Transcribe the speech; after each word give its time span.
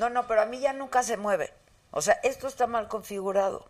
No, 0.00 0.08
no, 0.08 0.26
pero 0.26 0.40
a 0.40 0.46
mí 0.46 0.58
ya 0.58 0.72
nunca 0.72 1.02
se 1.02 1.18
mueve. 1.18 1.52
O 1.90 2.00
sea, 2.00 2.14
esto 2.22 2.48
está 2.48 2.66
mal 2.66 2.88
configurado. 2.88 3.68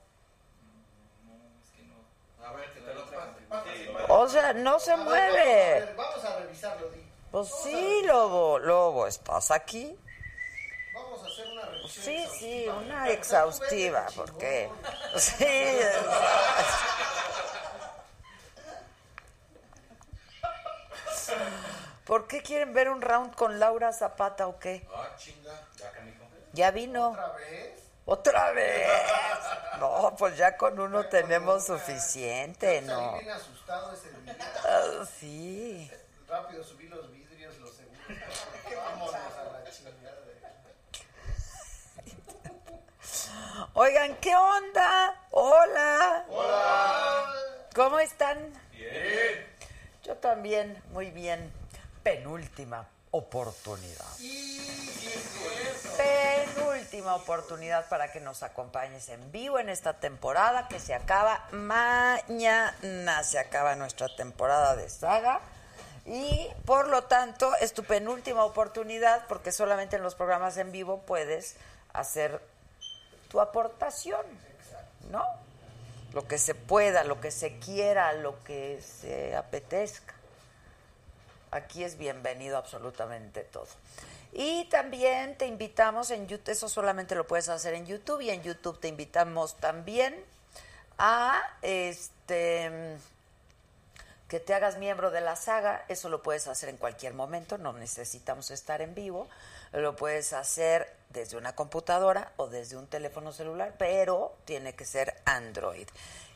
A 2.47 2.53
ver, 2.53 2.73
que 2.73 2.81
te 2.83 2.95
lo 2.95 3.05
pase. 3.49 3.93
O 4.09 4.29
sea, 4.29 4.53
no 4.53 4.79
se 4.79 4.93
A 4.93 4.97
ver, 4.97 5.05
mueve. 5.07 5.93
Vamos 5.97 6.25
a 6.25 6.39
revisarlo, 6.39 6.89
Di. 6.91 7.05
Pues 7.33 7.49
sí, 7.65 8.03
lobo, 8.05 8.61
lobo, 8.61 9.09
¿estás 9.09 9.51
aquí? 9.51 9.99
Vamos 10.95 11.21
a 11.25 11.27
hacer 11.27 11.49
una 11.49 11.63
revisión. 11.63 12.05
Sí, 12.05 12.25
sí, 12.39 12.69
una 12.69 13.09
exhaustiva, 13.09 14.07
porque... 14.15 14.71
Sí. 15.17 15.45
¿Por 22.07 22.29
qué 22.29 22.41
quieren 22.41 22.73
ver 22.73 22.89
un 22.89 23.03
round 23.03 23.35
con 23.35 23.59
Laura 23.59 23.93
Zapata 23.93 24.47
o 24.47 24.61
qué? 24.61 24.87
Ah, 24.95 25.09
chinga. 25.17 25.70
Ya, 26.53 26.71
canijo. 26.71 26.71
¿Ya 26.71 26.71
vino? 26.71 27.09
¿Otra 27.11 27.33
vez? 27.33 27.83
¿Otra 28.05 28.51
vez? 28.53 28.89
No, 29.79 30.15
pues 30.19 30.37
ya 30.37 30.57
con 30.57 30.79
uno 30.79 31.07
tenemos 31.07 31.65
suficiente, 31.67 32.77
Salí 32.77 32.87
¿no? 32.87 33.19
bien 33.19 33.31
asustado 33.31 33.93
ese 33.93 34.11
día. 34.11 34.37
Ah, 34.65 35.05
sí. 35.19 35.91
Rápido 36.29 36.65
subí 36.65 36.89
los 36.89 37.11
vidrios, 37.11 37.57
los 37.59 37.71
seguros. 37.75 38.47
Vámonos 38.77 39.15
a 39.15 39.45
la 39.65 39.71
chingada. 39.71 40.17
Oigan, 43.75 44.17
¿qué 44.17 44.35
onda? 44.35 45.27
Hola. 45.31 46.25
Hola. 46.29 47.35
¿Cómo 47.75 48.01
están? 48.01 48.53
Bien. 48.73 49.47
Yo 50.03 50.17
también, 50.17 50.83
muy 50.93 51.11
bien. 51.11 51.53
Penúltima 52.03 52.87
oportunidad. 53.11 54.07
Penúltima 55.97 57.15
oportunidad 57.15 57.89
para 57.89 58.13
que 58.13 58.21
nos 58.21 58.43
acompañes 58.43 59.09
en 59.09 59.33
vivo 59.33 59.59
en 59.59 59.69
esta 59.69 59.99
temporada 60.01 60.69
que 60.69 60.81
se 60.81 60.95
acaba 60.95 61.47
mañana. 61.53 63.23
Se 63.25 63.39
acaba 63.39 63.75
nuestra 63.77 64.09
temporada 64.15 64.77
de 64.77 64.89
saga. 64.89 65.41
Y 66.07 66.49
por 66.65 66.89
lo 66.89 67.05
tanto, 67.05 67.55
es 67.57 67.73
tu 67.75 67.85
penúltima 67.85 68.45
oportunidad 68.45 69.27
porque 69.29 69.53
solamente 69.53 69.97
en 69.97 70.03
los 70.03 70.15
programas 70.15 70.57
en 70.57 70.73
vivo 70.73 71.03
puedes 71.03 71.57
hacer 71.93 72.41
tu 73.29 73.41
aportación, 73.41 74.25
¿no? 75.11 75.25
Lo 76.13 76.27
que 76.27 76.39
se 76.39 76.55
pueda, 76.55 77.05
lo 77.05 77.21
que 77.21 77.31
se 77.31 77.59
quiera, 77.59 78.13
lo 78.15 78.43
que 78.43 78.81
se 78.83 79.37
apetezca. 79.37 80.15
Aquí 81.51 81.83
es 81.83 81.99
bienvenido 81.99 82.57
absolutamente 82.57 83.43
todo. 83.43 83.69
Y 84.33 84.67
también 84.67 85.37
te 85.37 85.47
invitamos 85.47 86.11
en 86.13 86.29
YouTube, 86.29 86.51
eso 86.51 86.69
solamente 86.69 87.17
lo 87.17 87.27
puedes 87.27 87.49
hacer 87.49 87.75
en 87.75 87.87
YouTube 87.87 88.21
y 88.21 88.31
en 88.31 88.43
YouTube 88.43 88.79
te 88.79 88.87
invitamos 88.87 89.57
también 89.57 90.15
a 90.99 91.43
este 91.63 92.99
que 94.29 94.39
te 94.39 94.55
hagas 94.55 94.79
miembro 94.79 95.11
de 95.11 95.21
la 95.21 95.35
saga, 95.35 95.85
eso 95.89 96.09
lo 96.09 96.23
puedes 96.23 96.47
hacer 96.47 96.69
en 96.69 96.77
cualquier 96.77 97.15
momento, 97.15 97.59
no 97.59 97.73
necesitamos 97.73 98.53
estar 98.53 98.81
en 98.81 98.95
vivo, 98.95 99.29
lo 99.73 99.97
puedes 99.97 100.33
hacer 100.33 100.93
desde 101.11 101.37
una 101.37 101.55
computadora 101.55 102.33
o 102.37 102.47
desde 102.47 102.77
un 102.77 102.87
teléfono 102.87 103.33
celular, 103.33 103.75
pero 103.79 104.37
tiene 104.45 104.75
que 104.75 104.85
ser 104.85 105.15
Android. 105.25 105.87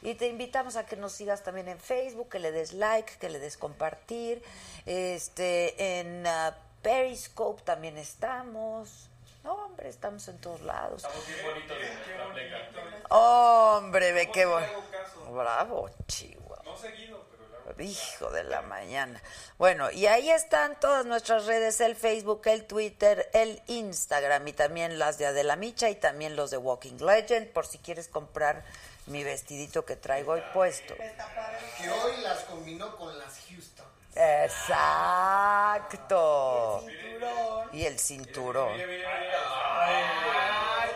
Y 0.02 0.14
te 0.14 0.26
invitamos 0.28 0.76
a 0.76 0.84
que 0.84 0.96
nos 0.96 1.12
sigas 1.12 1.42
también 1.42 1.68
en 1.68 1.78
Facebook, 1.78 2.28
que 2.28 2.38
le 2.38 2.52
des 2.52 2.72
like, 2.72 3.16
que 3.18 3.30
le 3.30 3.38
des 3.38 3.56
compartir, 3.56 4.42
este 4.84 6.00
en 6.00 6.26
ah, 6.26 6.56
Periscope 6.82 7.62
también 7.62 7.96
estamos. 7.96 9.08
No, 9.44 9.54
hombre, 9.54 9.88
estamos 9.88 10.26
en 10.28 10.38
todos 10.38 10.62
lados. 10.62 11.04
Hombre, 13.10 14.12
ve 14.12 14.30
qué 14.30 14.46
bueno. 14.46 14.66
Bravo, 15.30 15.90
Chihuahua. 16.06 16.62
Hijo 17.78 18.30
de 18.30 18.44
la 18.44 18.62
mañana. 18.62 19.20
Bueno, 19.58 19.90
y 19.90 20.06
ahí 20.06 20.30
están 20.30 20.78
todas 20.78 21.04
nuestras 21.06 21.46
redes, 21.46 21.80
el 21.80 21.96
Facebook, 21.96 22.42
el 22.46 22.64
Twitter, 22.64 23.28
el 23.32 23.62
Instagram 23.66 24.46
y 24.48 24.52
también 24.52 24.98
las 24.98 25.18
de 25.18 25.26
Adela 25.26 25.56
Micha 25.56 25.90
y 25.90 25.96
también 25.96 26.36
los 26.36 26.50
de 26.50 26.56
Walking 26.56 26.98
Legend, 26.98 27.48
por 27.52 27.66
si 27.66 27.78
quieres 27.78 28.08
comprar 28.08 28.64
mi 29.06 29.24
vestidito 29.24 29.84
que 29.84 29.96
traigo 29.96 30.32
hoy 30.32 30.42
puesto. 30.52 30.94
Que 30.96 31.90
hoy 31.90 32.16
las 32.22 32.44
combinó 32.44 32.96
con 32.96 33.18
las 33.18 33.40
Houston. 33.48 33.86
Exacto. 34.14 35.64
Y 37.72 37.84
el 37.84 37.98
cinturón. 37.98 38.80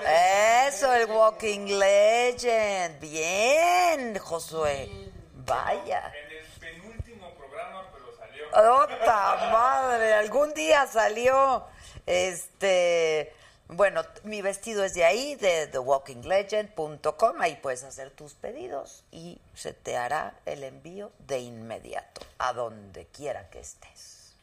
Eso, 0.06 0.94
el 0.94 1.06
Walking 1.06 1.78
Legend. 1.78 3.00
Bien, 3.00 4.16
Josué. 4.18 5.10
Vaya. 5.34 6.12
En 6.14 6.30
el 6.36 6.46
penúltimo 6.60 7.34
programa, 7.34 7.90
pero 7.92 8.16
salió. 8.16 8.47
¡Ota 8.58 9.50
madre! 9.52 10.14
Algún 10.14 10.52
día 10.52 10.88
salió. 10.88 11.64
Este. 12.06 13.32
Bueno, 13.68 14.02
mi 14.24 14.42
vestido 14.42 14.82
es 14.82 14.94
de 14.94 15.04
ahí, 15.04 15.36
de 15.36 15.68
thewalkinglegend.com. 15.68 17.40
Ahí 17.40 17.54
puedes 17.62 17.84
hacer 17.84 18.10
tus 18.10 18.34
pedidos 18.34 19.04
y 19.12 19.40
se 19.54 19.74
te 19.74 19.96
hará 19.96 20.34
el 20.44 20.64
envío 20.64 21.12
de 21.20 21.38
inmediato, 21.38 22.22
a 22.38 22.52
donde 22.52 23.06
quiera 23.06 23.48
que 23.48 23.60
estés. 23.60 24.34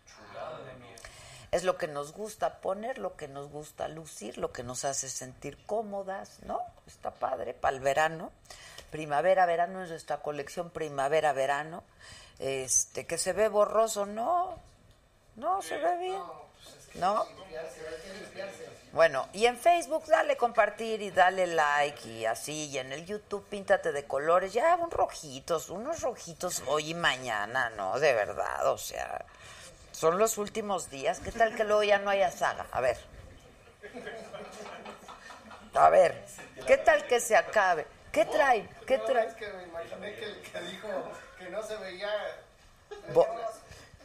Es 1.52 1.66
lo 1.66 1.78
que 1.78 1.88
nos 1.88 2.14
gusta 2.14 2.62
poner, 2.62 2.98
lo 3.00 3.18
que 3.18 3.28
nos 3.28 3.50
gusta 3.50 3.90
lucir, 3.90 4.38
lo 4.38 4.54
que 4.54 4.64
nos 4.64 4.86
hace 4.86 5.10
sentir 5.10 5.58
cómodas, 5.66 6.40
¿no? 6.44 6.62
Está 6.88 7.12
padre 7.12 7.54
para 7.54 7.76
el 7.76 7.82
verano. 7.82 8.32
Primavera, 8.92 9.46
verano 9.46 9.84
es 9.84 9.90
nuestra 9.90 10.22
colección 10.22 10.70
primavera, 10.70 11.34
verano. 11.34 11.84
Este, 12.40 13.06
que 13.06 13.18
se 13.18 13.34
ve 13.34 13.48
borroso, 13.48 14.06
no. 14.06 14.60
No, 15.36 15.62
se 15.62 15.78
ve 15.78 15.98
bien. 15.98 16.22
¿No? 16.96 17.26
Bueno, 18.94 19.28
y 19.34 19.46
en 19.46 19.58
Facebook 19.58 20.06
dale 20.08 20.38
compartir 20.38 21.02
y 21.02 21.12
dale 21.12 21.48
like 21.48 22.08
y 22.08 22.26
así, 22.26 22.70
y 22.70 22.78
en 22.78 22.94
el 22.94 23.06
YouTube 23.06 23.46
píntate 23.50 23.92
de 23.92 24.06
colores, 24.06 24.54
ya 24.54 24.76
un 24.78 24.90
rojitos, 24.90 25.70
unos 25.70 26.02
rojitos 26.02 26.64
hoy 26.68 26.92
y 26.92 26.94
mañana, 26.94 27.70
¿no? 27.72 28.00
De 28.00 28.14
verdad, 28.14 28.72
o 28.72 28.78
sea, 28.78 29.26
son 29.92 30.18
los 30.18 30.38
últimos 30.38 30.90
días, 30.90 31.20
¿qué 31.20 31.34
tal 31.34 31.54
que 31.56 31.66
luego 31.66 31.84
ya 31.84 32.00
no 32.00 32.10
haya 32.10 32.32
saga? 32.32 32.68
A 32.72 32.80
ver. 32.80 32.98
A 35.74 35.90
ver, 35.90 36.26
¿qué 36.66 36.78
tal 36.78 37.06
que 37.08 37.20
se 37.20 37.36
acabe? 37.36 37.86
¿Qué 38.16 38.24
traen? 38.26 38.68
¿Qué 38.88 38.98
No, 38.98 39.04
traen? 39.04 39.28
es 39.28 39.36
que 39.36 39.48
me 39.50 39.64
imaginé 39.64 40.16
que 40.16 40.24
el 40.26 40.42
que 40.42 40.60
dijo 40.62 40.88
que 41.38 41.50
no 41.50 41.62
se 41.62 41.76
veía. 41.76 42.10
Bo- 43.14 43.28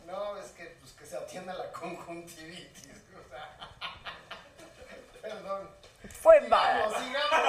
No, 0.07 0.37
es 0.37 0.51
que, 0.51 0.65
pues, 0.81 0.93
que 0.95 1.07
se 1.07 1.17
atienda 1.17 1.55
la 1.55 1.71
conjuntivitis. 1.71 2.89
o 3.15 3.23
sea. 3.31 3.57
Perdón. 5.23 5.71
Fue 6.21 6.41
Sigamos, 6.43 6.93
mal. 6.93 7.05
sigamos. 7.05 7.41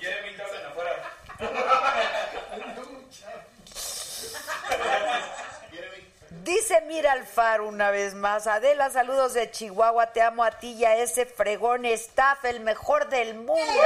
Jeremy 0.00 0.36
Torres 0.36 0.64
afuera. 0.66 1.10
Dice 6.44 6.80
Mira 6.86 7.12
Alfaro 7.12 7.66
una 7.68 7.90
vez 7.90 8.14
más, 8.14 8.46
Adela, 8.46 8.88
saludos 8.88 9.34
de 9.34 9.50
Chihuahua, 9.50 10.06
te 10.12 10.22
amo 10.22 10.42
a 10.42 10.52
ti 10.52 10.72
y 10.72 10.86
a 10.86 10.96
ese 10.96 11.26
fregón 11.26 11.84
staff, 11.84 12.46
el 12.46 12.60
mejor 12.60 13.10
del 13.10 13.34
mundo. 13.34 13.82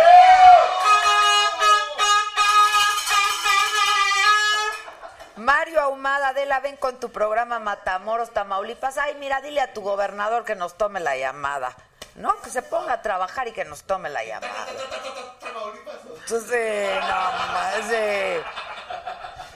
Mario 5.34 5.80
Ahumada, 5.80 6.28
Adela, 6.28 6.60
ven 6.60 6.76
con 6.76 7.00
tu 7.00 7.10
programa 7.10 7.58
Matamoros, 7.58 8.30
Tamaulipas. 8.30 8.98
Ay, 8.98 9.16
mira, 9.16 9.40
dile 9.40 9.60
a 9.60 9.72
tu 9.72 9.80
gobernador 9.80 10.44
que 10.44 10.54
nos 10.54 10.74
tome 10.78 11.00
la 11.00 11.16
llamada. 11.16 11.74
¿No? 12.14 12.40
Que 12.40 12.50
se 12.50 12.62
ponga 12.62 12.92
a 12.92 13.02
trabajar 13.02 13.48
y 13.48 13.52
que 13.52 13.64
nos 13.64 13.82
tome 13.82 14.10
la 14.10 14.22
llamada. 14.22 14.66
Entonces, 16.20 17.00
no 17.00 17.08
más. 17.08 17.90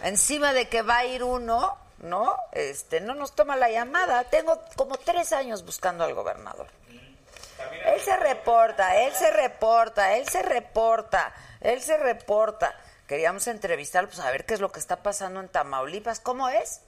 Encima 0.03 0.53
de 0.53 0.69
que 0.69 0.83
va 0.83 0.99
a 0.99 1.05
ir 1.05 1.23
uno, 1.23 1.79
¿no? 2.01 2.37
Este, 2.53 3.01
no 3.01 3.15
nos 3.15 3.35
toma 3.35 3.57
la 3.57 3.71
llamada. 3.71 4.25
Tengo 4.25 4.63
como 4.77 4.97
tres 4.97 5.33
años 5.33 5.65
buscando 5.65 6.05
al 6.05 6.15
gobernador. 6.15 6.67
Él 7.87 8.01
se 8.01 8.17
reporta, 8.17 8.97
él 9.03 9.13
se 9.15 9.31
reporta, 9.31 10.17
él 10.17 10.29
se 10.29 10.43
reporta, 10.43 11.35
él 11.61 11.83
se 11.83 11.97
reporta. 11.97 12.75
Queríamos 13.07 13.47
entrevistarlo, 13.47 14.09
pues 14.09 14.21
a 14.21 14.31
ver 14.31 14.45
qué 14.45 14.55
es 14.55 14.61
lo 14.61 14.71
que 14.71 14.79
está 14.79 14.97
pasando 14.97 15.41
en 15.41 15.49
Tamaulipas. 15.49 16.21
¿Cómo 16.21 16.49
es? 16.49 16.83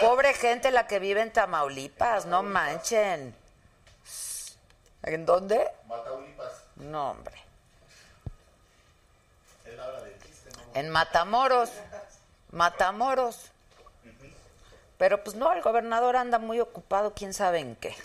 Pobre 0.00 0.34
gente 0.34 0.70
la 0.70 0.86
que 0.86 0.98
vive 0.98 1.20
en 1.20 1.32
Tamaulipas, 1.32 2.26
no 2.26 2.42
manchen. 2.42 3.34
¿En 5.02 5.26
dónde? 5.26 5.68
Mataulipas. 5.86 6.52
No, 6.76 7.10
hombre. 7.10 7.34
En 10.74 10.88
Matamoros. 10.88 11.70
Matamoros. 12.52 13.50
Pero 14.98 15.24
pues 15.24 15.34
no, 15.34 15.52
el 15.52 15.62
gobernador 15.62 16.16
anda 16.16 16.38
muy 16.38 16.60
ocupado, 16.60 17.12
quién 17.14 17.34
sabe 17.34 17.58
en 17.58 17.74
qué. 17.74 17.96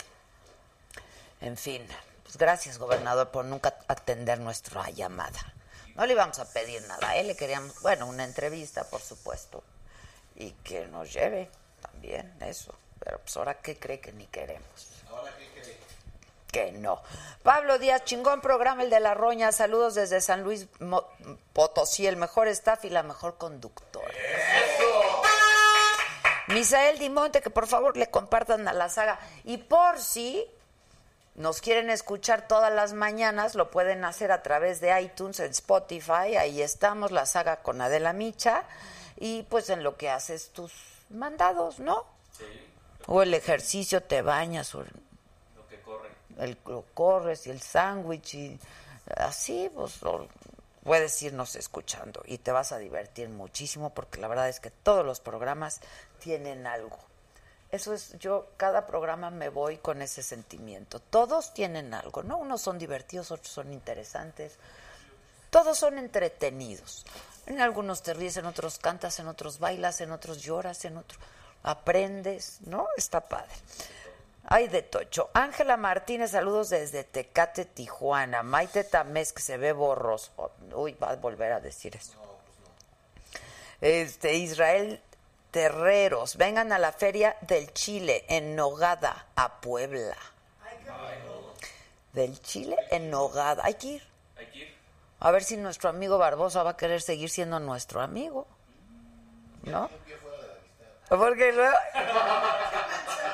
En 1.40 1.56
fin, 1.56 1.86
pues 2.24 2.36
gracias, 2.36 2.78
gobernador, 2.78 3.30
por 3.30 3.44
nunca 3.44 3.78
atender 3.86 4.40
nuestra 4.40 4.90
llamada. 4.90 5.54
No 5.94 6.04
le 6.06 6.14
íbamos 6.14 6.38
a 6.40 6.52
pedir 6.52 6.82
nada, 6.88 7.16
él 7.16 7.28
le 7.28 7.36
queríamos, 7.36 7.80
bueno, 7.82 8.06
una 8.06 8.24
entrevista, 8.24 8.84
por 8.84 9.00
supuesto, 9.00 9.62
y 10.34 10.50
que 10.64 10.88
nos 10.88 11.12
lleve 11.12 11.50
también 11.80 12.36
eso. 12.40 12.74
Pero 12.98 13.18
pues 13.18 13.36
ahora, 13.36 13.54
¿qué 13.54 13.78
cree 13.78 14.00
que 14.00 14.12
ni 14.12 14.26
queremos? 14.26 14.97
Que 16.50 16.72
no. 16.72 17.02
Pablo 17.42 17.78
Díaz, 17.78 18.04
chingón 18.04 18.40
programa 18.40 18.82
el 18.82 18.90
de 18.90 19.00
la 19.00 19.14
Roña. 19.14 19.52
Saludos 19.52 19.94
desde 19.94 20.20
San 20.20 20.42
Luis 20.42 20.66
Potosí, 21.52 22.06
el 22.06 22.16
mejor 22.16 22.48
staff 22.48 22.84
y 22.84 22.90
la 22.90 23.02
mejor 23.02 23.36
conductora. 23.36 24.14
Misael 26.48 26.98
Dimonte, 26.98 27.42
que 27.42 27.50
por 27.50 27.66
favor 27.66 27.96
le 27.96 28.10
compartan 28.10 28.66
a 28.68 28.72
la 28.72 28.88
saga. 28.88 29.18
Y 29.44 29.58
por 29.58 30.00
si 30.00 30.46
nos 31.34 31.60
quieren 31.60 31.90
escuchar 31.90 32.48
todas 32.48 32.72
las 32.72 32.94
mañanas, 32.94 33.54
lo 33.54 33.70
pueden 33.70 34.04
hacer 34.04 34.32
a 34.32 34.42
través 34.42 34.80
de 34.80 34.98
iTunes, 35.00 35.40
en 35.40 35.50
Spotify. 35.50 36.36
Ahí 36.38 36.62
estamos, 36.62 37.12
la 37.12 37.26
saga 37.26 37.56
con 37.56 37.80
Adela 37.80 38.12
Micha. 38.12 38.64
Y 39.16 39.42
pues 39.44 39.68
en 39.68 39.82
lo 39.82 39.96
que 39.96 40.08
haces 40.08 40.48
tus 40.50 40.72
mandados, 41.10 41.78
¿no? 41.80 42.06
O 43.06 43.22
el 43.22 43.34
ejercicio, 43.34 44.02
te 44.02 44.22
bañas, 44.22 44.74
o. 44.74 44.84
el 46.38 46.56
lo 46.66 46.84
corres 46.94 47.46
y 47.46 47.50
el 47.50 47.60
sándwich 47.60 48.34
y 48.34 48.60
así, 49.16 49.70
pues 49.74 49.98
puedes 50.82 51.22
irnos 51.22 51.56
escuchando 51.56 52.22
y 52.24 52.38
te 52.38 52.52
vas 52.52 52.72
a 52.72 52.78
divertir 52.78 53.28
muchísimo 53.28 53.90
porque 53.90 54.20
la 54.20 54.28
verdad 54.28 54.48
es 54.48 54.60
que 54.60 54.70
todos 54.70 55.04
los 55.04 55.20
programas 55.20 55.80
tienen 56.20 56.66
algo. 56.66 56.98
Eso 57.70 57.92
es, 57.92 58.18
yo 58.18 58.48
cada 58.56 58.86
programa 58.86 59.30
me 59.30 59.50
voy 59.50 59.76
con 59.76 60.00
ese 60.00 60.22
sentimiento. 60.22 61.00
Todos 61.00 61.52
tienen 61.52 61.92
algo, 61.92 62.22
¿no? 62.22 62.38
Unos 62.38 62.62
son 62.62 62.78
divertidos, 62.78 63.30
otros 63.30 63.52
son 63.52 63.72
interesantes. 63.72 64.56
Todos 65.50 65.76
son 65.78 65.98
entretenidos. 65.98 67.04
En 67.46 67.60
algunos 67.60 68.02
te 68.02 68.14
ríes, 68.14 68.38
en 68.38 68.46
otros 68.46 68.78
cantas, 68.78 69.18
en 69.18 69.28
otros 69.28 69.58
bailas, 69.58 70.00
en 70.00 70.12
otros 70.12 70.42
lloras, 70.42 70.84
en 70.86 70.96
otros 70.96 71.20
aprendes, 71.62 72.58
¿no? 72.62 72.88
Está 72.96 73.20
padre. 73.20 73.52
Ay, 74.50 74.68
de 74.68 74.80
Tocho. 74.80 75.28
Ángela 75.34 75.76
Martínez, 75.76 76.30
saludos 76.30 76.70
desde 76.70 77.04
Tecate, 77.04 77.66
Tijuana. 77.66 78.42
Maite 78.42 78.82
Tamés, 78.82 79.34
que 79.34 79.42
se 79.42 79.58
ve 79.58 79.72
borroso. 79.74 80.52
Uy, 80.74 80.94
va 80.94 81.10
a 81.10 81.16
volver 81.16 81.52
a 81.52 81.60
decir 81.60 81.94
eso. 81.94 82.14
Este, 83.82 84.34
Israel 84.34 85.02
Terreros, 85.50 86.36
vengan 86.36 86.72
a 86.72 86.78
la 86.78 86.92
Feria 86.92 87.36
del 87.42 87.74
Chile 87.74 88.24
en 88.28 88.56
Nogada, 88.56 89.26
a 89.36 89.60
Puebla. 89.60 90.16
Del 92.14 92.40
Chile 92.40 92.76
en 92.90 93.10
Nogada. 93.10 93.62
Hay 93.66 93.74
que 93.74 93.86
ir. 93.86 94.02
Hay 94.38 94.46
que 94.46 94.58
ir. 94.60 94.74
A 95.20 95.30
ver 95.30 95.44
si 95.44 95.58
nuestro 95.58 95.90
amigo 95.90 96.16
Barbosa 96.16 96.62
va 96.62 96.70
a 96.70 96.76
querer 96.78 97.02
seguir 97.02 97.28
siendo 97.28 97.60
nuestro 97.60 98.00
amigo. 98.00 98.46
¿No? 99.64 99.90
Porque 101.10 101.52
luego. 101.52 101.76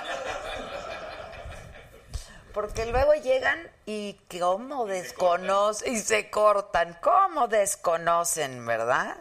Porque 2.54 2.86
luego 2.86 3.14
llegan 3.14 3.68
y 3.84 4.18
cómo 4.38 4.86
desconocen 4.86 5.92
y 5.92 5.98
se 5.98 6.30
cortan, 6.30 6.96
cómo 7.02 7.48
desconocen, 7.48 8.64
¿verdad? 8.64 9.16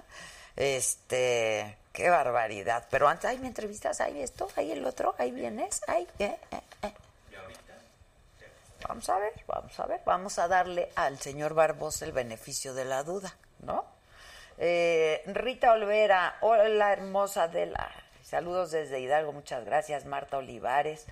Este, 0.55 1.77
qué 1.91 2.09
barbaridad. 2.11 2.85
Pero 2.91 3.07
antes, 3.07 3.25
ay, 3.25 3.39
me 3.39 3.47
entrevistas, 3.47 3.99
ahí 4.01 4.21
esto, 4.21 4.47
ahí 4.55 4.71
el 4.71 4.85
otro, 4.85 5.15
ahí 5.17 5.31
vienes, 5.31 5.81
ahí, 5.87 6.07
eh, 6.19 6.37
eh, 6.51 6.61
eh. 6.83 6.93
Vamos 8.87 9.09
a 9.09 9.17
ver, 9.17 9.33
vamos 9.47 9.79
a 9.79 9.85
ver, 9.85 10.01
vamos 10.05 10.39
a 10.39 10.47
darle 10.47 10.91
al 10.95 11.17
señor 11.19 11.53
Barbosa 11.53 12.05
el 12.05 12.11
beneficio 12.11 12.73
de 12.73 12.85
la 12.85 13.03
duda, 13.03 13.35
¿no? 13.59 13.85
Eh, 14.57 15.23
Rita 15.25 15.71
Olvera, 15.71 16.37
hola 16.41 16.93
hermosa 16.93 17.47
de 17.47 17.67
la... 17.67 17.89
Saludos 18.23 18.71
desde 18.71 18.99
Hidalgo, 18.99 19.31
muchas 19.31 19.65
gracias. 19.65 20.05
Marta 20.05 20.37
Olivares, 20.37 21.05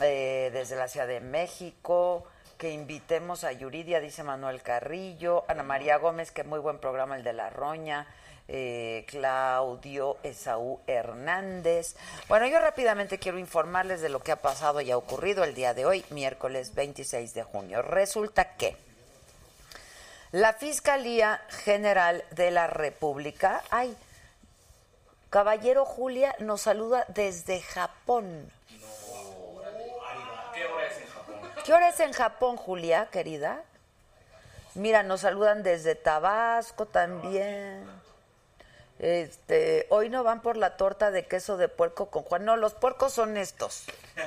eh, 0.00 0.50
desde 0.52 0.76
la 0.76 0.88
Ciudad 0.88 1.06
de 1.06 1.20
México. 1.20 2.24
Que 2.56 2.70
invitemos 2.70 3.44
a 3.44 3.52
Yuridia, 3.52 4.00
dice 4.00 4.22
Manuel 4.22 4.62
Carrillo. 4.62 5.44
Ana 5.48 5.62
María 5.62 5.98
Gómez, 5.98 6.30
que 6.30 6.44
muy 6.44 6.60
buen 6.60 6.78
programa 6.78 7.16
el 7.16 7.24
de 7.24 7.32
La 7.32 7.50
Roña. 7.50 8.06
Eh, 8.48 9.04
Claudio 9.08 10.18
Esaú 10.22 10.80
Hernández. 10.86 11.96
Bueno, 12.28 12.46
yo 12.46 12.60
rápidamente 12.60 13.18
quiero 13.18 13.38
informarles 13.38 14.00
de 14.00 14.08
lo 14.08 14.20
que 14.20 14.32
ha 14.32 14.36
pasado 14.36 14.80
y 14.80 14.90
ha 14.90 14.96
ocurrido 14.96 15.44
el 15.44 15.54
día 15.54 15.74
de 15.74 15.86
hoy, 15.86 16.04
miércoles 16.10 16.74
26 16.74 17.34
de 17.34 17.42
junio. 17.44 17.82
Resulta 17.82 18.56
que 18.56 18.76
la 20.32 20.54
Fiscalía 20.54 21.40
General 21.64 22.24
de 22.30 22.50
la 22.50 22.66
República, 22.66 23.62
ay, 23.70 23.96
Caballero 25.32 25.86
Julia 25.86 26.34
nos 26.40 26.62
saluda 26.62 27.06
desde 27.08 27.62
Japón. 27.62 28.50
¿Qué 31.64 31.72
hora 31.72 31.90
es 31.90 32.00
en 32.00 32.12
Japón? 32.12 32.12
¿Qué 32.12 32.12
hora 32.12 32.12
es 32.12 32.12
en 32.12 32.12
Japón, 32.12 32.56
Julia, 32.56 33.08
querida? 33.10 33.62
Mira, 34.74 35.02
nos 35.02 35.20
saludan 35.20 35.62
desde 35.62 35.94
Tabasco 35.94 36.86
también. 36.86 37.86
Este, 38.98 39.86
hoy 39.90 40.08
no 40.08 40.24
van 40.24 40.42
por 40.42 40.56
la 40.56 40.76
torta 40.76 41.10
de 41.10 41.26
queso 41.26 41.56
de 41.56 41.68
puerco 41.68 42.10
con 42.10 42.22
Juan. 42.22 42.44
No, 42.44 42.56
los 42.56 42.74
puercos 42.74 43.12
son 43.12 43.36
estos. 43.36 43.84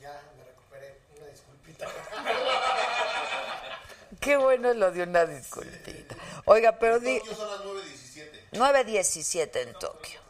Ya 0.00 0.20
me 0.36 0.44
recuperé. 0.44 0.98
Una 1.16 1.26
disculpita. 1.26 1.86
Qué 4.20 4.36
bueno 4.36 4.70
es 4.70 4.76
lo 4.76 4.90
de 4.90 5.04
una 5.04 5.26
disculpita. 5.26 6.16
Oiga, 6.44 6.78
pero 6.78 6.98
di 6.98 7.18
Tokio 7.20 7.36
son 7.36 7.50
las 7.50 7.60
9.17. 7.60 8.50
9.17 8.52 9.62
en 9.62 9.74
Tokio. 9.74 10.20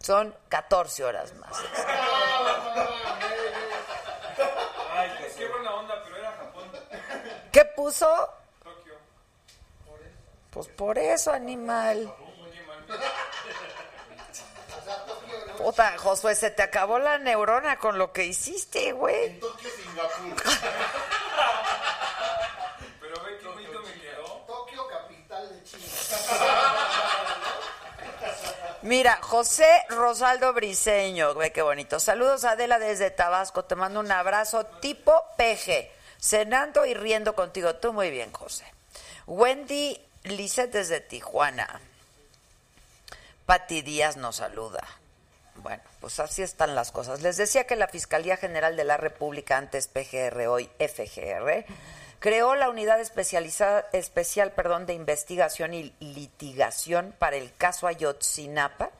Son 0.00 0.36
14 0.48 1.04
horas 1.04 1.32
más. 1.34 1.56
puso? 7.74 8.28
Tokio. 8.62 8.94
Pues 10.50 10.68
por 10.68 10.98
eso, 10.98 11.32
animal. 11.32 12.12
Puta, 15.58 15.96
Josué, 15.98 16.34
se 16.34 16.50
te 16.50 16.62
acabó 16.62 16.98
la 16.98 17.18
neurona 17.18 17.78
con 17.78 17.96
lo 17.98 18.12
que 18.12 18.24
hiciste, 18.24 18.92
güey. 18.92 19.38
Tokio, 19.40 19.70
Singapur. 19.70 20.42
Pero 23.00 23.22
ve 23.22 23.38
qué 23.38 23.48
bonito 23.48 23.82
me 23.82 23.92
quedó. 24.00 24.24
Tokio, 24.46 24.88
capital 24.88 25.48
de 25.48 25.62
China. 25.64 25.84
Mira, 28.82 29.18
José 29.22 29.86
Rosaldo 29.88 30.52
Briseño, 30.52 31.34
ve 31.34 31.52
qué 31.52 31.62
bonito. 31.62 31.98
Saludos 31.98 32.44
Adela 32.44 32.78
desde 32.78 33.10
Tabasco, 33.10 33.64
te 33.64 33.76
mando 33.76 34.00
un 34.00 34.12
abrazo 34.12 34.66
tipo 34.66 35.24
peje, 35.38 35.90
cenando 36.24 36.86
y 36.86 36.94
riendo 36.94 37.34
contigo. 37.34 37.74
Tú 37.76 37.92
muy 37.92 38.10
bien, 38.10 38.32
José. 38.32 38.64
Wendy 39.26 40.00
Lisset 40.24 40.72
desde 40.72 41.00
Tijuana. 41.00 41.80
Pati 43.44 43.82
Díaz 43.82 44.16
nos 44.16 44.36
saluda. 44.36 44.82
Bueno, 45.56 45.82
pues 46.00 46.18
así 46.20 46.42
están 46.42 46.74
las 46.74 46.92
cosas. 46.92 47.20
Les 47.20 47.36
decía 47.36 47.66
que 47.66 47.76
la 47.76 47.88
Fiscalía 47.88 48.36
General 48.36 48.76
de 48.76 48.84
la 48.84 48.96
República, 48.96 49.58
antes 49.58 49.86
PGR, 49.86 50.46
hoy 50.48 50.70
FGR, 50.78 51.66
creó 52.20 52.54
la 52.54 52.70
unidad 52.70 53.00
especializada, 53.00 53.86
especial 53.92 54.52
perdón, 54.52 54.86
de 54.86 54.94
investigación 54.94 55.74
y 55.74 55.94
litigación 56.00 57.14
para 57.18 57.36
el 57.36 57.54
caso 57.54 57.86
Ayotzinapa, 57.86 58.90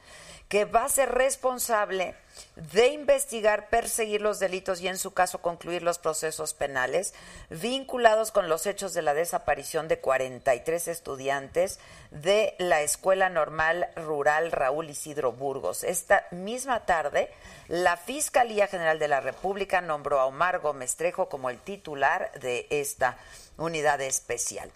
que 0.54 0.66
va 0.66 0.84
a 0.84 0.88
ser 0.88 1.10
responsable 1.10 2.14
de 2.54 2.86
investigar, 2.86 3.70
perseguir 3.70 4.20
los 4.20 4.38
delitos 4.38 4.80
y 4.80 4.86
en 4.86 4.98
su 4.98 5.12
caso 5.12 5.42
concluir 5.42 5.82
los 5.82 5.98
procesos 5.98 6.54
penales 6.54 7.12
vinculados 7.50 8.30
con 8.30 8.48
los 8.48 8.64
hechos 8.66 8.94
de 8.94 9.02
la 9.02 9.14
desaparición 9.14 9.88
de 9.88 9.98
43 9.98 10.86
estudiantes 10.86 11.80
de 12.12 12.54
la 12.58 12.82
Escuela 12.82 13.30
Normal 13.30 13.88
Rural 13.96 14.52
Raúl 14.52 14.90
Isidro 14.90 15.32
Burgos. 15.32 15.82
Esta 15.82 16.24
misma 16.30 16.86
tarde, 16.86 17.30
la 17.66 17.96
Fiscalía 17.96 18.68
General 18.68 19.00
de 19.00 19.08
la 19.08 19.20
República 19.20 19.80
nombró 19.80 20.20
a 20.20 20.26
Omar 20.26 20.60
Gómez 20.60 20.94
Trejo 20.94 21.28
como 21.28 21.50
el 21.50 21.58
titular 21.58 22.30
de 22.38 22.68
esta 22.70 23.18
unidad 23.56 24.00
especial. 24.00 24.70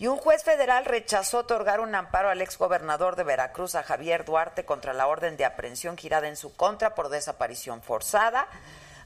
Y 0.00 0.06
un 0.06 0.16
juez 0.16 0.44
federal 0.44 0.84
rechazó 0.84 1.38
otorgar 1.38 1.80
un 1.80 1.92
amparo 1.92 2.30
al 2.30 2.40
exgobernador 2.40 3.16
de 3.16 3.24
Veracruz, 3.24 3.74
a 3.74 3.82
Javier 3.82 4.24
Duarte, 4.24 4.64
contra 4.64 4.92
la 4.92 5.08
orden 5.08 5.36
de 5.36 5.44
aprehensión 5.44 5.96
girada 5.96 6.28
en 6.28 6.36
su 6.36 6.54
contra 6.54 6.94
por 6.94 7.08
desaparición 7.08 7.82
forzada. 7.82 8.46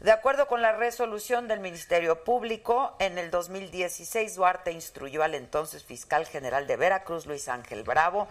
De 0.00 0.10
acuerdo 0.10 0.46
con 0.46 0.60
la 0.60 0.72
resolución 0.72 1.48
del 1.48 1.60
Ministerio 1.60 2.24
Público, 2.24 2.94
en 2.98 3.16
el 3.16 3.30
2016 3.30 4.34
Duarte 4.34 4.70
instruyó 4.72 5.22
al 5.22 5.34
entonces 5.34 5.82
fiscal 5.82 6.26
general 6.26 6.66
de 6.66 6.76
Veracruz, 6.76 7.24
Luis 7.24 7.48
Ángel 7.48 7.84
Bravo, 7.84 8.28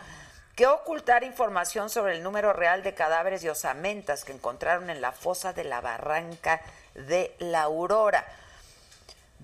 que 0.56 0.68
ocultar 0.68 1.24
información 1.24 1.90
sobre 1.90 2.14
el 2.16 2.22
número 2.22 2.54
real 2.54 2.84
de 2.84 2.94
cadáveres 2.94 3.44
y 3.44 3.50
osamentas 3.50 4.24
que 4.24 4.34
encontraron 4.34 4.92
en 4.92 5.02
la 5.02 5.14
fosa 5.14 5.54
de 5.54 5.64
la 5.64 5.82
barranca 5.82 6.62
de 6.94 7.34
la 7.40 7.64
Aurora. 7.64 8.24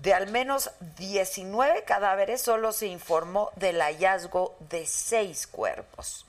De 0.02 0.14
al 0.14 0.30
menos 0.30 0.70
19 0.96 1.82
cadáveres 1.82 2.40
solo 2.40 2.70
se 2.70 2.86
informó 2.86 3.50
del 3.56 3.80
hallazgo 3.80 4.56
de 4.70 4.86
seis 4.86 5.48
cuerpos. 5.48 6.24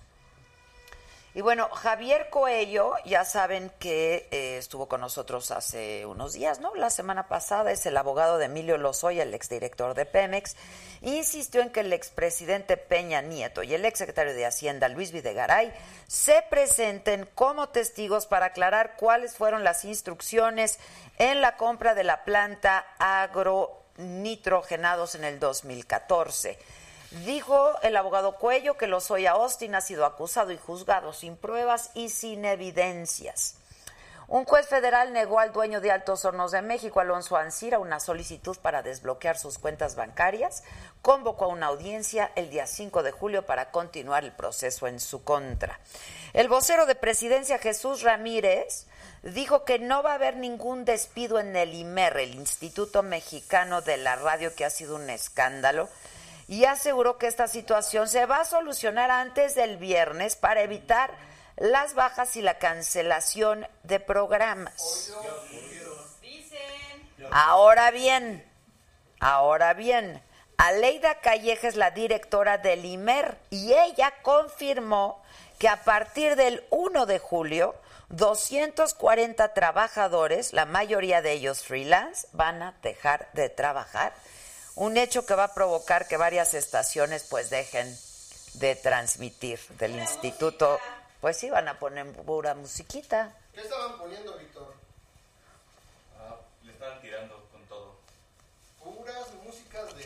Y 1.40 1.42
bueno, 1.42 1.70
Javier 1.70 2.30
Coello, 2.30 2.96
ya 3.06 3.24
saben 3.24 3.72
que 3.80 4.28
eh, 4.30 4.58
estuvo 4.58 4.90
con 4.90 5.00
nosotros 5.00 5.52
hace 5.52 6.06
unos 6.06 6.34
días, 6.34 6.60
¿no? 6.60 6.76
La 6.76 6.90
semana 6.90 7.30
pasada 7.30 7.72
es 7.72 7.86
el 7.86 7.96
abogado 7.96 8.38
de 8.38 8.48
Emilio 8.48 8.78
Lozoya, 8.78 9.24
el 9.24 9.34
exdirector 9.34 9.94
de 9.94 10.06
Pemex, 10.06 10.58
insistió 11.00 11.62
en 11.62 11.70
que 11.70 11.80
el 11.80 11.94
expresidente 11.94 12.76
Peña 12.76 13.22
Nieto 13.22 13.64
y 13.64 13.74
el 13.74 13.86
exsecretario 13.86 14.34
de 14.34 14.46
Hacienda, 14.46 14.90
Luis 14.90 15.14
Videgaray, 15.14 15.72
se 16.08 16.44
presenten 16.50 17.26
como 17.36 17.70
testigos 17.70 18.26
para 18.26 18.48
aclarar 18.48 18.98
cuáles 18.98 19.38
fueron 19.38 19.64
las 19.64 19.86
instrucciones 19.86 20.78
en 21.20 21.40
la 21.40 21.56
compra 21.56 21.96
de 21.96 22.04
la 22.04 22.26
planta 22.26 22.86
agronitrogenados 23.00 25.16
en 25.16 25.24
el 25.24 25.40
2014. 25.40 26.60
Dijo 27.12 27.74
el 27.82 27.98
abogado 27.98 28.36
Cuello 28.36 28.78
que 28.78 28.86
Lozoya 28.86 29.32
Austin 29.32 29.74
ha 29.74 29.82
sido 29.82 30.06
acusado 30.06 30.52
y 30.52 30.58
juzgado 30.58 31.12
sin 31.12 31.38
pruebas 31.38 31.90
y 31.96 32.10
sin 32.10 32.46
evidencias. 32.46 33.56
Un 34.28 34.46
juez 34.46 34.68
federal 34.68 35.12
negó 35.12 35.40
al 35.40 35.52
dueño 35.52 35.82
de 35.82 35.90
Altos 35.90 36.24
Hornos 36.24 36.52
de 36.52 36.62
México, 36.62 37.00
Alonso 37.00 37.36
Ancira, 37.36 37.80
una 37.80 38.00
solicitud 38.00 38.56
para 38.62 38.84
desbloquear 38.84 39.40
sus 39.40 39.58
cuentas 39.58 39.96
bancarias. 39.96 40.64
Convocó 41.02 41.46
a 41.46 41.48
una 41.48 41.66
audiencia 41.66 42.32
el 42.36 42.52
día 42.52 42.68
5 42.68 43.02
de 43.02 43.12
julio 43.12 43.48
para 43.48 43.72
continuar 43.72 44.24
el 44.24 44.32
proceso 44.32 44.86
en 44.86 45.00
su 45.00 45.24
contra. 45.24 45.80
El 46.34 46.48
vocero 46.48 46.86
de 46.86 46.94
presidencia, 46.94 47.58
Jesús 47.58 48.04
Ramírez, 48.04 48.86
dijo 49.24 49.66
que 49.66 49.80
no 49.80 50.04
va 50.04 50.12
a 50.12 50.16
haber 50.16 50.38
ningún 50.38 50.86
despido 50.86 51.40
en 51.40 51.56
el 51.56 51.74
IMER, 51.74 52.18
el 52.18 52.36
Instituto 52.36 53.02
Mexicano 53.02 53.82
de 53.82 53.98
la 53.98 54.16
Radio, 54.16 54.54
que 54.54 54.64
ha 54.64 54.70
sido 54.70 54.96
un 54.96 55.10
escándalo 55.10 55.90
y 56.50 56.66
aseguró 56.66 57.20
que 57.20 57.28
esta 57.28 57.48
situación 57.48 58.10
se 58.10 58.26
va 58.26 58.38
a 58.38 58.46
solucionar 58.46 59.12
antes 59.12 59.54
del 59.54 59.78
viernes 59.78 60.36
para 60.36 60.64
evitar 60.64 61.12
las 61.58 61.94
bajas 61.94 62.36
y 62.38 62.42
la 62.42 62.58
cancelación 62.58 63.68
de 63.84 64.00
programas. 64.00 65.14
Ahora 67.30 67.92
bien, 67.92 68.44
ahora 69.20 69.76
bien, 69.76 70.24
Aleida 70.58 71.20
Calleja 71.22 71.68
es 71.68 71.76
la 71.76 71.92
directora 71.92 72.58
del 72.58 72.84
IMER 72.84 73.38
y 73.52 73.74
ella 73.74 74.16
confirmó 74.24 75.22
que 75.60 75.70
a 75.70 75.84
partir 75.84 76.36
del 76.36 76.64
1 76.72 77.06
de 77.06 77.20
julio 77.20 77.76
240 78.10 79.54
trabajadores, 79.54 80.52
la 80.54 80.66
mayoría 80.66 81.22
de 81.22 81.34
ellos 81.34 81.62
freelance, 81.62 82.28
van 82.32 82.64
a 82.64 82.74
dejar 82.82 83.30
de 83.34 83.50
trabajar 83.50 84.14
un 84.76 84.98
hecho 84.98 85.26
que 85.26 85.36
va 85.36 85.46
a 85.46 85.54
provocar 85.54 86.08
que 86.08 86.18
varias 86.18 86.54
estaciones 86.54 87.24
pues 87.24 87.50
dejen 87.50 87.98
de 88.54 88.76
transmitir 88.76 89.60
del 89.78 89.96
instituto. 89.96 90.80
Pues 91.22 91.38
sí, 91.38 91.50
van 91.50 91.68
a 91.68 91.78
poner 91.80 92.12
pura 92.14 92.56
musiquita. 92.56 93.36
¿Qué 93.54 93.62
estaban 93.62 93.98
poniendo, 93.98 94.38
Víctor? 94.38 94.74
Ah, 96.18 96.36
le 96.64 96.72
estaban 96.72 97.02
tirando 97.02 97.46
con 97.52 97.62
todo. 97.66 97.98
Puras 98.84 99.28
músicas 99.46 99.96
de, 99.98 100.04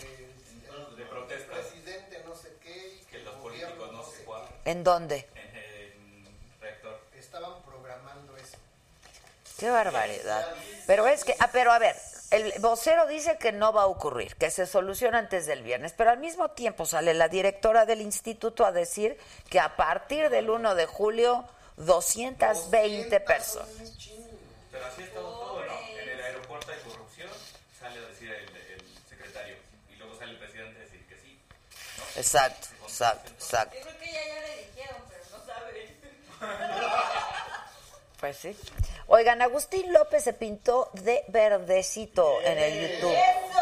De 0.97 1.05
protesta. 1.05 1.53
presidente 1.53 2.23
no 2.25 2.35
sé 2.35 2.55
qué. 2.63 2.99
y 3.01 3.05
Que 3.05 3.19
los 3.19 3.35
gobierno 3.37 3.75
políticos 3.75 3.91
no 3.91 4.11
sé 4.11 4.23
cuál. 4.23 4.43
¿En 4.65 4.83
dónde? 4.83 5.27
En, 5.35 5.55
en 5.55 6.59
reactor. 6.61 6.99
Estaban 7.15 7.61
programando 7.63 8.35
eso. 8.37 8.57
Qué 9.59 9.69
barbaridad. 9.69 10.47
Pero 10.87 11.07
es 11.07 11.23
que, 11.23 11.35
ah, 11.39 11.49
pero 11.53 11.71
a 11.71 11.77
ver, 11.79 11.95
el 12.33 12.51
vocero 12.59 13.05
dice 13.05 13.37
que 13.37 13.51
no 13.51 13.71
va 13.73 13.83
a 13.83 13.85
ocurrir, 13.85 14.35
que 14.37 14.49
se 14.49 14.65
soluciona 14.65 15.19
antes 15.19 15.45
del 15.45 15.61
viernes, 15.61 15.93
pero 15.95 16.09
al 16.09 16.17
mismo 16.17 16.49
tiempo 16.49 16.87
sale 16.87 17.13
la 17.13 17.29
directora 17.29 17.85
del 17.85 18.01
instituto 18.01 18.65
a 18.65 18.71
decir 18.71 19.19
que 19.51 19.59
a 19.59 19.75
partir 19.75 20.31
del 20.31 20.49
1 20.49 20.73
de 20.73 20.87
julio 20.87 21.45
220 21.77 23.19
personas. 23.19 23.69
Pero 24.71 24.85
así 24.87 25.03
estado 25.03 25.29
todo, 25.29 25.63
¿no? 25.63 25.73
En 25.99 26.09
el 26.09 26.21
aeropuerto 26.21 26.71
hay 26.71 26.79
corrupción, 26.79 27.29
sale 27.79 27.99
a 27.99 28.07
decir 28.07 28.31
el, 28.31 28.49
el 28.49 28.81
secretario. 29.07 29.55
Y 29.93 29.95
luego 29.97 30.17
sale 30.17 30.31
el 30.31 30.39
presidente 30.39 30.79
a 30.79 30.83
decir 30.85 31.05
que 31.07 31.15
sí. 31.17 31.39
Exacto, 32.15 32.67
exacto, 32.81 33.29
exacto. 33.29 33.75
Yo 33.77 33.83
creo 33.83 33.99
que 33.99 34.11
ya, 34.11 34.25
ya 34.25 34.39
le 34.41 34.57
dijeron, 34.65 35.01
pero 35.07 35.23
no 35.37 35.45
saben. 35.45 35.99
Pues 38.19 38.37
sí. 38.37 38.57
Oigan, 39.07 39.41
Agustín 39.41 39.91
López 39.91 40.23
se 40.23 40.33
pintó 40.33 40.89
de 40.93 41.25
verdecito 41.27 42.41
en 42.41 42.57
el 42.57 42.91
YouTube. 42.95 43.17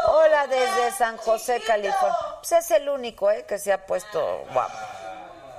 Hola 0.08 0.48
desde 0.48 0.92
San 0.92 1.18
José, 1.18 1.62
California. 1.66 2.18
Pues 2.40 2.52
es 2.52 2.72
el 2.72 2.88
único, 2.90 3.30
¿eh? 3.32 3.46
Que 3.48 3.58
se 3.58 3.74
ha 3.74 3.86
puesto 3.86 4.46
guapo. 4.54 4.78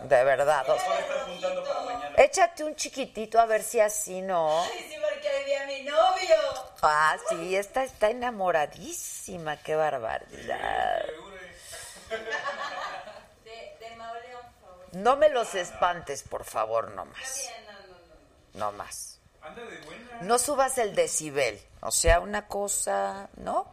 De 0.02 0.24
verdad. 0.24 0.68
o 0.68 0.76
sea, 0.78 2.14
échate 2.16 2.64
un 2.64 2.74
chiquitito 2.74 3.38
a 3.40 3.46
ver 3.46 3.62
si 3.62 3.80
así, 3.80 4.20
¿no? 4.20 4.64
Sí, 4.64 4.96
porque 5.00 5.28
ahí 5.28 5.44
vi 5.44 5.54
a 5.54 5.66
mi 5.66 5.82
novio. 5.82 6.36
Ah, 6.82 7.16
sí, 7.28 7.56
esta 7.56 7.84
está 7.84 8.10
enamoradísima, 8.10 9.56
qué 9.62 9.76
barbaridad. 9.76 11.04
De, 13.44 13.76
de 13.78 13.96
Mauleón, 13.96 14.42
por 14.60 14.70
favor. 14.70 14.86
No 14.92 15.16
me 15.16 15.28
los 15.28 15.54
espantes, 15.54 16.22
por 16.24 16.44
favor, 16.44 16.90
no 16.90 17.04
más. 17.04 17.36
bien, 17.36 17.66
no, 17.66 17.72
no, 17.72 17.88
no. 18.54 18.72
No 18.72 18.72
más. 18.72 19.21
Anda 19.42 19.62
de 19.62 19.78
buena. 19.78 20.18
No 20.22 20.38
subas 20.38 20.78
el 20.78 20.94
decibel. 20.94 21.60
O 21.80 21.90
sea, 21.90 22.20
una 22.20 22.46
cosa, 22.46 23.28
¿no? 23.36 23.66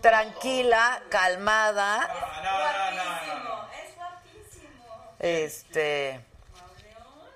Tranquila, 0.00 1.02
calmada. 1.10 2.08
Guapísimo, 2.08 3.68
es 3.84 3.96
guapísimo. 3.96 5.14
Este. 5.18 6.20
Mauleón. 6.52 7.28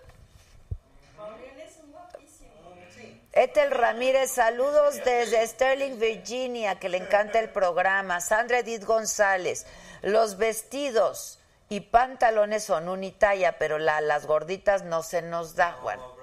Mauleón 1.18 1.60
es 1.60 1.76
un 1.76 1.92
guapísimo. 1.92 2.50
Sí. 2.94 3.20
Ethel 3.32 3.70
Ramírez, 3.70 4.30
saludos 4.30 4.94
desde 5.04 5.46
Sterling, 5.46 5.98
Virginia, 5.98 6.78
que 6.78 6.88
le 6.88 6.96
encanta 6.96 7.38
el 7.38 7.50
programa. 7.50 8.22
Sandra 8.22 8.60
Edith 8.60 8.84
González, 8.84 9.66
los 10.00 10.38
vestidos 10.38 11.38
y 11.68 11.80
pantalones 11.80 12.64
son 12.64 12.88
unitalla, 12.88 13.58
pero 13.58 13.78
la, 13.78 14.00
las 14.00 14.26
gorditas 14.26 14.84
no 14.84 15.02
se 15.02 15.20
nos 15.20 15.54
da. 15.54 15.76
Bueno, 15.82 16.13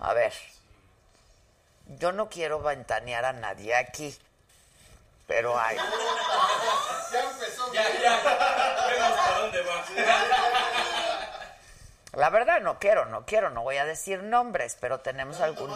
a 0.00 0.14
ver, 0.14 0.32
yo 1.86 2.12
no 2.12 2.28
quiero 2.28 2.60
ventanear 2.60 3.24
a 3.24 3.32
nadie 3.32 3.74
aquí, 3.74 4.16
pero 5.26 5.58
hay. 5.58 5.76
Ya 7.10 7.22
empezó. 7.22 7.72
Ya, 7.72 7.84
ya. 8.02 8.20
Vemos 8.90 9.12
para 9.12 9.38
dónde 9.38 9.62
va. 9.62 9.82
La 12.12 12.30
verdad 12.30 12.60
no 12.60 12.78
quiero, 12.78 13.06
no 13.06 13.24
quiero, 13.24 13.48
no 13.48 13.62
voy 13.62 13.76
a 13.76 13.84
decir 13.84 14.22
nombres, 14.22 14.76
pero 14.80 15.00
tenemos 15.00 15.40
algún, 15.40 15.70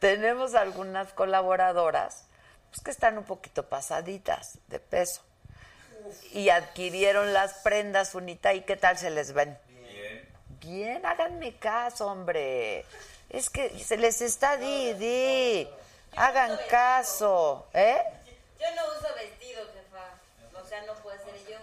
tenemos 0.00 0.54
algunas 0.54 1.12
colaboradoras 1.12 2.24
pues, 2.70 2.82
que 2.82 2.90
están 2.90 3.18
un 3.18 3.24
poquito 3.24 3.68
pasaditas 3.68 4.58
de 4.68 4.80
peso 4.80 5.22
y 6.32 6.48
adquirieron 6.48 7.32
las 7.32 7.54
prendas 7.54 8.14
unita 8.14 8.54
y 8.54 8.62
qué 8.62 8.76
tal 8.76 8.98
se 8.98 9.10
les 9.10 9.32
ven. 9.32 9.58
Bien. 10.62 11.04
Háganme 11.04 11.56
caso, 11.56 12.06
hombre. 12.06 12.84
Es 13.28 13.50
que 13.50 13.78
se 13.78 13.96
les 13.96 14.20
está 14.22 14.56
di, 14.56 14.92
di. 14.94 15.68
Hagan 16.16 16.58
caso, 16.68 17.66
¿eh? 17.72 18.02
Yo 18.60 18.66
no 18.76 18.82
uso 18.98 19.14
vestido, 19.14 19.62
jefa. 19.74 20.60
O 20.62 20.68
sea, 20.68 20.82
no 20.82 20.94
puedo 20.94 21.16
ser 21.24 21.34
yo. 21.48 21.58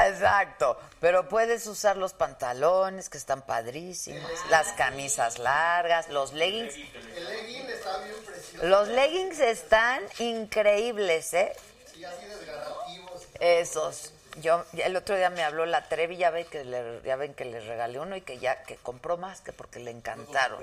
Exacto, 0.00 0.78
pero 1.00 1.28
puedes 1.28 1.66
usar 1.66 1.96
los 1.96 2.12
pantalones 2.12 3.08
que 3.08 3.18
están 3.18 3.42
padrísimos, 3.42 4.30
las 4.48 4.72
camisas 4.72 5.38
largas, 5.38 6.08
los 6.08 6.32
leggings. 6.32 6.74
El 6.76 7.24
legging 7.24 7.68
está 7.68 7.98
bien 7.98 8.16
precioso. 8.24 8.66
Los 8.66 8.88
leggings 8.88 9.40
están 9.40 10.02
increíbles, 10.20 11.34
¿eh? 11.34 11.52
Sí, 11.92 12.04
así 12.04 12.26
desgarrativos. 12.26 13.26
Esos. 13.40 14.12
Yo 14.40 14.64
el 14.74 14.96
otro 14.96 15.16
día 15.16 15.30
me 15.30 15.42
habló 15.42 15.66
la 15.66 15.88
Trevi, 15.88 16.16
ya 16.16 16.30
ven 16.30 16.46
que 16.46 16.64
le, 16.64 17.02
ya 17.02 17.16
ven 17.16 17.34
que 17.34 17.44
le 17.44 17.60
regalé 17.60 17.98
uno 17.98 18.16
y 18.16 18.20
que 18.22 18.38
ya 18.38 18.62
que 18.62 18.76
compró 18.76 19.16
más 19.16 19.40
que 19.40 19.52
porque 19.52 19.78
le 19.80 19.90
encantaron, 19.90 20.62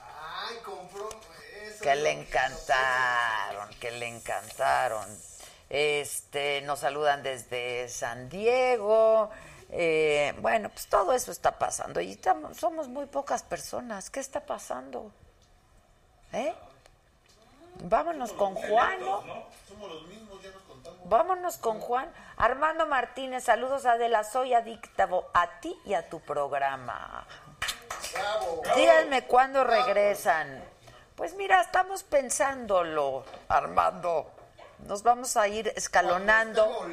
Ay, 0.00 0.56
compró 0.64 1.08
eso. 1.66 1.82
que 1.82 1.94
le 1.96 2.10
encantaron, 2.12 3.68
que 3.80 3.90
le 3.92 4.06
encantaron. 4.08 5.06
Este, 5.68 6.60
nos 6.62 6.80
saludan 6.80 7.22
desde 7.22 7.88
San 7.88 8.28
Diego. 8.28 9.30
eh, 9.70 10.32
bueno, 10.38 10.68
pues 10.68 10.86
todo 10.86 11.12
eso 11.12 11.32
está 11.32 11.58
pasando 11.58 12.00
y 12.00 12.12
estamos- 12.12 12.56
somos 12.56 12.86
muy 12.86 13.06
pocas 13.06 13.42
personas. 13.42 14.10
¿Qué 14.10 14.20
está 14.20 14.40
pasando? 14.46 15.10
¿Eh? 16.32 16.54
Vámonos 17.82 18.32
con 18.32 18.54
Juan. 18.54 18.98
Vámonos 21.04 21.58
con 21.58 21.80
Juan. 21.80 22.12
Armando 22.36 22.86
Martínez, 22.86 23.44
saludos 23.44 23.86
Adela, 23.86 24.24
soy 24.24 24.54
adicto 24.54 25.30
a 25.32 25.60
ti 25.60 25.78
y 25.84 25.94
a 25.94 26.08
tu 26.08 26.20
programa. 26.20 27.26
Díganme 28.74 29.26
cuándo 29.26 29.64
regresan. 29.64 30.62
Pues 31.14 31.34
mira, 31.34 31.60
estamos 31.60 32.02
pensándolo, 32.02 33.24
Armando. 33.48 34.30
Nos 34.80 35.02
vamos 35.02 35.36
a 35.36 35.48
ir 35.48 35.72
escalonando. 35.74 36.86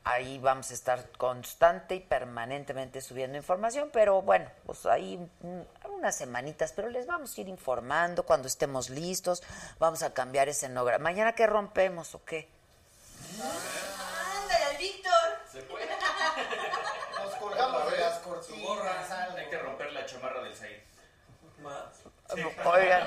ahí 0.04 0.40
vamos 0.40 0.72
a 0.72 0.74
estar 0.74 1.12
constante 1.18 1.96
y 1.96 2.00
permanentemente 2.00 3.02
subiendo 3.02 3.38
información, 3.38 3.90
pero 3.94 4.22
bueno, 4.22 4.50
pues 4.66 4.86
ahí 4.86 5.18
mm, 5.18 5.92
unas 5.96 6.16
semanitas, 6.16 6.74
pero 6.74 6.90
les 6.90 7.06
vamos 7.06 7.38
a 7.38 7.42
ir 7.42 7.48
informando 7.48 8.24
cuando 8.24 8.48
estemos 8.48 8.90
listos, 8.90 9.44
vamos 9.80 10.02
a 10.04 10.14
cambiar 10.14 10.50
escenografía. 10.50 11.04
¿Mañana 11.04 11.34
qué 11.34 11.48
rompemos 11.48 12.16
o 12.16 12.24
qué? 12.26 12.50
Ándale, 13.40 14.66
al 14.66 14.78
Víctor. 14.78 15.12
Se 15.52 15.62
puede. 15.64 15.88
Nos 17.24 17.36
colgamos 17.36 17.92
de 17.92 17.98
las 18.00 18.20
cortinas. 18.20 19.12
Hay 19.12 19.50
que 19.50 19.58
romper 19.60 19.94
la 19.94 20.06
chamarra 20.06 20.42
del 20.44 20.56
Zaid. 20.56 20.78
Más. 21.62 22.01
Oigan, 22.34 23.04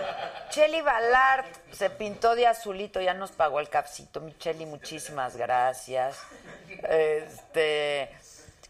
Cheli 0.51 0.83
Balart 0.83 1.47
se 1.73 1.89
pintó 1.91 2.35
de 2.35 2.47
azulito, 2.47 3.01
ya 3.01 3.15
nos 3.15 3.33
pagó 3.33 3.61
el 3.61 3.69
capsito. 3.69 4.21
Mi 4.21 4.37
Cheli, 4.37 4.67
muchísimas 4.67 5.37
gracias. 5.37 6.19
Este, 6.89 8.11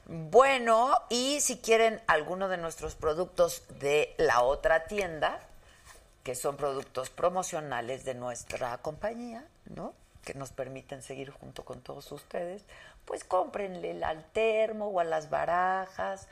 bueno, 0.06 0.94
y 1.08 1.40
si 1.40 1.58
quieren 1.58 2.00
alguno 2.06 2.48
de 2.48 2.56
nuestros 2.56 2.94
productos 2.94 3.62
de 3.80 4.14
la 4.16 4.42
otra 4.42 4.84
tienda, 4.84 5.40
que 6.22 6.34
son 6.34 6.56
productos 6.56 7.10
promocionales 7.10 8.04
de 8.04 8.14
nuestra 8.14 8.78
compañía, 8.78 9.44
¿no? 9.66 9.92
Que 10.24 10.34
nos 10.34 10.52
permiten 10.52 11.02
seguir 11.02 11.30
junto 11.30 11.64
con 11.64 11.80
todos 11.80 12.10
ustedes, 12.12 12.62
pues 13.04 13.24
cómprenle 13.24 14.02
al 14.04 14.24
termo 14.32 14.86
o 14.88 15.00
a 15.00 15.04
las 15.04 15.28
barajas 15.30 16.28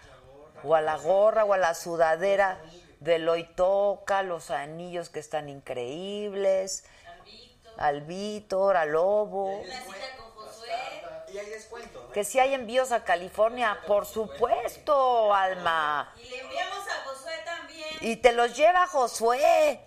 o 0.65 0.75
a 0.75 0.81
la 0.81 0.97
gorra 0.97 1.45
o 1.45 1.53
a 1.53 1.59
la 1.59 1.75
sudadera 1.75 2.59
de 3.03 3.19
Loitoca, 3.19 4.23
los 4.23 4.51
anillos 4.51 5.09
que 5.09 5.21
están 5.21 5.49
increíbles, 5.49 6.85
Al 7.07 7.23
Víctor. 7.25 7.75
al 7.79 8.01
Víctor, 8.03 8.77
al 8.77 8.91
Lobo. 8.93 9.59
Una 9.61 9.81
cita 9.83 10.17
con 10.17 10.31
Josué. 10.33 11.03
Y 11.33 11.39
hay 11.39 11.47
descuento. 11.47 12.11
Que 12.13 12.25
si 12.25 12.39
hay 12.39 12.55
envíos 12.55 12.93
a 12.93 13.05
California, 13.05 13.79
por 13.87 14.07
supuesto, 14.07 15.35
Alma. 15.35 16.13
Y 16.17 16.29
le 16.29 16.41
enviamos 16.41 16.87
a 16.87 17.09
Josué 17.09 17.33
también. 17.45 17.89
Y 18.03 18.17
te 18.17 18.33
los 18.33 18.55
lleva 18.57 18.87
Josué. 18.87 19.81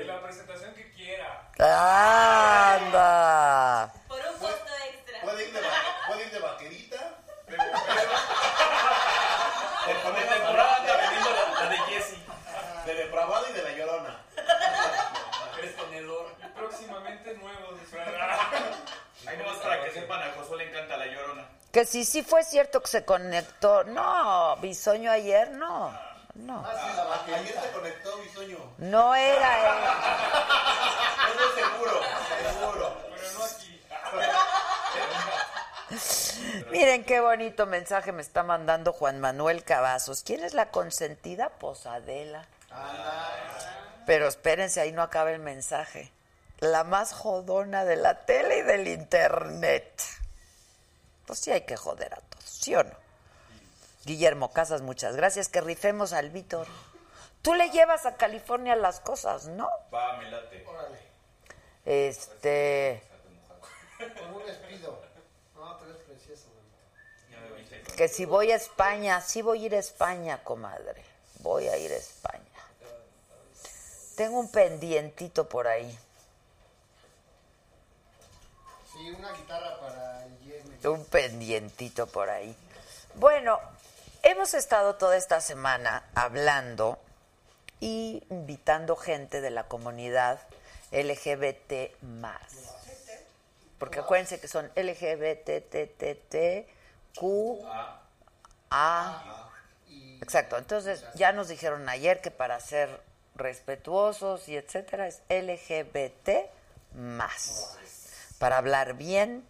Y 0.00 0.04
la 0.04 0.20
presentación 0.22 0.74
que 0.74 0.92
quiera. 0.92 1.48
Anda. 2.74 3.92
Por 4.08 4.18
un 4.20 4.38
costo 4.38 4.72
extra. 4.92 5.20
Puede 5.22 5.44
ir 5.48 5.52
de, 5.54 5.60
va- 5.60 6.06
puede 6.06 6.24
ir 6.26 6.30
de 6.32 6.38
vaquerita. 6.38 7.18
De 7.46 7.56
por 9.96 10.14
la 10.14 10.34
temporada 10.34 10.76
anda 10.76 10.96
vendiendo 10.96 11.30
la, 11.30 11.64
la 11.64 11.68
de 11.70 11.76
Jesse. 11.78 12.16
De 12.86 12.94
depravada 12.94 13.50
y 13.50 13.52
de 13.52 13.62
la 13.62 13.70
llorona. 13.72 14.20
Eres 15.58 15.76
tenedor. 15.76 16.34
Y 16.42 16.46
próximamente 16.58 17.34
nuevos. 17.34 17.72
Ahí 19.26 19.36
nomás 19.36 19.58
para 19.58 19.84
que 19.84 19.90
sepan, 19.92 20.22
a 20.22 20.32
Josué 20.32 20.56
le 20.58 20.70
encanta 20.70 20.96
la 20.96 21.06
llorona. 21.06 21.46
Que 21.72 21.86
si 21.86 22.04
sí 22.04 22.22
fue 22.22 22.44
cierto 22.44 22.82
que 22.82 22.88
se 22.88 23.04
conectó. 23.04 23.84
No, 23.84 24.56
Bisoño 24.58 25.10
ayer 25.10 25.52
no. 25.52 25.98
No. 26.34 26.62
Ah, 26.66 26.72
sí, 26.74 27.30
la. 27.30 27.38
Ayer 27.38 27.60
se 27.60 27.70
conectó 27.70 28.18
Bisoño. 28.18 28.58
No 28.76 29.14
era 29.14 29.58
él. 29.60 29.84
Eso 31.34 31.48
es 31.48 31.54
seguro, 31.54 32.00
seguro. 32.58 32.96
Pero 33.16 33.32
no 33.38 33.44
aquí. 33.44 33.80
Miren 36.70 37.04
qué 37.04 37.20
bonito 37.20 37.66
mensaje 37.66 38.12
me 38.12 38.20
está 38.20 38.42
mandando 38.42 38.92
Juan 38.92 39.20
Manuel 39.20 39.64
Cavazos. 39.64 40.22
¿Quién 40.22 40.44
es 40.44 40.52
la 40.52 40.70
consentida? 40.70 41.48
Posadela. 41.48 42.46
Pero 44.04 44.28
espérense, 44.28 44.80
ahí 44.80 44.92
no 44.92 45.02
acaba 45.02 45.30
el 45.30 45.38
mensaje. 45.38 46.12
La 46.60 46.84
más 46.84 47.14
jodona 47.14 47.86
de 47.86 47.96
la 47.96 48.26
tele 48.26 48.58
y 48.58 48.62
del 48.62 48.88
internet. 48.88 50.02
Pues 51.32 51.40
sí 51.40 51.50
hay 51.50 51.62
que 51.62 51.78
joder 51.78 52.12
a 52.12 52.18
todos, 52.18 52.44
¿sí 52.44 52.74
o 52.74 52.84
no? 52.84 52.94
Guillermo 54.04 54.52
Casas, 54.52 54.82
muchas 54.82 55.16
gracias. 55.16 55.48
Que 55.48 55.62
rifemos 55.62 56.12
al 56.12 56.28
Víctor. 56.28 56.66
Tú 57.40 57.54
le 57.54 57.70
llevas 57.70 58.04
a 58.04 58.16
California 58.16 58.76
las 58.76 59.00
cosas, 59.00 59.46
¿no? 59.46 59.66
Va, 59.90 60.18
me 60.18 60.30
late. 60.30 60.62
Este, 61.86 63.02
Como 64.18 64.36
un 64.36 64.44
despido. 64.44 65.00
No, 65.54 65.78
pero 65.78 65.92
es 65.92 66.02
precioso, 66.02 66.48
mamita. 67.30 67.92
que 67.96 68.08
si 68.08 68.26
voy 68.26 68.52
a 68.52 68.56
España, 68.56 69.22
sí 69.22 69.40
voy 69.40 69.62
a 69.62 69.66
ir 69.68 69.74
a 69.74 69.78
España, 69.78 70.44
comadre. 70.44 71.02
Voy 71.38 71.66
a 71.66 71.78
ir 71.78 71.92
a 71.92 71.96
España. 71.96 72.44
Tengo 74.18 74.38
un 74.38 74.52
pendientito 74.52 75.48
por 75.48 75.66
ahí. 75.66 75.98
Sí, 78.92 79.10
una 79.12 79.32
guitarra 79.32 79.80
para 79.80 80.26
el. 80.26 80.41
Un 80.88 81.04
pendientito 81.04 82.06
por 82.06 82.30
ahí. 82.30 82.56
Bueno, 83.14 83.58
hemos 84.22 84.54
estado 84.54 84.96
toda 84.96 85.16
esta 85.16 85.40
semana 85.40 86.04
hablando 86.14 86.98
y 87.80 88.22
invitando 88.30 88.96
gente 88.96 89.40
de 89.40 89.50
la 89.50 89.64
comunidad 89.64 90.40
LGBT 90.92 92.00
más. 92.02 92.74
Porque 93.78 93.98
acuérdense 93.98 94.40
que 94.40 94.46
son 94.46 94.70
LGBT, 94.76 96.68
Q, 97.18 97.58
A. 98.70 99.50
Exacto. 100.20 100.56
Entonces 100.56 101.04
ya 101.14 101.32
nos 101.32 101.48
dijeron 101.48 101.88
ayer 101.88 102.20
que 102.20 102.30
para 102.30 102.60
ser 102.60 103.00
respetuosos 103.34 104.48
y 104.48 104.56
etcétera 104.56 105.08
es 105.08 105.22
LGBT 105.28 106.48
más. 106.94 107.76
Para 108.38 108.58
hablar 108.58 108.94
bien, 108.94 109.44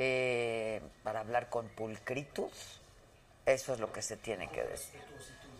eh, 0.00 0.80
para 1.02 1.18
hablar 1.18 1.48
con 1.50 1.66
pulcritus, 1.70 2.80
eso 3.44 3.74
es 3.74 3.80
lo 3.80 3.92
que 3.92 4.00
se 4.00 4.16
tiene 4.16 4.48
que 4.48 4.62
decir. 4.62 5.00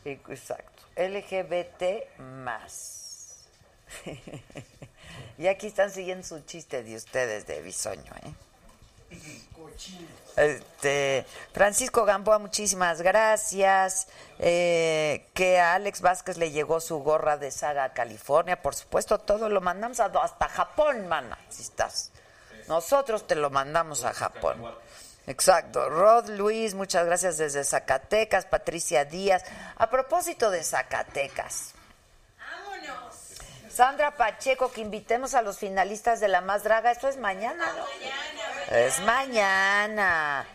Exacto. 0.05 0.85
LGBT 0.97 2.17
más. 2.21 3.49
y 5.39 5.49
aquí 5.49 5.67
están 5.67 5.91
siguiendo 5.91 6.25
su 6.25 6.41
chiste 6.43 6.85
de 6.85 6.95
ustedes 6.95 7.49
de 7.49 7.63
bisoño, 7.63 8.13
¿eh? 8.25 8.33
Este, 10.37 11.27
Francisco 11.53 12.05
Gamboa, 12.05 12.39
muchísimas 12.39 13.03
gracias. 13.03 14.07
Eh, 14.39 15.27
que 15.35 15.59
a 15.59 15.75
Alex 15.75 16.01
Vázquez 16.01 16.37
le 16.37 16.53
llegó 16.53 16.79
su 16.81 16.99
gorra 16.99 17.39
de 17.39 17.51
saga 17.51 17.83
a 17.83 17.93
California. 17.93 18.63
Por 18.63 18.77
supuesto, 18.77 19.19
todo 19.19 19.49
lo 19.49 19.61
mandamos 19.61 19.99
hasta 19.99 20.49
Japón, 20.49 21.09
mana, 21.09 21.37
si 21.49 21.63
estás. 21.63 22.13
Nosotros 22.69 23.27
te 23.27 23.35
lo 23.35 23.51
mandamos 23.51 24.05
a 24.05 24.13
Japón. 24.13 24.65
Exacto. 25.27 25.89
Rod 25.91 26.29
Luis, 26.31 26.75
muchas 26.75 27.05
gracias 27.07 27.37
desde 27.39 27.65
Zacatecas. 27.65 28.45
Patricia 28.47 29.05
Díaz. 29.05 29.43
A 29.77 29.91
propósito 29.91 30.51
de 30.51 30.63
Zacatecas. 30.63 31.73
¡Vámonos! 32.39 33.15
Sandra 33.71 34.17
Pacheco, 34.17 34.71
que 34.73 34.81
invitemos 34.81 35.35
a 35.35 35.43
los 35.43 35.59
finalistas 35.59 36.21
de 36.21 36.29
La 36.29 36.41
Más 36.41 36.65
Draga. 36.65 36.91
Esto 36.91 37.09
es 37.09 37.17
mañana, 37.17 37.73
¿no? 37.75 38.77
Es 38.77 39.01
mañana. 39.01 40.47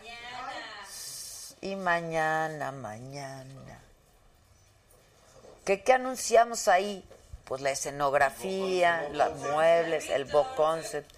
Y 1.60 1.76
mañana, 1.76 2.72
mañana. 2.72 3.80
¿Qué, 5.64 5.82
qué 5.82 5.94
anunciamos 5.94 6.68
ahí? 6.68 7.02
Pues 7.46 7.60
la 7.62 7.70
escenografía, 7.70 9.08
los 9.12 9.34
muebles, 9.36 10.10
el 10.10 10.24
book 10.26 10.54
concept, 10.56 11.10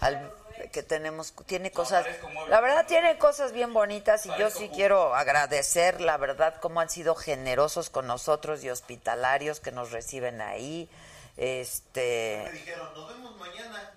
al- 0.00 0.32
que 0.70 0.82
tenemos, 0.82 1.34
tiene 1.46 1.70
cosas, 1.70 2.06
la 2.48 2.60
verdad 2.60 2.86
tiene 2.86 3.18
cosas 3.18 3.52
bien 3.52 3.72
bonitas 3.72 4.26
y 4.26 4.30
yo 4.38 4.50
sí 4.50 4.70
quiero 4.74 5.14
agradecer, 5.14 6.00
la 6.00 6.16
verdad, 6.16 6.56
cómo 6.60 6.80
han 6.80 6.88
sido 6.88 7.14
generosos 7.14 7.90
con 7.90 8.06
nosotros 8.06 8.64
y 8.64 8.70
hospitalarios 8.70 9.60
que 9.60 9.72
nos 9.72 9.90
reciben 9.90 10.40
ahí. 10.40 10.88
Este, 11.36 12.42
Me 12.44 12.52
dijeron, 12.52 12.88
nos 12.94 13.08
vemos 13.08 13.36
mañana. 13.38 13.90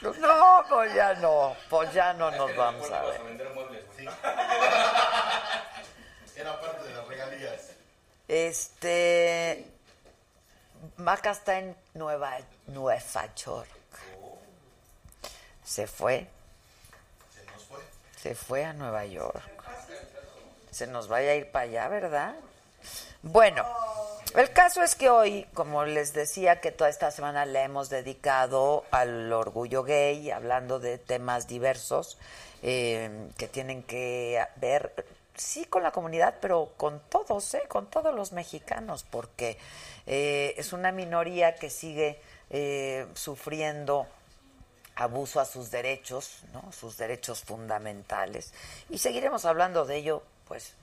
Yo, 0.00 0.12
no, 0.14 0.64
pues 0.68 0.92
ya 0.94 1.14
no, 1.14 1.56
pues 1.70 1.92
ya 1.92 2.12
no 2.12 2.30
nos 2.32 2.56
vamos 2.56 2.90
a 2.90 3.02
ver. 3.02 3.20
a 3.20 3.54
muebles. 3.54 3.84
Era 6.36 6.60
parte 6.60 6.88
de 6.88 6.94
las 6.94 7.06
regalías. 7.06 7.70
Este. 8.26 9.64
Maca 10.96 11.30
está 11.30 11.58
en 11.58 11.76
Nueva, 11.94 12.38
Nueva 12.66 13.34
York. 13.36 13.68
Se 15.72 15.86
fue. 15.86 16.26
Se 17.34 17.46
nos 17.46 17.64
fue. 17.64 17.78
Se 18.20 18.34
fue 18.34 18.62
a 18.62 18.74
Nueva 18.74 19.06
York. 19.06 19.42
Se 20.70 20.86
nos 20.86 21.08
vaya 21.08 21.30
a 21.30 21.34
ir 21.34 21.50
para 21.50 21.64
allá, 21.64 21.88
¿verdad? 21.88 22.34
Bueno, 23.22 23.64
el 24.34 24.52
caso 24.52 24.82
es 24.82 24.94
que 24.94 25.08
hoy, 25.08 25.46
como 25.54 25.86
les 25.86 26.12
decía, 26.12 26.60
que 26.60 26.72
toda 26.72 26.90
esta 26.90 27.10
semana 27.10 27.46
le 27.46 27.62
hemos 27.62 27.88
dedicado 27.88 28.84
al 28.90 29.32
orgullo 29.32 29.82
gay, 29.82 30.30
hablando 30.30 30.78
de 30.78 30.98
temas 30.98 31.48
diversos 31.48 32.18
eh, 32.62 33.30
que 33.38 33.48
tienen 33.48 33.82
que 33.82 34.44
ver, 34.56 35.06
sí, 35.36 35.64
con 35.64 35.82
la 35.82 35.90
comunidad, 35.90 36.34
pero 36.42 36.74
con 36.76 37.00
todos, 37.08 37.54
¿eh? 37.54 37.62
con 37.66 37.86
todos 37.86 38.14
los 38.14 38.32
mexicanos, 38.32 39.06
porque 39.08 39.56
eh, 40.06 40.54
es 40.58 40.74
una 40.74 40.92
minoría 40.92 41.54
que 41.54 41.70
sigue 41.70 42.20
eh, 42.50 43.06
sufriendo 43.14 44.06
abuso 44.96 45.40
a 45.40 45.44
sus 45.44 45.70
derechos, 45.70 46.40
¿no? 46.52 46.72
sus 46.72 46.96
derechos 46.96 47.42
fundamentales. 47.42 48.52
Y 48.88 48.98
seguiremos 48.98 49.44
hablando 49.44 49.84
de 49.84 49.96
ello, 49.96 50.22
pues, 50.48 50.74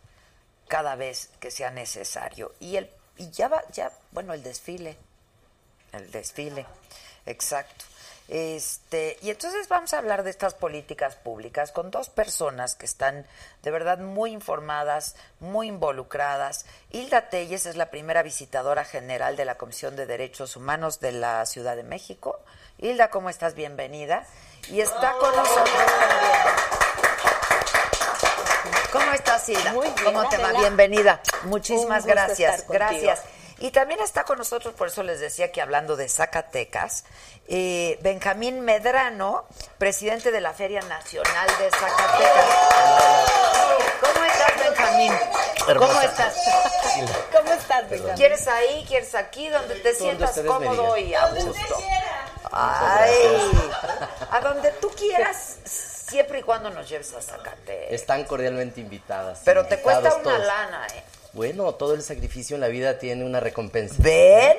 cada 0.67 0.95
vez 0.95 1.29
que 1.39 1.51
sea 1.51 1.71
necesario. 1.71 2.53
Y 2.59 2.77
el 2.77 2.89
y 3.19 3.29
ya 3.31 3.49
va, 3.49 3.61
ya, 3.73 3.91
bueno, 4.11 4.33
el 4.33 4.41
desfile, 4.41 4.97
el 5.91 6.09
desfile, 6.09 6.65
exacto. 7.25 7.85
Este, 8.29 9.17
y 9.21 9.29
entonces 9.31 9.67
vamos 9.67 9.93
a 9.93 9.97
hablar 9.97 10.23
de 10.23 10.29
estas 10.29 10.53
políticas 10.53 11.15
públicas 11.15 11.71
con 11.71 11.91
dos 11.91 12.09
personas 12.09 12.75
que 12.75 12.85
están 12.85 13.25
de 13.63 13.71
verdad 13.71 13.97
muy 13.97 14.31
informadas, 14.31 15.15
muy 15.39 15.67
involucradas. 15.67 16.65
Hilda 16.91 17.29
Telles 17.29 17.65
es 17.65 17.75
la 17.75 17.89
primera 17.89 18.23
visitadora 18.23 18.85
general 18.85 19.35
de 19.35 19.45
la 19.45 19.57
Comisión 19.57 19.95
de 19.95 20.05
Derechos 20.05 20.55
Humanos 20.55 20.99
de 20.99 21.11
la 21.11 21.45
Ciudad 21.45 21.75
de 21.75 21.83
México. 21.83 22.39
Hilda, 22.81 23.09
¿cómo 23.09 23.29
estás? 23.29 23.55
Bienvenida. 23.55 24.25
Y 24.69 24.81
está 24.81 25.13
con 25.19 25.35
nosotros 25.35 25.69
también. 25.99 26.31
¿Cómo 28.91 29.11
estás, 29.13 29.49
Hilda? 29.49 29.73
Muy 29.73 29.87
bien, 29.89 30.03
¿Cómo 30.05 30.29
te 30.29 30.37
va? 30.37 30.51
Bienvenida. 30.53 31.21
Muchísimas 31.43 32.03
Un 32.05 32.09
gusto 32.09 32.23
gracias. 32.25 32.59
estar. 32.59 32.73
Gracias. 32.73 33.21
Y 33.57 33.71
también 33.71 33.99
está 33.99 34.23
con 34.23 34.37
nosotros, 34.37 34.73
por 34.73 34.87
eso 34.87 35.03
les 35.03 35.19
decía 35.19 35.51
que 35.51 35.61
hablando 35.61 35.97
de 35.97 36.07
Zacatecas, 36.07 37.03
eh, 37.49 37.99
Benjamín 38.01 38.61
Medrano, 38.61 39.45
presidente 39.77 40.31
de 40.31 40.39
la 40.39 40.53
Feria 40.53 40.79
Nacional 40.83 41.47
de 41.59 41.69
Zacatecas. 41.69 42.45
¿Cómo 43.99 44.23
estás, 44.25 44.63
Benjamín? 44.63 45.13
¿Cómo 45.57 45.71
Hermosa. 45.71 46.05
estás? 46.05 46.35
¿Cómo 47.35 47.51
estás, 47.51 47.89
Benjamín? 47.89 48.15
¿Quieres 48.15 48.47
ahí? 48.47 48.85
¿Quieres 48.87 49.13
aquí? 49.15 49.49
Donde 49.49 49.75
te 49.75 49.93
sientas 49.93 50.39
cómodo 50.47 50.95
y 50.95 51.13
a 51.13 51.27
gusto. 51.27 51.77
Ay, 52.51 53.51
a 54.31 54.39
donde 54.41 54.71
tú 54.73 54.89
quieras, 54.89 55.57
siempre 55.65 56.39
y 56.39 56.43
cuando 56.43 56.69
nos 56.69 56.89
lleves 56.89 57.13
a 57.13 57.21
Zacatecas. 57.21 57.91
Están 57.91 58.23
cordialmente 58.25 58.81
invitadas. 58.81 59.41
Pero 59.45 59.65
te 59.65 59.79
cuesta 59.81 60.13
una 60.15 60.23
todos. 60.23 60.45
lana, 60.45 60.87
¿eh? 60.95 61.03
Bueno, 61.33 61.73
todo 61.75 61.93
el 61.93 62.01
sacrificio 62.01 62.55
en 62.55 62.61
la 62.61 62.67
vida 62.69 62.97
tiene 62.97 63.23
una 63.23 63.39
recompensa. 63.39 63.93
Ven, 63.99 64.57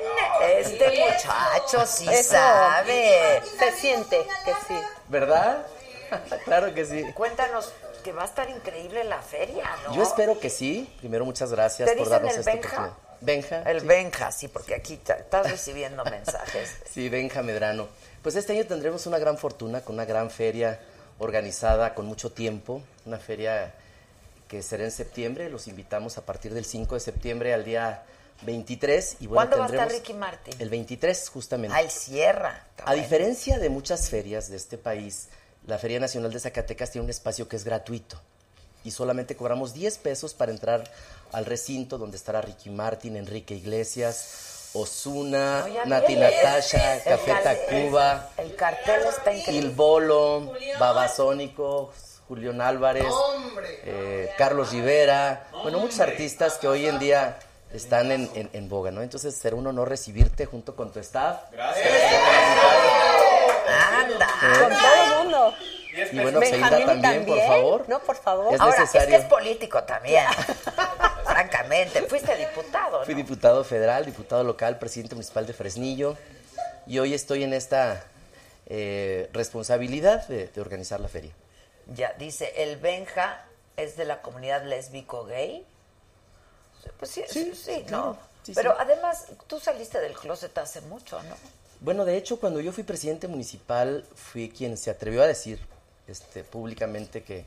este 0.57 0.89
muchacho 1.05 1.85
sí 1.85 2.07
Eso. 2.09 2.31
sabe. 2.31 3.41
Se 3.59 3.71
siente 3.73 4.17
que 4.45 4.53
sí. 4.67 4.79
¿Verdad? 5.09 5.65
claro 6.45 6.73
que 6.73 6.85
sí. 6.85 7.03
Cuéntanos 7.13 7.73
que 8.05 8.13
va 8.13 8.23
a 8.23 8.25
estar 8.25 8.49
increíble 8.49 9.03
la 9.03 9.21
feria, 9.21 9.69
¿no? 9.85 9.93
Yo 9.93 10.01
espero 10.03 10.39
que 10.39 10.49
sí. 10.49 10.91
Primero, 10.99 11.25
muchas 11.25 11.51
gracias 11.51 11.89
¿Te 11.89 11.95
por 11.97 12.05
dicen 12.05 12.11
darnos 12.11 12.33
el 12.33 12.39
esta 12.39 12.51
Benja? 12.51 12.67
oportunidad. 12.69 13.10
Benja. 13.21 13.61
El 13.63 13.81
Benja, 13.81 14.31
sí, 14.31 14.47
porque 14.47 14.75
aquí 14.75 14.93
estás 14.95 15.49
recibiendo 15.49 16.03
mensajes. 16.03 16.75
Sí, 16.91 17.07
Benja 17.07 17.41
Medrano. 17.41 17.87
Pues 18.21 18.35
este 18.35 18.53
año 18.53 18.65
tendremos 18.65 19.05
una 19.05 19.17
gran 19.17 19.37
fortuna 19.37 19.81
con 19.81 19.95
una 19.95 20.05
gran 20.05 20.29
feria 20.29 20.79
organizada 21.19 21.93
con 21.93 22.05
mucho 22.05 22.31
tiempo. 22.31 22.81
Una 23.05 23.17
feria 23.17 23.73
que 24.47 24.61
será 24.61 24.83
en 24.83 24.91
septiembre. 24.91 25.49
Los 25.49 25.67
invitamos 25.67 26.17
a 26.17 26.25
partir 26.25 26.53
del 26.53 26.65
5 26.65 26.95
de 26.95 26.99
septiembre 26.99 27.53
al 27.53 27.63
día 27.63 28.03
23. 28.41 29.17
Y 29.21 29.27
bueno, 29.27 29.35
¿Cuándo 29.35 29.57
va 29.59 29.65
a 29.65 29.69
estar 29.69 29.91
Ricky 29.91 30.13
Martin? 30.13 30.55
El 30.59 30.69
23, 30.69 31.29
justamente. 31.29 31.79
El 31.79 31.89
Sierra. 31.89 32.65
Está 32.71 32.89
A 32.89 32.93
diferencia 32.93 33.59
de 33.59 33.69
muchas 33.69 34.09
ferias 34.09 34.49
de 34.49 34.57
este 34.57 34.77
país, 34.77 35.29
la 35.67 35.77
Feria 35.77 35.99
Nacional 35.99 36.33
de 36.33 36.39
Zacatecas 36.39 36.91
tiene 36.91 37.05
un 37.05 37.11
espacio 37.11 37.47
que 37.47 37.55
es 37.55 37.63
gratuito 37.63 38.19
y 38.83 38.91
solamente 38.91 39.35
cobramos 39.35 39.73
10 39.73 39.97
pesos 39.99 40.33
para 40.33 40.51
entrar 40.51 40.83
al 41.31 41.45
recinto 41.45 41.97
donde 41.97 42.17
estará 42.17 42.41
Ricky 42.41 42.69
Martin, 42.69 43.15
Enrique 43.15 43.53
Iglesias, 43.55 44.69
Osuna, 44.73 45.63
Oye, 45.65 45.79
Nati 45.85 46.15
Natasha, 46.15 46.95
el 46.97 47.03
Café 47.03 47.31
car- 47.31 47.43
Tacuba, 47.43 48.29
El 48.37 48.55
cartel 48.55 49.01
está 49.09 49.31
Il 49.33 49.39
increíble. 49.39 49.69
Bolo, 49.75 50.53
Babasónico, 50.79 51.91
Julián 52.27 52.61
Álvarez, 52.61 53.05
¡Hombre! 53.11 53.79
eh, 53.83 54.29
Carlos 54.37 54.71
Rivera, 54.71 55.47
bueno, 55.63 55.79
muchos 55.79 55.99
artistas 55.99 56.57
que 56.57 56.67
hoy 56.67 56.85
en 56.87 56.99
día 56.99 57.37
están 57.73 58.11
en, 58.11 58.29
en, 58.33 58.49
en 58.53 58.69
boga, 58.69 58.91
¿no? 58.91 59.01
Entonces 59.01 59.35
será 59.35 59.55
un 59.57 59.67
honor 59.67 59.89
recibirte 59.89 60.45
junto 60.45 60.75
con 60.75 60.91
tu 60.91 60.99
staff. 60.99 61.41
Gracias. 61.51 61.87
Anda. 63.93 64.27
Con 64.59 64.69
todo 64.69 65.03
el 65.03 65.23
mundo. 65.23 65.53
Y 66.11 66.19
bueno, 66.19 66.39
Seida 66.41 66.69
Benjamín 66.69 67.01
también, 67.01 67.25
por 67.25 67.39
favor. 67.39 67.89
No, 67.89 67.99
por 67.99 68.15
favor. 68.15 68.53
Es 68.53 68.59
Ahora, 68.59 68.79
necesario. 68.79 69.07
es 69.07 69.15
que 69.15 69.21
es 69.23 69.29
político 69.29 69.83
también. 69.83 70.25
Francamente, 71.25 72.01
fuiste 72.03 72.35
diputado, 72.35 72.99
¿no? 72.99 73.05
Fui 73.05 73.13
diputado 73.13 73.63
federal, 73.63 74.05
diputado 74.05 74.43
local, 74.43 74.77
presidente 74.79 75.15
municipal 75.15 75.45
de 75.45 75.53
Fresnillo 75.53 76.17
y 76.87 76.99
hoy 76.99 77.13
estoy 77.13 77.43
en 77.43 77.53
esta 77.53 78.03
eh, 78.67 79.29
responsabilidad 79.33 80.27
de, 80.27 80.47
de 80.47 80.61
organizar 80.61 80.99
la 80.99 81.07
feria. 81.07 81.31
Ya, 81.87 82.13
dice, 82.17 82.51
el 82.63 82.77
Benja 82.77 83.43
es 83.77 83.97
de 83.97 84.05
la 84.05 84.21
comunidad 84.21 84.63
lésbico-gay. 84.63 85.65
Pues 86.97 87.11
sí, 87.11 87.23
sí, 87.27 87.53
sí, 87.55 87.83
claro. 87.87 88.05
¿no? 88.05 88.17
Sí, 88.43 88.53
Pero 88.55 88.71
sí. 88.71 88.77
además, 88.79 89.27
tú 89.47 89.59
saliste 89.59 89.99
del 89.99 90.13
closet 90.13 90.57
hace 90.57 90.81
mucho, 90.81 91.21
¿no? 91.23 91.35
Bueno, 91.79 92.05
de 92.05 92.17
hecho, 92.17 92.39
cuando 92.39 92.59
yo 92.59 92.71
fui 92.71 92.83
presidente 92.83 93.27
municipal, 93.27 94.05
fui 94.15 94.49
quien 94.49 94.77
se 94.77 94.89
atrevió 94.89 95.21
a 95.23 95.27
decir 95.27 95.59
este, 96.11 96.43
públicamente 96.43 97.23
que, 97.23 97.45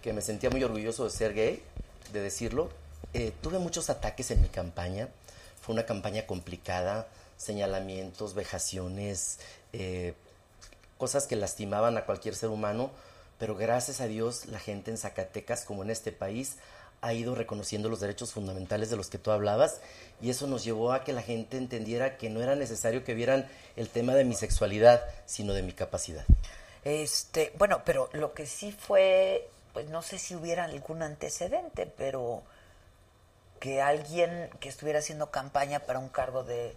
que 0.00 0.12
me 0.12 0.22
sentía 0.22 0.48
muy 0.48 0.62
orgulloso 0.64 1.04
de 1.04 1.10
ser 1.10 1.34
gay, 1.34 1.62
de 2.12 2.20
decirlo. 2.20 2.70
Eh, 3.12 3.32
tuve 3.42 3.58
muchos 3.58 3.90
ataques 3.90 4.30
en 4.30 4.40
mi 4.40 4.48
campaña. 4.48 5.08
Fue 5.60 5.74
una 5.74 5.84
campaña 5.84 6.26
complicada, 6.26 7.06
señalamientos, 7.36 8.34
vejaciones, 8.34 9.38
eh, 9.72 10.14
cosas 10.98 11.26
que 11.26 11.36
lastimaban 11.36 11.96
a 11.96 12.04
cualquier 12.04 12.34
ser 12.34 12.48
humano, 12.48 12.90
pero 13.38 13.56
gracias 13.56 14.00
a 14.00 14.06
Dios 14.06 14.46
la 14.46 14.60
gente 14.60 14.90
en 14.90 14.98
Zacatecas, 14.98 15.64
como 15.64 15.82
en 15.82 15.90
este 15.90 16.12
país, 16.12 16.56
ha 17.00 17.12
ido 17.12 17.34
reconociendo 17.34 17.88
los 17.88 17.98
derechos 17.98 18.32
fundamentales 18.32 18.88
de 18.88 18.96
los 18.96 19.08
que 19.08 19.18
tú 19.18 19.32
hablabas 19.32 19.80
y 20.20 20.30
eso 20.30 20.46
nos 20.46 20.62
llevó 20.62 20.92
a 20.92 21.02
que 21.02 21.12
la 21.12 21.20
gente 21.20 21.56
entendiera 21.56 22.16
que 22.16 22.30
no 22.30 22.40
era 22.40 22.54
necesario 22.54 23.02
que 23.02 23.14
vieran 23.14 23.48
el 23.74 23.88
tema 23.88 24.14
de 24.14 24.24
mi 24.24 24.34
sexualidad, 24.34 25.02
sino 25.26 25.52
de 25.52 25.62
mi 25.62 25.72
capacidad. 25.72 26.24
Este, 26.84 27.52
bueno, 27.58 27.82
pero 27.84 28.08
lo 28.12 28.32
que 28.34 28.46
sí 28.46 28.72
fue, 28.72 29.48
pues 29.72 29.88
no 29.88 30.02
sé 30.02 30.18
si 30.18 30.34
hubiera 30.34 30.64
algún 30.64 31.02
antecedente, 31.02 31.86
pero 31.86 32.42
que 33.60 33.80
alguien 33.80 34.50
que 34.58 34.68
estuviera 34.68 34.98
haciendo 34.98 35.30
campaña 35.30 35.80
para 35.80 36.00
un 36.00 36.08
cargo 36.08 36.42
de, 36.42 36.74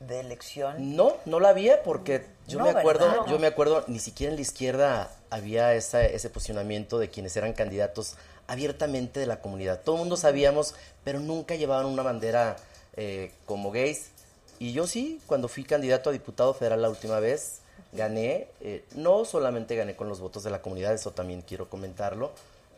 de 0.00 0.20
elección. 0.20 0.94
No, 0.94 1.16
no 1.24 1.40
la 1.40 1.48
había 1.50 1.82
porque 1.82 2.26
yo 2.46 2.58
No, 2.58 2.64
me 2.66 2.70
acuerdo, 2.70 3.06
¿verdad? 3.08 3.26
yo 3.26 3.38
me 3.38 3.46
acuerdo, 3.46 3.84
ni 3.86 3.98
siquiera 3.98 4.30
en 4.30 4.36
la 4.36 4.42
izquierda 4.42 5.10
había 5.30 5.74
esa, 5.74 6.04
ese 6.04 6.28
posicionamiento 6.30 6.98
de 6.98 7.08
quienes 7.08 7.36
eran 7.36 7.54
candidatos 7.54 8.16
abiertamente 8.46 9.20
de 9.20 9.26
la 9.26 9.40
comunidad. 9.40 9.80
Todo 9.82 9.96
el 9.96 10.00
mundo 10.00 10.16
sabíamos, 10.16 10.74
pero 11.04 11.20
nunca 11.20 11.54
llevaban 11.54 11.86
una 11.86 12.02
bandera 12.02 12.56
eh, 12.96 13.32
como 13.46 13.70
gays. 13.70 14.10
Y 14.58 14.72
yo 14.72 14.86
sí, 14.86 15.20
cuando 15.26 15.48
fui 15.48 15.64
candidato 15.64 16.10
a 16.10 16.12
diputado 16.12 16.52
federal 16.54 16.82
la 16.82 16.88
última 16.90 17.20
vez, 17.20 17.60
gané. 17.92 18.48
eh, 18.60 18.84
no 18.94 19.24
solamente 19.24 19.76
gané 19.76 19.96
con 19.96 20.08
los 20.08 20.20
votos 20.20 20.42
de 20.44 20.50
la 20.50 20.62
comunidad, 20.62 20.94
eso 20.94 21.12
también 21.12 21.42
quiero 21.42 21.68
comentarlo. 21.68 22.32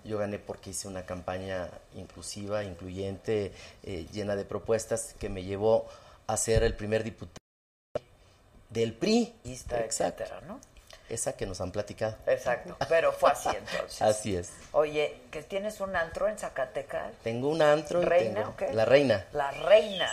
Yo 0.05 0.19
gané 0.19 0.39
porque 0.39 0.71
hice 0.71 0.89
una 0.89 1.05
campaña 1.05 1.69
inclusiva, 1.95 2.65
incluyente, 2.65 3.53
eh, 3.83 4.07
llena 4.13 4.35
de 4.37 4.45
propuestas 4.45 5.15
que 5.19 5.29
me 5.29 5.45
llevó 5.45 5.87
a 6.27 6.37
ser 6.37 6.63
el 6.63 6.75
primer 6.75 7.05
diputado 7.05 7.37
del 8.71 8.95
PRI. 8.95 9.35
Exacto. 9.45 9.77
etcétera, 9.85 10.41
¿no? 10.47 10.61
Esa 11.11 11.33
que 11.37 11.45
nos 11.45 11.61
han 11.61 11.73
platicado. 11.73 12.17
Exacto, 12.27 12.77
pero 12.89 13.13
fue 13.13 13.31
así 13.33 13.49
entonces. 13.49 14.01
Así 14.01 14.37
es. 14.37 14.51
Oye, 14.73 15.21
que 15.33 15.43
tienes 15.43 15.81
un 15.81 15.95
antro 15.97 16.29
en 16.29 16.39
Zacatecas. 16.39 17.13
Tengo 17.25 17.49
un 17.49 17.61
antro 17.63 18.01
¿Reina 18.01 18.41
tengo- 18.41 18.51
o 18.51 18.57
qué? 18.57 18.73
La 18.73 18.85
reina. 18.85 19.27
La 19.33 19.51
reina. 19.51 20.09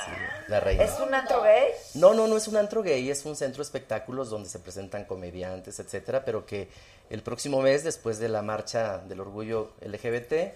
La 0.47 0.59
reina. 0.59 0.83
¿Es 0.83 0.99
un 0.99 1.13
antro 1.13 1.43
gay? 1.43 1.69
No, 1.93 2.13
no, 2.15 2.25
no 2.27 2.35
es 2.35 2.47
un 2.47 2.57
antro 2.57 2.81
gay, 2.81 3.09
es 3.11 3.23
un 3.25 3.35
centro 3.35 3.57
de 3.57 3.63
espectáculos 3.67 4.29
donde 4.31 4.49
se 4.49 4.57
presentan 4.59 5.05
comediantes, 5.05 5.79
etcétera, 5.79 6.25
pero 6.25 6.45
que 6.45 6.67
el 7.11 7.21
próximo 7.21 7.61
mes, 7.61 7.83
después 7.83 8.17
de 8.19 8.29
la 8.29 8.41
marcha 8.41 8.97
del 8.97 9.19
orgullo 9.21 9.71
LGBT, 9.81 10.55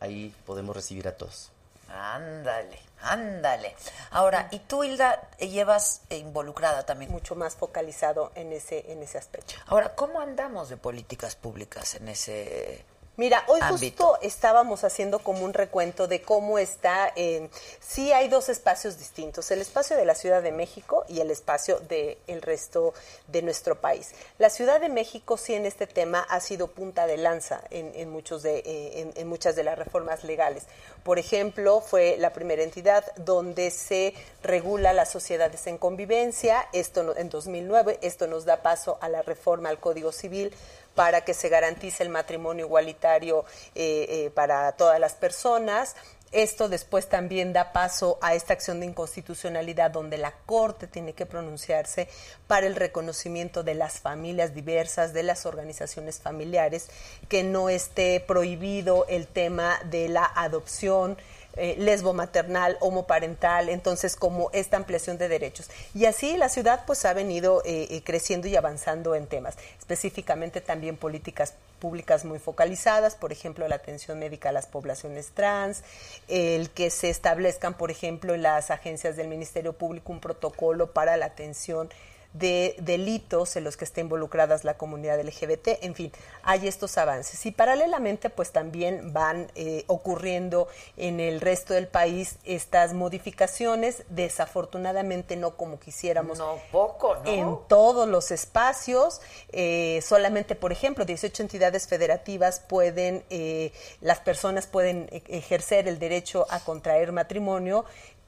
ahí 0.00 0.34
podemos 0.46 0.74
recibir 0.76 1.08
a 1.08 1.16
todos. 1.16 1.50
Ándale, 1.92 2.78
ándale. 3.02 3.76
Ahora, 4.10 4.48
¿y 4.50 4.60
tú, 4.60 4.82
Hilda, 4.82 5.28
llevas 5.38 6.02
involucrada 6.08 6.86
también? 6.86 7.10
Mucho 7.10 7.34
más 7.34 7.54
focalizado 7.54 8.32
en 8.34 8.52
ese, 8.52 8.90
en 8.92 9.02
ese 9.02 9.18
aspecto. 9.18 9.54
Ahora, 9.66 9.94
¿cómo 9.94 10.20
andamos 10.20 10.70
de 10.70 10.78
políticas 10.78 11.36
públicas 11.36 11.94
en 11.94 12.08
ese 12.08 12.84
Mira, 13.18 13.44
hoy 13.46 13.60
ámbito? 13.62 14.06
justo 14.06 14.18
estábamos 14.26 14.84
haciendo 14.84 15.18
como 15.18 15.44
un 15.44 15.52
recuento 15.52 16.08
de 16.08 16.22
cómo 16.22 16.58
está. 16.58 17.12
En, 17.14 17.50
sí 17.78 18.10
hay 18.10 18.28
dos 18.28 18.48
espacios 18.48 18.98
distintos, 18.98 19.50
el 19.50 19.60
espacio 19.60 19.98
de 19.98 20.06
la 20.06 20.14
Ciudad 20.14 20.42
de 20.42 20.50
México 20.50 21.04
y 21.08 21.20
el 21.20 21.30
espacio 21.30 21.78
del 21.80 22.16
el 22.26 22.40
resto 22.40 22.94
de 23.28 23.42
nuestro 23.42 23.78
país. 23.78 24.12
La 24.38 24.48
Ciudad 24.48 24.80
de 24.80 24.88
México 24.88 25.36
sí 25.36 25.52
en 25.52 25.66
este 25.66 25.86
tema 25.86 26.20
ha 26.30 26.40
sido 26.40 26.68
punta 26.68 27.06
de 27.06 27.18
lanza 27.18 27.60
en, 27.68 27.92
en 27.94 28.08
muchos 28.08 28.42
de, 28.42 28.60
eh, 28.60 29.00
en, 29.02 29.12
en 29.14 29.28
muchas 29.28 29.56
de 29.56 29.64
las 29.64 29.78
reformas 29.78 30.24
legales. 30.24 30.62
Por 31.02 31.18
ejemplo, 31.18 31.82
fue 31.82 32.16
la 32.18 32.32
primera 32.32 32.62
entidad 32.62 33.04
donde 33.16 33.70
se 33.70 34.14
regula 34.42 34.94
las 34.94 35.10
sociedades 35.10 35.66
en 35.66 35.76
convivencia, 35.76 36.66
esto 36.72 37.02
no- 37.02 37.14
en 37.14 37.28
2009, 37.28 37.98
esto 38.00 38.26
nos 38.26 38.46
da 38.46 38.62
paso 38.62 38.96
a 39.02 39.10
la 39.10 39.20
reforma 39.20 39.68
al 39.68 39.78
Código 39.80 40.12
Civil 40.12 40.54
para 40.94 41.22
que 41.24 41.34
se 41.34 41.48
garantice 41.48 42.02
el 42.02 42.08
matrimonio 42.08 42.66
igualitario 42.66 43.44
eh, 43.74 44.06
eh, 44.08 44.30
para 44.34 44.72
todas 44.72 44.98
las 45.00 45.14
personas. 45.14 45.96
Esto 46.32 46.70
después 46.70 47.10
también 47.10 47.52
da 47.52 47.72
paso 47.74 48.18
a 48.22 48.34
esta 48.34 48.54
acción 48.54 48.80
de 48.80 48.86
inconstitucionalidad 48.86 49.90
donde 49.90 50.16
la 50.16 50.32
Corte 50.46 50.86
tiene 50.86 51.12
que 51.12 51.26
pronunciarse 51.26 52.08
para 52.46 52.66
el 52.66 52.74
reconocimiento 52.74 53.62
de 53.62 53.74
las 53.74 54.00
familias 54.00 54.54
diversas, 54.54 55.12
de 55.12 55.24
las 55.24 55.44
organizaciones 55.44 56.20
familiares, 56.20 56.88
que 57.28 57.42
no 57.42 57.68
esté 57.68 58.18
prohibido 58.20 59.04
el 59.08 59.26
tema 59.26 59.78
de 59.84 60.08
la 60.08 60.24
adopción, 60.24 61.18
eh, 61.56 61.76
lesbo 61.78 62.14
maternal, 62.14 62.78
homoparental, 62.80 63.68
entonces 63.68 64.16
como 64.16 64.50
esta 64.52 64.76
ampliación 64.76 65.18
de 65.18 65.28
derechos. 65.28 65.68
Y 65.94 66.06
así 66.06 66.36
la 66.36 66.48
ciudad 66.48 66.84
pues 66.86 67.04
ha 67.04 67.12
venido 67.12 67.62
eh, 67.64 67.88
eh, 67.90 68.02
creciendo 68.02 68.48
y 68.48 68.56
avanzando 68.56 69.14
en 69.14 69.26
temas, 69.26 69.56
específicamente 69.78 70.60
también 70.60 70.96
políticas 70.96 71.54
públicas 71.78 72.24
muy 72.24 72.38
focalizadas, 72.38 73.16
por 73.16 73.32
ejemplo, 73.32 73.66
la 73.66 73.74
atención 73.74 74.18
médica 74.18 74.50
a 74.50 74.52
las 74.52 74.66
poblaciones 74.66 75.32
trans, 75.34 75.82
el 76.28 76.70
que 76.70 76.90
se 76.90 77.10
establezcan, 77.10 77.74
por 77.74 77.90
ejemplo, 77.90 78.34
en 78.34 78.42
las 78.42 78.70
agencias 78.70 79.16
del 79.16 79.28
Ministerio 79.28 79.72
Público 79.72 80.12
un 80.12 80.20
protocolo 80.20 80.92
para 80.92 81.16
la 81.16 81.26
atención 81.26 81.90
de 82.32 82.76
delitos 82.78 83.56
en 83.56 83.64
los 83.64 83.76
que 83.76 83.84
está 83.84 84.00
involucradas 84.00 84.64
la 84.64 84.74
comunidad 84.74 85.20
LGBT, 85.20 85.82
en 85.82 85.94
fin, 85.94 86.12
hay 86.42 86.66
estos 86.66 86.96
avances. 86.98 87.44
Y 87.46 87.50
paralelamente, 87.50 88.30
pues 88.30 88.52
también 88.52 89.12
van 89.12 89.50
eh, 89.54 89.84
ocurriendo 89.86 90.68
en 90.96 91.20
el 91.20 91.40
resto 91.40 91.74
del 91.74 91.88
país 91.88 92.36
estas 92.44 92.94
modificaciones, 92.94 94.04
desafortunadamente 94.08 95.36
no 95.36 95.56
como 95.56 95.78
quisiéramos. 95.78 96.38
No, 96.38 96.58
poco, 96.70 97.16
¿no? 97.16 97.30
En 97.30 97.58
todos 97.68 98.08
los 98.08 98.30
espacios, 98.30 99.20
eh, 99.50 100.00
solamente, 100.02 100.54
por 100.54 100.72
ejemplo, 100.72 101.04
18 101.04 101.42
entidades 101.42 101.86
federativas 101.86 102.60
pueden, 102.60 103.24
eh, 103.30 103.72
las 104.00 104.20
personas 104.20 104.66
pueden 104.66 105.08
e- 105.12 105.22
ejercer 105.28 105.88
el 105.88 105.98
derecho 105.98 106.46
a 106.50 106.60
contraer 106.60 107.12
matrimonio 107.12 107.84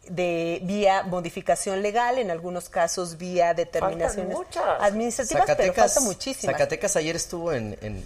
de 0.08 0.60
vía 0.64 1.02
modificación 1.04 1.82
legal, 1.82 2.18
en 2.18 2.30
algunos 2.30 2.68
casos 2.68 3.16
vía 3.18 3.54
determinaciones 3.54 4.36
administrativas, 4.80 5.44
pero 5.56 5.72
falta 5.74 6.00
muchísimas. 6.00 6.54
Zacatecas 6.54 6.96
ayer 6.96 7.16
estuvo 7.16 7.52
en, 7.52 7.76
en- 7.80 8.04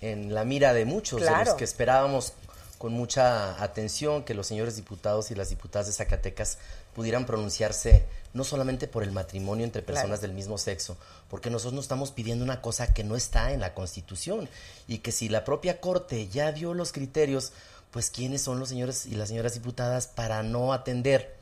en 0.00 0.34
la 0.34 0.44
mira 0.44 0.72
de 0.74 0.84
muchos, 0.84 1.20
de 1.20 1.30
los 1.44 1.54
que 1.54 1.62
esperábamos 1.64 2.32
con 2.78 2.92
mucha 2.92 3.62
atención 3.62 4.24
que 4.24 4.34
los 4.34 4.48
señores 4.48 4.74
diputados 4.74 5.30
y 5.30 5.36
las 5.36 5.50
diputadas 5.50 5.86
de 5.86 5.92
Zacatecas 5.92 6.58
pudieran 6.94 7.24
pronunciarse 7.26 8.04
no 8.34 8.42
solamente 8.42 8.88
por 8.88 9.04
el 9.04 9.12
matrimonio 9.12 9.64
entre 9.64 9.82
personas 9.82 10.18
Claro. 10.18 10.22
del 10.22 10.32
mismo 10.32 10.58
sexo, 10.58 10.96
porque 11.30 11.50
nosotros 11.50 11.74
no 11.74 11.80
estamos 11.80 12.10
pidiendo 12.10 12.44
una 12.44 12.60
cosa 12.60 12.92
que 12.92 13.04
no 13.04 13.14
está 13.14 13.52
en 13.52 13.60
la 13.60 13.74
Constitución 13.74 14.48
y 14.88 14.98
que 14.98 15.12
si 15.12 15.28
la 15.28 15.44
propia 15.44 15.80
Corte 15.80 16.26
ya 16.26 16.50
dio 16.50 16.74
los 16.74 16.90
criterios, 16.90 17.52
pues 17.92 18.10
quiénes 18.10 18.42
son 18.42 18.58
los 18.58 18.70
señores 18.70 19.06
y 19.06 19.14
las 19.14 19.28
señoras 19.28 19.54
diputadas 19.54 20.06
para 20.06 20.42
no 20.42 20.72
atender. 20.72 21.36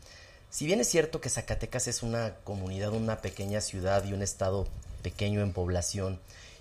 Si 0.51 0.67
bien 0.67 0.81
es 0.81 0.89
cierto 0.89 1.21
que 1.21 1.31
Zacatecas 1.31 1.87
es 1.87 2.03
una 2.03 2.35
comunidad, 2.43 2.93
una 2.93 3.19
pequeña 3.23 3.61
ciudad 3.61 4.05
y 4.05 4.13
un 4.13 4.23
estado 4.23 4.67
pequeño 5.03 5.41
en 5.41 5.53
población 5.53 6.19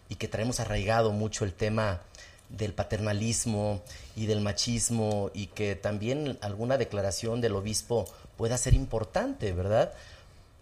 y 0.07 0.15
que 0.15 0.27
traemos 0.27 0.59
arraigado 0.59 1.11
mucho 1.11 1.43
el 1.43 1.53
tema 1.53 2.01
del 2.49 2.73
paternalismo 2.73 3.81
y 4.15 4.27
del 4.27 4.41
machismo 4.41 5.31
y 5.33 5.47
que 5.47 5.75
también 5.75 6.37
alguna 6.41 6.77
declaración 6.77 7.41
del 7.41 7.55
obispo 7.55 8.05
pueda 8.37 8.57
ser 8.57 8.75
importante, 8.75 9.53
¿verdad? 9.53 9.91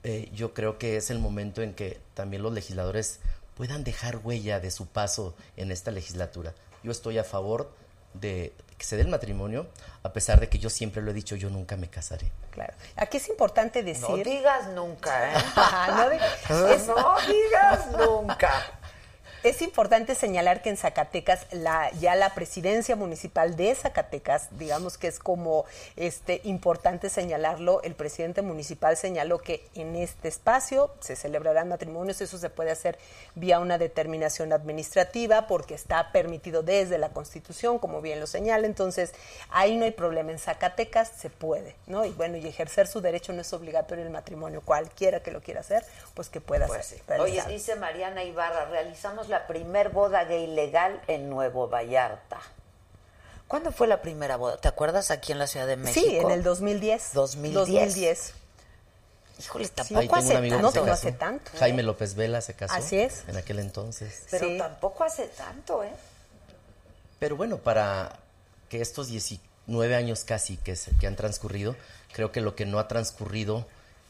Eh, 0.03 0.29
yo 0.33 0.53
creo 0.53 0.77
que 0.77 0.97
es 0.97 1.09
el 1.09 1.19
momento 1.19 1.61
en 1.61 1.73
que 1.73 1.99
también 2.13 2.43
los 2.43 2.53
legisladores 2.53 3.19
puedan 3.55 3.83
dejar 3.83 4.17
huella 4.23 4.59
de 4.59 4.71
su 4.71 4.85
paso 4.85 5.35
en 5.57 5.71
esta 5.71 5.91
legislatura. 5.91 6.53
Yo 6.83 6.91
estoy 6.91 7.17
a 7.17 7.23
favor 7.23 7.71
de 8.13 8.53
que 8.77 8.85
se 8.85 8.95
dé 8.95 9.01
el 9.01 9.07
matrimonio, 9.07 9.67
a 10.03 10.13
pesar 10.13 10.39
de 10.39 10.49
que 10.49 10.59
yo 10.59 10.69
siempre 10.69 11.01
lo 11.01 11.11
he 11.11 11.13
dicho, 11.13 11.35
yo 11.35 11.49
nunca 11.49 11.75
me 11.77 11.89
casaré. 11.89 12.31
Claro. 12.51 12.73
Aquí 12.95 13.17
es 13.17 13.27
importante 13.29 13.81
decir. 13.83 14.07
No 14.07 14.17
digas 14.17 14.67
nunca, 14.69 15.31
¿eh? 15.33 15.43
no, 15.95 16.09
di- 16.09 16.17
es- 16.73 16.87
no 16.87 17.15
digas 17.27 17.87
nunca. 17.97 18.51
Es 19.43 19.61
importante 19.61 20.15
señalar 20.15 20.63
que 20.63 20.69
en 20.69 20.77
Zacatecas 20.77 21.45
la, 21.51 21.91
ya 21.99 22.15
la 22.15 22.33
presidencia 22.33 22.95
municipal 22.95 23.55
de 23.55 23.75
Zacatecas, 23.75 24.47
digamos 24.57 24.97
que 24.97 25.07
es 25.07 25.19
como 25.19 25.65
este 25.95 26.41
importante 26.43 27.09
señalarlo, 27.09 27.83
el 27.83 27.93
presidente 27.93 28.41
municipal 28.41 28.97
señaló 28.97 29.37
que 29.37 29.63
en 29.75 29.95
este 29.95 30.27
espacio 30.27 30.91
se 31.01 31.15
celebrarán 31.15 31.69
matrimonios, 31.69 32.19
eso 32.19 32.39
se 32.39 32.49
puede 32.49 32.71
hacer 32.71 32.97
vía 33.35 33.59
una 33.59 33.77
determinación 33.77 34.51
administrativa 34.53 35.45
porque 35.45 35.75
está 35.75 36.11
permitido 36.11 36.63
desde 36.63 36.97
la 36.97 37.09
Constitución, 37.09 37.77
como 37.77 38.01
bien 38.01 38.19
lo 38.19 38.25
señala, 38.25 38.65
entonces 38.65 39.13
ahí 39.49 39.77
no 39.77 39.85
hay 39.85 39.91
problema, 39.91 40.31
en 40.31 40.39
Zacatecas 40.39 41.11
se 41.15 41.29
puede, 41.29 41.75
¿no? 41.85 42.05
Y 42.05 42.09
bueno, 42.09 42.37
y 42.37 42.47
ejercer 42.47 42.87
su 42.87 43.01
derecho 43.01 43.33
no 43.33 43.41
es 43.41 43.53
obligatorio 43.53 44.03
el 44.03 44.09
matrimonio, 44.09 44.61
cualquiera 44.65 45.21
que 45.21 45.31
lo 45.31 45.41
quiera 45.41 45.59
hacer, 45.59 45.85
pues 46.17 46.29
que 46.29 46.41
pueda 46.41 46.65
Pues 46.65 46.83
sí. 46.87 46.95
Oye, 47.19 47.43
dice 47.47 47.75
Mariana 47.75 48.23
Ibarra, 48.23 48.65
realizamos 48.65 49.29
la 49.29 49.45
primer 49.45 49.89
boda 49.89 50.23
gay 50.23 50.47
legal 50.47 50.99
en 51.05 51.29
Nuevo 51.29 51.69
Vallarta. 51.69 52.39
¿Cuándo 53.47 53.71
fue 53.71 53.85
la 53.85 54.01
primera 54.01 54.35
boda? 54.35 54.57
¿Te 54.57 54.67
acuerdas 54.67 55.11
aquí 55.11 55.31
en 55.31 55.37
la 55.37 55.45
Ciudad 55.45 55.67
de 55.67 55.77
México? 55.77 56.07
Sí, 56.09 56.17
en 56.17 56.31
el 56.31 56.41
2010. 56.41 57.13
2010. 57.13 57.53
2010. 57.53 58.33
Híjole, 59.39 59.67
tampoco 59.69 60.15
hace 60.15 60.33
tanto. 60.49 60.81
no 60.83 60.91
hace. 60.91 61.13
Jaime 61.59 61.83
López 61.83 62.15
Vela 62.15 62.41
se 62.41 62.55
casó. 62.55 62.73
Así 62.73 62.99
es. 62.99 63.23
En 63.27 63.37
aquel 63.37 63.59
entonces. 63.59 64.23
Pero 64.31 64.47
Sí. 64.47 64.57
tampoco 64.57 65.03
hace 65.03 65.27
tanto, 65.27 65.83
¿eh? 65.83 65.91
Pero 67.19 67.35
bueno, 67.37 67.57
para 67.57 68.17
que 68.69 68.81
estos 68.81 69.07
19 69.09 69.95
años 69.95 70.23
casi 70.23 70.57
que, 70.57 70.75
se- 70.75 70.97
que 70.97 71.05
han 71.05 71.15
transcurrido, 71.15 71.75
creo 72.11 72.31
que 72.31 72.41
lo 72.41 72.55
que 72.55 72.65
no 72.65 72.79
ha 72.79 72.87
transcurrido 72.87 73.67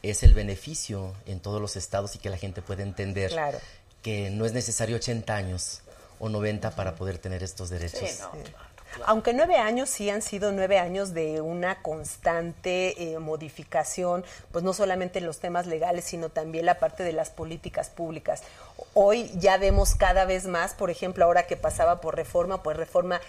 es 0.09 0.23
el 0.23 0.33
beneficio 0.33 1.13
en 1.25 1.39
todos 1.39 1.61
los 1.61 1.75
estados 1.75 2.15
y 2.15 2.19
que 2.19 2.29
la 2.29 2.37
gente 2.37 2.61
puede 2.61 2.83
entender 2.83 3.31
Claro. 3.31 3.59
que 4.01 4.29
no 4.29 4.45
es 4.45 4.53
necesario 4.53 4.95
80 4.97 5.35
años 5.35 5.81
o 6.19 6.29
90 6.29 6.71
para 6.71 6.95
poder 6.95 7.17
tener 7.17 7.43
estos 7.43 7.69
derechos. 7.69 7.99
Sí, 8.09 8.17
no. 8.21 8.31
Aunque 9.05 9.33
nueve 9.33 9.57
años 9.57 9.89
sí 9.89 10.09
han 10.09 10.21
sido 10.21 10.51
nueve 10.51 10.79
años 10.79 11.13
de 11.13 11.41
una 11.41 11.81
constante 11.83 13.13
eh, 13.13 13.19
modificación, 13.19 14.23
pues 14.51 14.63
no 14.63 14.73
solamente 14.73 15.19
en 15.19 15.25
los 15.25 15.39
temas 15.39 15.67
legales, 15.67 16.05
sino 16.05 16.29
también 16.29 16.65
la 16.65 16.79
parte 16.79 17.03
de 17.03 17.11
las 17.11 17.29
políticas 17.29 17.89
públicas. 17.89 18.41
Hoy 18.93 19.31
ya 19.35 19.57
vemos 19.57 19.95
cada 19.95 20.25
vez 20.25 20.45
más, 20.45 20.73
por 20.73 20.89
ejemplo, 20.89 21.25
ahora 21.25 21.47
que 21.47 21.57
pasaba 21.57 21.99
por 22.01 22.15
reforma, 22.15 22.61
pues 22.63 22.77
reforma, 22.77 23.21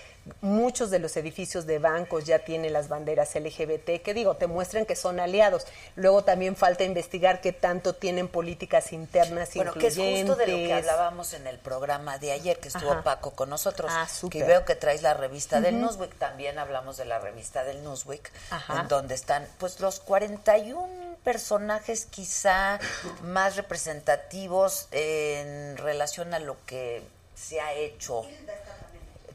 muchos 0.42 0.90
de 0.90 0.98
los 0.98 1.16
edificios 1.16 1.64
de 1.66 1.78
bancos 1.78 2.24
ya 2.24 2.40
tienen 2.40 2.72
las 2.72 2.88
banderas 2.88 3.34
LGBT, 3.34 4.02
que 4.02 4.14
digo, 4.14 4.34
te 4.36 4.46
muestran 4.46 4.84
que 4.84 4.96
son 4.96 5.20
aliados. 5.20 5.66
Luego 5.96 6.22
también 6.24 6.54
falta 6.56 6.84
investigar 6.84 7.40
qué 7.40 7.52
tanto 7.52 7.94
tienen 7.94 8.28
políticas 8.28 8.92
internas 8.92 9.50
Bueno, 9.54 9.72
que 9.72 9.86
es 9.88 9.96
incluyentes. 9.96 10.26
justo 10.36 10.36
de 10.36 10.46
lo 10.52 10.56
que 10.68 10.74
hablábamos 10.74 11.32
en 11.32 11.46
el 11.46 11.58
programa 11.58 12.18
de 12.18 12.32
ayer, 12.32 12.58
que 12.60 12.68
estuvo 12.68 12.92
Ajá. 12.92 13.02
Paco 13.02 13.30
con 13.30 13.48
nosotros. 13.48 13.90
Ah, 13.94 14.06
que 14.30 14.44
veo 14.44 14.64
que 14.64 14.74
traes 14.74 15.02
la 15.02 15.14
revista 15.14 15.60
del. 15.60 15.80
Newsweek. 15.80 16.14
También 16.18 16.58
hablamos 16.58 16.96
de 16.98 17.04
la 17.06 17.18
revista 17.18 17.64
del 17.64 17.82
Newsweek, 17.82 18.30
Ajá. 18.50 18.80
en 18.80 18.88
donde 18.88 19.14
están 19.14 19.46
pues 19.58 19.80
los 19.80 20.00
41 20.00 21.07
personajes 21.24 22.06
quizá 22.06 22.78
más 23.22 23.56
representativos 23.56 24.88
en 24.92 25.76
relación 25.76 26.34
a 26.34 26.38
lo 26.38 26.56
que 26.66 27.02
se 27.34 27.60
ha 27.60 27.72
hecho. 27.74 28.24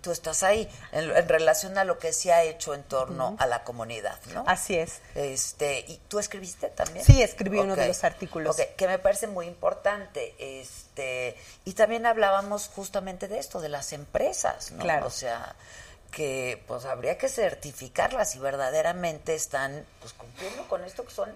Tú 0.02 0.12
estás 0.12 0.43
ahí, 0.43 0.69
en, 0.91 1.15
en 1.15 1.30
relación 1.30 1.78
a 1.78 1.86
lo 1.86 1.98
que 1.98 2.12
se 2.12 2.34
ha 2.34 2.43
hecho 2.43 2.74
en 2.74 2.84
torno 2.84 3.38
a 3.39 3.48
la 3.48 3.63
comunidad, 3.63 4.19
¿no? 4.34 4.43
Así 4.46 4.78
es. 4.78 5.00
Este, 5.15 5.80
¿y 5.88 5.98
tú 6.10 6.19
escribiste 6.19 6.67
también? 6.67 7.06
Sí, 7.06 7.24
escribí 7.24 7.60
uno 7.60 7.78
de 7.78 7.88
los 7.88 8.04
artículos. 8.04 8.60
Ok, 8.60 8.76
que 8.76 8.88
me 8.88 9.00
parece 9.00 9.28
muy 9.28 9.48
importante. 9.48 10.36
Este, 10.39 11.38
y 11.63 11.72
también 11.72 12.06
hablábamos 12.06 12.67
justamente 12.67 13.30
de 13.30 13.39
esto, 13.39 13.62
de 13.62 13.69
las 13.69 13.93
empresas, 13.93 14.72
¿no? 14.72 14.84
Claro. 14.84 15.08
O 15.08 15.10
sea, 15.10 15.56
que 16.12 16.62
pues 16.67 16.84
habría 16.84 17.17
que 17.17 17.30
certificarlas 17.30 18.32
si 18.32 18.39
verdaderamente 18.39 19.36
están 19.36 19.86
pues 20.02 20.13
cumpliendo 20.13 20.67
con 20.67 20.84
esto 20.84 21.06
que 21.06 21.12
son 21.12 21.34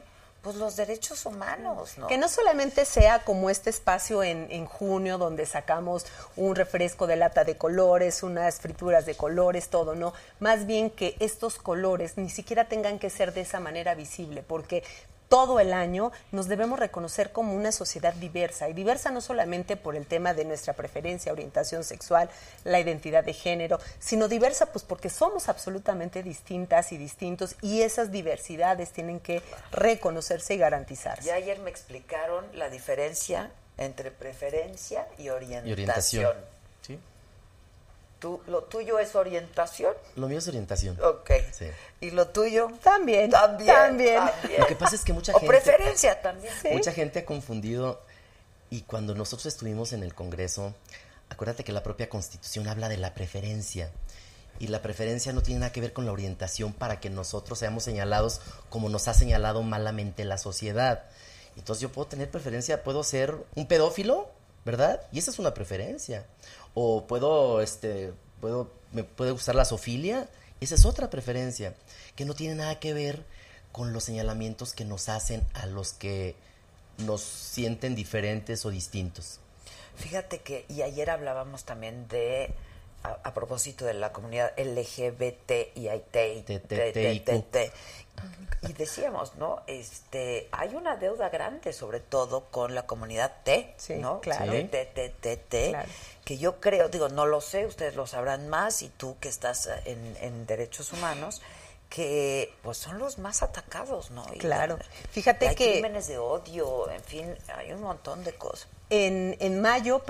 pues 0.47 0.55
los 0.55 0.77
derechos 0.77 1.25
humanos, 1.25 1.97
¿no? 1.97 2.07
Que 2.07 2.17
no 2.17 2.29
solamente 2.29 2.85
sea 2.85 3.25
como 3.25 3.49
este 3.49 3.69
espacio 3.69 4.23
en, 4.23 4.47
en 4.49 4.65
junio 4.65 5.17
donde 5.17 5.45
sacamos 5.45 6.05
un 6.37 6.55
refresco 6.55 7.05
de 7.05 7.17
lata 7.17 7.43
de 7.43 7.57
colores, 7.57 8.23
unas 8.23 8.61
frituras 8.61 9.05
de 9.05 9.15
colores, 9.15 9.67
todo, 9.67 9.93
¿no? 9.93 10.13
Más 10.39 10.65
bien 10.65 10.89
que 10.89 11.17
estos 11.19 11.57
colores 11.57 12.17
ni 12.17 12.29
siquiera 12.29 12.69
tengan 12.69 12.97
que 12.97 13.09
ser 13.09 13.33
de 13.33 13.41
esa 13.41 13.59
manera 13.59 13.93
visible, 13.93 14.41
porque 14.41 14.85
todo 15.29 15.59
el 15.59 15.73
año 15.73 16.11
nos 16.31 16.47
debemos 16.47 16.79
reconocer 16.79 17.31
como 17.31 17.53
una 17.53 17.71
sociedad 17.71 18.13
diversa, 18.13 18.69
y 18.69 18.73
diversa 18.73 19.11
no 19.11 19.21
solamente 19.21 19.75
por 19.75 19.95
el 19.95 20.05
tema 20.05 20.33
de 20.33 20.45
nuestra 20.45 20.73
preferencia, 20.73 21.31
orientación 21.31 21.83
sexual, 21.83 22.29
la 22.63 22.79
identidad 22.79 23.23
de 23.23 23.33
género, 23.33 23.79
sino 23.99 24.27
diversa 24.27 24.67
pues 24.67 24.83
porque 24.83 25.09
somos 25.09 25.49
absolutamente 25.49 26.23
distintas 26.23 26.91
y 26.91 26.97
distintos, 26.97 27.55
y 27.61 27.81
esas 27.81 28.11
diversidades 28.11 28.91
tienen 28.91 29.19
que 29.19 29.41
reconocerse 29.71 30.55
y 30.55 30.57
garantizarse. 30.57 31.27
Ya 31.27 31.35
ayer 31.35 31.59
me 31.59 31.69
explicaron 31.69 32.45
la 32.53 32.69
diferencia 32.69 33.51
entre 33.77 34.11
preferencia 34.11 35.07
y 35.17 35.29
orientación. 35.29 35.69
Y 35.69 35.71
orientación. 35.71 36.56
¿Sí? 38.17 38.19
¿Tú, 38.19 38.41
¿Lo 38.47 38.63
tuyo 38.63 38.99
es 38.99 39.15
orientación? 39.15 39.93
Lo 40.15 40.27
mío 40.27 40.39
es 40.39 40.47
orientación. 40.47 40.97
Ok. 41.03 41.31
Sí. 41.51 41.65
¿Y 42.01 42.11
lo 42.11 42.27
tuyo? 42.27 42.69
También. 42.83 43.29
También. 43.29 44.21
Lo 44.57 44.67
que 44.67 44.75
pasa 44.75 44.95
es 44.95 45.03
que 45.03 45.13
mucha 45.13 45.33
o 45.33 45.39
gente... 45.39 45.47
preferencia 45.47 46.21
también. 46.21 46.53
Mucha 46.73 46.91
gente 46.91 47.19
ha 47.19 47.25
confundido 47.25 48.01
y 48.69 48.81
cuando 48.81 49.15
nosotros 49.15 49.45
estuvimos 49.45 49.93
en 49.93 50.03
el 50.03 50.13
Congreso, 50.13 50.73
acuérdate 51.29 51.63
que 51.63 51.71
la 51.71 51.83
propia 51.83 52.09
Constitución 52.09 52.67
habla 52.67 52.89
de 52.89 52.97
la 52.97 53.13
preferencia 53.13 53.91
y 54.59 54.67
la 54.67 54.81
preferencia 54.81 55.33
no 55.33 55.43
tiene 55.43 55.61
nada 55.61 55.71
que 55.71 55.81
ver 55.81 55.93
con 55.93 56.05
la 56.05 56.11
orientación 56.11 56.73
para 56.73 56.99
que 56.99 57.09
nosotros 57.09 57.59
seamos 57.59 57.83
señalados 57.83 58.41
como 58.69 58.89
nos 58.89 59.07
ha 59.07 59.13
señalado 59.13 59.61
malamente 59.63 60.25
la 60.25 60.37
sociedad. 60.37 61.03
Entonces 61.55 61.81
yo 61.81 61.91
puedo 61.91 62.07
tener 62.07 62.29
preferencia, 62.29 62.83
puedo 62.83 63.03
ser 63.03 63.35
un 63.55 63.67
pedófilo, 63.67 64.29
¿verdad? 64.65 65.01
Y 65.11 65.19
esa 65.19 65.31
es 65.31 65.39
una 65.39 65.53
preferencia. 65.53 66.25
O 66.79 67.07
puedo, 67.07 67.59
este, 67.59 68.13
puedo, 68.39 68.69
me 68.91 69.03
puede 69.03 69.31
gustar 69.31 69.55
la 69.55 69.65
sofilia, 69.65 70.29
esa 70.61 70.75
es 70.75 70.85
otra 70.85 71.09
preferencia, 71.09 71.73
que 72.15 72.23
no 72.23 72.35
tiene 72.35 72.53
nada 72.53 72.79
que 72.79 72.93
ver 72.93 73.25
con 73.71 73.93
los 73.93 74.03
señalamientos 74.03 74.73
que 74.73 74.85
nos 74.85 75.09
hacen 75.09 75.43
a 75.55 75.65
los 75.65 75.93
que 75.93 76.35
nos 76.99 77.21
sienten 77.21 77.95
diferentes 77.95 78.63
o 78.63 78.69
distintos. 78.69 79.39
Fíjate 79.95 80.41
que, 80.41 80.67
y 80.69 80.83
ayer 80.83 81.09
hablábamos 81.09 81.63
también 81.63 82.07
de, 82.09 82.53
a, 83.07 83.19
a 83.27 83.33
propósito 83.33 83.85
de 83.85 83.93
la 83.93 84.11
comunidad 84.11 84.51
LGBT 84.57 85.51
y 88.67 88.73
decíamos, 88.73 89.35
¿no? 89.35 89.61
Este, 89.67 90.49
hay 90.51 90.73
una 90.75 90.95
deuda 90.97 91.29
grande, 91.29 91.71
sobre 91.73 91.99
todo 91.99 92.45
con 92.45 92.73
la 92.73 92.85
comunidad 92.87 93.31
T, 93.43 93.73
Sí, 93.77 93.95
¿no? 93.95 94.19
claro. 94.21 94.51
Sí. 94.51 94.63
T, 94.65 94.85
T, 94.85 95.09
T, 95.09 95.37
T, 95.37 95.69
Claro. 95.69 95.89
que 96.25 96.37
yo 96.37 96.59
creo, 96.59 96.89
digo, 96.89 97.09
no 97.09 97.25
lo 97.25 97.41
sé, 97.41 97.65
ustedes 97.65 97.95
lo 97.95 98.07
sabrán 98.07 98.49
más, 98.49 98.81
y 98.81 98.89
tú 98.89 99.17
que 99.19 99.29
estás 99.29 99.69
en, 99.85 100.17
en 100.21 100.45
derechos 100.47 100.91
humanos, 100.93 101.41
que 101.89 102.53
pues 102.63 102.77
son 102.77 102.99
los 102.99 103.17
más 103.17 103.43
atacados, 103.43 104.11
¿no? 104.11 104.25
Y 104.33 104.37
Claro. 104.39 104.77
la- 104.77 104.85
Fíjate 105.11 105.47
hay 105.47 105.55
que- 105.55 105.71
crímenes 105.73 106.07
de 106.07 106.17
odio, 106.17 106.89
en 106.91 107.01
fin, 107.01 107.35
hay 107.55 107.71
un 107.71 107.81
montón 107.81 108.23
de 108.23 108.33
cosas. 108.33 108.67
En, 108.89 109.35
en 109.39 109.61
mayo 109.61 110.01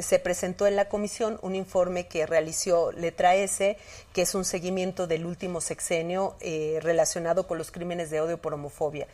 se 0.00 0.18
presentó 0.18 0.66
en 0.66 0.76
la 0.76 0.88
comisión 0.88 1.38
un 1.42 1.54
informe 1.54 2.06
que 2.08 2.24
realizó 2.26 2.90
Letra 2.92 3.34
S, 3.34 3.76
que 4.14 4.22
es 4.22 4.34
un 4.34 4.44
seguimiento 4.46 5.06
del 5.06 5.26
último 5.26 5.60
sexenio 5.60 6.36
eh, 6.40 6.78
relacionado 6.82 7.46
con 7.46 7.58
los 7.58 7.70
crímenes 7.70 8.10
de 8.10 8.20
odio 8.22 8.38
por 8.40 8.54
homofobia. 8.54 9.06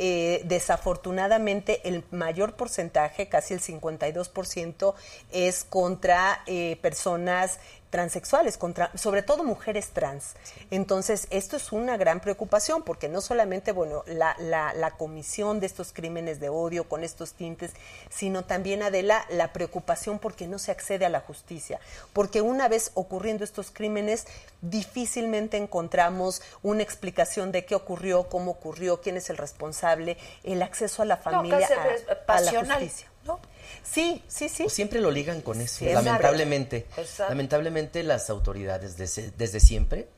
Eh, 0.00 0.42
desafortunadamente, 0.44 1.80
el 1.88 2.04
mayor 2.12 2.54
porcentaje, 2.54 3.28
casi 3.28 3.54
el 3.54 3.60
52%, 3.60 4.94
es 5.32 5.64
contra 5.64 6.42
eh, 6.46 6.78
personas 6.80 7.58
transexuales, 7.90 8.58
contra, 8.58 8.90
sobre 8.96 9.22
todo 9.22 9.44
mujeres 9.44 9.90
trans. 9.90 10.34
Entonces, 10.70 11.26
esto 11.30 11.56
es 11.56 11.72
una 11.72 11.96
gran 11.96 12.20
preocupación 12.20 12.82
porque 12.82 13.08
no 13.08 13.20
solamente, 13.20 13.72
bueno, 13.72 14.02
la, 14.06 14.36
la, 14.38 14.74
la 14.74 14.90
comisión 14.90 15.58
de 15.60 15.66
estos 15.66 15.92
crímenes 15.92 16.38
de 16.38 16.48
odio 16.50 16.84
con 16.84 17.02
estos 17.02 17.32
tintes, 17.32 17.72
sino 18.10 18.44
también, 18.44 18.82
Adela, 18.82 19.24
la 19.30 19.52
preocupación 19.52 20.18
porque 20.18 20.46
no 20.46 20.58
se 20.58 20.70
accede 20.70 21.06
a 21.06 21.08
la 21.08 21.20
justicia. 21.20 21.80
Porque 22.12 22.42
una 22.42 22.68
vez 22.68 22.90
ocurriendo 22.94 23.42
estos 23.44 23.70
crímenes, 23.70 24.26
difícilmente 24.60 25.56
encontramos 25.56 26.42
una 26.62 26.82
explicación 26.82 27.52
de 27.52 27.64
qué 27.64 27.74
ocurrió, 27.74 28.28
cómo 28.28 28.52
ocurrió, 28.52 29.00
quién 29.00 29.16
es 29.16 29.30
el 29.30 29.36
responsable, 29.38 30.16
el 30.44 30.62
acceso 30.62 31.02
a 31.02 31.04
la 31.04 31.16
familia, 31.16 31.66
a- 32.06 32.40
la 32.40 32.50
justicia. 32.80 33.08
Sí, 33.82 34.22
sí, 34.28 34.48
sí. 34.48 34.64
O 34.64 34.68
siempre 34.70 35.00
lo 35.00 35.10
ligan 35.10 35.40
con 35.40 35.60
eso, 35.60 35.78
Sí, 35.80 35.86
lamentablemente. 35.86 36.86
Exacto. 36.96 37.30
Lamentablemente 37.30 38.02
las 38.02 38.28
autoridades 38.30 38.96
desde, 38.96 39.30
desde 39.38 39.60
siempre 39.60 40.08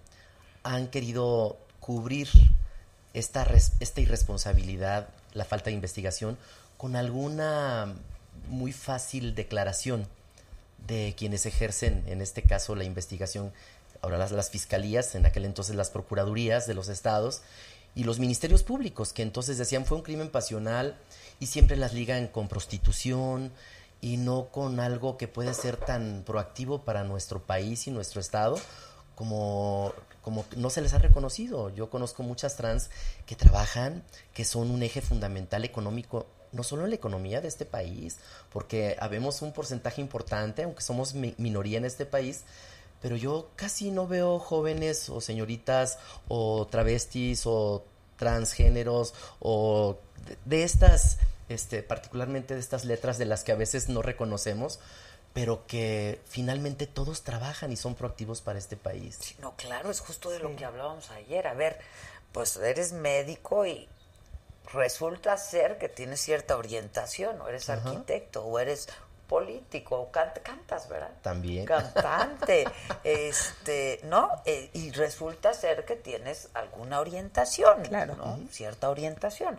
han 0.62 0.88
querido 0.88 1.56
cubrir 1.80 2.28
esta, 3.14 3.44
res- 3.44 3.72
esta 3.80 4.00
irresponsabilidad, 4.00 5.08
la 5.32 5.44
falta 5.44 5.66
de 5.66 5.72
investigación, 5.74 6.36
con 6.76 6.96
alguna 6.96 7.94
muy 8.48 8.72
fácil 8.72 9.34
declaración 9.34 10.06
de 10.86 11.14
quienes 11.16 11.46
ejercen, 11.46 12.02
en 12.06 12.20
este 12.22 12.42
caso, 12.42 12.74
la 12.74 12.84
investigación, 12.84 13.52
ahora 14.02 14.18
las, 14.18 14.32
las 14.32 14.50
fiscalías, 14.50 15.14
en 15.14 15.26
aquel 15.26 15.44
entonces 15.44 15.76
las 15.76 15.90
procuradurías 15.90 16.66
de 16.66 16.74
los 16.74 16.88
estados 16.88 17.42
y 17.94 18.04
los 18.04 18.18
ministerios 18.18 18.62
públicos, 18.62 19.12
que 19.12 19.22
entonces 19.22 19.58
decían 19.58 19.84
fue 19.84 19.96
un 19.98 20.02
crimen 20.02 20.30
pasional 20.30 20.96
y 21.40 21.46
siempre 21.46 21.76
las 21.76 21.92
ligan 21.94 22.28
con 22.28 22.46
prostitución 22.48 23.50
y 24.00 24.16
no 24.16 24.46
con 24.50 24.78
algo 24.78 25.16
que 25.16 25.26
puede 25.28 25.52
ser 25.54 25.76
tan 25.76 26.22
proactivo 26.24 26.82
para 26.84 27.02
nuestro 27.04 27.42
país 27.42 27.86
y 27.86 27.90
nuestro 27.90 28.20
estado 28.20 28.58
como, 29.14 29.92
como 30.22 30.44
no 30.56 30.70
se 30.70 30.80
les 30.80 30.94
ha 30.94 30.98
reconocido. 30.98 31.68
Yo 31.70 31.90
conozco 31.90 32.22
muchas 32.22 32.56
trans 32.56 32.90
que 33.26 33.36
trabajan, 33.36 34.02
que 34.32 34.44
son 34.44 34.70
un 34.70 34.82
eje 34.82 35.00
fundamental 35.02 35.64
económico, 35.64 36.26
no 36.52 36.62
solo 36.62 36.84
en 36.84 36.90
la 36.90 36.96
economía 36.96 37.40
de 37.40 37.48
este 37.48 37.66
país, 37.66 38.18
porque 38.52 38.96
habemos 38.98 39.42
un 39.42 39.52
porcentaje 39.52 40.00
importante, 40.00 40.62
aunque 40.62 40.82
somos 40.82 41.14
mi- 41.14 41.34
minoría 41.36 41.78
en 41.78 41.84
este 41.84 42.06
país, 42.06 42.44
pero 43.02 43.16
yo 43.16 43.50
casi 43.56 43.90
no 43.90 44.06
veo 44.06 44.38
jóvenes 44.38 45.08
o 45.10 45.20
señoritas 45.20 45.98
o 46.28 46.66
travestis 46.70 47.42
o 47.46 47.84
transgéneros 48.20 49.14
o 49.40 49.98
de, 50.26 50.38
de 50.44 50.62
estas, 50.62 51.18
este, 51.48 51.82
particularmente 51.82 52.54
de 52.54 52.60
estas 52.60 52.84
letras 52.84 53.18
de 53.18 53.24
las 53.24 53.42
que 53.42 53.50
a 53.50 53.56
veces 53.56 53.88
no 53.88 54.02
reconocemos, 54.02 54.78
pero 55.32 55.66
que 55.66 56.20
finalmente 56.26 56.86
todos 56.86 57.22
trabajan 57.22 57.72
y 57.72 57.76
son 57.76 57.94
proactivos 57.94 58.40
para 58.40 58.58
este 58.58 58.76
país. 58.76 59.34
No, 59.40 59.56
claro, 59.56 59.90
es 59.90 60.00
justo 60.00 60.30
de 60.30 60.38
lo 60.38 60.54
que 60.54 60.64
hablábamos 60.64 61.10
ayer. 61.10 61.46
A 61.46 61.54
ver, 61.54 61.78
pues 62.32 62.56
eres 62.56 62.92
médico 62.92 63.66
y 63.66 63.88
resulta 64.72 65.36
ser 65.36 65.78
que 65.78 65.88
tienes 65.88 66.20
cierta 66.20 66.56
orientación, 66.56 67.40
o 67.40 67.48
eres 67.48 67.70
Ajá. 67.70 67.88
arquitecto, 67.90 68.44
o 68.44 68.58
eres 68.58 68.88
político, 69.30 69.96
o 70.00 70.10
can- 70.10 70.32
cantas, 70.42 70.88
¿verdad? 70.88 71.12
También. 71.22 71.64
Cantante, 71.64 72.64
este, 73.04 74.00
¿no? 74.02 74.28
Eh, 74.44 74.70
y 74.74 74.90
resulta 74.90 75.54
ser 75.54 75.84
que 75.84 75.94
tienes 75.94 76.48
alguna 76.52 76.98
orientación, 77.00 77.82
Claro. 77.84 78.16
¿no? 78.16 78.38
Cierta 78.50 78.90
orientación. 78.90 79.56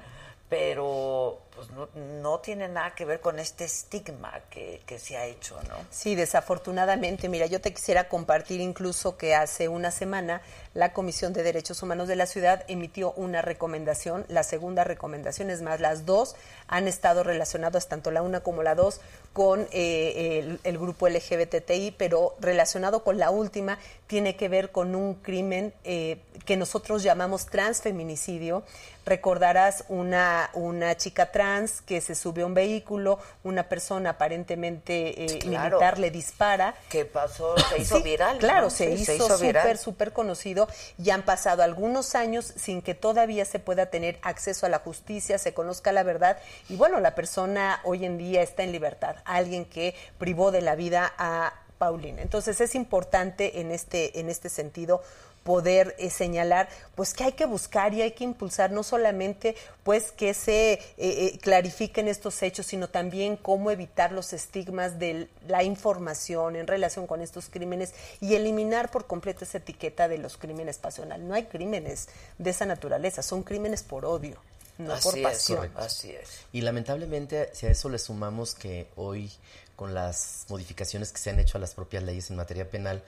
Pero 0.50 1.40
pues 1.56 1.70
no, 1.72 1.90
no 2.22 2.40
tiene 2.40 2.68
nada 2.68 2.96
que 2.96 3.06
ver 3.06 3.20
con 3.20 3.40
este 3.40 3.66
estigma 3.66 4.40
que, 4.50 4.82
que 4.86 5.00
se 5.00 5.18
ha 5.18 5.26
hecho, 5.26 5.60
¿no? 5.68 5.76
Sí, 5.90 6.16
desafortunadamente. 6.16 7.30
Mira, 7.30 7.46
yo 7.46 7.62
te 7.62 7.74
quisiera 7.74 8.08
compartir 8.08 8.62
incluso 8.62 9.18
que 9.18 9.36
hace 9.36 9.68
una 9.68 9.92
semana 9.92 10.42
la 10.74 10.94
Comisión 10.94 11.34
de 11.34 11.44
Derechos 11.44 11.84
Humanos 11.84 12.08
de 12.08 12.16
la 12.16 12.26
ciudad 12.26 12.64
emitió 12.70 13.12
una 13.14 13.42
recomendación, 13.42 14.26
la 14.30 14.44
segunda 14.44 14.86
recomendación, 14.86 15.50
es 15.50 15.62
más, 15.62 15.82
las 15.82 16.06
dos 16.06 16.36
han 16.68 16.88
estado 16.88 17.24
relacionadas, 17.24 17.90
tanto 17.90 18.10
la 18.10 18.22
una 18.22 18.40
como 18.40 18.64
la 18.64 18.74
dos, 18.74 19.02
con 19.34 19.68
eh, 19.72 20.58
el, 20.64 20.78
grupo 20.78 21.10
LGBTI, 21.10 21.96
pero 21.98 22.36
relacionado 22.40 23.04
con 23.04 23.18
la 23.18 23.32
última 23.32 23.78
tiene 24.08 24.38
que 24.38 24.48
ver 24.48 24.72
con 24.72 24.96
un 24.96 25.16
crimen 25.16 25.74
eh, 25.84 26.20
que 26.46 26.56
nosotros 26.56 27.04
llamamos 27.04 27.48
transfeminicidio. 27.48 28.64
Recordarás 29.06 29.84
una, 29.90 30.52
una 30.54 30.96
chica 30.96 31.32
trans 31.32 31.41
que 31.86 32.02
se 32.02 32.16
sube 32.16 32.42
a 32.44 32.46
un 32.46 32.54
vehículo, 32.54 33.20
una 33.44 33.68
persona 33.70 34.12
aparentemente 34.12 35.24
eh, 35.26 35.40
Claro. 35.40 35.78
militar 35.78 36.00
le 36.00 36.12
dispara. 36.12 36.76
¿Qué 36.90 37.06
pasó? 37.06 37.56
Se 37.70 37.82
hizo 37.82 37.98
Sí, 37.98 38.04
viral. 38.04 38.38
Claro, 38.38 38.64
¿no? 38.64 38.70
se, 38.70 38.96
Sí, 38.98 39.12
hizo 39.14 39.38
viral. 39.40 39.64
súper, 39.64 39.78
súper 39.78 40.14
conocido 40.14 40.68
y 40.98 41.10
han 41.10 41.24
pasado 41.24 41.64
algunos 41.64 42.16
años 42.16 42.54
sin 42.56 42.82
que 42.82 42.94
todavía 42.96 43.46
se 43.46 43.60
pueda 43.60 43.88
tener 43.88 44.20
acceso 44.22 44.66
a 44.66 44.70
la 44.70 44.80
justicia, 44.80 45.38
se 45.38 45.54
conozca 45.54 45.92
la 45.92 46.04
verdad 46.04 46.38
y 46.70 46.76
bueno, 46.76 47.00
la 47.00 47.16
persona 47.16 47.80
hoy 47.84 48.06
en 48.06 48.18
día 48.18 48.42
está 48.42 48.64
en 48.64 48.72
libertad, 48.72 49.16
alguien 49.26 49.66
que 49.66 49.96
privó 50.18 50.52
de 50.52 50.62
la 50.62 50.76
vida 50.76 51.14
a 51.18 51.54
Paulina. 51.78 52.22
Entonces 52.22 52.62
es 52.62 52.76
importante 52.76 53.60
en 53.62 53.72
este, 53.72 54.20
en 54.20 54.30
este 54.30 54.50
sentido 54.50 55.02
poder 55.44 55.96
eh, 55.98 56.10
señalar 56.10 56.70
pues 56.96 57.14
que 57.14 57.24
hay 57.24 57.32
que 57.34 57.46
buscar 57.46 57.94
y 57.94 58.02
hay 58.02 58.12
que 58.12 58.24
impulsar 58.24 58.72
no 58.72 58.84
solamente 58.84 59.56
pues 59.84 60.12
que 60.12 60.34
se 60.34 60.74
eh, 60.74 60.80
eh, 60.98 61.40
clarifiquen 61.42 62.08
estos 62.08 62.42
hechos 62.44 62.68
sino 62.68 62.90
también 62.90 63.38
cómo 63.38 63.72
evitar 63.72 64.12
los 64.12 64.34
estigmas 64.34 65.00
de 65.00 65.28
la 65.48 65.64
información 65.64 66.56
en 66.56 66.68
relación 66.68 67.08
con 67.08 67.22
estos 67.22 67.50
crímenes 67.50 67.94
y 68.20 68.36
eliminar 68.36 68.92
por 68.92 69.08
completo 69.08 69.44
esa 69.44 69.58
etiqueta 69.58 70.08
de 70.08 70.20
los 70.20 70.38
crímenes 70.38 70.78
pasionales 70.78 71.26
no 71.26 71.34
hay 71.34 71.46
crímenes 71.46 72.10
de 72.38 72.50
esa 72.50 72.66
naturaleza 72.66 73.24
son 73.24 73.44
crímenes 73.44 73.84
por 73.84 74.06
odio 74.06 74.38
no 74.78 74.98
por 75.00 75.18
es, 75.18 75.24
pasión 75.24 75.58
correcto. 75.58 75.80
Así 75.80 76.12
es. 76.12 76.28
Y 76.52 76.62
lamentablemente, 76.62 77.50
si 77.54 77.68
a 77.68 77.70
eso 77.70 77.88
le 77.90 78.00
sumamos 78.00 78.56
que 78.56 78.88
hoy, 78.96 79.32
con 79.76 79.94
las 79.94 80.46
modificaciones 80.50 81.12
que 81.12 81.20
se 81.20 81.30
han 81.30 81.40
hecho 81.40 81.58
a 81.58 81.62
las 81.62 81.76
propias 81.76 82.04
leyes 82.04 82.32
en 82.32 82.38
materia 82.38 82.68
penal, 82.70 83.04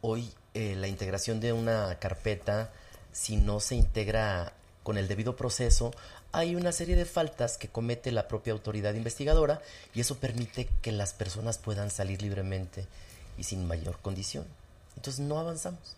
hoy 0.00 0.32
eh, 0.54 0.74
la 0.76 0.88
integración 0.88 1.40
de 1.40 1.52
una 1.52 1.98
carpeta, 1.98 2.70
si 3.12 3.36
no 3.36 3.60
se 3.60 3.74
integra 3.74 4.52
con 4.82 4.98
el 4.98 5.08
debido 5.08 5.36
proceso, 5.36 5.92
hay 6.32 6.54
una 6.54 6.72
serie 6.72 6.96
de 6.96 7.04
faltas 7.04 7.56
que 7.56 7.68
comete 7.68 8.12
la 8.12 8.28
propia 8.28 8.52
autoridad 8.52 8.94
investigadora 8.94 9.60
y 9.94 10.00
eso 10.00 10.18
permite 10.18 10.68
que 10.82 10.92
las 10.92 11.14
personas 11.14 11.58
puedan 11.58 11.90
salir 11.90 12.22
libremente 12.22 12.86
y 13.36 13.44
sin 13.44 13.66
mayor 13.66 13.98
condición. 14.00 14.46
Entonces 14.96 15.20
no 15.20 15.38
avanzamos. 15.38 15.96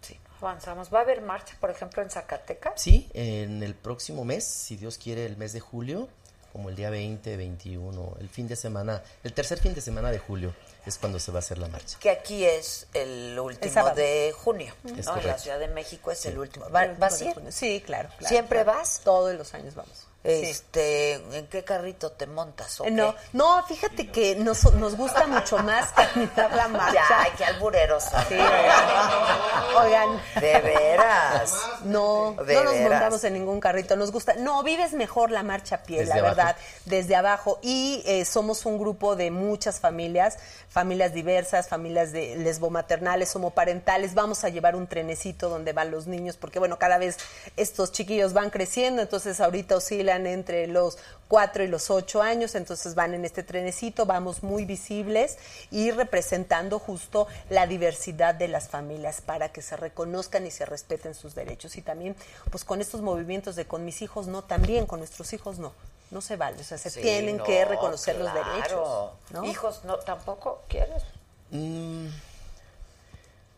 Sí, 0.00 0.18
avanzamos. 0.40 0.92
¿Va 0.92 0.98
a 0.98 1.02
haber 1.02 1.22
marcha, 1.22 1.56
por 1.60 1.70
ejemplo, 1.70 2.02
en 2.02 2.10
Zacatecas? 2.10 2.74
Sí, 2.80 3.08
en 3.14 3.62
el 3.62 3.74
próximo 3.74 4.24
mes, 4.24 4.44
si 4.44 4.76
Dios 4.76 4.98
quiere, 4.98 5.24
el 5.24 5.36
mes 5.36 5.52
de 5.52 5.60
julio, 5.60 6.08
como 6.52 6.68
el 6.68 6.76
día 6.76 6.90
20, 6.90 7.36
21, 7.36 8.16
el 8.20 8.28
fin 8.28 8.46
de 8.46 8.56
semana, 8.56 9.02
el 9.24 9.32
tercer 9.32 9.58
fin 9.58 9.72
de 9.74 9.80
semana 9.80 10.10
de 10.10 10.18
julio 10.18 10.54
es 10.84 10.98
cuando 10.98 11.18
se 11.18 11.32
va 11.32 11.38
a 11.38 11.40
hacer 11.40 11.58
la 11.58 11.68
marcha. 11.68 11.96
Que 11.98 12.10
aquí 12.10 12.44
es 12.44 12.86
el 12.92 13.38
último 13.38 13.90
de 13.94 14.34
junio, 14.36 14.74
Es 14.98 15.06
¿no? 15.06 15.16
En 15.16 15.26
la. 15.26 15.38
Ciudad 15.38 15.58
de 15.58 15.68
México 15.68 16.10
es 16.10 16.18
Sí. 16.18 16.28
el 16.28 16.38
último. 16.38 16.68
¿Va- 16.70 16.88
¿Vas 16.98 17.20
a 17.22 17.24
ir? 17.24 17.34
sí 17.50 17.82
claro, 17.84 18.10
claro 18.18 18.28
¿Siempre 18.28 18.62
claro. 18.64 18.78
vas? 18.78 19.00
todos 19.02 19.34
los 19.34 19.54
años 19.54 19.74
vamos 19.74 20.06
Sí. 20.24 20.30
Este, 20.30 21.14
¿En 21.36 21.48
qué 21.48 21.64
carrito 21.64 22.12
te 22.12 22.28
montas? 22.28 22.80
o 22.80 22.84
qué? 22.84 22.92
No, 22.92 23.12
no, 23.32 23.64
fíjate 23.66 24.08
que 24.12 24.36
nos, 24.36 24.72
nos 24.74 24.96
gusta 24.96 25.26
mucho 25.26 25.58
más 25.58 25.88
caminar 25.92 26.54
la 26.54 26.68
marcha. 26.68 26.94
Ya, 26.94 27.20
ay, 27.22 27.30
qué 27.36 27.44
albureros. 27.44 28.04
Sí, 28.28 28.34
oigan. 28.34 29.76
Oigan. 29.84 30.22
De 30.40 30.60
veras. 30.60 31.52
No, 31.84 32.36
De 32.46 32.54
no 32.54 32.64
nos 32.64 32.72
veras. 32.74 32.90
montamos 32.90 33.24
en 33.24 33.32
ningún 33.34 33.58
carrito. 33.60 33.96
Nos 33.96 34.12
gusta. 34.12 34.34
No, 34.34 34.62
vives 34.62 34.92
mejor 34.92 35.30
la 35.32 35.42
marcha 35.42 35.76
a 35.76 35.82
pie, 35.82 36.00
Desde 36.00 36.14
la 36.14 36.20
abajo. 36.20 36.36
verdad, 36.36 36.56
desde 36.84 37.16
abajo. 37.16 37.58
Y 37.62 38.02
eh, 38.06 38.24
somos 38.24 38.64
un 38.64 38.78
grupo 38.78 39.16
de 39.16 39.30
muchas 39.32 39.80
familias, 39.80 40.38
familias 40.68 41.12
diversas, 41.12 41.68
familias 41.68 42.12
de 42.12 42.36
lesbomaternales, 42.36 43.34
homoparentales. 43.34 44.14
Vamos 44.14 44.44
a 44.44 44.48
llevar 44.50 44.76
un 44.76 44.86
trenecito 44.86 45.48
donde 45.48 45.72
van 45.72 45.90
los 45.90 46.06
niños, 46.06 46.36
porque 46.36 46.58
bueno, 46.58 46.78
cada 46.78 46.98
vez 46.98 47.16
estos 47.56 47.90
chiquillos 47.92 48.32
van 48.34 48.50
creciendo, 48.50 49.02
entonces 49.02 49.40
ahorita 49.40 49.74
oscilan 50.12 50.26
entre 50.26 50.66
los 50.66 50.98
cuatro 51.28 51.64
y 51.64 51.68
los 51.68 51.90
ocho 51.90 52.20
años, 52.20 52.54
entonces 52.54 52.94
van 52.94 53.14
en 53.14 53.24
este 53.24 53.42
trenecito, 53.42 54.04
vamos 54.04 54.42
muy 54.42 54.64
visibles 54.64 55.38
y 55.70 55.90
representando 55.90 56.78
justo 56.78 57.26
la 57.48 57.66
diversidad 57.66 58.34
de 58.34 58.48
las 58.48 58.68
familias 58.68 59.20
para 59.22 59.50
que 59.50 59.62
se 59.62 59.76
reconozcan 59.76 60.46
y 60.46 60.50
se 60.50 60.66
respeten 60.66 61.14
sus 61.14 61.34
derechos. 61.34 61.76
Y 61.76 61.82
también, 61.82 62.14
pues 62.50 62.64
con 62.64 62.80
estos 62.80 63.00
movimientos 63.00 63.56
de 63.56 63.64
con 63.64 63.84
mis 63.84 64.02
hijos 64.02 64.26
no, 64.26 64.42
también 64.42 64.86
con 64.86 64.98
nuestros 64.98 65.32
hijos 65.32 65.58
no. 65.58 65.72
No 66.10 66.20
se 66.20 66.36
vale, 66.36 66.60
o 66.60 66.64
sea, 66.64 66.76
se 66.76 66.90
Sí, 66.90 67.00
tienen 67.00 67.38
no, 67.38 67.44
que 67.44 67.64
reconocer 67.64 68.16
los 68.18 68.30
derechos. 68.34 69.12
¿no? 69.30 69.44
Hijos, 69.44 69.82
no, 69.84 69.96
tampoco 69.96 70.60
quieres. 70.68 71.02
Mm, 71.50 72.08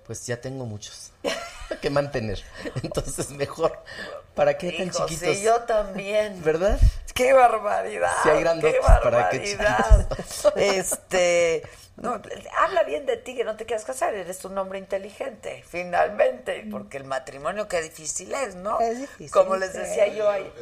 pues 0.06 0.26
ya 0.26 0.40
tengo 0.40 0.66
muchos 0.66 1.10
que 1.82 1.90
mantener. 1.90 2.42
Entonces 2.82 3.30
mejor, 3.30 3.82
¿para 4.34 4.56
qué 4.58 4.72
tan 4.72 4.86
Hijos, 4.88 5.06
chiquitos? 5.06 5.36
sí, 5.36 5.42
yo 5.42 5.60
también. 5.62 6.40
¿verdad? 6.44 6.78
¡Qué 7.14 7.32
barbaridad! 7.32 8.10
Si 8.24 8.28
hay 8.28 8.40
grandotes, 8.40 8.74
¡Qué 8.74 8.80
¿para 8.82 9.00
qué 9.30 9.56
barbaridad! 9.56 10.08
este, 10.56 11.62
no, 11.96 12.20
habla 12.58 12.82
bien 12.82 13.06
de 13.06 13.16
ti, 13.18 13.36
que 13.36 13.44
no 13.44 13.54
te 13.56 13.66
quieras 13.66 13.84
casar, 13.84 14.14
eres 14.14 14.44
un 14.44 14.58
hombre 14.58 14.80
inteligente, 14.80 15.64
finalmente, 15.68 16.66
porque 16.72 16.96
el 16.96 17.04
matrimonio 17.04 17.68
qué 17.68 17.82
difícil 17.82 18.34
es, 18.34 18.56
¿no? 18.56 18.80
Es 18.80 18.98
difícil, 18.98 19.30
Como 19.30 19.54
les 19.54 19.70
sí. 19.70 19.78
decía 19.78 20.08
yo 20.08 20.28
ahí. 20.28 20.52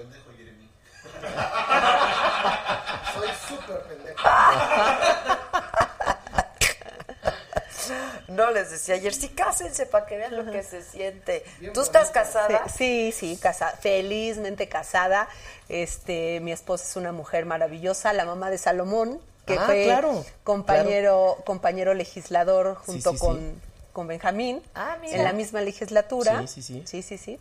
Soy 3.15 3.29
súper 3.49 3.81
pendejo. 3.85 4.23
No 8.29 8.51
les 8.51 8.71
decía 8.71 8.95
ayer, 8.97 9.13
sí, 9.15 9.29
cásense 9.29 9.87
para 9.87 10.07
que 10.07 10.17
vean 10.17 10.37
lo 10.37 10.51
que 10.51 10.63
se 10.63 10.83
siente. 10.83 11.45
¿Tú 11.75 11.81
estás 11.81 12.11
casada? 12.11 12.69
Sí, 12.69 13.13
sí, 13.17 13.37
casada, 13.41 13.73
felizmente 13.81 14.69
casada. 14.69 15.29
Este, 15.69 16.41
mi 16.41 16.53
esposa 16.53 16.85
es 16.89 16.97
una 16.97 17.13
mujer 17.13 17.47
maravillosa, 17.47 18.13
la 18.13 18.25
mamá 18.25 18.51
de 18.51 18.59
Salomón, 18.59 19.21
que 19.47 19.55
Ah, 19.59 19.63
fue 19.67 19.85
claro, 19.85 20.25
compañero, 20.45 21.39
compañero 21.45 21.95
legislador 21.95 22.77
junto 22.77 23.11
sí, 23.13 23.17
sí. 23.17 23.21
con 23.25 23.73
con 23.93 24.07
Benjamín 24.07 24.63
Ah, 24.75 24.97
mira. 25.03 25.19
en 25.19 25.25
la 25.25 25.35
misma 25.35 25.61
legislatura. 25.61 26.41
Sí, 26.47 26.47
sí, 26.47 26.63
sí. 26.63 26.83
Sí, 26.87 27.03
sí, 27.03 27.19
sí. 27.19 27.39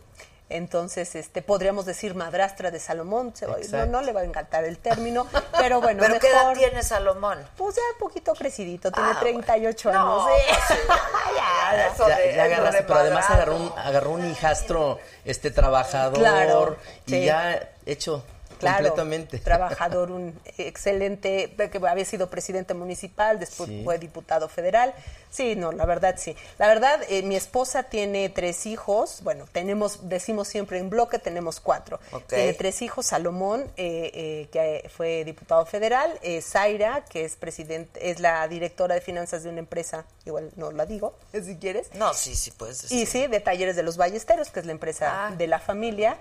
Entonces, 0.56 1.14
este, 1.14 1.40
podríamos 1.42 1.86
decir 1.86 2.14
madrastra 2.14 2.70
de 2.70 2.78
Salomón. 2.78 3.32
Se 3.34 3.46
va- 3.46 3.56
no, 3.72 3.86
no 3.86 4.00
le 4.02 4.12
va 4.12 4.20
a 4.20 4.24
encantar 4.24 4.64
el 4.64 4.78
término, 4.78 5.26
pero 5.58 5.80
bueno, 5.80 6.02
¿Pero 6.06 6.18
qué 6.20 6.28
edad 6.28 6.52
tiene 6.54 6.82
Salomón? 6.82 7.38
Pues 7.56 7.76
ya 7.76 7.82
un 7.94 7.98
poquito 7.98 8.34
crecidito, 8.34 8.90
tiene 8.92 9.10
Ah, 9.12 9.20
38 9.20 9.92
No, 9.92 10.24
años. 10.26 10.38
Ya, 10.48 11.76
ya. 11.76 11.86
eso 11.86 12.08
Ya, 12.08 12.16
de- 12.16 12.24
ya 12.24 12.30
eso 12.46 12.54
agarraste, 12.54 12.76
de 12.78 12.82
pero 12.84 12.98
además 13.00 13.30
agarró 13.30 13.56
un, 13.56 13.72
agarró 13.76 14.10
un 14.10 14.30
hijastro 14.30 14.98
este 15.24 15.50
trabajador 15.50 16.18
Claro, 16.18 16.76
y 17.06 17.10
sí. 17.10 17.24
ya 17.24 17.70
hecho 17.86 18.24
Claro, 18.58 18.76
completamente. 18.90 19.38
trabajador, 19.40 20.10
un 20.12 20.38
excelente, 20.58 21.54
que 21.56 21.80
había 21.88 22.04
sido 22.04 22.28
presidente 22.30 22.74
municipal, 22.74 23.38
después 23.40 23.68
Sí. 23.68 23.80
fue 23.84 23.98
diputado 23.98 24.48
federal. 24.48 24.94
Sí, 25.32 25.56
no, 25.56 25.72
la 25.72 25.84
verdad 25.86 26.14
sí. 26.18 26.36
La 26.58 26.68
verdad, 26.68 27.00
eh, 27.08 27.22
mi 27.22 27.34
esposa 27.36 27.82
tiene 27.84 28.28
tres 28.28 28.66
hijos, 28.66 29.20
bueno, 29.24 29.46
tenemos, 29.50 30.08
decimos 30.08 30.46
siempre 30.46 30.78
en 30.78 30.90
bloque, 30.90 31.18
tenemos 31.18 31.58
cuatro. 31.58 31.98
Ok. 32.12 32.26
Tiene 32.28 32.52
tres 32.52 32.82
hijos, 32.82 33.06
Salomón, 33.06 33.62
eh, 33.76 34.10
eh, 34.14 34.48
que 34.52 34.88
fue 34.94 35.24
diputado 35.24 35.64
federal, 35.66 36.16
eh, 36.22 36.42
Zaira, 36.42 37.04
que 37.06 37.24
es 37.24 37.34
presidente, 37.36 38.10
es 38.10 38.20
la 38.20 38.46
directora 38.46 38.94
de 38.94 39.00
finanzas 39.00 39.42
de 39.42 39.48
una 39.48 39.58
empresa, 39.60 40.04
igual 40.26 40.50
no 40.56 40.70
la 40.70 40.86
digo, 40.86 41.14
si 41.32 41.56
quieres. 41.56 41.92
No, 41.94 42.12
sí, 42.14 42.34
sí, 42.36 42.50
puedes 42.50 42.82
decir. 42.82 42.98
Y 42.98 43.06
sí, 43.06 43.26
de 43.26 43.40
Talleres 43.40 43.74
de 43.74 43.82
los 43.82 43.96
Ballesteros, 43.96 44.50
que 44.50 44.60
es 44.60 44.66
la 44.66 44.72
empresa 44.72 45.28
Ah. 45.28 45.30
de 45.34 45.46
la 45.46 45.58
familia. 45.58 46.18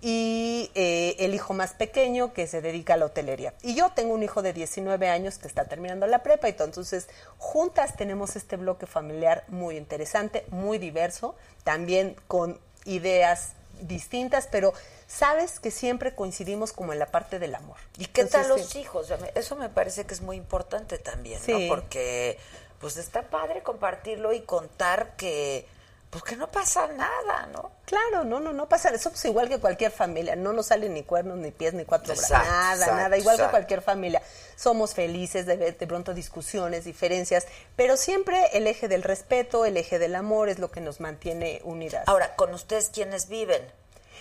Y 0.00 0.70
eh, 0.74 1.16
el 1.18 1.34
hijo 1.34 1.52
más 1.54 1.72
pequeño 1.74 2.32
que 2.32 2.46
se 2.46 2.60
dedica 2.60 2.94
a 2.94 2.96
la 2.96 3.06
hotelería. 3.06 3.54
Y 3.62 3.74
yo 3.74 3.90
tengo 3.90 4.14
un 4.14 4.22
hijo 4.22 4.40
de 4.42 4.52
19 4.52 5.08
años 5.08 5.38
que 5.38 5.48
está 5.48 5.64
terminando 5.64 6.06
la 6.06 6.22
prepa 6.22 6.48
y. 6.48 6.52
Entonces, 6.52 7.08
juntas 7.38 7.96
tenemos 7.96 8.36
este 8.36 8.51
bloque 8.56 8.86
familiar 8.86 9.44
muy 9.48 9.76
interesante, 9.76 10.44
muy 10.50 10.78
diverso, 10.78 11.34
también 11.64 12.16
con 12.28 12.58
ideas 12.84 13.52
distintas, 13.80 14.48
pero 14.50 14.72
sabes 15.06 15.60
que 15.60 15.70
siempre 15.70 16.14
coincidimos 16.14 16.72
como 16.72 16.92
en 16.92 16.98
la 16.98 17.06
parte 17.06 17.38
del 17.38 17.54
amor. 17.54 17.76
¿Y 17.98 18.06
qué 18.06 18.24
tal 18.24 18.48
los 18.48 18.62
sí. 18.66 18.80
hijos? 18.80 19.12
Eso 19.34 19.56
me 19.56 19.68
parece 19.68 20.06
que 20.06 20.14
es 20.14 20.20
muy 20.20 20.36
importante 20.36 20.98
también, 20.98 21.40
Sí. 21.40 21.52
¿no? 21.52 21.74
Porque 21.74 22.38
pues 22.80 22.96
está 22.96 23.22
padre 23.22 23.62
compartirlo 23.62 24.32
y 24.32 24.40
contar 24.42 25.14
que 25.16 25.66
pues 26.12 26.24
que 26.24 26.36
no 26.36 26.50
pasa 26.50 26.88
nada, 26.88 27.48
¿no? 27.54 27.72
Claro, 27.86 28.22
no, 28.22 28.38
no, 28.38 28.52
no 28.52 28.68
pasa. 28.68 28.96
Somos 28.98 29.24
igual 29.24 29.48
que 29.48 29.58
cualquier 29.58 29.90
familia. 29.90 30.36
No 30.36 30.52
nos 30.52 30.66
salen 30.66 30.92
ni 30.92 31.04
cuernos, 31.04 31.38
ni 31.38 31.52
pies, 31.52 31.72
ni 31.72 31.86
cuatro 31.86 32.12
brazos. 32.12 32.32
Nada, 32.32 32.74
exacto, 32.74 32.96
nada. 32.96 33.16
Igual 33.16 33.36
exacto. 33.36 33.44
que 33.44 33.50
cualquier 33.50 33.80
familia. 33.80 34.22
Somos 34.54 34.92
felices 34.92 35.46
de 35.46 35.56
ver 35.56 35.78
de 35.78 35.86
pronto 35.86 36.12
discusiones, 36.12 36.84
diferencias. 36.84 37.46
Pero 37.76 37.96
siempre 37.96 38.50
el 38.52 38.66
eje 38.66 38.88
del 38.88 39.02
respeto, 39.02 39.64
el 39.64 39.78
eje 39.78 39.98
del 39.98 40.14
amor 40.14 40.50
es 40.50 40.58
lo 40.58 40.70
que 40.70 40.82
nos 40.82 41.00
mantiene 41.00 41.62
unidas. 41.64 42.06
Ahora, 42.06 42.36
con 42.36 42.52
ustedes 42.52 42.90
quiénes 42.90 43.30
viven? 43.30 43.62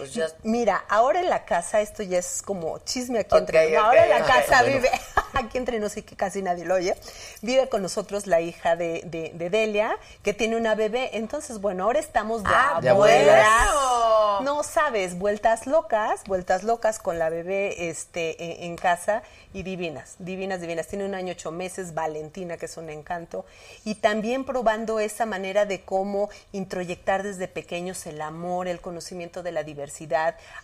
Pues 0.01 0.13
ya 0.13 0.27
Mira, 0.43 0.83
ahora 0.89 1.19
en 1.19 1.29
la 1.29 1.45
casa, 1.45 1.79
esto 1.81 2.01
ya 2.03 2.17
es 2.19 2.41
como 2.41 2.79
chisme 2.79 3.19
aquí 3.19 3.37
entre 3.37 3.69
nos. 3.71 3.79
ok, 3.79 3.85
Ahora 3.85 4.03
en 4.03 4.09
la 4.09 4.23
casa 4.25 4.63
vive, 4.63 4.89
aquí 5.33 5.57
entre 5.57 5.79
nos 5.79 5.95
y 5.97 6.01
que 6.01 6.15
casi 6.15 6.41
nadie 6.41 6.65
lo 6.65 6.75
oye, 6.75 6.95
vive 7.41 7.69
con 7.69 7.81
nosotros 7.81 8.25
la 8.27 8.41
hija 8.41 8.75
de, 8.75 9.01
de- 9.05 9.31
de 9.35 9.49
Delia, 9.49 9.95
que 10.23 10.33
tiene 10.33 10.55
una 10.57 10.73
bebé. 10.75 11.11
Entonces, 11.17 11.61
bueno, 11.61 11.83
ahora 11.83 11.99
estamos 11.99 12.43
de 12.43 12.49
Ah, 12.51 12.77
abuelas. 12.77 13.47
bueno. 13.73 14.41
No 14.41 14.63
sabes, 14.63 15.17
vueltas 15.19 15.67
locas, 15.67 16.23
vueltas 16.25 16.63
locas 16.63 16.97
con 16.99 17.19
la 17.19 17.29
bebé 17.29 17.89
este, 17.89 18.43
en, 18.63 18.71
en 18.71 18.75
casa 18.77 19.21
y 19.53 19.61
divinas, 19.63 20.15
divinas, 20.19 20.61
divinas. 20.61 20.87
Tiene 20.87 21.05
un 21.05 21.13
año, 21.13 21.33
ocho 21.33 21.51
meses, 21.51 21.93
Valentina, 21.93 22.57
que 22.57 22.65
es 22.65 22.77
un 22.77 22.89
encanto. 22.89 23.45
Y 23.83 23.95
también 23.95 24.45
probando 24.45 24.99
esa 24.99 25.25
manera 25.25 25.65
de 25.65 25.81
cómo 25.83 26.29
introyectar 26.53 27.21
desde 27.23 27.47
pequeños 27.47 28.05
el 28.07 28.21
amor, 28.21 28.67
el 28.67 28.81
conocimiento 28.81 29.43
de 29.43 29.51
la 29.51 29.63
diversidad. 29.63 29.90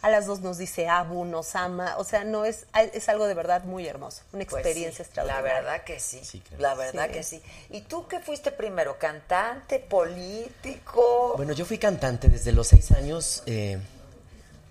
A 0.01 0.09
las 0.09 0.25
dos 0.25 0.39
nos 0.41 0.57
dice 0.57 0.87
Abu, 0.87 1.25
nos 1.25 1.55
ama. 1.55 1.95
O 1.97 2.03
sea, 2.03 2.23
no 2.23 2.45
es, 2.45 2.65
es 2.93 3.09
algo 3.09 3.27
de 3.27 3.33
verdad 3.33 3.63
muy 3.63 3.87
hermoso, 3.87 4.21
una 4.33 4.45
Pues 4.45 4.53
experiencia 4.65 5.03
sí, 5.05 5.11
La 5.15 5.23
extraordinaria. 5.23 5.53
verdad 5.61 5.83
que 5.83 5.99
sí. 5.99 6.43
La 6.57 6.73
verdad 6.75 7.07
Sí. 7.07 7.11
que 7.13 7.23
sí. 7.23 7.41
¿Y 7.69 7.81
tú 7.81 8.07
qué 8.07 8.19
fuiste 8.19 8.51
primero? 8.51 8.97
¿Cantante? 8.97 9.79
¿Político? 9.79 11.33
Bueno, 11.37 11.53
yo 11.53 11.65
fui 11.65 11.77
cantante 11.77 12.27
desde 12.29 12.51
los 12.51 12.67
seis 12.67 12.91
años. 12.91 13.43
eh, 13.45 13.79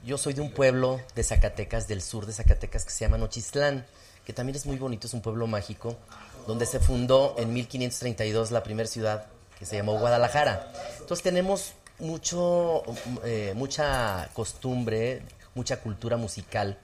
yo 0.05 0.17
soy 0.19 0.35
de 0.35 0.41
un 0.41 0.53
pueblo 0.53 1.01
de 1.17 1.25
Zacatecas, 1.25 1.89
del 1.89 2.01
sur 2.01 2.27
de 2.27 2.33
Zacatecas, 2.33 2.85
que 2.85 2.91
se 2.93 3.01
llama 3.05 3.19
Nochistlán, 3.19 3.85
que 4.25 4.33
también 4.33 4.55
es 4.55 4.65
muy 4.65 4.77
bonito, 4.77 5.09
es 5.09 5.15
un 5.15 5.21
pueblo 5.21 5.49
mágico, 5.49 5.97
donde 6.47 6.65
se 6.65 6.79
fundó 6.79 7.35
en 7.39 7.53
1532 7.53 8.53
la 8.53 8.63
primera 8.63 8.89
ciudad 8.89 9.27
que 9.59 9.67
se 9.67 9.75
llamó 9.77 9.99
Guadalajara. 9.99 10.71
Entonces 11.01 11.25
tenemos 11.25 11.73
mucho, 11.99 12.83
eh, 13.25 13.53
mucha 13.55 14.29
costumbre, 14.35 15.23
mucha 15.55 15.81
cultura 15.81 16.17
musical. 16.17 16.79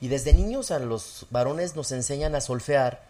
Y 0.00 0.08
desde 0.08 0.32
niños 0.32 0.70
a 0.70 0.78
los 0.78 1.26
varones 1.30 1.76
nos 1.76 1.92
enseñan 1.92 2.34
a 2.34 2.40
solfear, 2.40 3.02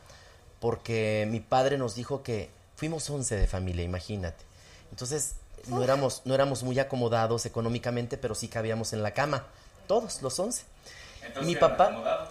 porque 0.60 1.26
mi 1.30 1.40
padre 1.40 1.78
nos 1.78 1.94
dijo 1.94 2.22
que 2.22 2.50
fuimos 2.76 3.08
11 3.08 3.36
de 3.36 3.46
familia, 3.46 3.84
imagínate. 3.84 4.44
Entonces, 4.90 5.32
no 5.68 5.82
éramos, 5.82 6.22
no 6.24 6.34
éramos 6.34 6.62
muy 6.62 6.78
acomodados 6.78 7.46
económicamente, 7.46 8.16
pero 8.18 8.34
sí 8.34 8.48
cabíamos 8.48 8.92
en 8.92 9.02
la 9.02 9.12
cama, 9.12 9.46
todos 9.86 10.20
los 10.22 10.38
11. 10.38 10.64
mi 11.42 11.56
papá, 11.56 11.90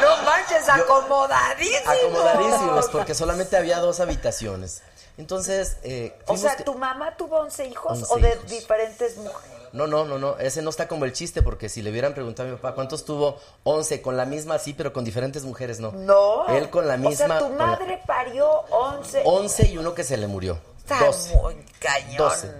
No 0.00 0.22
manches, 0.22 0.68
acomodadísimo. 0.68 1.90
acomodadísimos, 1.90 2.88
porque 2.90 3.14
solamente 3.14 3.56
había 3.56 3.78
dos 3.80 4.00
habitaciones. 4.00 4.82
Entonces, 5.18 5.78
eh, 5.82 6.14
O 6.26 6.36
sea, 6.36 6.56
¿tu 6.56 6.74
mamá 6.74 7.16
tuvo 7.16 7.36
11 7.38 7.66
hijos 7.66 8.00
11 8.02 8.06
o 8.12 8.16
de 8.18 8.28
hijos. 8.34 8.46
diferentes 8.50 9.16
mujeres? 9.16 9.56
No, 9.72 9.86
no, 9.86 10.04
no, 10.04 10.18
no, 10.18 10.38
ese 10.38 10.62
no 10.62 10.70
está 10.70 10.88
como 10.88 11.04
el 11.04 11.12
chiste, 11.12 11.42
porque 11.42 11.68
si 11.68 11.82
le 11.82 11.90
hubieran 11.90 12.14
preguntado 12.14 12.48
a 12.48 12.52
mi 12.52 12.56
papá 12.58 12.74
cuántos 12.74 13.04
tuvo, 13.04 13.38
11, 13.64 14.00
con 14.02 14.16
la 14.16 14.24
misma 14.26 14.58
sí, 14.58 14.74
pero 14.74 14.92
con 14.92 15.04
diferentes 15.04 15.44
mujeres 15.44 15.80
no. 15.80 15.92
No. 15.92 16.46
Él 16.48 16.70
con 16.70 16.86
la 16.86 16.96
misma. 16.96 17.24
O 17.24 17.28
sea, 17.28 17.38
tu 17.38 17.48
la- 17.50 17.66
madre 17.66 18.00
parió 18.06 18.48
11. 18.70 19.22
11 19.24 19.66
y 19.68 19.78
uno 19.78 19.94
que 19.94 20.04
se 20.04 20.16
le 20.16 20.26
murió. 20.26 20.58
Está 20.78 21.04
12. 21.06 21.34
muy 21.36 21.56
cañón. 21.80 22.16
12. 22.18 22.52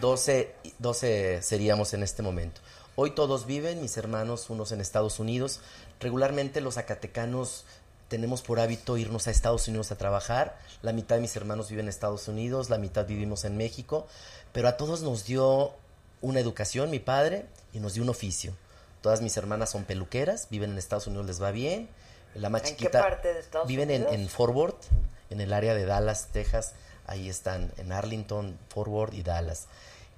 12, 0.00 0.54
12 0.78 1.42
seríamos 1.42 1.92
en 1.92 2.02
este 2.02 2.22
momento. 2.22 2.60
Hoy 2.96 3.10
todos 3.12 3.46
viven, 3.46 3.80
mis 3.80 3.96
hermanos, 3.96 4.48
unos 4.50 4.72
en 4.72 4.80
Estados 4.80 5.18
Unidos. 5.20 5.60
Regularmente 6.00 6.60
los 6.60 6.74
zacatecanos 6.74 7.64
tenemos 8.10 8.42
por 8.42 8.58
hábito 8.58 8.98
irnos 8.98 9.28
a 9.28 9.30
Estados 9.30 9.68
Unidos 9.68 9.92
a 9.92 9.96
trabajar. 9.96 10.58
La 10.82 10.92
mitad 10.92 11.14
de 11.14 11.22
mis 11.22 11.34
hermanos 11.36 11.70
viven 11.70 11.84
en 11.84 11.90
Estados 11.90 12.26
Unidos, 12.26 12.68
la 12.68 12.76
mitad 12.76 13.06
vivimos 13.06 13.44
en 13.44 13.56
México. 13.56 14.08
Pero 14.52 14.66
a 14.66 14.76
todos 14.76 15.00
nos 15.02 15.24
dio 15.24 15.72
una 16.20 16.40
educación, 16.40 16.90
mi 16.90 16.98
padre, 16.98 17.46
y 17.72 17.78
nos 17.78 17.94
dio 17.94 18.02
un 18.02 18.08
oficio. 18.08 18.52
Todas 19.00 19.22
mis 19.22 19.36
hermanas 19.36 19.70
son 19.70 19.84
peluqueras, 19.84 20.48
viven 20.50 20.72
en 20.72 20.78
Estados 20.78 21.06
Unidos, 21.06 21.24
les 21.24 21.40
va 21.40 21.52
bien. 21.52 21.88
La 22.34 22.50
más 22.50 22.62
¿En 22.62 22.70
qué 22.70 22.76
chiquita 22.76 23.00
parte 23.00 23.32
de 23.32 23.40
Estados 23.40 23.68
viven 23.68 23.90
en, 23.92 24.02
Unidos? 24.02 24.14
en 24.20 24.28
Fort 24.28 24.54
Worth, 24.54 24.84
en 25.30 25.40
el 25.40 25.52
área 25.52 25.74
de 25.74 25.86
Dallas, 25.86 26.28
Texas. 26.32 26.72
Ahí 27.06 27.28
están, 27.28 27.72
en 27.78 27.92
Arlington, 27.92 28.58
Fort 28.70 28.90
Worth 28.90 29.14
y 29.14 29.22
Dallas. 29.22 29.68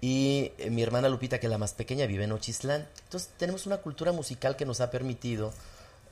Y 0.00 0.52
eh, 0.56 0.70
mi 0.70 0.82
hermana 0.82 1.10
Lupita, 1.10 1.38
que 1.38 1.46
es 1.46 1.50
la 1.50 1.58
más 1.58 1.74
pequeña, 1.74 2.06
vive 2.06 2.24
en 2.24 2.32
Ochislán. 2.32 2.88
Entonces 3.04 3.30
tenemos 3.36 3.66
una 3.66 3.76
cultura 3.76 4.12
musical 4.12 4.56
que 4.56 4.64
nos 4.64 4.80
ha 4.80 4.90
permitido, 4.90 5.52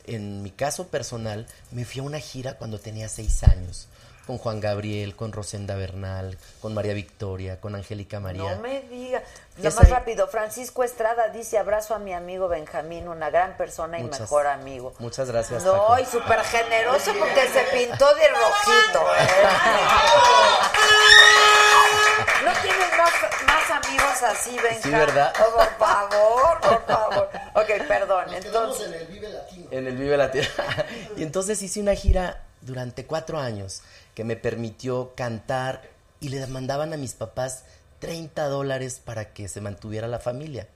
en 0.07 0.43
mi 0.43 0.51
caso 0.51 0.89
personal, 0.89 1.47
me 1.71 1.85
fui 1.85 2.01
a 2.01 2.05
una 2.05 2.19
gira 2.21 2.55
cuando 2.55 2.79
tenía 2.79 3.09
seis 3.09 3.43
años, 3.45 3.87
con 4.27 4.39
Juan 4.39 4.61
Gabriel, 4.61 5.17
con 5.17 5.33
Rosenda 5.33 5.75
Bernal, 5.75 6.39
con 6.61 6.73
María 6.75 6.95
Victoria, 6.95 7.59
con 7.61 7.75
Angélica 7.75 8.21
María. 8.21 8.55
No 8.55 8.61
me 8.63 8.83
diga. 8.83 9.23
Es 9.61 9.75
más 9.75 9.85
ahí. 9.87 9.91
rápido. 9.91 10.29
Francisco 10.29 10.85
Estrada 10.85 11.29
dice: 11.29 11.59
abrazo 11.59 11.95
a 11.95 11.99
mi 11.99 12.13
amigo 12.15 12.47
Benjamín, 12.49 13.09
una 13.09 13.29
gran 13.31 13.57
persona 13.57 13.99
y 13.99 14.03
Muchas- 14.05 14.21
mejor 14.21 14.47
amigo. 14.47 14.95
Muchas 15.01 15.29
gracias. 15.31 15.65
No, 15.65 15.73
Paco. 15.89 15.99
y 16.01 16.07
súper 16.07 16.41
generoso 16.45 17.13
porque 17.19 17.49
se 17.49 17.63
pintó 17.77 18.15
de 18.15 18.29
rojito. 18.29 19.01
¿eh? 19.19 19.29
¿No 22.45 22.53
tienes 22.63 22.89
más, 22.97 23.13
más 23.47 23.71
amigos 23.85 24.23
así, 24.23 24.57
Benja? 24.59 24.83
Sí, 24.83 24.91
¿verdad? 24.91 25.33
Oh, 25.41 25.55
por 25.57 25.69
favor, 25.79 26.61
por 26.61 26.87
favor. 26.87 27.30
Ok, 27.75 27.87
perdón. 27.87 28.27
Nos 28.27 28.45
Entonces, 28.45 28.87
en 28.87 28.95
el 28.95 29.07
Vive 29.07 29.29
Latino. 29.29 29.67
En 29.71 29.87
el 29.87 29.97
Vive 29.97 30.17
Latino. 30.17 30.47
y 31.17 31.23
entonces 31.23 31.63
hice 31.63 31.81
una 31.81 31.95
gira 31.95 32.45
durante 32.61 33.07
cuatro 33.07 33.39
años 33.39 33.83
que 34.15 34.25
me 34.25 34.37
permitió 34.37 35.13
cantar 35.15 35.83
y 36.21 36.29
le 36.29 36.47
mandaban 36.47 36.93
a 36.93 36.97
mis 36.97 37.15
papás 37.15 37.65
30 38.01 38.49
dólares 38.49 39.01
para 39.05 39.33
que 39.33 39.49
se 39.49 39.61
mantuviera 39.61 40.09
la 40.09 40.19
familia. 40.19 40.69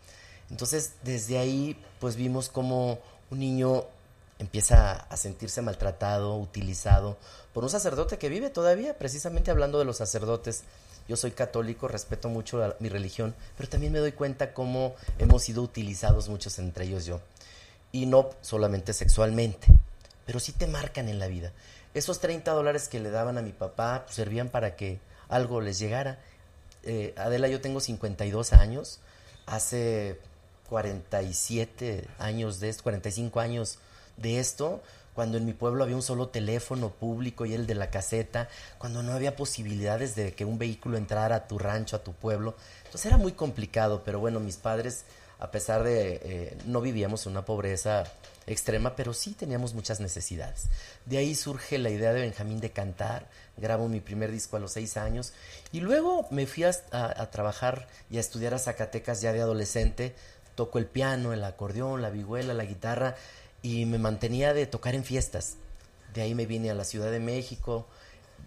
Entonces, 0.51 0.95
desde 1.03 1.39
ahí, 1.39 1.77
pues 2.01 2.17
vimos 2.17 2.49
como 2.49 2.99
un 3.31 3.39
niño 3.39 3.87
empieza 4.39 4.93
a 4.93 5.17
sentirse 5.17 5.63
maltratado, 5.63 6.37
utilizado 6.37 7.17
por 7.53 7.65
un 7.65 7.71
sacerdote 7.71 8.19
que 8.19 8.29
vive 8.29 8.51
todavía, 8.51 8.99
precisamente 8.99 9.51
hablando 9.51 9.79
de 9.79 9.85
los 9.85 9.97
sacerdotes. 9.97 10.65
Yo 11.09 11.17
soy 11.17 11.33
católico, 11.33 11.89
respeto 11.89 12.29
mucho 12.29 12.75
mi 12.81 12.89
religión, 12.89 13.35
pero 13.57 13.69
también 13.69 13.93
me 13.93 13.99
doy 13.99 14.13
cuenta 14.13 14.55
cómo 14.55 14.95
hemos 15.19 15.43
sido 15.43 15.63
utilizados 15.63 16.29
muchos, 16.29 16.59
entre 16.59 16.87
ellos 16.87 17.05
yo 17.05 17.21
y 17.95 18.07
no 18.07 18.31
solamente 18.41 18.93
sexualmente, 18.93 19.69
pero 20.27 20.41
sí 20.41 20.51
te 20.51 20.67
marcan 20.67 21.09
en 21.09 21.21
la 21.21 21.29
vida. 21.29 21.53
Esos 21.95 22.19
30 22.19 22.51
dólares 22.51 22.89
que 22.89 22.99
le 22.99 23.09
daban 23.11 23.39
a 23.39 23.43
mi 23.43 23.53
papá 23.53 24.03
pues, 24.05 24.17
servían 24.17 24.49
para 24.49 24.75
que 24.75 24.99
algo 25.29 25.61
les 25.61 25.79
llegara. 25.79 26.19
Eh, 26.83 27.15
Adela, 27.17 27.47
yo 27.47 27.61
tengo 27.61 27.79
52 27.79 28.53
años. 28.53 28.99
Hace 29.47 30.19
47 30.71 32.09
años 32.19 32.59
de 32.59 32.71
esto, 32.71 32.83
45 32.83 33.39
años 33.39 33.79
de 34.17 34.41
esto, 34.41 34.83
cuando 35.15 35.39
en 35.39 35.47
mi 35.47 35.53
pueblo 35.53 35.85
había 35.85 35.97
un 35.97 36.03
solo 36.03 36.29
teléfono 36.29 36.91
público 36.91 37.47
y 37.47 37.55
el 37.55 37.67
de 37.67 37.75
la 37.75 37.91
caseta, 37.91 38.49
cuando 38.79 39.03
no 39.03 39.13
había 39.13 39.37
posibilidades 39.37 40.15
de 40.17 40.33
que 40.35 40.45
un 40.45 40.59
vehículo 40.59 40.97
entrara 40.97 41.37
a 41.37 41.47
tu 41.49 41.59
rancho, 41.59 41.97
a 41.97 42.03
tu 42.05 42.13
pueblo. 42.13 42.55
Entonces 42.85 43.07
era 43.07 43.17
muy 43.17 43.33
complicado, 43.33 44.03
pero 44.05 44.19
bueno, 44.21 44.41
mis 44.41 44.57
padres, 44.57 45.05
a 45.39 45.51
pesar 45.51 45.83
de 45.85 46.21
eh, 46.23 46.59
no 46.67 46.81
vivíamos 46.81 47.27
en 47.27 47.33
una 47.33 47.45
pobreza 47.45 48.05
extrema, 48.47 48.95
pero 48.95 49.15
sí 49.15 49.33
teníamos 49.33 49.73
muchas 49.73 50.01
necesidades. 50.01 50.65
De 51.07 51.17
ahí 51.19 51.35
surge 51.35 51.79
la 51.79 51.89
idea 51.91 52.13
de 52.13 52.21
Benjamín 52.21 52.61
de 52.61 52.71
cantar, 52.73 53.27
grabo 53.57 53.89
mi 53.89 54.01
primer 54.01 54.31
disco 54.31 54.57
a 54.57 54.61
los 54.61 54.73
seis 54.73 54.97
años 54.99 55.33
y 55.73 55.81
luego 55.81 56.27
me 56.31 56.47
fui 56.47 56.65
a, 56.65 56.73
a- 56.93 57.23
a 57.23 57.31
trabajar 57.31 57.89
y 58.11 58.19
a 58.19 58.21
estudiar 58.21 58.53
a 58.53 58.59
Zacatecas 58.59 59.23
ya 59.23 59.33
de 59.33 59.41
adolescente, 59.41 60.15
toco 60.57 60.79
el 60.79 60.87
piano, 60.87 61.33
el 61.33 61.43
acordeón, 61.43 62.03
la 62.03 62.11
vihuela, 62.11 62.53
la 62.55 62.65
guitarra 62.65 63.17
y 63.65 63.87
me 63.87 63.97
mantenía 63.97 64.53
de 64.53 64.67
tocar 64.67 64.95
en 64.95 65.05
fiestas. 65.05 65.55
De 66.13 66.21
ahí 66.21 66.35
me 66.35 66.45
vine 66.45 66.71
a 66.71 66.75
la 66.75 66.85
Ciudad 66.85 67.11
de 67.11 67.19
México. 67.19 67.87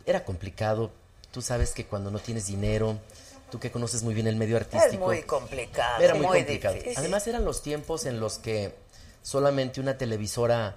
Era 0.05 0.23
complicado. 0.23 0.91
Tú 1.31 1.41
sabes 1.41 1.71
que 1.71 1.87
cuando 1.87 2.11
no 2.11 2.19
tienes 2.19 2.45
dinero, 2.45 2.99
tú 3.49 3.59
que 3.59 3.71
conoces 3.71 4.03
muy 4.03 4.13
bien 4.13 4.27
el 4.27 4.35
medio 4.35 4.57
artístico. 4.57 5.11
Es 5.11 5.17
muy 5.17 5.23
complicado. 5.23 6.03
Era 6.03 6.13
muy, 6.13 6.27
complicado. 6.27 6.75
difícil. 6.75 6.99
Además 6.99 7.25
eran 7.25 7.45
los 7.45 7.63
tiempos 7.63 8.05
en 8.05 8.19
los 8.19 8.37
que 8.37 8.75
solamente 9.23 9.81
una 9.81 9.97
televisora 9.97 10.75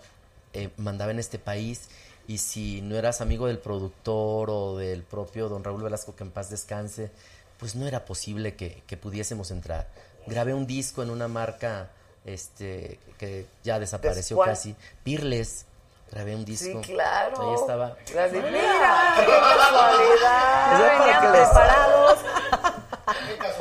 eh, 0.55 0.71
mandaba 0.79 1.11
en 1.11 1.19
este 1.19 1.39
país 1.39 1.91
y 2.27 2.39
si 2.39 2.81
no 2.81 2.97
eras 2.97 3.21
amigo 3.21 3.47
del 3.47 3.59
productor 3.59 4.49
o 4.49 4.79
del 4.79 5.03
propio 5.03 5.51
don 5.51 5.63
Raúl 5.63 5.83
Velasco, 5.83 6.17
que 6.17 6.25
en 6.25 6.31
paz 6.31 6.49
descanse, 6.49 7.11
pues 7.59 7.75
no 7.75 7.87
era 7.87 8.07
posible 8.07 8.57
que, 8.57 8.83
que 8.87 8.97
pudiésemos 8.97 9.51
entrar. 9.51 9.91
Grabé 10.27 10.55
un 10.55 10.67
disco 10.67 11.03
en 11.03 11.11
una 11.11 11.29
marca 11.29 11.91
este 12.25 12.99
que 13.19 13.47
ya 13.65 13.79
desapareció 13.79 14.37
¿Cuál? 14.37 14.51
casi, 14.51 14.75
Pirles. 15.03 15.67
Grabé 16.11 16.35
un 16.35 16.41
Sí, 16.45 16.53
disco. 16.53 16.81
claro. 16.81 17.51
Ahí 17.51 17.55
estaba. 17.55 17.97
La 18.17 18.29
de- 18.29 18.43
Mira, 18.43 19.15
qué 19.17 19.27
casualidad. 19.27 20.71
Para 20.73 20.99
Venían 20.99 21.21
que 21.23 21.29
preparados. 21.39 22.19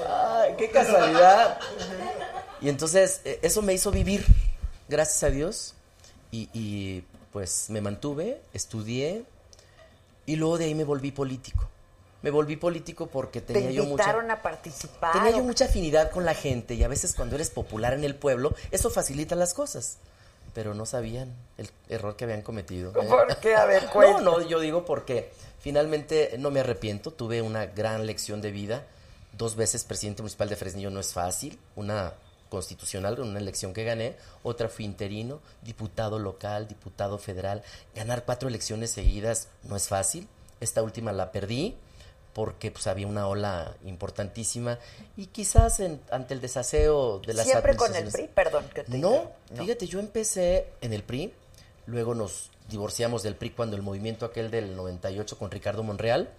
Ay, 0.09 0.55
qué 0.57 0.69
casualidad. 0.71 1.59
Y 2.61 2.69
entonces 2.69 3.21
eh, 3.25 3.39
eso 3.43 3.61
me 3.61 3.73
hizo 3.73 3.91
vivir, 3.91 4.25
gracias 4.87 5.23
a 5.23 5.29
Dios. 5.29 5.75
Y, 6.31 6.49
y, 6.53 7.03
pues 7.31 7.69
me 7.69 7.81
mantuve, 7.81 8.41
estudié 8.53 9.23
y 10.25 10.35
luego 10.35 10.57
de 10.57 10.65
ahí 10.65 10.75
me 10.75 10.83
volví 10.83 11.11
político. 11.11 11.69
Me 12.21 12.31
volví 12.31 12.57
político 12.57 13.07
porque 13.07 13.39
Te 13.41 13.53
tenía 13.53 13.71
yo 13.71 13.85
mucha 13.85 14.11
a 14.11 14.41
participar. 14.41 15.13
tenía 15.13 15.31
yo 15.31 15.37
¿o 15.37 15.43
mucha 15.43 15.65
afinidad 15.65 16.11
con 16.11 16.25
la 16.25 16.33
gente 16.33 16.73
y 16.73 16.83
a 16.83 16.87
veces 16.87 17.13
cuando 17.13 17.35
eres 17.35 17.49
popular 17.49 17.93
en 17.93 18.03
el 18.03 18.15
pueblo 18.15 18.53
eso 18.71 18.89
facilita 18.89 19.35
las 19.35 19.53
cosas. 19.53 19.97
Pero 20.53 20.73
no 20.73 20.85
sabían 20.85 21.33
el 21.57 21.69
error 21.87 22.15
que 22.15 22.25
habían 22.25 22.41
cometido. 22.41 22.89
¿eh? 22.91 23.05
¿Por 23.07 23.37
qué? 23.37 23.55
A 23.55 23.65
ver, 23.65 23.89
No, 23.95 24.19
no, 24.19 24.41
yo 24.41 24.59
digo 24.59 24.83
porque 24.83 25.31
finalmente 25.59 26.35
no 26.39 26.51
me 26.51 26.59
arrepiento, 26.59 27.11
tuve 27.11 27.41
una 27.41 27.67
gran 27.67 28.05
lección 28.05 28.41
de 28.41 28.51
vida. 28.51 28.85
Dos 29.37 29.55
veces 29.55 29.85
presidente 29.85 30.21
municipal 30.21 30.49
de 30.49 30.55
Fresnillo 30.57 30.89
no 30.89 30.99
es 30.99 31.13
fácil, 31.13 31.57
una 31.75 32.13
constitucional, 32.49 33.19
una 33.19 33.39
elección 33.39 33.73
que 33.73 33.83
gané, 33.83 34.17
otra 34.43 34.67
fui 34.67 34.83
interino, 34.83 35.39
diputado 35.61 36.19
local, 36.19 36.67
diputado 36.67 37.17
federal. 37.17 37.63
Ganar 37.95 38.25
cuatro 38.25 38.49
elecciones 38.49 38.91
seguidas 38.91 39.47
no 39.63 39.75
es 39.75 39.87
fácil. 39.87 40.27
Esta 40.59 40.83
última 40.83 41.13
la 41.13 41.31
perdí 41.31 41.77
porque 42.33 42.71
pues 42.71 42.87
había 42.87 43.07
una 43.07 43.27
ola 43.27 43.75
importantísima 43.85 44.77
y 45.17 45.27
quizás 45.27 45.79
en- 45.79 45.99
ante 46.11 46.33
el 46.33 46.41
desaseo 46.41 47.19
de 47.19 47.33
las 47.33 47.45
Siempre 47.47 47.75
con 47.75 47.95
el 47.95 48.09
PRI, 48.11 48.27
perdón. 48.27 48.65
Que 48.73 48.83
te 48.83 48.97
no, 48.97 49.31
fíjate, 49.55 49.87
yo 49.87 49.99
empecé 49.99 50.67
en 50.81 50.93
el 50.93 51.03
PRI, 51.03 51.33
luego 51.87 52.13
nos 52.15 52.51
divorciamos 52.69 53.23
del 53.23 53.35
PRI 53.35 53.49
cuando 53.51 53.75
el 53.75 53.81
movimiento 53.81 54.25
aquel 54.25 54.51
del 54.51 54.75
98 54.75 55.37
con 55.37 55.49
Ricardo 55.51 55.81
Monreal, 55.83 56.29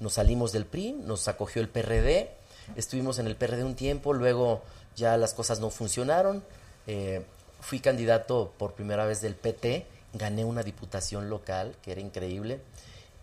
nos 0.00 0.14
salimos 0.14 0.52
del 0.52 0.66
PRI, 0.66 0.92
nos 0.92 1.28
acogió 1.28 1.62
el 1.62 1.68
PRD, 1.68 2.30
estuvimos 2.76 3.18
en 3.18 3.26
el 3.26 3.36
PRD 3.36 3.64
un 3.64 3.74
tiempo, 3.76 4.12
luego 4.12 4.62
ya 4.96 5.16
las 5.16 5.34
cosas 5.34 5.60
no 5.60 5.70
funcionaron, 5.70 6.42
eh, 6.88 7.22
fui 7.60 7.78
candidato 7.80 8.52
por 8.58 8.74
primera 8.74 9.06
vez 9.06 9.20
del 9.20 9.34
PT, 9.36 9.86
gané 10.14 10.44
una 10.44 10.62
diputación 10.64 11.30
local, 11.30 11.76
que 11.82 11.92
era 11.92 12.00
increíble, 12.00 12.60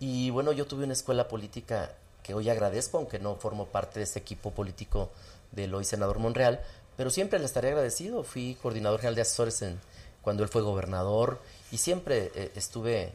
y 0.00 0.30
bueno, 0.30 0.52
yo 0.52 0.66
tuve 0.66 0.84
una 0.84 0.92
escuela 0.94 1.28
política 1.28 1.92
que 2.26 2.34
hoy 2.34 2.50
agradezco, 2.50 2.98
aunque 2.98 3.20
no 3.20 3.36
formo 3.36 3.66
parte 3.66 4.00
de 4.00 4.04
ese 4.04 4.18
equipo 4.18 4.50
político 4.50 5.10
del 5.52 5.72
hoy 5.74 5.84
senador 5.84 6.18
Monreal, 6.18 6.60
pero 6.96 7.10
siempre 7.10 7.38
le 7.38 7.44
estaré 7.44 7.68
agradecido. 7.68 8.24
Fui 8.24 8.56
coordinador 8.60 8.98
general 8.98 9.14
de 9.14 9.22
asesores 9.22 9.62
en, 9.62 9.80
cuando 10.22 10.42
él 10.42 10.48
fue 10.48 10.62
gobernador 10.62 11.38
y 11.70 11.78
siempre 11.78 12.32
eh, 12.34 12.50
estuve 12.56 13.12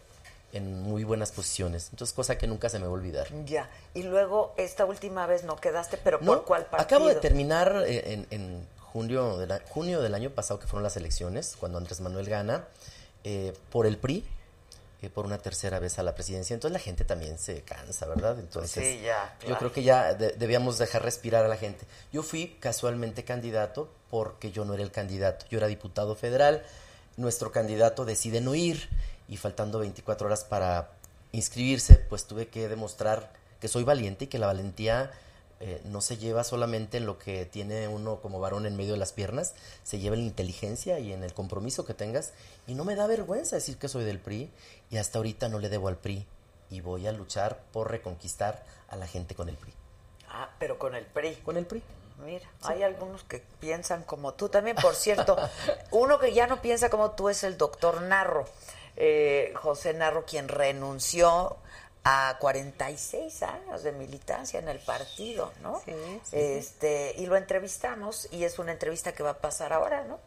en 0.54 0.82
muy 0.84 1.04
buenas 1.04 1.32
posiciones. 1.34 1.90
Entonces, 1.92 2.14
cosa 2.16 2.38
que 2.38 2.48
nunca 2.48 2.70
se 2.70 2.80
me 2.80 2.86
va 2.86 2.92
a 2.92 2.94
olvidar. 2.94 3.28
Ya. 3.46 3.70
Y 3.94 4.04
luego, 4.04 4.54
esta 4.58 4.86
última 4.86 5.26
vez 5.26 5.44
no 5.44 5.58
quedaste, 5.58 5.98
pero 5.98 6.20
No, 6.22 6.28
¿por 6.38 6.46
cuál 6.46 6.66
partido? 6.68 6.84
acabo 6.84 7.08
de 7.10 7.16
terminar 7.16 7.84
eh, 7.86 8.14
en, 8.14 8.28
en 8.32 8.68
junio, 8.80 9.38
de 9.38 9.48
la- 9.48 9.62
junio 9.70 10.02
del 10.02 10.16
año 10.16 10.30
pasado, 10.30 10.60
que 10.60 10.68
fueron 10.68 10.84
las 10.84 10.96
elecciones, 10.96 11.58
cuando 11.60 11.78
Andrés 11.78 12.00
Manuel 12.00 12.28
gana, 12.30 12.66
eh, 13.26 13.54
por 13.72 13.86
el 13.88 13.98
PRI, 13.98 14.26
eh, 15.02 15.10
por 15.10 15.26
una 15.26 15.38
tercera 15.38 15.80
vez 15.80 15.98
a 16.00 16.04
la 16.04 16.14
presidencia. 16.16 16.54
Entonces 16.54 16.74
la 16.74 16.80
gente 16.84 17.04
también 17.06 17.38
se 17.40 17.62
cansa, 17.64 18.06
¿verdad? 18.08 18.38
Entonces 18.40 18.84
Sí, 18.86 19.02
ya, 19.02 19.36
yo 19.48 19.58
creo 19.58 19.72
que 19.72 19.84
ya 19.84 20.14
de- 20.14 20.32
debíamos 20.34 20.78
dejar 20.78 21.04
respirar 21.04 21.44
a 21.46 21.48
la 21.48 21.58
gente. 21.58 21.86
Yo 22.12 22.24
fui 22.24 22.58
casualmente 22.60 23.24
candidato 23.24 23.90
porque 24.10 24.52
yo 24.52 24.66
no 24.66 24.74
era 24.74 24.84
el 24.84 24.92
candidato. 24.92 25.46
Yo 25.50 25.58
era 25.58 25.68
diputado 25.68 26.16
federal, 26.16 26.64
nuestro 27.18 27.52
candidato 27.52 28.06
decide 28.06 28.42
no 28.42 28.56
ir 28.56 28.90
y 29.28 29.38
faltando 29.38 29.80
24 29.80 30.28
horas 30.28 30.44
para 30.44 30.92
inscribirse, 31.32 31.96
pues 31.96 32.26
tuve 32.26 32.48
que 32.48 32.68
demostrar 32.68 33.32
que 33.60 33.68
soy 33.68 33.84
valiente 33.84 34.26
y 34.26 34.28
que 34.28 34.40
la 34.40 34.48
valentía 34.48 35.12
eh, 35.64 35.80
no 35.86 36.02
se 36.02 36.18
lleva 36.18 36.44
solamente 36.44 36.98
en 36.98 37.06
lo 37.06 37.20
que 37.20 37.46
tiene 37.46 37.88
uno 37.88 38.20
como 38.20 38.40
varón 38.40 38.66
en 38.66 38.76
medio 38.76 38.94
de 38.94 38.98
las 38.98 39.14
piernas, 39.14 39.54
se 39.84 40.00
lleva 40.00 40.16
en 40.16 40.22
la 40.22 40.28
inteligencia 40.28 40.98
y 40.98 41.14
en 41.14 41.24
el 41.24 41.36
compromiso 41.36 41.86
que 41.86 41.94
tengas. 41.94 42.34
Y 42.66 42.74
no 42.74 42.84
me 42.84 42.96
da 42.96 43.06
vergüenza 43.06 43.58
decir 43.58 43.78
que 43.78 43.88
soy 43.88 44.04
del 44.04 44.18
PRI 44.20 44.50
y 44.90 44.98
hasta 44.98 45.20
ahorita 45.20 45.50
no 45.50 45.60
le 45.60 45.70
debo 45.70 45.88
al 45.88 45.98
PRI 45.98 46.26
y 46.72 46.82
voy 46.82 47.06
a 47.06 47.12
luchar 47.12 47.60
por 47.72 47.92
reconquistar 47.92 48.64
a 48.88 48.96
la 48.96 49.06
gente 49.06 49.36
con 49.36 49.50
el 49.50 49.56
PRI. 49.56 49.74
Ah, 50.30 50.50
pero 50.58 50.80
con 50.80 50.96
el 50.96 51.06
PRI. 51.06 51.36
Con 51.36 51.58
el 51.58 51.68
PRI. 51.68 51.84
Mira, 52.26 52.50
hay 52.64 52.82
algunos 52.82 53.24
que 53.24 53.44
piensan 53.60 54.02
como 54.04 54.34
tú 54.34 54.50
también. 54.50 54.76
Por 54.78 54.96
cierto, 54.96 55.38
uno 55.92 56.18
que 56.18 56.34
ya 56.34 56.48
no 56.48 56.62
piensa 56.62 56.90
como 56.90 57.12
tú 57.12 57.30
es 57.30 57.44
el 57.44 57.58
doctor 57.58 58.02
Narro, 58.02 58.46
eh, 58.96 59.54
José 59.56 59.94
Narro, 59.94 60.26
quien 60.26 60.48
renunció 60.48 61.58
a 62.04 62.38
46 62.40 63.44
años 63.44 63.84
de 63.84 63.92
militancia 63.92 64.60
en 64.60 64.68
el 64.68 64.80
partido, 64.80 65.54
¿no? 65.62 65.82
Sí, 65.86 65.94
sí. 66.24 66.36
Este, 66.36 67.14
y 67.18 67.28
lo 67.28 67.36
entrevistamos 67.36 68.28
y 68.32 68.44
es 68.44 68.58
una 68.58 68.72
entrevista 68.72 69.14
que 69.14 69.22
va 69.22 69.32
a 69.32 69.38
pasar 69.38 69.72
ahora, 69.72 70.04
¿no? 70.06 70.20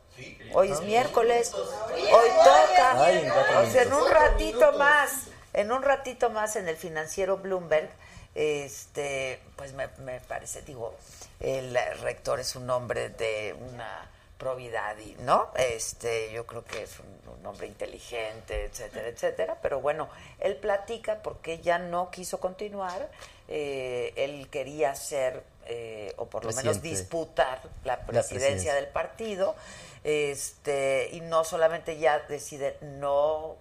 Hoy 0.52 0.70
es 0.70 0.80
miércoles, 0.82 1.52
hoy 1.52 2.30
toca. 2.44 3.04
Ay, 3.04 3.28
O 3.58 3.70
sea, 3.70 3.82
en 3.82 3.92
un 3.92 4.08
ratito 4.08 4.72
más, 4.74 5.24
en 5.52 5.72
un 5.72 5.82
ratito 5.82 6.30
más 6.30 6.54
en 6.54 6.68
el 6.68 6.76
financiero 6.76 7.38
Bloomberg, 7.38 7.90
este, 8.36 9.40
pues 9.56 9.72
me, 9.72 9.88
me 9.98 10.20
parece, 10.20 10.62
digo, 10.62 10.94
el 11.40 11.76
rector 12.00 12.38
es 12.38 12.54
un 12.54 12.70
hombre 12.70 13.08
de 13.08 13.56
una 13.72 14.08
probidad 14.38 14.98
y, 14.98 15.14
¿no? 15.22 15.48
Este, 15.56 16.32
yo 16.32 16.46
creo 16.46 16.64
que 16.64 16.82
es 16.82 16.98
un, 17.00 17.38
un 17.38 17.46
hombre 17.46 17.66
inteligente, 17.66 18.64
etcétera, 18.64 19.08
etcétera. 19.08 19.58
Pero 19.62 19.80
bueno, 19.80 20.08
él 20.40 20.56
platica 20.56 21.22
porque 21.22 21.58
ya 21.60 21.78
no 21.78 22.10
quiso 22.10 22.40
continuar. 22.40 23.10
eh, 23.48 24.12
él 24.16 24.48
quería 24.50 24.94
ser, 24.94 25.42
eh, 25.66 26.12
o 26.16 26.26
por 26.26 26.44
lo 26.44 26.52
menos 26.52 26.80
disputar 26.80 27.60
la 27.84 28.00
presidencia 28.00 28.38
presidencia. 28.38 28.74
del 28.74 28.88
partido. 28.88 29.54
Este, 30.02 31.08
y 31.12 31.20
no 31.20 31.44
solamente 31.44 31.98
ya 31.98 32.18
decide 32.20 32.76
no, 32.82 33.56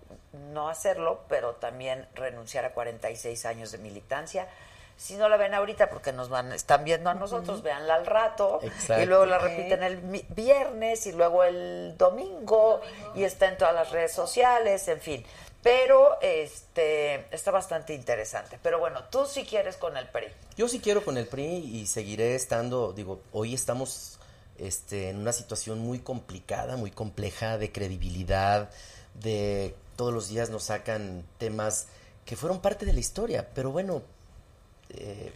no 0.51 0.69
hacerlo, 0.69 1.21
pero 1.29 1.55
también 1.55 2.07
renunciar 2.15 2.65
a 2.65 2.73
46 2.73 3.45
años 3.45 3.71
de 3.71 3.77
militancia. 3.77 4.47
Si 4.97 5.15
no 5.15 5.27
la 5.27 5.37
ven 5.37 5.53
ahorita, 5.53 5.89
porque 5.89 6.13
nos 6.13 6.29
van, 6.29 6.53
están 6.53 6.83
viendo 6.83 7.09
a 7.09 7.13
nosotros, 7.13 7.61
véanla 7.61 7.95
al 7.95 8.05
rato. 8.05 8.59
Exacto. 8.61 9.03
Y 9.03 9.05
luego 9.05 9.25
la 9.25 9.37
repiten 9.37 9.83
el 9.83 9.97
viernes 10.29 11.05
y 11.07 11.11
luego 11.11 11.43
el 11.43 11.95
domingo. 11.97 12.81
Y 13.15 13.23
está 13.23 13.47
en 13.47 13.57
todas 13.57 13.73
las 13.73 13.91
redes 13.91 14.11
sociales, 14.13 14.87
en 14.87 15.01
fin. 15.01 15.25
Pero 15.61 16.19
este 16.21 17.25
está 17.33 17.51
bastante 17.51 17.93
interesante. 17.93 18.59
Pero 18.61 18.79
bueno, 18.79 19.03
tú 19.05 19.25
si 19.25 19.45
quieres 19.45 19.77
con 19.77 19.95
el 19.97 20.07
PRI. 20.07 20.27
Yo 20.57 20.67
sí 20.67 20.79
quiero 20.79 21.03
con 21.03 21.17
el 21.17 21.27
PRI 21.27 21.79
y 21.81 21.87
seguiré 21.87 22.35
estando, 22.35 22.93
digo, 22.93 23.21
hoy 23.31 23.53
estamos 23.53 24.19
este, 24.57 25.09
en 25.09 25.17
una 25.17 25.31
situación 25.31 25.79
muy 25.79 25.99
complicada, 25.99 26.77
muy 26.77 26.91
compleja 26.91 27.57
de 27.57 27.71
credibilidad, 27.71 28.69
de 29.13 29.75
todos 29.95 30.13
los 30.13 30.29
días 30.29 30.49
nos 30.49 30.63
sacan 30.63 31.25
temas 31.37 31.87
que 32.25 32.35
fueron 32.35 32.61
parte 32.61 32.85
de 32.85 32.93
la 32.93 32.99
historia, 32.99 33.49
pero 33.53 33.71
bueno, 33.71 34.01
eh, 34.89 35.33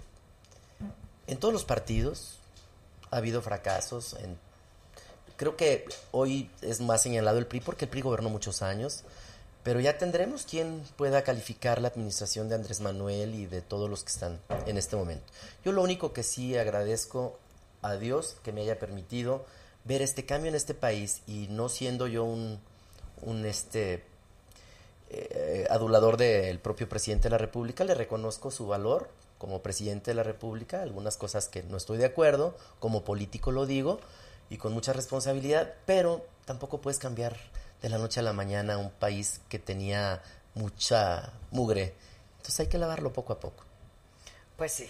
en 1.27 1.37
todos 1.37 1.53
los 1.53 1.65
partidos 1.65 2.39
ha 3.11 3.17
habido 3.17 3.41
fracasos. 3.41 4.13
En, 4.13 4.37
creo 5.35 5.55
que 5.55 5.85
hoy 6.11 6.49
es 6.61 6.81
más 6.81 7.01
señalado 7.01 7.37
el 7.37 7.47
PRI 7.47 7.61
porque 7.61 7.85
el 7.85 7.89
PRI 7.89 8.01
gobernó 8.01 8.29
muchos 8.29 8.61
años, 8.61 9.03
pero 9.63 9.79
ya 9.79 9.97
tendremos 9.97 10.43
quien 10.43 10.83
pueda 10.95 11.23
calificar 11.23 11.81
la 11.81 11.89
administración 11.89 12.49
de 12.49 12.55
Andrés 12.55 12.79
Manuel 12.79 13.35
y 13.35 13.45
de 13.45 13.61
todos 13.61 13.89
los 13.89 14.03
que 14.03 14.11
están 14.11 14.39
en 14.65 14.77
este 14.77 14.95
momento. 14.95 15.25
Yo 15.65 15.71
lo 15.71 15.83
único 15.83 16.13
que 16.13 16.23
sí 16.23 16.57
agradezco 16.57 17.37
a 17.81 17.95
Dios 17.95 18.37
que 18.43 18.51
me 18.51 18.61
haya 18.61 18.79
permitido 18.79 19.45
ver 19.83 20.01
este 20.01 20.25
cambio 20.25 20.49
en 20.49 20.55
este 20.55 20.73
país 20.73 21.21
y 21.27 21.47
no 21.49 21.69
siendo 21.69 22.07
yo 22.07 22.23
un, 22.23 22.59
este 23.45 24.03
eh, 25.09 25.65
adulador 25.69 26.17
del 26.17 26.59
propio 26.59 26.89
presidente 26.89 27.23
de 27.23 27.31
la 27.31 27.37
República, 27.37 27.83
le 27.83 27.93
reconozco 27.93 28.51
su 28.51 28.67
valor 28.67 29.09
como 29.37 29.61
presidente 29.61 30.11
de 30.11 30.15
la 30.15 30.23
República, 30.23 30.81
algunas 30.81 31.17
cosas 31.17 31.47
que 31.47 31.63
no 31.63 31.77
estoy 31.77 31.97
de 31.97 32.05
acuerdo, 32.05 32.57
como 32.79 33.03
político 33.03 33.51
lo 33.51 33.65
digo, 33.65 33.99
y 34.49 34.57
con 34.57 34.73
mucha 34.73 34.93
responsabilidad, 34.93 35.73
pero 35.85 36.25
tampoco 36.45 36.79
puedes 36.81 36.99
cambiar 36.99 37.37
de 37.81 37.89
la 37.89 37.97
noche 37.97 38.19
a 38.19 38.23
la 38.23 38.33
mañana 38.33 38.77
un 38.77 38.91
país 38.91 39.41
que 39.49 39.59
tenía 39.59 40.21
mucha 40.55 41.33
mugre. 41.51 41.93
Entonces 42.37 42.61
hay 42.61 42.67
que 42.67 42.77
lavarlo 42.77 43.13
poco 43.13 43.33
a 43.33 43.39
poco. 43.39 43.63
Pues 44.55 44.71
sí, 44.71 44.89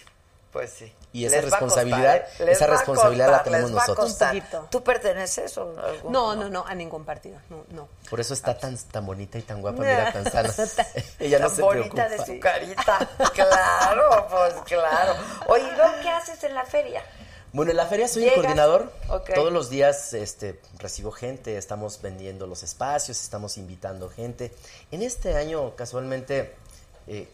pues 0.57 0.71
sí. 0.71 0.91
Y 1.13 1.25
esa 1.25 1.39
responsabilidad, 1.41 2.21
costar, 2.21 2.41
¿eh? 2.41 2.45
Les 2.45 2.57
esa 2.57 2.67
responsabilidad 2.67 3.25
la 3.27 3.31
costar, 3.37 3.43
tenemos 3.53 3.69
les 3.71 3.77
va 3.79 3.83
a 3.83 3.87
nosotros. 3.87 4.09
costar. 4.09 4.35
Un. 4.35 4.69
¿Tú 4.71 4.83
perteneces 4.83 5.57
o 5.59 5.79
a 5.79 5.89
algún- 5.89 6.11
No, 6.11 6.35
no, 6.35 6.49
no, 6.49 6.65
a 6.65 6.73
ningún 6.73 7.05
partido. 7.05 7.37
No, 7.49 7.63
no. 7.69 7.87
Por 8.09 8.19
eso 8.19 8.33
está 8.33 8.57
tan, 8.57 8.75
tan 8.77 9.05
bonita 9.05 9.37
y 9.37 9.43
tan 9.43 9.61
guapa, 9.61 9.79
mira, 9.81 10.11
tan 10.11 10.31
sana. 10.31 10.49
Ella 11.19 11.37
no 11.39 11.47
Tan 11.47 11.55
se 11.55 11.61
bonita 11.61 12.07
preocupa. 12.07 12.09
de 12.09 12.25
su 12.25 12.39
carita. 12.39 13.09
Claro, 13.35 14.27
pues 14.29 14.53
claro. 14.65 15.13
Oye, 15.47 15.63
¿y 15.71 15.75
luego 15.75 15.91
qué 16.01 16.09
haces 16.09 16.43
en 16.43 16.55
la 16.55 16.65
feria? 16.65 17.03
Bueno, 17.53 17.71
en 17.71 17.77
la 17.77 17.85
feria 17.85 18.07
soy 18.07 18.23
¿Llegas? 18.23 18.35
el 18.37 18.41
coordinador. 18.41 18.91
Todos 19.35 19.53
los 19.53 19.69
días 19.69 20.13
este, 20.13 20.59
recibo 20.79 21.11
gente, 21.11 21.57
estamos 21.57 22.01
vendiendo 22.01 22.45
los 22.47 22.61
espacios, 22.63 23.21
estamos 23.21 23.57
invitando 23.57 24.09
gente. 24.09 24.53
En 24.91 25.01
este 25.01 25.35
año, 25.35 25.75
casualmente, 25.75 26.53
eh, 27.07 27.27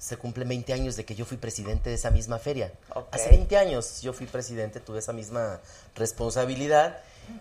se 0.00 0.16
cumplen 0.16 0.48
20 0.48 0.72
años 0.72 0.96
de 0.96 1.04
que 1.04 1.14
yo 1.14 1.26
fui 1.26 1.36
presidente 1.36 1.90
de 1.90 1.96
esa 1.96 2.10
misma 2.10 2.38
feria. 2.38 2.72
Hace 3.12 3.28
20 3.28 3.56
años 3.58 4.00
yo 4.00 4.14
fui 4.14 4.26
presidente, 4.26 4.80
tuve 4.80 4.98
esa 4.98 5.12
misma 5.12 5.60
responsabilidad. 5.94 6.98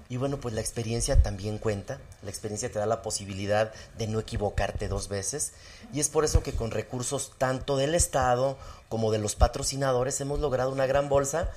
Y 0.09 0.17
bueno, 0.17 0.41
pues 0.41 0.53
la 0.53 0.59
experiencia 0.59 1.23
también 1.23 1.57
cuenta. 1.57 1.99
La 2.21 2.29
experiencia 2.29 2.69
te 2.69 2.77
da 2.77 2.85
la 2.85 3.01
posibilidad 3.01 3.71
de 3.97 4.07
no 4.07 4.19
equivocarte 4.19 4.89
dos 4.89 5.07
veces. 5.07 5.53
Y 5.93 6.01
es 6.01 6.09
por 6.09 6.25
eso 6.25 6.43
que 6.43 6.51
con 6.51 6.71
recursos 6.71 7.31
tanto 7.37 7.77
del 7.77 7.95
Estado 7.95 8.57
como 8.89 9.09
de 9.09 9.19
los 9.19 9.35
patrocinadores 9.35 10.19
hemos 10.19 10.41
logrado 10.41 10.71
una 10.71 10.85
gran 10.85 11.07
bolsa 11.07 11.49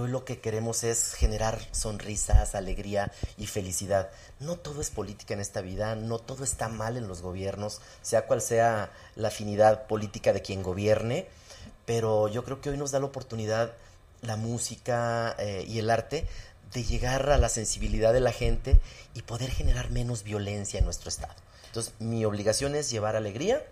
hoy 0.00 0.08
lo 0.08 0.24
que 0.24 0.40
queremos 0.40 0.84
es 0.84 1.14
generar 1.14 1.60
sonrisas, 1.72 2.54
alegría 2.54 3.12
y 3.38 3.46
felicidad. 3.46 4.10
No 4.40 4.56
todo 4.56 4.80
es 4.80 4.90
política 4.90 5.34
en 5.34 5.40
esta 5.40 5.60
vida, 5.60 5.94
no 5.94 6.18
todo 6.18 6.44
está 6.44 6.68
mal 6.68 6.96
en 6.96 7.08
los 7.08 7.22
gobiernos, 7.22 7.80
sea 8.02 8.26
cual 8.26 8.40
sea 8.40 8.90
la 9.16 9.28
afinidad 9.28 9.86
política 9.86 10.32
de 10.32 10.42
quien 10.42 10.62
gobierne, 10.62 11.26
pero 11.86 12.28
yo 12.28 12.44
creo 12.44 12.60
que 12.60 12.70
hoy 12.70 12.76
nos 12.76 12.90
da 12.90 13.00
la 13.00 13.06
oportunidad 13.06 13.72
la 14.22 14.36
música 14.36 15.36
eh, 15.38 15.64
y 15.68 15.78
el 15.78 15.90
arte 15.90 16.26
de 16.72 16.82
llegar 16.82 17.30
a 17.30 17.38
la 17.38 17.48
sensibilidad 17.48 18.12
de 18.12 18.20
la 18.20 18.32
gente 18.32 18.80
y 19.14 19.22
poder 19.22 19.50
generar 19.50 19.90
menos 19.90 20.24
violencia 20.24 20.78
en 20.78 20.84
nuestro 20.84 21.08
estado. 21.08 21.34
Entonces, 21.66 21.92
mi 21.98 22.24
obligación 22.24 22.74
es 22.74 22.90
llevar 22.90 23.16
alegría, 23.16 23.62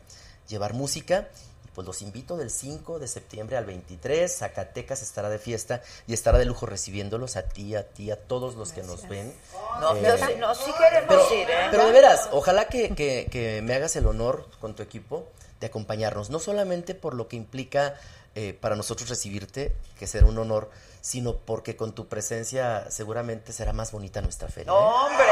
llevar 0.49 0.75
música 0.75 1.29
pues 1.75 1.87
los 1.87 2.03
invito 2.03 2.37
del 2.37 2.51
5 2.51 2.99
de 2.99 3.09
septiembre 3.09 3.57
al 3.57 3.65
23. 3.65 4.35
Zacatecas 4.37 5.03
estará 5.03 5.29
de 5.29 5.39
fiesta 5.39 5.81
y 6.07 6.13
estará 6.15 6.39
de 6.39 6.45
lujo 6.45 6.67
recibiéndolos 6.67 7.37
a 7.37 7.43
ti, 7.43 7.75
a 7.75 7.89
ti, 7.89 8.11
a 8.11 8.17
todos 8.17 8.55
los 8.57 8.73
que 8.73 8.83
nos 8.83 9.09
ven. 9.09 9.35
No, 9.81 9.97
Eh, 9.97 10.37
no, 10.39 10.55
sí 10.55 10.71
queremos 10.77 11.07
pero, 11.09 11.35
ir, 11.35 11.51
¿eh? 11.51 11.69
pero 11.71 11.87
de 11.87 11.93
veras, 11.93 12.29
ojalá 12.33 12.67
que, 12.67 12.95
que- 12.95 13.29
que 13.31 13.61
me 13.63 13.75
hagas 13.75 13.97
el 13.97 14.07
honor 14.07 14.47
con 14.61 14.75
tu 14.75 14.83
equipo 14.83 15.27
de 15.61 15.67
acompañarnos, 15.69 16.29
no 16.31 16.39
solamente 16.39 16.95
por 16.95 17.15
lo 17.15 17.29
que 17.29 17.37
implica 17.37 17.95
eh, 18.35 18.57
para 18.59 18.77
nosotros 18.77 19.09
recibirte, 19.11 19.77
que 19.99 20.07
será 20.07 20.25
un 20.27 20.39
honor, 20.39 20.71
sino 21.03 21.37
porque 21.37 21.77
con 21.77 21.93
tu 21.95 22.09
presencia 22.09 22.91
seguramente 22.91 23.53
será 23.53 23.73
más 23.75 23.93
bonita 23.93 24.21
nuestra 24.23 24.49
feria. 24.49 24.73
¿eh? 24.73 24.75
¡Hombre! 24.77 25.27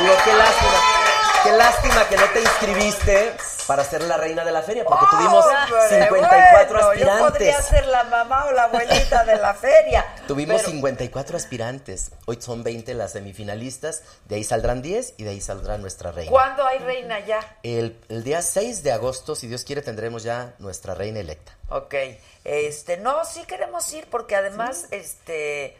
Digo, 0.00 0.14
qué 0.24 0.32
lástima. 0.34 1.01
Qué 1.42 1.50
lástima 1.52 2.08
que 2.08 2.16
no 2.16 2.24
te 2.32 2.40
inscribiste 2.40 3.32
para 3.66 3.82
ser 3.84 4.02
la 4.02 4.16
reina 4.16 4.44
de 4.44 4.52
la 4.52 4.62
feria, 4.62 4.84
porque 4.84 5.06
tuvimos 5.10 5.44
Hombre, 5.44 5.88
54 5.88 6.86
bueno, 6.86 6.94
Yo 6.94 7.18
podría 7.18 7.56
aspirantes. 7.58 7.66
ser 7.66 7.86
la 7.86 8.04
mamá 8.04 8.44
o 8.46 8.52
la 8.52 8.64
abuelita 8.64 9.24
de 9.24 9.36
la 9.36 9.54
feria. 9.54 10.04
Tuvimos 10.28 10.56
pero- 10.60 10.70
54 10.70 11.36
aspirantes. 11.36 12.12
Hoy 12.26 12.38
son 12.40 12.62
20 12.62 12.94
las 12.94 13.12
semifinalistas. 13.12 14.02
De 14.26 14.36
ahí 14.36 14.44
saldrán 14.44 14.82
10 14.82 15.14
y 15.16 15.24
de 15.24 15.30
ahí 15.30 15.40
saldrá 15.40 15.78
nuestra 15.78 16.12
reina. 16.12 16.30
¿Cuándo 16.30 16.64
hay 16.64 16.78
reina 16.78 17.18
ya? 17.20 17.40
El, 17.62 17.98
el 18.08 18.22
día 18.22 18.40
6 18.42 18.82
de 18.84 18.92
agosto, 18.92 19.34
si 19.34 19.48
Dios 19.48 19.64
quiere, 19.64 19.82
tendremos 19.82 20.22
ya 20.22 20.54
nuestra 20.58 20.94
reina 20.94 21.18
electa. 21.20 21.56
Ok. 21.70 21.94
Este, 22.44 22.96
no, 22.98 23.24
sí 23.24 23.42
queremos 23.46 23.92
ir 23.92 24.08
porque 24.10 24.36
además, 24.36 24.86
este, 24.90 25.76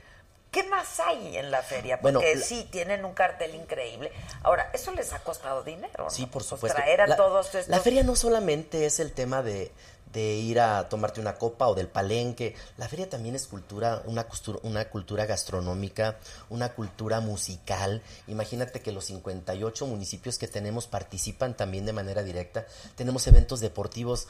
¿qué 0.52 0.62
más 0.68 1.00
hay 1.00 1.36
en 1.36 1.50
la 1.50 1.62
feria? 1.62 2.00
Porque 2.00 2.18
Bueno, 2.18 2.34
la- 2.38 2.44
sí, 2.46 2.68
tienen 2.70 3.04
un 3.04 3.14
cartel 3.14 3.54
increíble. 3.56 4.12
Ahora, 4.44 4.70
¿eso 4.72 4.92
les 4.92 5.12
ha 5.12 5.18
costado 5.18 5.64
dinero? 5.64 6.08
Sí, 6.10 6.22
no? 6.22 6.26
por 6.28 6.42
Pues 6.42 6.46
supuesto. 6.46 6.76
traer 6.76 7.00
a 7.00 7.06
la, 7.08 7.16
todos 7.16 7.46
estos... 7.46 7.68
la 7.68 7.80
feria 7.80 8.04
no 8.04 8.14
solamente 8.14 8.86
es 8.86 9.00
el 9.00 9.12
tema 9.12 9.42
de, 9.42 9.72
de 10.12 10.20
ir 10.34 10.60
a 10.60 10.88
tomarte 10.90 11.20
una 11.22 11.36
copa 11.38 11.66
o 11.68 11.74
del 11.74 11.88
palenque. 11.88 12.54
La 12.76 12.86
feria 12.86 13.08
también 13.08 13.34
es 13.34 13.46
cultura, 13.46 14.02
una, 14.04 14.28
costura- 14.28 14.58
una 14.62 14.84
cultura 14.90 15.24
gastronómica, 15.24 16.18
una 16.50 16.74
cultura 16.74 17.20
musical. 17.20 18.02
Imagínate 18.28 18.80
que 18.82 18.92
los 18.92 19.06
58 19.06 19.86
municipios 19.86 20.38
que 20.38 20.48
tenemos 20.48 20.86
participan 20.86 21.56
también 21.56 21.86
de 21.86 21.94
manera 21.94 22.22
directa. 22.22 22.66
Tenemos 22.94 23.26
eventos 23.26 23.60
deportivos. 23.60 24.28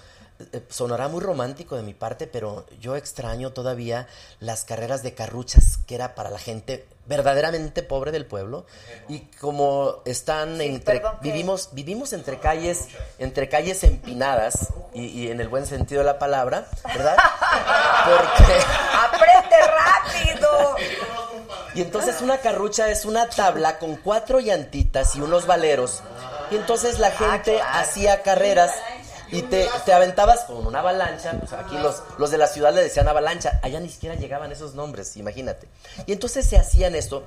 Eh, 0.53 0.63
Sonará 0.69 1.09
muy 1.09 1.21
romántico 1.21 1.77
de 1.77 1.83
mi 1.83 1.95
parte, 1.95 2.27
pero 2.27 2.67
yo 2.81 2.97
extraño 2.97 3.53
todavía 3.53 4.09
las 4.41 4.65
carreras 4.65 5.03
de 5.03 5.15
carruchas, 5.15 5.79
que 5.87 5.95
era 5.95 6.15
para 6.15 6.31
la 6.31 6.39
gente 6.39 6.87
verdaderamente 7.07 7.83
pobre 7.83 8.13
del 8.13 8.27
pueblo. 8.27 8.65
Y 9.09 9.21
como 9.41 9.97
están 10.05 10.59
Sí, 10.59 10.67
entre... 10.67 11.03
Vivimos 11.21 11.71
vivimos 11.73 12.13
entre 12.13 12.39
calles, 12.39 12.89
entre 13.19 13.49
calles 13.49 13.83
empinadas, 13.85 14.69
y, 14.95 15.07
y 15.07 15.31
en 15.31 15.41
el 15.41 15.49
buen 15.49 15.67
sentido 15.67 16.01
de 16.01 16.07
la 16.07 16.19
palabra, 16.19 16.67
¿verdad? 16.85 17.17
Porque, 18.05 18.61
¡Aprende 19.05 19.57
rápido! 19.67 20.77
y 21.75 21.81
entonces 21.81 22.21
una 22.21 22.39
carrucha 22.39 22.91
es 22.91 23.05
una 23.05 23.29
tabla 23.29 23.79
con 23.79 23.97
cuatro 23.97 24.41
llantitas 24.41 25.17
y 25.17 25.21
unos 25.21 25.47
valeros. 25.47 26.03
Y 26.51 26.57
entonces 26.57 26.99
la 26.99 27.11
gente 27.11 27.61
hacía 27.63 28.23
carreras 28.23 28.73
y 29.33 29.43
te, 29.43 29.69
te 29.85 29.93
aventabas 29.93 30.41
con 30.45 30.67
una 30.67 30.81
avalancha. 30.81 31.41
aquí 31.59 31.77
los, 31.79 32.03
los 32.19 32.31
de 32.31 32.39
la 32.39 32.47
ciudad 32.47 32.73
le 32.75 32.83
decían 32.83 33.09
avalancha. 33.09 33.59
Allá 33.63 33.81
ni 33.81 33.89
siquiera 33.89 34.15
llegaban 34.15 34.53
esos 34.53 34.75
nombres, 34.75 35.17
imagínate. 35.17 35.69
Y 36.07 36.13
entonces 36.13 36.47
se 36.47 36.59
hacían 36.59 36.95
esto 36.95 37.25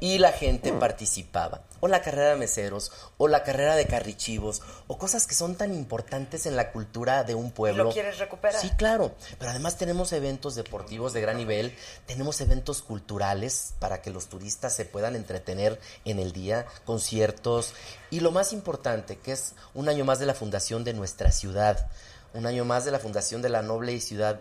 y 0.00 0.18
la 0.18 0.32
gente 0.32 0.72
participaba. 0.72 1.60
O 1.78 1.88
la 1.88 2.00
carrera 2.00 2.30
de 2.30 2.36
meseros, 2.36 2.90
o 3.18 3.28
la 3.28 3.44
carrera 3.44 3.76
de 3.76 3.86
carrichivos, 3.86 4.62
o 4.88 4.98
cosas 4.98 5.26
que 5.26 5.34
son 5.34 5.54
tan 5.54 5.74
importantes 5.74 6.46
en 6.46 6.56
la 6.56 6.72
cultura 6.72 7.22
de 7.22 7.34
un 7.34 7.52
pueblo. 7.52 7.84
lo 7.84 7.92
quieres 7.92 8.18
recuperar? 8.18 8.60
Sí, 8.60 8.70
claro. 8.70 9.12
Pero 9.38 9.50
además 9.50 9.76
tenemos 9.76 10.12
eventos 10.12 10.54
deportivos 10.54 11.12
de 11.12 11.20
gran 11.20 11.36
nivel, 11.36 11.76
tenemos 12.06 12.40
eventos 12.40 12.82
culturales 12.82 13.74
para 13.78 14.00
que 14.00 14.10
los 14.10 14.28
turistas 14.28 14.74
se 14.74 14.86
puedan 14.86 15.16
entretener 15.16 15.78
en 16.04 16.18
el 16.18 16.32
día, 16.32 16.66
conciertos 16.84 17.74
y 18.12 18.20
lo 18.20 18.30
más 18.30 18.52
importante, 18.52 19.16
que 19.16 19.32
es 19.32 19.54
un 19.72 19.88
año 19.88 20.04
más 20.04 20.18
de 20.18 20.26
la 20.26 20.34
fundación 20.34 20.84
de 20.84 20.92
nuestra 20.92 21.32
ciudad, 21.32 21.88
un 22.34 22.44
año 22.44 22.66
más 22.66 22.84
de 22.84 22.90
la 22.90 22.98
fundación 22.98 23.40
de 23.40 23.48
la 23.48 23.62
noble 23.62 23.98
ciudad 24.00 24.38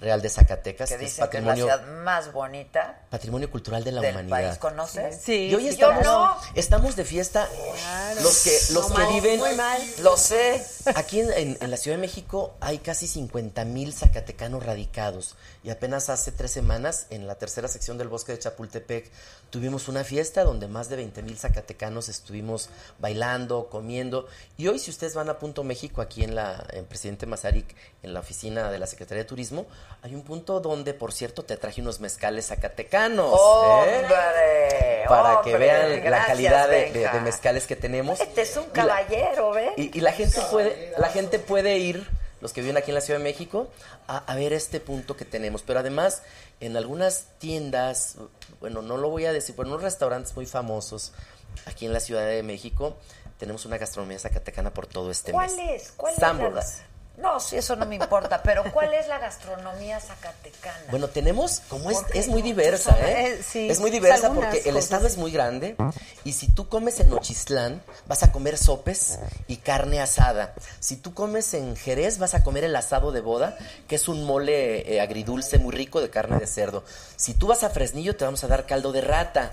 real 0.00 0.22
de 0.22 0.28
Zacatecas, 0.30 0.88
Que 0.88 0.96
que 0.96 1.04
es 1.04 1.10
dicen 1.10 1.28
que 1.30 1.36
es 1.38 1.42
la 1.44 1.50
patrimonio, 1.50 1.64
ciudad 1.64 1.86
más 2.02 2.32
bonita 2.32 3.00
patrimonio 3.10 3.50
cultural 3.50 3.84
de 3.84 3.92
la 3.92 4.00
del 4.00 4.12
humanidad. 4.14 4.48
país. 4.48 4.58
¿Conoces? 4.58 5.20
Sí, 5.22 5.48
Y 5.48 5.54
hoy 5.54 5.62
sí, 5.62 5.68
estamos, 5.70 6.04
yo 6.04 6.10
no. 6.12 6.36
estamos 6.54 6.96
de 6.96 7.04
fiesta. 7.04 7.48
Los 8.22 8.42
que, 8.44 8.58
los 8.72 8.88
No 8.90 8.96
que 8.96 9.02
mal, 9.02 9.12
viven. 9.12 9.38
muy 9.40 9.54
mal. 9.54 9.80
Lo 10.02 10.16
sé. 10.16 10.64
Aquí 10.94 11.20
en, 11.20 11.32
en- 11.32 11.58
en 11.60 11.70
la 11.70 11.76
Ciudad 11.76 11.96
de 11.96 12.00
México 12.00 12.54
hay 12.60 12.78
casi 12.78 13.06
50 13.06 13.64
mil 13.64 13.92
zacatecanos 13.92 14.64
radicados. 14.64 15.36
Y 15.62 15.70
apenas 15.70 16.08
hace 16.08 16.32
tres 16.32 16.50
semanas, 16.50 17.06
en 17.10 17.26
la 17.26 17.34
tercera 17.34 17.68
sección 17.68 17.98
del 17.98 18.08
bosque 18.08 18.32
de 18.32 18.38
Chapultepec, 18.38 19.10
tuvimos 19.50 19.88
una 19.88 20.04
fiesta 20.04 20.44
donde 20.44 20.68
más 20.68 20.88
de 20.88 20.96
20 20.96 21.22
mil 21.22 21.36
zacatecanos 21.38 22.08
estuvimos 22.08 22.70
bailando, 22.98 23.68
comiendo. 23.68 24.26
Y 24.56 24.68
hoy, 24.68 24.78
si 24.78 24.90
ustedes 24.90 25.14
van 25.14 25.28
a 25.28 25.38
Punto 25.38 25.62
México, 25.64 26.00
aquí 26.00 26.24
en 26.24 26.34
la 26.34 26.64
en 26.72 26.84
Presidente 26.86 27.26
Mazarik, 27.26 27.74
en 28.02 28.14
la 28.14 28.20
oficina 28.20 28.70
de 28.70 28.78
la 28.78 28.86
Secretaría 28.86 29.24
de 29.24 29.28
Turismo, 29.28 29.66
hay 30.02 30.14
un 30.14 30.22
punto 30.22 30.60
donde, 30.60 30.94
por 30.94 31.12
cierto, 31.12 31.44
te 31.44 31.56
traje 31.56 31.80
unos 31.80 32.00
mezcales 32.00 32.46
zacatecanos. 32.46 33.32
¿eh? 33.32 33.38
¡Hombre! 33.38 35.04
Para 35.08 35.40
que 35.42 35.56
vean 35.56 36.10
la 36.10 36.24
calidad 36.26 36.68
de, 36.68 36.76
de- 36.86 36.90
Benja. 36.92 37.12
de 37.14 37.20
mezcales 37.20 37.66
que 37.66 37.76
tenemos. 37.76 38.20
Este 38.20 38.42
es 38.42 38.56
un 38.56 38.64
Y 38.64 38.66
la- 38.68 38.72
caballero, 38.72 39.50
¿ves? 39.52 39.72
y, 39.76 39.96
y 39.98 40.00
la 40.00 40.12
gente 40.12 40.40
puede, 40.50 40.92
la 40.96 41.08
gente 41.08 41.38
puede 41.38 41.78
ir, 41.78 42.08
los 42.40 42.52
que 42.52 42.60
viven 42.60 42.76
aquí 42.76 42.90
en 42.90 42.94
la 42.94 43.00
Ciudad 43.00 43.18
de 43.18 43.24
México, 43.24 43.68
a, 44.06 44.18
a 44.18 44.34
ver 44.36 44.52
este 44.52 44.80
punto 44.80 45.16
que 45.16 45.24
tenemos. 45.24 45.62
Pero 45.62 45.80
además, 45.80 46.22
en 46.60 46.76
algunas 46.76 47.24
tiendas, 47.38 48.16
bueno, 48.60 48.82
no 48.82 48.96
lo 48.96 49.10
voy 49.10 49.26
a 49.26 49.32
decir, 49.32 49.54
pero 49.56 49.66
en 49.68 49.72
unos 49.72 49.82
restaurantes 49.82 50.34
muy 50.36 50.46
famosos 50.46 51.12
aquí 51.66 51.86
en 51.86 51.92
la 51.92 52.00
Ciudad 52.00 52.26
de 52.26 52.42
México, 52.42 52.96
tenemos 53.38 53.64
una 53.66 53.76
gastronomía 53.78 54.18
zacatecana 54.18 54.72
por 54.72 54.86
todo 54.86 55.10
este 55.10 55.32
¿Cuál 55.32 55.54
mes. 55.56 55.82
es? 55.82 55.92
¿Cuál 55.96 56.14
es? 56.14 56.82
No, 57.20 57.38
sí, 57.38 57.56
eso 57.56 57.76
no 57.76 57.84
me 57.84 57.96
importa, 57.96 58.42
pero 58.42 58.64
¿cuál 58.72 58.94
es 58.94 59.06
la 59.06 59.18
gastronomía 59.18 60.00
zacatecana? 60.00 60.84
Bueno, 60.90 61.08
tenemos, 61.08 61.60
como 61.68 61.90
es, 61.90 61.98
es 62.14 62.28
muy 62.28 62.40
diversa, 62.40 62.96
¿eh? 62.98 63.26
eh, 63.26 63.42
sí, 63.46 63.68
es 63.68 63.78
muy 63.78 63.90
diversa 63.90 64.32
porque 64.32 64.62
el 64.64 64.76
estado 64.76 65.06
es 65.06 65.18
muy 65.18 65.30
grande 65.30 65.76
y 66.24 66.32
si 66.32 66.48
tú 66.48 66.68
comes 66.68 66.98
en 67.00 67.10
Nochistlán 67.10 67.82
vas 68.06 68.22
a 68.22 68.32
comer 68.32 68.56
sopes 68.56 69.18
y 69.48 69.58
carne 69.58 70.00
asada. 70.00 70.54
Si 70.78 70.96
tú 70.96 71.12
comes 71.12 71.52
en 71.52 71.76
Jerez 71.76 72.18
vas 72.18 72.34
a 72.34 72.42
comer 72.42 72.64
el 72.64 72.74
asado 72.74 73.12
de 73.12 73.20
boda, 73.20 73.58
que 73.86 73.96
es 73.96 74.08
un 74.08 74.24
mole 74.24 74.94
eh, 74.94 75.00
agridulce 75.00 75.58
muy 75.58 75.72
rico 75.72 76.00
de 76.00 76.08
carne 76.08 76.38
de 76.38 76.46
cerdo. 76.46 76.84
Si 77.16 77.34
tú 77.34 77.48
vas 77.48 77.62
a 77.64 77.70
Fresnillo 77.70 78.16
te 78.16 78.24
vamos 78.24 78.44
a 78.44 78.48
dar 78.48 78.64
caldo 78.64 78.92
de 78.92 79.02
rata. 79.02 79.52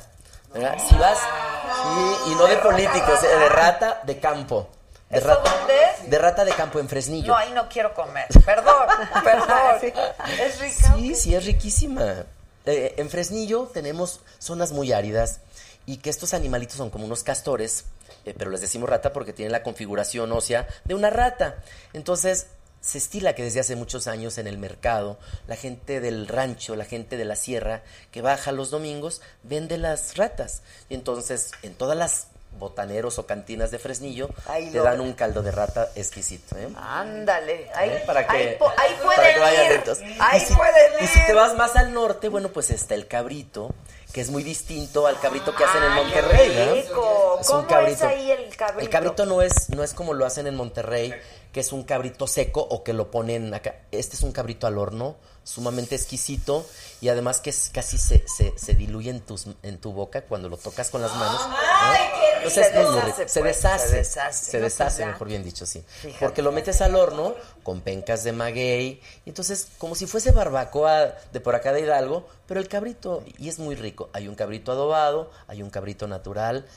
¿verdad? 0.54 0.78
Si 0.88 0.96
vas, 0.96 1.18
sí, 1.18 2.32
y 2.32 2.36
no 2.36 2.46
de 2.48 2.56
políticos, 2.58 3.20
eh, 3.24 3.40
de 3.40 3.50
rata 3.50 4.02
de 4.06 4.18
campo. 4.20 4.70
De 5.10 5.20
¿Eso 5.20 5.28
rata, 5.28 5.58
dónde? 5.58 6.10
de 6.10 6.18
rata 6.18 6.46
de 6.46 6.52
campo 6.52 6.80
en 6.80 6.90
Fresnillo. 6.90 7.28
No, 7.28 7.38
ahí 7.38 7.52
no 7.54 7.70
quiero 7.70 7.94
comer. 7.94 8.28
Perdón, 8.46 8.88
perdón. 9.24 9.80
Sí. 9.80 9.94
¿Es 10.42 10.60
rica? 10.60 10.96
Sí, 10.96 11.16
sí, 11.16 11.36
es 11.36 11.46
riquísima. 11.46 12.26
Eh, 12.66 12.96
en 12.98 13.10
Fresnillo 13.10 13.70
tenemos 13.74 14.20
zonas 14.40 14.74
muy 14.74 14.92
áridas 14.92 15.40
y 15.86 15.98
que 15.98 16.10
estos 16.10 16.34
animalitos 16.34 16.76
son 16.76 16.90
como 16.90 17.06
unos 17.06 17.24
castores, 17.24 17.86
eh, 18.26 18.36
pero 18.38 18.52
les 18.52 18.60
decimos 18.60 18.90
rata 18.90 19.14
porque 19.14 19.32
tienen 19.32 19.54
la 19.54 19.64
configuración 19.64 20.32
ósea 20.34 20.68
de 20.84 20.94
una 20.94 21.10
rata. 21.10 21.64
Entonces, 21.94 22.48
se 22.82 22.98
estila 22.98 23.34
que 23.36 23.44
desde 23.44 23.62
hace 23.62 23.78
muchos 23.78 24.08
años 24.08 24.38
en 24.38 24.48
el 24.48 24.58
mercado, 24.58 25.18
la 25.48 25.56
gente 25.56 26.02
del 26.02 26.28
rancho, 26.28 26.76
la 26.76 26.86
gente 26.86 27.16
de 27.16 27.26
la 27.26 27.38
sierra, 27.38 27.84
que 28.12 28.22
baja 28.22 28.52
los 28.52 28.70
domingos, 28.70 29.22
vende 29.44 29.78
las 29.78 30.18
ratas. 30.18 30.62
Y 30.90 30.96
entonces, 30.96 31.52
en 31.64 31.74
todas 31.74 31.98
las 31.98 32.28
botaneros 32.58 33.20
o 33.20 33.26
cantinas 33.26 33.72
de 33.72 33.80
Fresnillo, 33.80 34.30
te 34.72 34.80
dan 34.80 35.00
un 35.02 35.14
caldo 35.14 35.42
de 35.42 35.52
rata 35.52 35.90
exquisito. 35.96 36.58
¿eh? 36.58 36.68
Ándale, 36.76 37.70
ahí, 37.76 37.90
¿Eh? 37.90 38.04
para 38.06 38.26
que, 38.28 38.38
ahí, 38.38 38.56
po- 38.58 38.72
ahí 38.78 38.96
para 39.04 39.34
que 39.34 39.40
vayan 39.40 39.70
lentos. 39.70 40.00
Ahí 40.20 40.42
y 40.42 40.46
si, 40.46 40.54
pueden 40.54 40.92
y 41.02 41.08
si 41.08 41.26
te 41.26 41.34
vas 41.34 41.56
más 41.56 41.76
al 41.76 41.94
norte, 41.94 42.30
bueno, 42.30 42.50
pues 42.50 42.70
está 42.72 42.96
el 42.96 43.08
cabrito, 43.08 43.74
que 44.14 44.22
es 44.22 44.30
muy 44.30 44.44
distinto 44.44 45.08
al 45.08 45.20
cabrito 45.20 45.56
que 45.56 45.64
hacen 45.64 45.84
en 45.84 45.92
Ay, 45.92 46.04
Monterrey, 46.04 46.50
qué 46.50 46.56
¿verdad? 46.56 46.74
rico. 46.76 47.38
Es 47.42 47.50
un 47.50 47.56
¿Cómo 47.58 47.68
cabrito. 47.68 47.94
es 47.98 48.02
ahí 48.04 48.32
el 48.32 48.56
cabrito? 48.56 48.80
El 48.82 48.90
cabrito 48.90 49.26
no 49.26 49.42
es, 49.42 49.70
no 49.70 49.84
es 49.84 49.94
como 49.94 50.14
lo 50.14 50.26
hacen 50.26 50.48
en 50.48 50.56
Monterrey, 50.56 51.14
que 51.58 51.62
es 51.62 51.72
un 51.74 51.82
cabrito 51.86 52.28
seco 52.28 52.62
o 52.62 52.84
que 52.84 52.94
lo 52.94 53.10
ponen 53.10 53.52
acá. 53.52 53.78
Este 53.92 54.16
es 54.16 54.22
un 54.22 54.32
cabrito 54.32 54.68
al 54.68 54.78
horno, 54.78 55.16
sumamente 55.44 55.96
exquisito 55.96 56.64
y 57.02 57.10
además 57.10 57.40
que 57.40 57.50
es- 57.50 57.72
casi 57.74 57.98
se, 57.98 58.24
se, 58.28 58.54
se 58.56 58.76
diluye 58.76 59.10
en, 59.10 59.22
tus, 59.22 59.48
en 59.64 59.80
tu 59.80 59.92
boca 59.92 60.22
cuando 60.22 60.50
lo 60.50 60.58
tocas 60.58 60.92
con 60.92 61.02
las 61.02 61.16
manos. 61.16 61.42
¿no? 61.50 61.56
Ay, 61.58 61.98
qué. 62.14 62.38
Entonces, 62.38 62.68
Se 62.68 62.74
muy 62.84 62.94
deshace, 63.02 63.28
se 63.28 63.42
deshace, 63.42 63.88
se 63.90 63.96
deshace. 63.98 64.52
se 64.52 64.58
No, 64.60 64.64
deshace, 64.66 65.00
ya. 65.00 65.08
mejor 65.08 65.28
bien 65.30 65.44
dicho, 65.44 65.66
sí. 65.66 65.84
Fíjate. 65.88 66.24
Porque 66.24 66.42
lo 66.44 66.52
metes 66.52 66.80
al 66.82 66.94
horno 66.96 67.34
con 67.64 67.82
pencas 67.82 68.24
de 68.24 68.34
maguey, 68.34 69.02
y 69.26 69.30
entonces 69.30 69.68
como 69.80 69.96
si 69.96 70.06
fuese 70.06 70.30
barbacoa 70.32 71.16
de 71.34 71.40
por 71.42 71.56
acá 71.56 71.74
de 71.74 71.82
Hidalgo, 71.82 72.28
pero 72.46 72.60
el 72.60 72.68
cabrito, 72.68 73.24
y 73.40 73.50
es 73.50 73.58
muy 73.58 73.74
rico. 73.74 74.12
Hay 74.14 74.28
un 74.28 74.36
cabrito 74.36 74.72
adobado, 74.72 75.32
hay 75.48 75.64
un 75.64 75.72
cabrito 75.72 76.08
natural, 76.08 76.68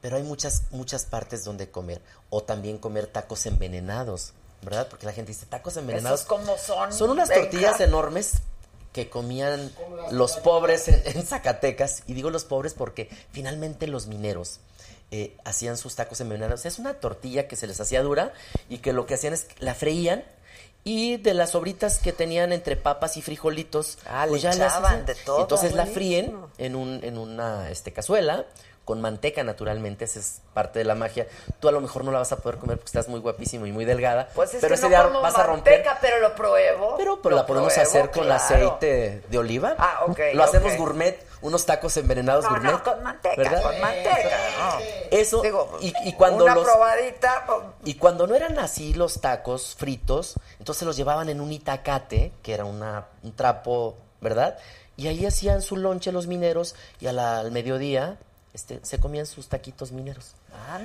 pero 0.00 0.16
hay 0.16 0.22
muchas, 0.22 0.62
muchas 0.70 1.04
partes 1.04 1.44
donde 1.44 1.70
comer. 1.70 2.00
O 2.30 2.42
también 2.42 2.78
comer 2.78 3.06
tacos 3.06 3.46
envenenados, 3.46 4.32
¿verdad? 4.62 4.88
Porque 4.88 5.06
la 5.06 5.12
gente 5.12 5.32
dice, 5.32 5.46
tacos 5.46 5.76
envenenados. 5.76 6.20
¿Esos 6.20 6.28
cómo 6.28 6.56
son? 6.58 6.92
Son 6.92 7.10
unas 7.10 7.28
Venga. 7.28 7.42
tortillas 7.42 7.80
enormes 7.80 8.34
que 8.92 9.08
comían 9.10 9.70
los 10.10 10.36
pobres 10.38 10.88
en, 10.88 11.02
en 11.04 11.26
Zacatecas. 11.26 12.02
Y 12.06 12.14
digo 12.14 12.30
los 12.30 12.44
pobres 12.44 12.74
porque 12.74 13.08
finalmente 13.32 13.86
los 13.86 14.06
mineros 14.06 14.60
eh, 15.10 15.36
hacían 15.44 15.76
sus 15.76 15.94
tacos 15.94 16.20
envenenados. 16.20 16.66
Es 16.66 16.78
una 16.78 16.94
tortilla 16.94 17.48
que 17.48 17.56
se 17.56 17.66
les 17.66 17.80
hacía 17.80 18.02
dura 18.02 18.32
y 18.68 18.78
que 18.78 18.92
lo 18.92 19.06
que 19.06 19.14
hacían 19.14 19.32
es 19.34 19.44
que 19.44 19.54
la 19.64 19.74
freían. 19.74 20.24
Y 20.84 21.16
de 21.18 21.34
las 21.34 21.50
sobritas 21.50 21.98
que 21.98 22.12
tenían 22.12 22.52
entre 22.52 22.76
papas 22.76 23.16
y 23.16 23.22
frijolitos, 23.22 23.98
Ah, 24.06 24.24
le 24.24 24.30
pues 24.30 24.42
ya 24.42 24.54
las 24.54 25.06
de 25.06 25.14
todo, 25.16 25.42
Entonces 25.42 25.74
la 25.74 25.86
fríen 25.86 26.34
en, 26.56 26.76
un, 26.76 27.00
en 27.02 27.18
una 27.18 27.68
este, 27.70 27.92
cazuela 27.92 28.46
con 28.88 29.02
manteca 29.02 29.44
naturalmente, 29.44 30.06
esa 30.06 30.18
es 30.18 30.40
parte 30.54 30.78
de 30.78 30.86
la 30.86 30.94
magia. 30.94 31.26
Tú 31.60 31.68
a 31.68 31.72
lo 31.72 31.82
mejor 31.82 32.04
no 32.04 32.10
la 32.10 32.20
vas 32.20 32.32
a 32.32 32.36
poder 32.38 32.58
comer 32.58 32.78
porque 32.78 32.86
estás 32.86 33.06
muy 33.06 33.20
guapísimo 33.20 33.66
y 33.66 33.70
muy 33.72 33.84
delgada, 33.84 34.30
Pues 34.34 34.54
es 34.54 34.62
pero 34.62 34.70
que 34.70 34.74
ese 34.76 34.82
no 34.84 34.88
día 34.88 35.02
como 35.04 35.20
vas 35.20 35.34
a 35.36 35.42
romper. 35.42 35.74
manteca, 35.74 35.98
pero 36.00 36.20
lo 36.20 36.34
pruebo. 36.34 36.94
Pero, 36.96 37.20
pero 37.20 37.34
Lo 37.36 37.42
la 37.42 37.46
podemos 37.46 37.74
pruebo, 37.74 37.86
hacer 37.90 38.10
con 38.10 38.24
claro. 38.24 38.42
aceite 38.42 39.22
de 39.28 39.38
oliva. 39.38 39.74
Ah, 39.76 40.04
ok, 40.06 40.18
Lo 40.32 40.42
hacemos 40.42 40.74
gourmet, 40.78 41.22
unos 41.42 41.66
tacos 41.66 41.94
envenenados 41.98 42.44
No, 42.44 42.50
gourmet. 42.52 42.72
no, 42.72 42.82
con 42.82 43.02
manteca, 43.02 43.36
¿verdad? 43.36 43.62
con 43.62 43.78
manteca. 43.78 44.78
Eso, 45.10 45.42
Digo, 45.42 45.76
y, 45.82 45.92
y 46.06 46.14
cuando 46.14 46.44
una 46.44 46.54
los, 46.54 46.64
probadita. 46.64 47.44
y 47.84 47.92
cuando 47.94 48.26
no 48.26 48.34
eran 48.34 48.58
así 48.58 48.94
los 48.94 49.20
tacos 49.20 49.74
fritos, 49.76 50.36
entonces 50.58 50.84
los 50.86 50.96
llevaban 50.96 51.28
en 51.28 51.42
un 51.42 51.52
itacate, 51.52 52.32
que 52.42 52.54
era 52.54 52.64
una, 52.64 53.04
un 53.22 53.36
trapo, 53.36 53.96
¿verdad? 54.22 54.56
Y 54.96 55.06
ahí 55.08 55.26
hacían 55.26 55.60
su 55.62 55.76
lonche 55.76 56.10
los 56.10 56.26
mineros 56.26 56.74
y 57.00 57.06
a 57.06 57.12
la- 57.12 57.38
al 57.38 57.52
mediodía 57.52 58.16
este, 58.54 58.80
se 58.82 58.98
comían 58.98 59.26
sus 59.26 59.48
taquitos 59.48 59.92
mineros. 59.92 60.32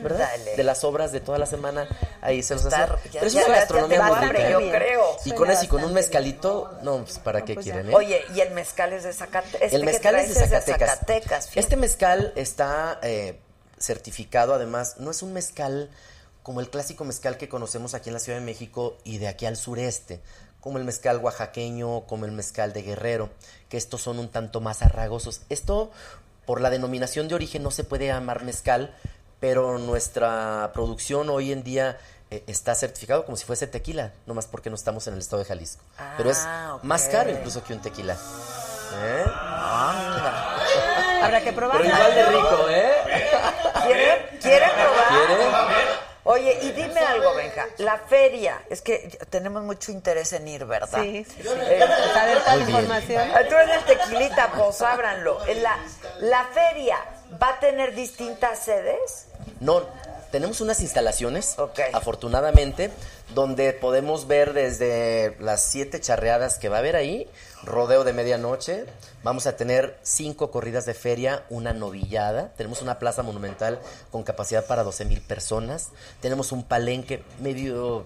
¿Verdad? 0.01 0.29
Ándale. 0.33 0.55
De 0.55 0.63
las 0.63 0.83
obras 0.83 1.11
de 1.11 1.19
toda 1.19 1.37
la 1.37 1.45
semana, 1.45 1.87
ahí 2.21 2.43
se 2.43 2.55
los 2.55 2.65
hacían. 2.65 2.97
Pero 3.11 3.25
es 3.25 3.35
una 3.35 3.47
gastronomía 3.47 4.03
muy 4.03 4.27
rica. 4.27 4.49
yo 4.49 4.59
creo. 4.59 5.17
Y 5.25 5.31
con 5.31 5.49
eso 5.49 5.65
y 5.65 5.67
con 5.67 5.83
un 5.83 5.93
mezcalito, 5.93 6.77
no, 6.81 7.03
pues 7.03 7.19
para 7.19 7.43
qué 7.43 7.55
pues 7.55 7.65
quieren, 7.65 7.89
¿eh? 7.89 7.95
Oye, 7.95 8.21
y 8.35 8.41
el 8.41 8.51
mezcal 8.51 8.93
es 8.93 9.03
de 9.03 9.13
Zacatecas. 9.13 9.61
Este 9.61 9.75
el 9.75 9.85
mezcal 9.85 10.15
es 10.15 10.33
de 10.33 10.47
Zacatecas. 10.47 11.49
Este 11.55 11.75
mezcal 11.75 12.33
está 12.35 12.99
eh, 13.01 13.39
certificado, 13.79 14.53
además, 14.53 14.95
no 14.99 15.11
es 15.11 15.21
un 15.21 15.33
mezcal 15.33 15.89
como 16.43 16.59
el 16.59 16.69
clásico 16.69 17.05
mezcal 17.05 17.37
que 17.37 17.47
conocemos 17.47 17.93
aquí 17.93 18.09
en 18.09 18.13
la 18.13 18.19
Ciudad 18.19 18.37
de 18.37 18.45
México 18.45 18.97
y 19.05 19.17
de 19.17 19.29
aquí 19.29 19.45
al 19.45 19.55
sureste, 19.55 20.21
como 20.59 20.77
el 20.77 20.83
mezcal 20.83 21.17
oaxaqueño, 21.17 22.05
como 22.05 22.25
el 22.25 22.31
mezcal 22.31 22.73
de 22.73 22.83
Guerrero, 22.83 23.29
que 23.69 23.77
estos 23.77 24.01
son 24.01 24.19
un 24.19 24.29
tanto 24.29 24.61
más 24.61 24.81
arragosos. 24.81 25.41
Esto, 25.49 25.91
por 26.45 26.61
la 26.61 26.69
denominación 26.69 27.27
de 27.27 27.35
origen, 27.35 27.63
no 27.63 27.71
se 27.71 27.83
puede 27.83 28.07
llamar 28.07 28.43
mezcal, 28.43 28.93
pero 29.39 29.77
nuestra 29.77 30.71
producción 30.73 31.29
hoy 31.29 31.51
en 31.51 31.63
día 31.63 31.97
eh, 32.31 32.43
está 32.47 32.75
certificado 32.75 33.25
como 33.25 33.37
si 33.37 33.45
fuese 33.45 33.67
tequila, 33.67 34.11
nomás 34.25 34.47
porque 34.47 34.69
no 34.69 34.75
estamos 34.75 35.05
en 35.07 35.13
el 35.13 35.19
estado 35.19 35.41
de 35.43 35.47
Jalisco. 35.49 35.83
pero 36.17 36.29
es 36.31 36.39
Ah, 36.45 36.77
más 36.83 37.03
caro 37.09 37.29
incluso 37.29 37.63
que 37.63 37.73
un 37.73 37.81
tequila. 37.81 38.13
¿Eh? 39.03 39.25
Habrá 41.23 41.41
que 41.41 41.53
probarlo. 41.53 41.81
Pero 41.83 41.95
igual 41.95 42.15
de 42.15 42.25
rico, 42.25 42.65
¿eh? 42.69 42.91
¿Quieren? 43.85 44.39
¿Quieren 44.41 44.69
probar? 44.71 45.07
¿Quiere? 45.27 45.43
Oye, 46.25 46.57
y 46.61 46.71
dime 46.71 46.99
algo, 47.01 47.33
Benja. 47.35 47.65
La 47.79 47.97
feria, 47.97 48.61
es 48.69 48.81
que 48.81 49.17
tenemos 49.29 49.61
mucho 49.63 49.91
interés 49.91 50.31
en 50.33 50.47
ir, 50.47 50.63
¿verdad? 50.65 51.01
Sí, 51.03 51.25
sí, 51.25 51.41
sí. 51.43 51.49
Eh, 51.49 51.79
Saber 52.13 52.39
toda 52.39 52.55
la 52.55 52.63
Muy 52.63 52.65
bien. 52.65 52.79
información. 52.79 53.29
Tú 53.49 53.55
eres 53.55 53.75
el 53.77 53.83
tequilita, 53.97 54.51
pues 54.55 54.81
ábranlo. 54.81 55.39
La, 55.61 55.77
la 56.21 56.45
feria 56.53 56.97
va 57.41 57.49
a 57.49 57.59
tener 57.59 57.93
distintas 57.93 58.59
sedes. 58.59 59.25
No, 59.59 59.83
tenemos 60.31 60.61
unas 60.61 60.79
instalaciones, 60.79 61.55
afortunadamente, 61.91 62.89
donde 63.35 63.73
podemos 63.73 64.25
ver 64.27 64.53
desde 64.53 65.35
las 65.39 65.61
siete 65.63 65.99
charreadas 65.99 66.57
que 66.57 66.69
va 66.69 66.77
a 66.77 66.79
haber 66.79 66.95
ahí, 66.95 67.29
rodeo 67.65 68.03
de 68.03 68.13
medianoche, 68.13 68.85
vamos 69.23 69.47
a 69.47 69.55
tener 69.55 69.97
cinco 70.01 70.51
corridas 70.51 70.85
de 70.85 70.93
feria, 70.93 71.45
una 71.49 71.73
novillada, 71.73 72.53
tenemos 72.57 72.81
una 72.81 72.99
plaza 72.99 73.23
monumental 73.23 73.79
con 74.11 74.23
capacidad 74.23 74.65
para 74.65 74.83
12 74.83 75.05
mil 75.05 75.21
personas, 75.21 75.89
tenemos 76.21 76.51
un 76.51 76.63
palenque 76.63 77.23
medio 77.39 78.05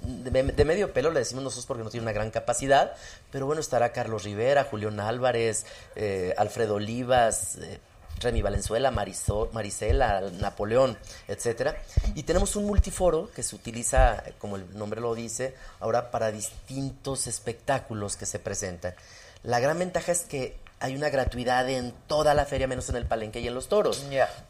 de, 0.00 0.64
medio 0.64 0.92
pelo 0.92 1.10
le 1.10 1.20
decimos 1.20 1.42
nosotros 1.42 1.66
porque 1.66 1.82
no 1.82 1.90
tiene 1.90 2.04
una 2.04 2.12
gran 2.12 2.30
capacidad, 2.30 2.92
pero 3.32 3.46
bueno, 3.46 3.60
estará 3.60 3.92
Carlos 3.92 4.24
Rivera, 4.24 4.64
Julián 4.64 5.00
Álvarez, 5.00 5.66
eh, 5.96 6.34
Alfredo 6.36 6.76
Olivas, 6.76 7.56
eh, 7.56 7.80
Remy 8.20 8.42
Valenzuela, 8.42 8.90
Marisol, 8.90 9.50
Marisela, 9.52 10.20
Napoleón, 10.40 10.98
etcétera. 11.26 11.76
Y 12.14 12.22
tenemos 12.24 12.56
un 12.56 12.66
multiforo 12.66 13.30
que 13.34 13.42
se 13.42 13.54
utiliza, 13.56 14.22
eh, 14.26 14.34
como 14.38 14.56
el 14.56 14.76
nombre 14.76 15.00
lo 15.00 15.14
dice, 15.14 15.54
ahora 15.80 16.10
para 16.10 16.30
distintos 16.32 17.26
espectáculos 17.26 18.16
que 18.16 18.26
se 18.26 18.38
presentan. 18.38 18.94
La 19.42 19.60
gran 19.60 19.78
ventaja 19.78 20.12
es 20.12 20.22
que 20.22 20.56
hay 20.80 20.94
una 20.94 21.10
gratuidad 21.10 21.68
en 21.68 21.92
toda 22.06 22.34
la 22.34 22.44
feria, 22.44 22.66
menos 22.68 22.88
en 22.88 22.96
el 22.96 23.06
palenque 23.06 23.40
y 23.40 23.48
en 23.48 23.54
los 23.54 23.68
toros. 23.68 24.04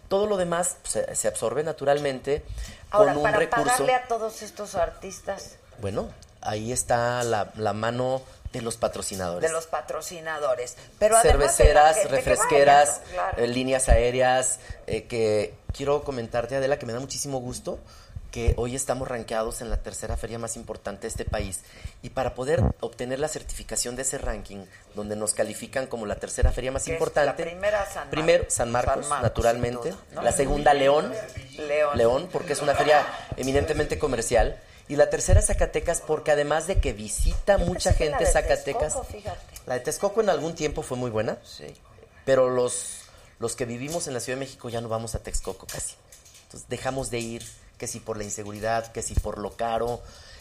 Todo 0.09 0.27
lo 0.27 0.37
demás 0.37 0.77
se, 0.83 1.15
se 1.15 1.29
absorbe 1.29 1.63
naturalmente 1.65 2.45
Ahora, 2.91 3.13
con 3.13 3.19
un 3.19 3.23
para 3.23 3.39
recurso. 3.39 3.65
pagarle 3.65 3.95
a 3.95 4.07
todos 4.09 4.43
estos 4.43 4.75
artistas. 4.75 5.57
Bueno, 5.81 6.09
ahí 6.43 6.73
está 6.73 7.23
la, 7.23 7.51
la 7.57 7.73
mano 7.73 8.23
de 8.53 8.63
los 8.63 8.77
patrocinadores. 8.77 9.49
de 9.49 9.55
los 9.55 9.67
patrocinadores. 9.67 10.77
Pero 10.99 11.21
cerveceras, 11.21 11.97
gente 11.97 12.09
refresqueras, 12.17 12.89
vaya, 12.89 13.07
¿no? 13.07 13.13
Claro. 13.13 13.45
eh, 13.45 13.49
líneas 13.49 13.89
aéreas, 13.89 14.59
eh, 14.87 15.05
que 15.05 15.55
quiero 15.73 16.03
comentarte, 16.05 16.57
Adela, 16.57 16.79
que 16.79 16.87
me 16.87 16.93
da 16.93 17.01
muchísimo 17.01 17.41
gusto 17.41 17.79
que 18.31 18.53
hoy 18.59 18.75
estamos 18.77 19.09
rankeados 19.09 19.63
en 19.63 19.71
la 19.71 19.79
tercera 19.79 20.17
feria 20.17 20.39
más 20.39 20.57
importante 20.57 21.03
de 21.03 21.09
este 21.09 21.25
país. 21.25 21.61
Y 22.03 22.11
para 22.11 22.35
poder 22.35 22.63
obtener 22.81 23.19
la 23.21 23.29
certificación 23.29 23.97
de 23.97 24.03
ese 24.03 24.19
ranking, 24.19 24.67
donde 24.95 25.17
nos 25.17 25.33
califican 25.33 25.87
como 25.87 26.05
la 26.05 26.17
tercera 26.17 26.53
feria 26.53 26.71
más 26.71 26.89
importante. 26.89 27.27
la 27.27 27.37
primera 27.37 27.87
San 27.87 27.95
Marcos. 27.95 28.11
Primero, 28.11 28.45
San 28.49 28.71
Marcos, 28.71 28.93
San 29.01 29.09
Marcos, 29.09 29.23
naturalmente. 29.23 29.83
sin 29.83 29.93
duda, 29.93 30.05
¿no? 30.13 30.23
La 30.23 30.33
segunda, 30.33 30.75
León. 30.75 31.13
León. 31.57 31.97
León, 31.97 32.29
porque 32.31 32.53
es 32.53 32.61
una 32.61 32.75
feria 32.75 33.07
eminentemente 33.37 33.99
comercial. 33.99 34.61
Y 34.89 34.97
la 34.97 35.11
tercera, 35.11 35.43
Zacatecas, 35.43 36.01
porque 36.01 36.31
además 36.31 36.67
de 36.67 36.81
que 36.81 36.93
visita 36.93 37.59
mucha 37.59 37.91
la 37.91 37.97
gente 37.97 38.25
de 38.25 38.31
Zacatecas. 38.31 38.95
Texcoco, 38.95 39.05
fíjate. 39.05 39.55
La 39.67 39.75
de 39.75 39.81
Texcoco 39.81 40.21
en 40.23 40.31
algún 40.31 40.55
tiempo 40.55 40.83
fue 40.83 40.97
muy 40.97 41.11
buena. 41.11 41.39
Sí. 41.45 41.67
Pero 42.25 42.49
los, 42.49 43.01
los 43.39 43.55
que 43.55 43.67
vivimos 43.67 44.07
en 44.07 44.15
la 44.15 44.21
Ciudad 44.21 44.39
de 44.39 44.47
México 44.47 44.69
ya 44.69 44.81
no 44.81 44.89
vamos 44.89 45.15
a 45.15 45.19
Texcoco 45.19 45.67
casi. 45.67 45.95
Entonces 46.45 46.69
dejamos 46.71 47.11
de 47.11 47.19
ir, 47.19 47.45
que 47.77 47.87
si 47.87 48.01
por 48.01 48.17
la 48.17 48.25
inseguridad, 48.25 48.91
que 48.93 49.03
si 49.03 49.15
por 49.15 49.39
lo 49.39 49.57
caro. 49.57 50.01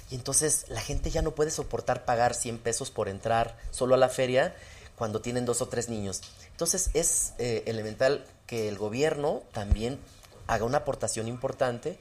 Y 0.10 0.16
entonces 0.16 0.66
la 0.70 0.80
gente 0.80 1.10
ya 1.10 1.22
no 1.22 1.32
puede 1.32 1.52
soportar 1.52 2.06
pagar 2.06 2.34
100 2.34 2.60
pesos 2.60 2.92
por 2.92 3.10
entrar 3.10 3.58
solo 3.72 3.96
a 3.96 3.98
la 3.98 4.08
feria 4.08 4.56
cuando 4.96 5.22
tienen 5.22 5.46
dos 5.46 5.62
o 5.62 5.68
tres 5.68 5.90
niños. 5.90 6.22
Entonces 6.52 6.90
es 6.94 7.34
eh, 7.38 7.64
elemental 7.68 8.26
que 8.48 8.68
el 8.68 8.78
gobierno 8.78 9.44
también 9.52 10.00
haga 10.48 10.66
una 10.66 10.80
aportación 10.80 11.28
importante, 11.28 12.00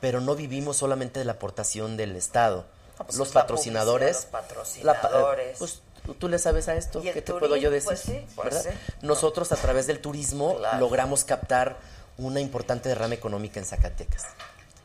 pero 0.00 0.20
no 0.20 0.34
vivimos 0.34 0.76
solamente 0.78 1.18
de 1.18 1.24
la 1.24 1.32
aportación 1.32 1.96
del 1.96 2.16
Estado. 2.16 2.66
No, 2.98 3.06
pues 3.06 3.18
los 3.18 3.28
patrocinadores. 3.30 4.16
la 4.16 4.22
eh, 4.22 4.32
patrocinadores. 4.32 5.58
pues, 5.58 5.80
¿tú- 6.04 6.14
¿Tú 6.14 6.28
le 6.28 6.38
sabes 6.38 6.68
a 6.68 6.74
esto? 6.74 7.00
¿Qué 7.02 7.22
te 7.22 7.32
puedo 7.32 7.56
yo 7.56 7.70
decir? 7.70 7.88
pues 7.88 8.00
sí, 8.00 8.26
pues 8.34 8.62
sí. 8.62 8.68
Nosotros 9.02 9.52
a 9.52 9.56
través 9.56 9.86
del 9.86 10.00
turismo 10.00 10.56
Claro. 10.58 10.78
logramos 10.80 11.24
captar 11.24 11.76
una 12.18 12.40
importante 12.40 12.88
derrama 12.88 13.14
económica 13.14 13.58
en 13.60 13.66
Zacatecas. 13.66 14.26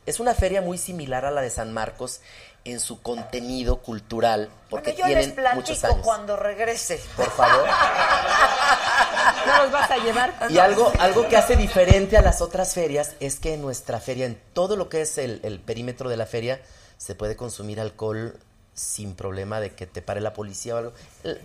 Es 0.05 0.19
una 0.19 0.33
feria 0.35 0.61
muy 0.61 0.77
similar 0.77 1.25
a 1.25 1.31
la 1.31 1.41
de 1.41 1.49
San 1.49 1.73
Marcos 1.73 2.21
en 2.65 2.79
su 2.79 3.01
contenido 3.01 3.77
cultural, 3.77 4.49
porque 4.69 4.91
Bueno, 4.93 5.07
yo 5.09 5.15
les 5.15 5.33
tienen 5.35 5.55
muchos 5.55 5.77
platico 5.77 5.93
años. 5.93 6.05
cuando 6.05 6.35
regrese. 6.35 6.99
Por 7.15 7.29
favor. 7.31 7.67
¿No 9.45 9.63
los 9.63 9.71
vas 9.71 9.91
a 9.91 9.97
llevar? 9.97 10.33
Y 10.49 10.57
algo, 10.57 10.91
algo 10.99 11.27
que 11.27 11.37
hace 11.37 11.55
diferente 11.55 12.17
a 12.17 12.21
las 12.21 12.41
otras 12.41 12.73
ferias 12.73 13.13
es 13.19 13.39
que 13.39 13.53
en 13.53 13.61
nuestra 13.61 13.99
feria, 13.99 14.25
en 14.25 14.39
todo 14.53 14.75
lo 14.75 14.89
que 14.89 15.01
es 15.01 15.17
el, 15.17 15.39
el 15.43 15.59
perímetro 15.59 16.09
de 16.09 16.17
la 16.17 16.25
feria, 16.25 16.59
se 16.97 17.13
puede 17.15 17.35
consumir 17.35 17.79
alcohol 17.79 18.39
sin 18.73 19.15
problema 19.15 19.59
de 19.59 19.73
que 19.73 19.85
te 19.85 20.01
pare 20.01 20.19
la 20.19 20.33
policía 20.33 20.75
o 20.75 20.77
algo. 20.79 20.93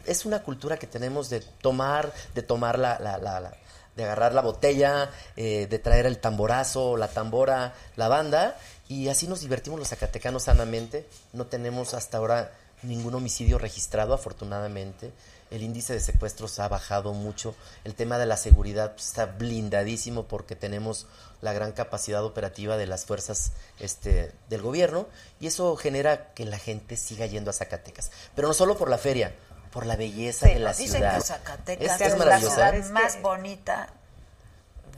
Es 0.07 0.25
una 0.25 0.43
cultura 0.43 0.79
que 0.79 0.87
tenemos 0.87 1.29
de 1.31 1.41
tomar, 1.41 2.13
de 2.35 2.43
tomar 2.43 2.79
la, 2.79 2.99
la- 2.99 3.19
la- 3.19 3.41
la- 3.41 3.53
de 3.97 4.05
agarrar 4.05 4.33
la 4.33 4.41
botella, 4.41 5.11
eh, 5.37 5.67
de 5.69 5.79
traer 5.79 6.07
el 6.07 6.19
tamborazo, 6.19 6.97
la 6.97 7.09
tambora, 7.09 7.75
la 7.97 8.09
banda, 8.09 8.57
y 8.91 9.09
así 9.09 9.29
nos 9.29 9.41
divertimos 9.41 9.79
los 9.79 9.89
zacatecanos 9.89 10.43
sanamente. 10.43 11.07
No 11.33 11.47
tenemos 11.47 11.95
hasta 11.95 12.19
ahora 12.19 12.53
ningún 12.83 13.15
homicidio 13.15 13.57
registrado, 13.57 14.13
afortunadamente. 14.15 15.13
El 15.53 15.63
índice 15.63 15.93
de 15.93 16.01
secuestros 16.01 16.59
ha 16.59 16.67
bajado 16.69 17.13
mucho. 17.13 17.55
El 17.85 17.95
tema 17.95 18.19
de 18.19 18.27
la 18.27 18.37
seguridad 18.37 18.93
pues, 18.93 19.07
está 19.07 19.27
blindadísimo 19.27 20.25
porque 20.27 20.57
tenemos 20.57 21.07
la 21.41 21.53
gran 21.53 21.71
capacidad 21.73 22.25
operativa 22.25 22.77
de 22.77 22.87
las 22.89 23.05
fuerzas 23.05 23.53
este, 23.79 24.33
del 24.49 24.61
gobierno 24.63 25.07
y 25.39 25.47
eso 25.47 25.77
genera 25.77 26.33
que 26.35 26.45
la 26.45 26.59
gente 26.59 26.97
siga 26.97 27.27
yendo 27.27 27.51
a 27.51 27.55
Zacatecas. 27.55 28.11
Pero 28.35 28.49
no 28.49 28.55
solo 28.55 28.77
por 28.77 28.91
la 28.91 28.99
feria, 28.99 29.35
por 29.73 29.87
la 29.87 29.95
belleza 29.95 30.49
Sí, 30.49 30.55
de 30.55 30.61
la 30.61 30.73
dicen 30.73 30.97
ciudad. 30.97 31.15
que 31.17 31.21
Zacatecas 31.25 31.95
es, 31.95 32.01
es, 32.01 32.07
es 32.09 32.13
la 32.13 32.19
maravillosa. 32.25 32.55
ciudad 32.55 32.75
¿eh? 32.75 32.93
más 32.93 33.23
bonita 33.23 33.93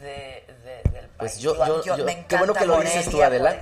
de, 0.03 0.45
de- 0.65 0.91
del 0.91 1.09
país. 1.09 1.17
Pues 1.19 1.39
yo, 1.39 1.55
yo, 1.67 1.83
yo- 1.97 2.05
me 2.05 2.27
qué 2.27 2.37
bueno 2.37 2.53
encanta 2.53 2.61
que 2.61 2.67
lo 2.67 2.81
dices 2.81 3.09
tú, 3.11 3.23
Adela, 3.23 3.57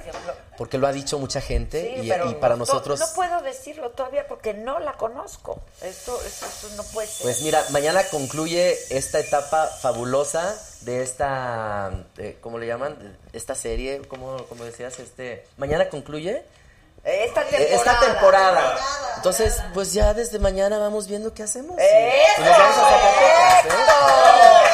porque 0.57 0.78
lo 0.78 0.86
ha 0.86 0.93
dicho 0.93 1.18
mucha 1.18 1.41
gente 1.41 1.95
Sí, 1.97 2.07
y, 2.07 2.09
pero 2.09 2.30
y 2.30 2.34
para 2.34 2.55
no- 2.55 2.61
nosotros... 2.61 2.99
No, 2.99 3.07
puedo 3.14 3.41
decirlo 3.43 3.91
todavía 3.91 4.26
porque 4.26 4.55
no 4.55 4.78
la 4.80 4.95
conozco. 4.95 5.61
Esto, 5.82 6.20
esto, 6.26 6.47
esto 6.47 6.68
no 6.76 6.82
puede 6.84 7.07
ser. 7.09 7.22
Pues 7.22 7.43
mira, 7.43 7.62
mañana 7.70 8.03
concluye 8.11 8.76
esta 8.91 9.18
etapa 9.20 9.66
fabulosa 9.66 10.57
de 10.80 11.03
esta, 11.03 11.91
eh, 12.18 12.38
¿cómo 12.41 12.59
le 12.59 12.66
llaman? 12.66 13.18
Esta 13.32 13.55
serie, 13.55 14.03
¿cómo, 14.09 14.45
cómo 14.49 14.64
decías? 14.64 14.99
Este, 14.99 15.47
mañana 15.59 15.88
concluye 15.91 16.43
Esta 17.05 17.43
eh, 17.43 17.45
temporada. 17.51 17.74
esta 17.76 18.01
temporada. 18.01 18.78
Entonces, 19.16 19.62
pues 19.74 19.93
ya 19.93 20.14
desde 20.14 20.38
mañana 20.38 20.78
vamos 20.78 21.07
viendo 21.07 21.32
qué 21.34 21.43
hacemos. 21.43 21.78
Y- 21.78 21.82
¡Eso! 21.82 22.41
y 22.41 22.45
nos 22.45 22.59
vamos 22.59 22.76
a 22.76 22.91
Zacatecas, 22.91 23.64
¿eh? 23.66 24.70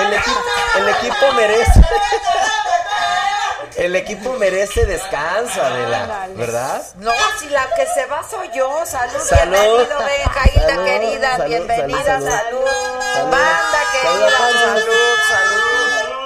El 0.00 0.12
equipo, 0.14 0.40
el 0.76 0.88
equipo 0.88 1.32
merece. 1.34 1.80
El 3.76 3.94
equipo 3.96 4.32
merece 4.32 4.86
descanso, 4.86 5.62
Adela, 5.62 6.26
¿verdad? 6.34 6.82
No, 6.96 7.12
si 7.38 7.48
la 7.48 7.66
que 7.76 7.86
se 7.86 8.06
va 8.06 8.22
soy 8.28 8.50
yo. 8.52 8.84
Salud, 8.84 9.20
Salud. 9.20 9.52
bienvenido, 9.56 9.98
Benjaíta 9.98 10.68
Salud, 10.68 10.84
querida. 10.84 11.30
salud, 11.36 11.48
bienvenida, 11.48 12.04
salud, 12.04 12.28
salud. 12.28 12.66
salud. 12.66 12.68
Salud. 13.14 13.30
Banda 13.30 13.80
querida, 13.92 14.30
Salud, 14.30 14.58
salud, 14.58 15.16
salud. 15.28 15.58
salud. 15.98 16.18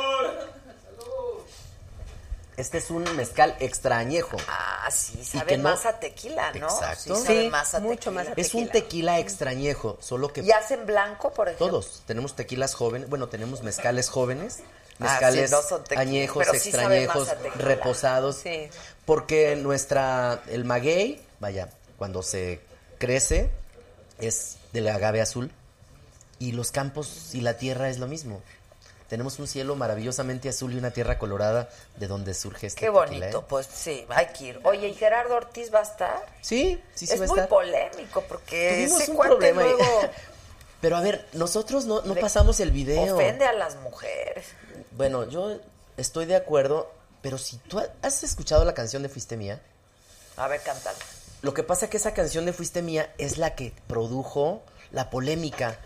Este 2.62 2.78
es 2.78 2.90
un 2.90 3.02
mezcal 3.16 3.56
extrañejo. 3.58 4.36
Ah, 4.46 4.88
sí, 4.92 5.24
sabe 5.24 5.56
no- 5.56 5.64
más 5.64 5.84
a 5.84 5.98
tequila, 5.98 6.52
¿no? 6.52 6.68
Exacto. 6.68 7.16
Sí, 7.16 7.22
sabe 7.24 7.42
Sí, 7.42 7.48
más 7.50 7.74
a 7.74 7.80
mucho 7.80 7.94
tequila. 7.96 8.12
más 8.22 8.28
a 8.28 8.32
Es 8.40 8.54
un 8.54 8.68
tequila 8.68 9.18
extrañejo, 9.18 9.98
solo 10.00 10.32
que 10.32 10.42
¿Y 10.42 10.52
hacen 10.52 10.86
blanco, 10.86 11.32
por 11.34 11.48
ejemplo? 11.48 11.66
todos 11.66 12.02
tenemos 12.06 12.36
tequilas 12.36 12.74
jóvenes, 12.74 13.08
bueno, 13.08 13.26
tenemos 13.28 13.64
mezcales 13.64 14.08
jóvenes, 14.08 14.60
Ah, 15.00 15.04
mezcales 15.10 15.50
sí, 15.50 15.56
no 15.56 15.62
son 15.62 15.82
tequila, 15.82 16.00
añejos, 16.02 16.46
pero 16.46 16.60
sí 16.60 16.70
sabe 16.70 16.84
más 17.08 17.16
extrañejos, 17.16 17.28
a 17.30 17.34
tequila. 17.42 17.64
reposados, 17.64 18.36
Sí. 18.36 18.68
porque 19.06 19.56
nuestra 19.56 20.40
el 20.46 20.64
maguey, 20.64 21.20
vaya, 21.40 21.68
cuando 21.98 22.22
se 22.22 22.60
crece 22.98 23.50
es 24.20 24.58
del 24.72 24.86
agave 24.86 25.20
azul 25.20 25.50
y 26.38 26.52
los 26.52 26.70
campos 26.70 27.30
y 27.34 27.40
la 27.40 27.56
tierra 27.56 27.88
es 27.88 27.98
lo 27.98 28.06
mismo. 28.06 28.40
Tenemos 29.12 29.38
un 29.38 29.46
cielo 29.46 29.76
maravillosamente 29.76 30.48
azul 30.48 30.72
y 30.72 30.78
una 30.78 30.90
tierra 30.90 31.18
colorada 31.18 31.68
de 31.98 32.06
donde 32.06 32.32
surge 32.32 32.68
este 32.68 32.80
Qué 32.80 32.86
tequila, 32.86 33.04
bonito, 33.04 33.40
¿eh? 33.40 33.44
pues 33.46 33.66
sí, 33.66 34.06
hay 34.08 34.28
que 34.28 34.44
ir. 34.44 34.60
Oye, 34.64 34.88
¿y 34.88 34.94
Gerardo 34.94 35.34
Ortiz 35.34 35.70
va 35.70 35.80
a 35.80 35.82
estar? 35.82 36.24
Sí, 36.40 36.82
sí, 36.94 37.06
sí 37.06 37.12
es 37.12 37.20
va 37.20 37.26
a 37.26 37.28
muy 37.28 37.36
estar. 37.40 37.48
polémico 37.50 38.22
porque 38.26 38.70
Tuvimos 38.72 39.02
ese 39.02 39.10
un 39.10 39.18
problema 39.18 39.60
ahí. 39.64 39.68
luego 39.68 40.00
Pero 40.80 40.96
a 40.96 41.02
ver, 41.02 41.28
nosotros 41.34 41.84
no, 41.84 42.00
no 42.00 42.14
pasamos 42.14 42.58
el 42.60 42.70
video. 42.70 43.14
ofende 43.14 43.44
a 43.44 43.52
las 43.52 43.76
mujeres. 43.76 44.46
Bueno, 44.92 45.28
yo 45.28 45.58
estoy 45.98 46.24
de 46.24 46.36
acuerdo, 46.36 46.90
pero 47.20 47.36
si 47.36 47.58
tú 47.58 47.80
ha- 47.80 47.88
has 48.00 48.22
escuchado 48.22 48.64
la 48.64 48.72
canción 48.72 49.02
de 49.02 49.10
Fuiste 49.10 49.36
Mía, 49.36 49.60
A 50.38 50.48
ver, 50.48 50.62
cántala. 50.62 50.96
lo 51.42 51.52
que 51.52 51.62
pasa 51.62 51.90
que 51.90 51.98
esa 51.98 52.14
canción 52.14 52.46
de 52.46 52.54
Fuiste 52.54 52.80
Mía 52.80 53.12
es 53.18 53.36
la 53.36 53.54
que 53.56 53.74
produjo 53.88 54.62
la 54.90 55.10
polémica. 55.10 55.78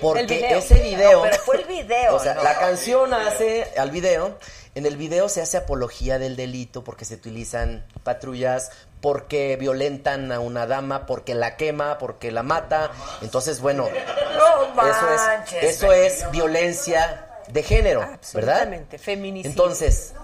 Porque 0.00 0.36
video. 0.36 0.58
ese 0.58 0.74
video. 0.74 1.12
No, 1.12 1.22
pero 1.22 1.42
fue 1.42 1.56
el 1.56 1.64
video, 1.64 2.16
O 2.16 2.20
sea, 2.20 2.34
¿no? 2.34 2.42
la 2.42 2.58
canción 2.58 3.12
hace 3.14 3.72
al 3.76 3.90
video. 3.90 4.38
En 4.74 4.86
el 4.86 4.96
video 4.96 5.28
se 5.28 5.40
hace 5.40 5.56
apología 5.56 6.18
del 6.18 6.34
delito 6.34 6.82
porque 6.82 7.04
se 7.04 7.14
utilizan 7.14 7.86
patrullas, 8.02 8.72
porque 9.00 9.56
violentan 9.56 10.32
a 10.32 10.40
una 10.40 10.66
dama, 10.66 11.06
porque 11.06 11.34
la 11.34 11.56
quema, 11.56 11.98
porque 11.98 12.32
la 12.32 12.42
mata. 12.42 12.90
Entonces, 13.22 13.60
bueno, 13.60 13.88
No 14.36 14.88
eso 14.88 15.10
es, 15.14 15.20
manches, 15.20 15.62
eso 15.62 15.92
es 15.92 16.30
violencia 16.32 17.28
de 17.48 17.62
género, 17.62 18.00
¿verdad? 18.00 18.14
Absolutamente, 18.14 18.98
feminicidio. 18.98 19.50
Entonces, 19.50 20.14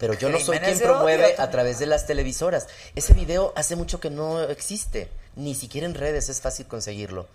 pero 0.00 0.14
yo 0.14 0.30
no 0.30 0.40
soy 0.40 0.58
quien 0.58 0.78
promueve 0.78 1.34
a 1.38 1.50
través 1.50 1.78
de 1.78 1.84
las 1.86 2.06
televisoras. 2.06 2.66
Ese 2.96 3.12
video 3.12 3.52
hace 3.54 3.76
mucho 3.76 4.00
que 4.00 4.08
no 4.08 4.40
existe, 4.40 5.10
ni 5.36 5.54
siquiera 5.54 5.86
en 5.86 5.94
redes 5.94 6.30
es 6.30 6.40
fácil 6.40 6.66
conseguirlo. 6.66 7.28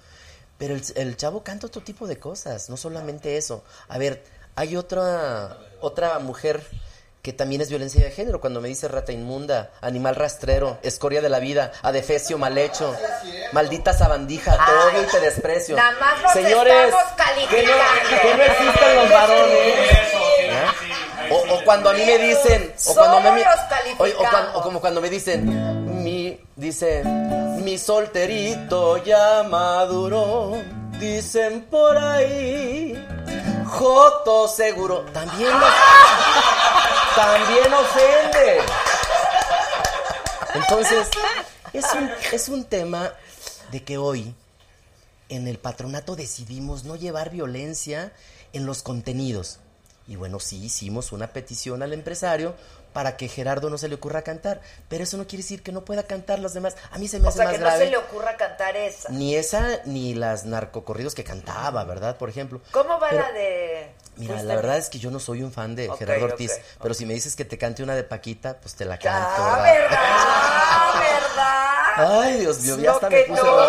Pero 0.58 0.76
el, 0.76 0.84
el 0.96 1.18
chavo 1.18 1.44
canta 1.44 1.68
otro 1.68 1.82
tipo 1.82 2.08
de 2.08 2.18
cosas, 2.18 2.70
no 2.70 2.78
solamente 2.78 3.38
eso. 3.38 3.64
A 3.88 3.98
ver, 3.98 4.24
hay 4.56 4.78
otra 4.78 5.58
otra 5.82 6.18
mujer 6.20 6.62
que 7.22 7.34
también 7.34 7.60
es 7.60 7.70
violencia 7.70 8.04
de 8.04 8.12
género 8.12 8.40
cuando 8.40 8.62
me 8.62 8.68
dice 8.68 8.88
rata 8.88 9.12
inmunda, 9.12 9.72
animal 9.82 10.16
rastrero, 10.16 10.78
escoria 10.84 11.22
de 11.24 11.30
la 11.30 11.40
vida, 11.40 11.72
adefesio 11.82 12.38
mal 12.38 12.56
hecho, 12.56 12.96
maldita 13.52 13.94
sabandija, 13.94 14.56
te 14.64 14.72
odio 14.72 15.08
y 15.08 15.12
te 15.12 15.20
desprecio. 15.22 15.76
Nada 15.76 16.00
más 16.00 16.22
los 16.22 16.32
Señores, 16.34 16.86
que 16.86 16.92
no, 16.92 16.98
calificando. 17.16 18.22
que 18.22 18.36
no 18.36 18.44
existen 18.44 18.96
los 18.96 19.10
varones. 19.10 19.58
¿Eh? 20.40 20.66
O, 21.32 21.56
o 21.56 21.64
cuando 21.66 21.90
a 21.90 21.94
mí 21.94 22.06
me 22.06 22.18
dicen, 22.20 22.72
o 22.86 22.94
cuando 22.94 23.32
me, 23.32 23.44
o 24.54 24.62
como 24.62 24.80
cuando 24.80 25.02
me 25.02 25.10
dicen, 25.10 25.85
dice, 26.56 27.04
mi 27.64 27.78
solterito 27.78 29.04
ya 29.04 29.44
maduró, 29.50 30.62
dicen 31.00 31.66
por 31.70 31.98
ahí, 31.98 32.94
Joto 33.66 34.48
seguro, 34.48 35.02
también, 35.14 35.52
también 37.16 37.74
ofende. 37.74 38.62
Entonces, 40.54 41.08
es 41.74 41.86
un, 41.94 42.10
es 42.32 42.50
un 42.50 42.64
tema 42.64 43.12
de 43.72 43.84
que 43.84 43.98
hoy 43.98 44.34
en 45.30 45.48
el 45.48 45.58
patronato 45.58 46.16
decidimos 46.16 46.84
no 46.84 46.96
llevar 46.96 47.30
violencia 47.30 48.14
en 48.54 48.66
los 48.66 48.84
contenidos. 48.84 49.60
Y 50.08 50.16
bueno, 50.16 50.40
sí 50.40 50.64
hicimos 50.64 51.12
una 51.12 51.28
petición 51.28 51.82
al 51.82 51.94
empresario 51.94 52.56
para 52.96 53.18
que 53.18 53.28
Gerardo 53.28 53.70
no 53.70 53.78
se 53.78 53.90
le 53.90 53.96
ocurra 53.96 54.22
cantar, 54.22 54.62
pero 54.88 55.04
eso 55.04 55.18
no 55.18 55.28
quiere 55.28 55.44
decir 55.44 55.62
que 55.62 55.74
no 55.74 55.84
pueda 55.84 56.04
cantar 56.04 56.40
las 56.40 56.54
demás. 56.54 56.78
A 56.92 56.98
mí 56.98 57.10
se 57.10 57.20
me 57.20 57.26
O 57.26 57.28
hace 57.28 57.40
sea, 57.40 57.48
más 57.48 57.56
que 57.56 57.60
no 57.62 57.70
se 57.72 57.88
le 57.88 57.98
ocurra 57.98 58.38
cantar 58.38 58.78
esa. 58.78 59.10
Ni 59.10 59.36
esa 59.36 59.82
ni 59.84 60.14
las 60.16 60.46
narcocorridos 60.46 61.14
que 61.14 61.26
cantaba, 61.26 61.84
¿verdad? 61.84 62.16
Por 62.16 62.30
ejemplo. 62.30 62.62
¿Cómo 62.72 62.98
va 62.98 63.10
Pero- 63.10 63.22
la 63.24 63.32
de...? 63.34 63.92
Mira, 64.16 64.42
la 64.44 64.56
verdad 64.56 64.78
es 64.78 64.90
que 64.90 64.98
yo 64.98 65.12
no 65.12 65.20
soy 65.20 65.44
un 65.44 65.52
fan 65.52 65.76
de 65.76 65.92
Gerardo 66.00 66.24
Ortiz, 66.24 66.54
pero 66.82 66.94
si 66.94 67.06
me 67.06 67.14
dices 67.14 67.36
que 67.36 67.44
te 67.44 67.58
cante 67.58 67.84
una 67.84 67.96
de 67.96 68.06
Paquita, 68.06 68.60
pues 68.62 68.74
te 68.76 68.86
la 68.86 68.98
canto. 68.98 69.44
Ah, 69.44 69.60
¿verdad? 69.62 71.02
¿verdad? 71.02 71.98
¿Verdad? 71.98 72.22
Ay, 72.22 72.38
Dios 72.40 72.60
mío, 72.62 72.78
ya 72.78 72.92
hasta 72.92 73.10
que 73.10 73.16
me 73.18 73.24
puse 73.26 73.44
no. 73.44 73.58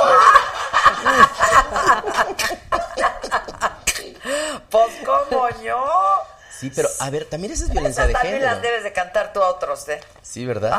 Pues, 4.71 4.93
¿cómo 5.05 5.49
no? 5.65 6.26
Sí, 6.59 6.71
pero 6.75 6.89
a 7.01 7.11
ver, 7.11 7.25
también 7.27 7.53
esa 7.53 7.65
es 7.65 7.71
violencia 7.71 8.03
Esas 8.05 8.09
de 8.09 8.13
también 8.15 8.35
género. 8.37 8.53
las 8.53 8.63
debes 8.63 8.83
de 8.85 8.93
cantar 8.93 9.33
tú 9.33 9.43
a 9.43 9.49
otros, 9.51 9.89
¿eh? 9.89 10.01
Sí, 10.23 10.47
¿verdad? 10.47 10.79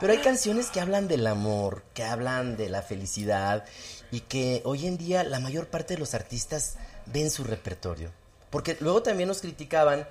Pero 0.00 0.12
hay 0.12 0.18
canciones 0.18 0.70
que 0.70 0.80
hablan 0.80 1.08
del 1.08 1.26
amor, 1.26 1.82
que 1.94 2.04
hablan 2.04 2.56
de 2.56 2.68
la 2.68 2.82
felicidad 2.82 3.64
y 4.10 4.20
que 4.20 4.62
hoy 4.64 4.86
en 4.86 4.98
día 4.98 5.24
la 5.24 5.40
mayor 5.40 5.68
parte 5.68 5.94
de 5.94 6.00
los 6.00 6.14
artistas 6.14 6.76
ven 7.06 7.30
su 7.30 7.44
repertorio. 7.44 8.12
Porque 8.50 8.76
luego 8.80 9.02
también 9.02 9.28
nos 9.28 9.40
criticaban 9.40 10.06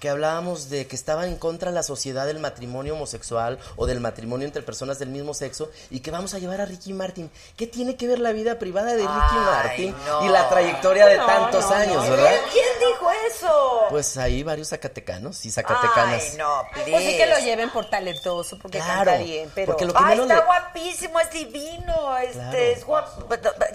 que 0.00 0.08
hablábamos 0.08 0.70
de 0.70 0.86
que 0.86 0.96
estaba 0.96 1.26
en 1.26 1.36
contra 1.36 1.70
la 1.70 1.82
sociedad 1.82 2.26
del 2.26 2.38
matrimonio 2.38 2.94
homosexual 2.94 3.58
o 3.76 3.86
del 3.86 4.00
matrimonio 4.00 4.46
entre 4.46 4.62
personas 4.62 4.98
del 4.98 5.10
mismo 5.10 5.34
sexo 5.34 5.70
y 5.90 6.00
que 6.00 6.10
vamos 6.10 6.34
a 6.34 6.38
llevar 6.38 6.60
a 6.60 6.64
Ricky 6.64 6.92
Martin. 6.92 7.30
¿Qué 7.56 7.66
tiene 7.66 7.96
que 7.96 8.08
ver 8.08 8.18
la 8.18 8.32
vida 8.32 8.58
privada 8.58 8.92
de 8.94 9.02
Ricky 9.02 9.12
Ay, 9.12 9.38
Martin 9.38 9.94
no. 10.06 10.24
y 10.24 10.28
la 10.30 10.48
trayectoria 10.48 11.06
de 11.06 11.18
No, 11.18 11.26
tantos 11.26 11.64
no, 11.68 11.74
años, 11.76 12.04
no. 12.04 12.10
verdad? 12.10 12.32
¿Quién 12.50 12.64
dijo 12.80 13.10
eso? 13.30 13.82
Pues 13.90 14.16
hay 14.16 14.42
varios 14.42 14.68
zacatecanos 14.70 15.44
y 15.44 15.50
zacatecanas. 15.50 16.22
Ay, 16.32 16.36
no, 16.38 16.62
Pues 16.72 16.84
sí 17.04 17.16
que 17.16 17.26
lo 17.26 17.34
please. 17.34 17.44
lleven 17.44 17.70
por 17.70 17.88
talentoso, 17.90 18.58
porque 18.58 18.78
Claro, 18.78 19.10
canta 19.10 19.22
bien, 19.22 19.50
pero... 19.54 19.66
porque 19.66 19.84
lo 19.84 19.92
que 19.92 19.98
Ay, 20.02 20.16
menos 20.16 20.30
está 20.30 20.36
le- 20.40 20.46
guapísimo, 20.46 21.20
es 21.20 21.30
divino, 21.30 22.18
este, 22.18 22.32
Claro. 22.38 22.58
es 22.58 22.84
guapo, 22.86 23.26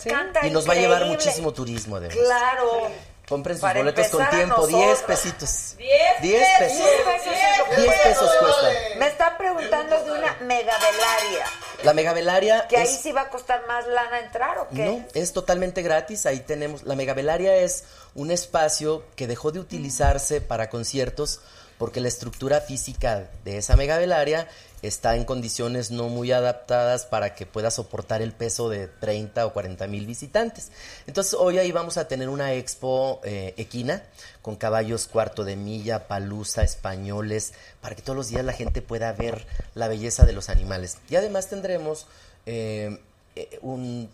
canta 0.10 0.48
Y 0.48 0.50
nos 0.50 0.68
va 0.68 0.74
a 0.74 0.76
llevar 0.78 1.06
muchísimo 1.06 1.54
turismo, 1.54 2.00
de 2.00 2.08
verdad. 2.08 2.24
Claro. 2.26 2.92
Compren 3.28 3.56
sus 3.58 3.62
Para 3.62 3.80
boletos 3.80 4.08
con 4.08 4.30
tiempo, 4.30 4.68
10 4.68 4.80
nosotros. 4.88 5.02
pesitos. 5.08 5.76
10 5.78 6.22
10 6.22 6.48
pesos. 6.60 6.78
10 6.78 6.90
pesos 7.02 7.34
es 7.34 7.58
lo 7.58 7.66
que 7.66 7.76
10 7.76 7.88
cuesta. 7.88 8.04
pesos 8.10 8.32
cuesta. 8.40 8.70
Me 9.00 9.08
están 9.08 9.38
preguntando 9.38 10.04
de 10.06 10.12
una 10.12 10.34
megavelaria. 10.42 11.46
La 11.84 11.94
megavelaria 11.94 12.68
Que 12.68 12.78
ahí 12.78 12.84
es, 12.88 13.02
sí 13.02 13.12
va 13.12 13.22
a 13.22 13.30
costar 13.30 13.66
más 13.68 13.86
lana 13.88 14.20
entrar 14.20 14.58
o 14.60 14.68
qué? 14.70 14.86
no, 14.86 15.06
es 15.14 15.34
totalmente 15.34 15.82
gratis. 15.82 16.26
Ahí 16.26 16.40
tenemos. 16.40 16.84
La 16.84 16.96
megavelaria 16.96 17.56
es 17.58 17.84
un 18.14 18.32
espacio 18.32 19.04
que 19.16 19.28
dejó 19.28 19.52
de 19.52 19.60
utilizarse 19.60 20.42
para 20.42 20.70
conciertos 20.70 21.42
porque 21.78 22.00
la 22.00 22.08
estructura 22.08 22.62
física 22.62 23.28
de 23.44 23.58
esa 23.58 23.76
megavelaria 23.76 24.48
está 24.82 25.16
en 25.16 25.26
condiciones 25.26 25.92
no 25.92 26.10
muy 26.10 26.32
adaptadas 26.32 27.06
para 27.06 27.36
que 27.36 27.46
pueda 27.46 27.72
soportar 27.72 28.22
el 28.22 28.32
peso 28.32 28.70
de 28.70 28.88
30 28.88 29.46
o 29.46 29.54
40 29.54 29.88
mil 29.88 30.06
visitantes. 30.06 30.72
Entonces 31.08 31.34
hoy 31.34 31.58
ahí 31.58 31.72
vamos 31.72 31.98
a 31.98 32.08
tener 32.08 32.30
una 32.30 32.54
expo 32.54 33.22
eh, 33.24 33.54
equina 33.58 34.04
con 34.42 34.56
caballos 34.56 35.08
cuarto 35.08 35.44
de 35.44 35.56
milla, 35.56 36.08
palusa, 36.08 36.64
españoles, 36.64 37.54
para 37.82 37.96
que 37.96 38.02
todos 38.02 38.18
los 38.18 38.30
días 38.30 38.46
la 38.46 38.54
gente 38.54 38.82
pueda 38.82 39.12
ver 39.14 39.46
la 39.74 39.88
belleza 39.88 40.26
de 40.26 40.34
los 40.34 40.50
animales. 40.50 40.98
Y 41.10 41.16
además 41.16 41.48
tendremos 41.50 42.08
eh, 42.46 43.00
eh, 43.36 43.60
un, 43.62 44.10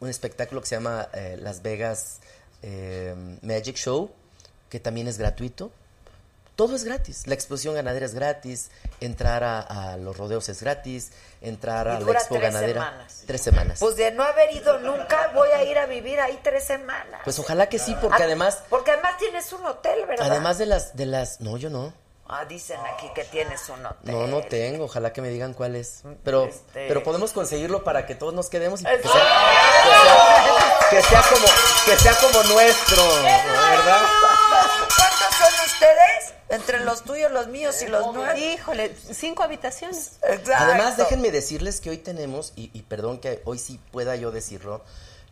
un 0.00 0.08
espectáculo 0.08 0.60
que 0.60 0.68
se 0.68 0.76
llama 0.76 1.08
Las 1.40 1.62
Vegas 1.62 2.20
Magic 3.42 3.76
Show, 3.76 4.10
que 4.70 4.80
también 4.80 5.08
es 5.08 5.18
gratuito. 5.18 5.70
Todo 6.56 6.74
es 6.74 6.84
gratis. 6.84 7.26
La 7.26 7.34
exposición 7.34 7.74
ganadera 7.74 8.06
es 8.06 8.14
gratis, 8.14 8.70
entrar 9.00 9.44
a, 9.44 9.60
a 9.60 9.96
los 9.98 10.16
rodeos 10.16 10.48
es 10.48 10.62
gratis, 10.62 11.12
entrar 11.42 11.86
Y 11.86 11.90
a 11.90 12.00
la 12.00 12.12
expo 12.12 12.36
tres 12.36 12.42
ganadera. 12.52 12.82
semanas. 12.82 13.22
Tres 13.26 13.40
semanas. 13.42 13.78
Pues 13.78 13.96
de 13.96 14.10
no 14.12 14.22
haber 14.22 14.52
ido 14.54 14.78
nunca, 14.78 15.32
voy 15.34 15.50
a 15.50 15.62
ir 15.64 15.78
a 15.78 15.84
vivir 15.84 16.18
ahí 16.18 16.40
tres 16.42 16.64
semanas. 16.64 17.20
Pues 17.24 17.38
ojalá 17.38 17.68
que 17.68 17.78
sí, 17.78 17.94
porque 18.00 18.22
Ah, 18.22 18.26
además, 18.26 18.62
Porque 18.70 18.90
además 18.92 19.18
tienes 19.18 19.52
un 19.52 19.66
hotel, 19.66 20.06
¿verdad? 20.06 20.30
además 20.30 20.56
de 20.56 20.64
las, 20.66 20.96
de 20.96 21.04
las, 21.04 21.42
no, 21.42 21.58
yo 21.58 21.68
no. 21.68 21.92
Ah, 22.28 22.44
dicen 22.46 22.80
aquí 22.92 23.08
que 23.14 23.22
tienes 23.24 23.68
un 23.68 23.84
hotel. 23.86 24.12
No, 24.12 24.26
no 24.26 24.42
tengo, 24.42 24.86
ojalá 24.86 25.12
que 25.12 25.20
me 25.20 25.28
digan 25.28 25.52
cuál 25.52 25.76
es. 25.76 26.00
Pero, 26.24 26.46
Este- 26.46 26.88
pero 26.88 27.02
podemos 27.04 27.32
conseguirlo 27.32 27.84
para 27.84 28.04
que 28.06 28.14
todos 28.16 28.32
nos 28.34 28.48
quedemos 28.48 28.80
y 28.80 28.84
que 28.84 28.90
sea, 28.90 29.00
que 29.02 29.08
sea- 29.92 30.88
que 30.90 31.02
sea 31.02 31.22
como, 31.22 31.46
que 31.84 31.96
sea 31.98 32.14
como 32.16 32.42
nuestro, 32.54 33.02
¿verdad? 33.22 34.02
Entre 36.56 36.80
los 36.84 37.04
tuyos, 37.04 37.30
los 37.30 37.48
míos 37.48 37.80
y 37.82 37.86
los 37.86 38.12
nuestros. 38.12 38.40
Híjole, 38.40 38.94
cinco 39.12 39.42
habitaciones. 39.42 40.18
Exacto. 40.22 40.52
Además, 40.56 40.96
déjenme 40.96 41.30
decirles 41.30 41.80
que 41.80 41.90
hoy 41.90 41.98
tenemos, 41.98 42.52
y, 42.56 42.70
y 42.72 42.82
perdón 42.82 43.18
que 43.18 43.42
hoy 43.44 43.58
sí 43.58 43.80
pueda 43.92 44.16
yo 44.16 44.32
decirlo, 44.32 44.82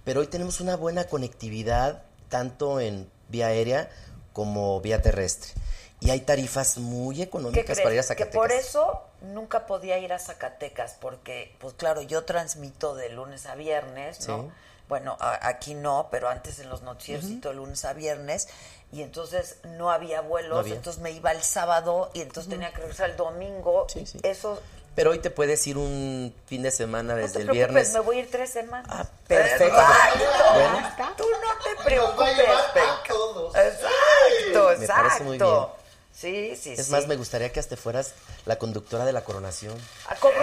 pero 0.04 0.20
hoy 0.20 0.26
tenemos 0.26 0.60
una 0.60 0.76
buena 0.76 1.04
conectividad 1.04 2.02
tanto 2.28 2.80
en 2.80 3.10
vía 3.28 3.48
aérea 3.48 3.90
como 4.32 4.80
vía 4.80 5.00
terrestre. 5.02 5.52
Y 6.00 6.10
hay 6.10 6.20
tarifas 6.20 6.76
muy 6.76 7.16
¿Qué 7.16 7.22
económicas 7.22 7.80
para 7.80 7.94
ir 7.94 8.00
a 8.00 8.02
que 8.02 8.08
Zacatecas. 8.08 8.34
por 8.34 8.52
eso 8.52 9.04
nunca 9.22 9.66
podía 9.66 9.98
ir 9.98 10.12
a 10.12 10.18
Zacatecas, 10.18 10.96
porque, 11.00 11.56
pues 11.60 11.72
claro, 11.74 12.02
yo 12.02 12.24
transmito 12.24 12.94
de 12.94 13.08
lunes 13.08 13.46
a 13.46 13.54
viernes, 13.54 14.28
¿no? 14.28 14.42
Sí. 14.42 14.48
Bueno, 14.88 15.16
a- 15.20 15.46
aquí 15.48 15.74
no, 15.74 16.08
pero 16.10 16.28
antes 16.28 16.58
en 16.58 16.68
los 16.68 16.82
noticieros 16.82 17.24
y 17.26 17.36
todo 17.40 17.52
lunes 17.54 17.84
a 17.84 17.92
viernes, 17.94 18.48
y 18.92 19.02
entonces 19.02 19.56
no 19.64 19.90
había 19.90 20.20
vuelos, 20.20 20.52
No 20.52 20.58
había. 20.60 20.74
entonces 20.74 21.00
me 21.02 21.10
iba 21.10 21.32
el 21.32 21.42
sábado 21.42 22.10
y 22.14 22.20
entonces 22.20 22.50
tenía 22.50 22.70
que 22.72 22.78
regresar 22.82 23.10
el 23.10 23.16
domingo. 23.16 23.86
Sí, 23.88 24.04
sí. 24.06 24.18
Eso, 24.22 24.60
Pero 24.94 25.10
hoy 25.10 25.18
te 25.18 25.30
puedes 25.30 25.66
ir 25.66 25.76
un 25.76 26.32
fin 26.46 26.62
de 26.62 26.70
semana 26.70 27.14
no 27.14 27.20
desde 27.20 27.38
te 27.38 27.42
el 27.42 27.50
viernes. 27.50 27.92
me 27.92 27.98
voy 28.00 28.18
a 28.18 28.20
ir 28.20 28.30
tres 28.30 28.50
semanas. 28.50 28.86
Ah, 28.88 29.04
perfecto. 29.26 29.64
Exacto. 29.64 30.24
Bueno. 30.54 30.88
Tú 31.16 31.24
no 31.28 31.64
te 31.76 31.82
preocupes, 31.84 32.38
a 32.38 32.92
a 33.00 33.02
todos. 33.08 33.54
Exacto, 33.56 34.78
Me 34.80 34.86
parece 34.86 35.24
muy 35.24 35.36
exacto. 35.36 35.66
bien. 35.66 35.84
Sí, 36.14 36.54
sí, 36.54 36.74
Es 36.74 36.86
sí. 36.86 36.92
más, 36.92 37.08
me 37.08 37.16
gustaría 37.16 37.50
que 37.50 37.58
hasta 37.58 37.76
fueras 37.76 38.12
la 38.46 38.56
conductora 38.56 39.04
de 39.04 39.12
la 39.12 39.24
coronación. 39.24 39.74
Ah, 40.08 40.14
cobro, 40.20 40.36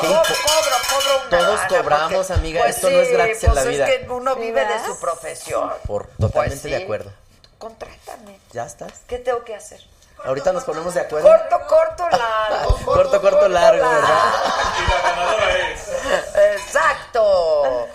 Qué 0.00 0.06
cobro, 0.06 0.22
impo- 0.22 0.42
cobro, 0.42 0.76
cobro 0.90 1.20
una 1.20 1.30
Todos 1.38 1.56
lana, 1.56 1.68
cobramos, 1.68 2.26
porque, 2.26 2.32
amiga, 2.40 2.60
pues 2.62 2.76
esto 2.76 2.90
no 2.90 3.00
es 3.00 3.10
gratis 3.12 3.44
en 3.44 3.52
pues 3.52 3.64
la 3.64 3.70
vida. 3.70 3.88
Es 3.88 3.98
que 4.00 4.10
uno 4.10 4.36
vive 4.36 4.64
de 4.64 4.84
su 4.84 4.98
profesión. 4.98 5.72
Por 5.86 6.06
totalmente 6.08 6.60
Pues 6.60 6.62
de 6.62 6.76
sí. 6.78 6.82
acuerdo. 6.82 7.12
Contrátame. 7.58 8.40
¿Ya 8.52 8.64
estás? 8.66 8.92
¿Qué 9.06 9.18
tengo 9.18 9.44
que 9.44 9.54
hacer? 9.54 9.80
Ahorita 10.24 10.52
nos 10.52 10.64
ponemos 10.64 10.92
de 10.94 11.00
acuerdo. 11.00 11.28
Corto, 11.28 11.66
corto, 11.66 12.08
largo. 12.10 12.78
Corto, 12.84 13.20
corto, 13.22 13.48
largo, 13.48 13.88
¿verdad? 13.88 14.32
Y 14.78 14.90
la 14.90 15.00
ganadora 15.02 15.58
es. 15.70 15.88
Exacto. 16.56 17.88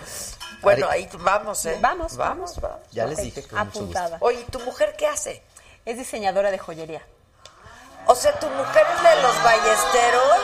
Bueno, 0.61 0.87
ahí 0.89 1.07
vamos, 1.19 1.63
¿eh? 1.65 1.77
Vamos, 1.79 2.15
vamos, 2.17 2.59
vamos. 2.59 2.79
Ya 2.91 3.05
les 3.05 3.17
dije 3.17 3.43
con 3.47 3.59
mucho 3.59 3.79
gusto. 3.79 3.79
Apuntada. 3.99 4.17
Oye, 4.21 4.39
¿y 4.39 4.43
tu 4.45 4.59
mujer 4.61 4.95
qué 4.97 5.05
hace? 5.07 5.43
Es 5.85 5.97
diseñadora 5.97 6.49
de 6.49 6.57
joyería. 6.57 7.01
O 8.07 8.15
sea, 8.15 8.33
¿tu 8.39 8.47
mujer 8.49 8.85
es 8.95 9.03
de 9.03 9.21
los 9.21 9.43
ballesteros? 9.43 10.39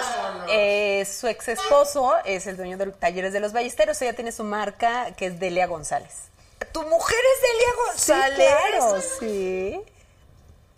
Eh, 0.50 1.06
su 1.06 1.28
ex 1.28 1.48
esposo 1.50 2.14
es 2.26 2.48
el 2.48 2.58
dueño 2.58 2.78
de 2.78 2.88
los 2.88 3.00
talleres 3.00 3.34
de 3.34 3.40
los 3.40 3.54
ballesteros. 3.54 4.02
Ella 4.02 4.14
tiene 4.14 4.32
su 4.32 4.44
marca 4.44 5.12
que 5.16 5.28
es 5.28 5.40
Delia 5.40 5.68
González. 5.68 6.14
¿Tu 6.72 6.82
mujer 6.84 7.18
es 7.36 7.42
Delia 7.42 7.74
González? 7.88 8.50
claro, 8.80 9.02
sí. 9.20 9.82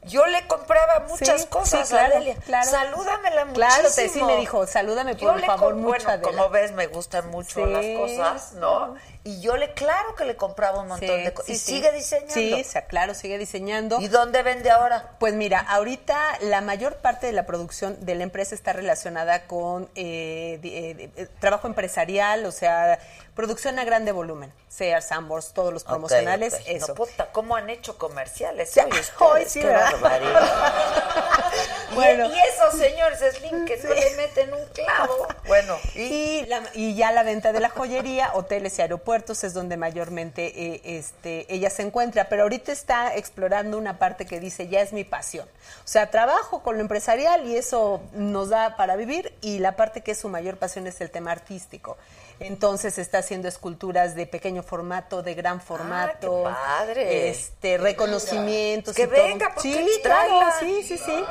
Yo 0.06 0.26
le 0.26 0.46
compraba 0.48 1.06
muchas 1.08 1.42
Sí, 1.44 1.48
cosas 1.48 1.88
sí, 1.88 1.94
claro, 1.94 2.16
a 2.16 2.20
Delia. 2.20 2.36
claro. 2.46 2.70
Salúdamela 2.70 3.46
muchísimo. 3.46 3.54
Claro, 3.56 3.90
te, 3.96 4.10
sí 4.10 4.22
me 4.24 4.36
dijo, 4.38 4.68
salúdame 4.68 5.16
por 5.16 5.40
favor 5.46 5.72
com- 5.74 5.82
mucho 5.82 5.88
Bueno, 6.06 6.10
Adela. 6.10 6.24
como 6.28 6.50
ves, 6.50 6.72
me 6.74 6.88
gustan 6.88 7.30
mucho 7.32 7.66
Sí. 7.66 7.72
las 7.72 7.86
cosas, 7.98 8.54
¿no? 8.54 8.96
Y 9.26 9.40
yo 9.40 9.56
le, 9.56 9.74
claro 9.74 10.16
que 10.16 10.26
le 10.26 10.36
compraba 10.36 10.82
un 10.82 10.90
montón 10.90 11.08
Sí, 11.08 11.24
de 11.24 11.34
cosas. 11.34 11.46
sí, 11.48 11.54
¿Y 11.54 11.58
sí. 11.58 11.66
sigue 11.76 11.92
diseñando? 11.94 12.34
Sí, 12.34 12.66
claro, 12.90 13.14
sigue 13.14 13.38
diseñando. 13.38 14.02
¿Y 14.02 14.10
dónde 14.10 14.44
vende 14.44 14.70
ahora? 14.70 15.12
Pues 15.18 15.34
mira, 15.34 15.60
ahorita 15.60 16.40
la 16.42 16.60
mayor 16.60 16.98
parte 16.98 17.28
de 17.28 17.32
la 17.34 17.46
producción 17.46 17.96
de 18.06 18.16
la 18.16 18.24
empresa 18.24 18.54
está 18.54 18.74
relacionada 18.74 19.48
con 19.48 19.90
eh, 19.96 20.60
di- 20.62 20.76
eh, 20.76 21.10
eh, 21.16 21.28
trabajo 21.40 21.68
empresarial, 21.68 22.46
o 22.46 22.52
sea, 22.52 23.00
producción 23.34 23.80
a 23.80 23.86
grande 23.86 24.12
volumen. 24.12 24.52
Sears, 24.68 25.06
Sambors, 25.06 25.54
todos 25.54 25.72
los 25.72 25.84
promocionales, 25.84 26.56
Ok, 26.56 26.60
ok. 26.62 26.68
eso. 26.68 26.88
No, 26.90 26.96
puta, 26.96 27.32
¿cómo 27.32 27.56
han 27.56 27.70
hecho 27.70 27.98
comerciales? 27.98 28.76
Hoy 28.78 28.84
ustedes? 28.90 29.12
hoy 29.20 29.44
sí, 29.48 29.62
Qué. 29.62 29.68
Y- 31.92 31.96
Bueno. 31.96 32.26
y, 32.26 32.34
esos 32.50 32.80
señores 32.80 33.20
Slim 33.38 33.66
que 33.66 33.78
no 33.78 33.94
le 33.94 34.16
meten 34.16 34.52
un 34.52 34.66
clavo. 34.74 35.28
Bueno, 35.46 35.78
y, 35.94 36.44
la- 36.48 36.64
y 36.74 36.96
ya 36.96 37.12
la 37.12 37.22
venta 37.22 37.54
de 37.54 37.60
la 37.60 37.70
joyería, 37.70 38.32
hoteles 38.34 38.80
y 38.80 38.82
aeropuertos 38.82 39.13
es 39.16 39.54
donde 39.54 39.78
mayormente 39.78 40.48
eh, 40.56 40.82
este, 40.84 41.46
ella 41.54 41.70
se 41.70 41.84
encuentra, 41.84 42.30
pero 42.30 42.44
ahorita 42.44 42.72
está 42.72 43.16
explorando 43.16 43.78
una 43.78 44.00
parte 44.00 44.26
que 44.26 44.40
dice 44.40 44.68
ya 44.68 44.82
es 44.82 44.92
mi 44.92 45.04
pasión. 45.04 45.48
O 45.84 45.88
sea, 45.88 46.10
trabajo 46.10 46.64
con 46.64 46.76
lo 46.76 46.82
empresarial 46.82 47.46
y 47.46 47.56
eso 47.56 48.02
nos 48.14 48.50
da 48.50 48.76
para 48.76 48.96
vivir 48.96 49.34
y 49.42 49.60
la 49.60 49.76
parte 49.76 50.02
que 50.02 50.12
es 50.12 50.18
su 50.18 50.30
mayor 50.30 50.58
pasión 50.58 50.88
es 50.88 51.00
el 51.02 51.12
tema 51.12 51.32
artístico. 51.32 51.98
Entonces 52.46 52.98
está 52.98 53.20
haciendo 53.20 53.48
esculturas 53.48 54.16
de 54.16 54.26
pequeño 54.28 54.64
formato, 54.64 55.22
de 55.24 55.34
gran 55.34 55.62
formato, 55.62 56.48
Ah, 56.48 56.80
padre. 56.80 57.30
este 57.30 57.78
reconocimientos, 57.78 58.96
Que 58.96 59.08
venga, 59.08 59.52
porque 59.54 59.74
sí, 59.74 60.00
claro, 60.04 60.40
sí, 60.60 60.84
sí, 60.84 60.98
sí, 60.98 61.24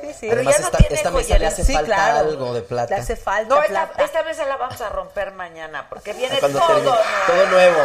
sí, 0.00 0.12
sí. 0.20 0.30
Además, 0.30 0.58
esta, 0.58 0.78
esta 0.90 1.10
mesa 1.10 1.38
le 1.38 1.46
hace 1.46 1.64
Sí, 1.64 1.72
falta 1.72 1.86
claro. 1.94 2.28
algo 2.30 2.54
de 2.54 2.62
plata. 2.62 2.94
Le 2.94 3.00
hace 3.02 3.16
falta 3.16 3.54
no, 3.54 3.62
esta, 3.62 3.86
plata. 3.88 4.04
esta 4.04 4.22
mesa 4.22 4.44
la 4.44 4.56
vamos 4.56 4.80
a 4.80 4.88
romper 4.88 5.32
mañana 5.32 5.88
porque 5.88 6.12
viene 6.12 6.38
Cuando 6.38 6.58
todo 6.58 6.68
termine- 6.68 6.84
nuevo. 6.84 7.02
todo 7.26 7.46
nuevo. 7.46 7.80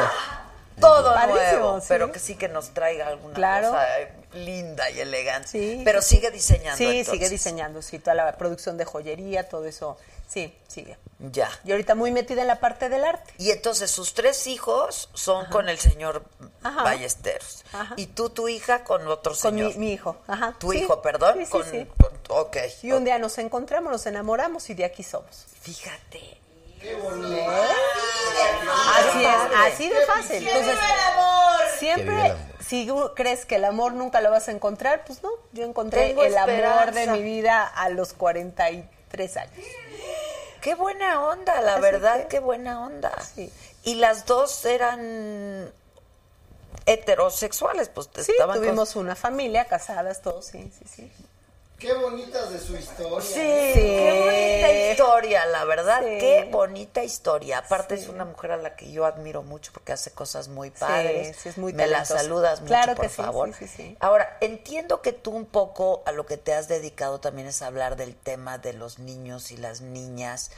Todo 0.80 1.14
Padrísimo, 1.14 1.41
nuevo, 1.60 1.80
sí. 1.82 1.86
pero 1.90 2.12
que 2.12 2.18
sí 2.18 2.36
que 2.36 2.48
nos 2.48 2.70
traiga 2.74 3.08
alguna 3.08 3.36
Claro. 3.36 3.70
cosa 3.72 3.99
eh, 3.99 4.12
linda 4.34 4.90
y 4.90 4.99
elegante. 4.99 5.48
Sí, 5.49 5.82
pero 5.86 6.02
sí, 6.02 6.16
sigue 6.16 6.32
diseñando. 6.32 6.78
Sí, 6.78 6.86
entonces. 6.86 7.12
sigue 7.12 7.30
diseñando, 7.30 7.82
sí, 7.84 7.99
toda 7.99 8.16
la 8.16 8.32
producción 8.38 8.78
de 8.78 8.86
joyería, 8.86 9.48
todo 9.48 9.66
eso, 9.66 9.98
sí, 10.32 10.56
sigue. 10.68 10.98
Ya. 11.20 11.49
Y 11.64 11.72
ahorita 11.72 11.94
muy 11.94 12.12
metida 12.12 12.41
en 12.41 12.48
la 12.48 12.60
parte 12.60 12.90
del 12.90 13.03
arte. 13.03 13.32
Y 13.38 13.52
entonces 13.52 13.91
sus 13.91 14.14
tres 14.14 14.48
hijos 14.48 15.10
son 15.14 15.45
con 15.48 15.70
el 15.70 15.78
señor 15.78 16.24
Ajá. 16.64 16.84
Ballesteros. 16.84 17.64
Ajá. 17.74 17.94
Y 17.98 18.08
tú, 18.08 18.30
tu 18.30 18.48
hija, 18.48 18.84
con 18.84 19.08
otro 19.08 19.34
Con 19.40 19.53
mi, 19.56 19.62
señor. 19.62 19.78
mi 19.78 19.94
hijo, 19.94 20.18
ajá. 20.28 20.56
Tu 20.58 20.72
sí. 20.72 20.80
hijo, 20.80 21.02
perdón. 21.02 21.36
Sí, 21.38 21.45
sí, 21.45 21.52
con, 21.52 21.64
sí. 21.70 21.88
con- 21.99 22.12
ok. 22.30 22.58
Y 22.82 22.91
un 22.94 23.03
día 23.03 23.20
nos 23.20 23.38
encontramos, 23.38 23.91
nos 23.91 24.06
enamoramos 24.06 24.70
y 24.70 24.74
de 24.74 24.86
aquí 24.86 25.03
somos. 25.03 25.45
Fíjate. 25.62 26.38
Así 28.98 29.24
es, 29.24 29.36
así 29.74 29.90
de 29.90 30.06
fácil. 30.06 30.48
Entonces, 30.48 30.78
siempre, 31.78 32.34
si 32.66 32.88
tú 32.88 33.12
crees 33.16 33.45
que 33.45 33.56
el 33.56 33.66
amor 33.66 33.94
nunca 33.94 34.22
lo 34.22 34.32
vas 34.32 34.48
a 34.48 34.52
encontrar, 34.52 35.03
pues 35.06 35.22
no. 35.22 35.30
Yo 35.52 35.64
encontré 35.66 36.08
Tengo 36.08 36.24
el 36.24 36.36
amor 36.38 36.91
de 36.94 37.08
mi 37.08 37.22
vida 37.22 37.68
a 37.68 37.90
los 37.90 38.14
43 38.14 38.86
años. 39.38 39.54
Qué 40.62 40.76
buena 40.76 41.26
onda, 41.28 41.60
la 41.62 41.74
Así 41.74 41.82
verdad, 41.82 42.22
que- 42.24 42.28
qué 42.28 42.40
buena 42.40 42.86
onda. 42.86 43.12
Sí. 43.36 43.52
Y 43.84 43.96
las 43.96 44.26
dos 44.26 44.64
eran 44.66 45.72
heterosexuales, 46.86 47.90
pues 47.90 48.10
Sí, 48.26 48.32
estaban 48.32 48.58
con- 48.58 48.66
tuvimos 48.68 48.96
una 48.96 49.16
familia, 49.16 49.66
casadas, 49.66 50.22
todos, 50.22 50.46
sí, 50.46 50.72
sí, 50.78 50.86
sí. 50.88 51.12
Qué 51.82 51.94
bonitas 51.95 52.52
de 52.52 52.60
su 52.60 52.78
historia. 52.78 53.22
Sí, 53.22 53.34
qué 53.34 54.14
bonita 54.24 54.91
historia, 54.91 55.45
la 55.48 55.66
verdad, 55.66 55.99
Sí. 56.02 56.18
qué 56.20 56.48
bonita 56.52 57.03
historia. 57.03 57.58
Aparte 57.58 57.95
es 57.95 58.08
una 58.08 58.24
mujer 58.24 58.52
a 58.52 58.58
la 58.58 58.76
que 58.76 58.91
yo 58.91 59.03
admiro 59.06 59.41
mucho 59.41 59.72
porque 59.74 59.91
hace 59.91 60.12
cosas 60.12 60.48
muy 60.48 60.70
padres. 60.70 61.36
sí, 61.41 61.49
es 61.49 61.58
muy 61.58 61.74
Me 61.74 61.88
la 61.88 62.06
saludas 62.06 62.62
mucho, 62.62 62.70
Claro 62.70 62.94
por 62.95 63.06
que 63.06 63.10
sí, 63.10 63.16
favor. 63.24 63.49
sí, 63.53 63.66
sí, 63.68 63.74
sí. 63.76 63.98
Ahora, 63.99 64.38
entiendo 64.41 65.02
que 65.02 65.12
tú 65.12 65.32
un 65.32 65.48
poco 65.48 66.03
a 66.06 66.12
lo 66.12 66.28
que 66.28 66.38
te 66.38 66.53
has 66.53 66.68
dedicado 66.68 67.20
también 67.20 67.48
es 67.48 67.64
hablar 67.64 67.95
del 67.95 68.16
tema 68.16 68.60
de 68.60 68.74
los 68.74 68.99
niños 68.99 69.52
y 69.52 69.58
las 69.58 69.82
niñas, 69.82 70.52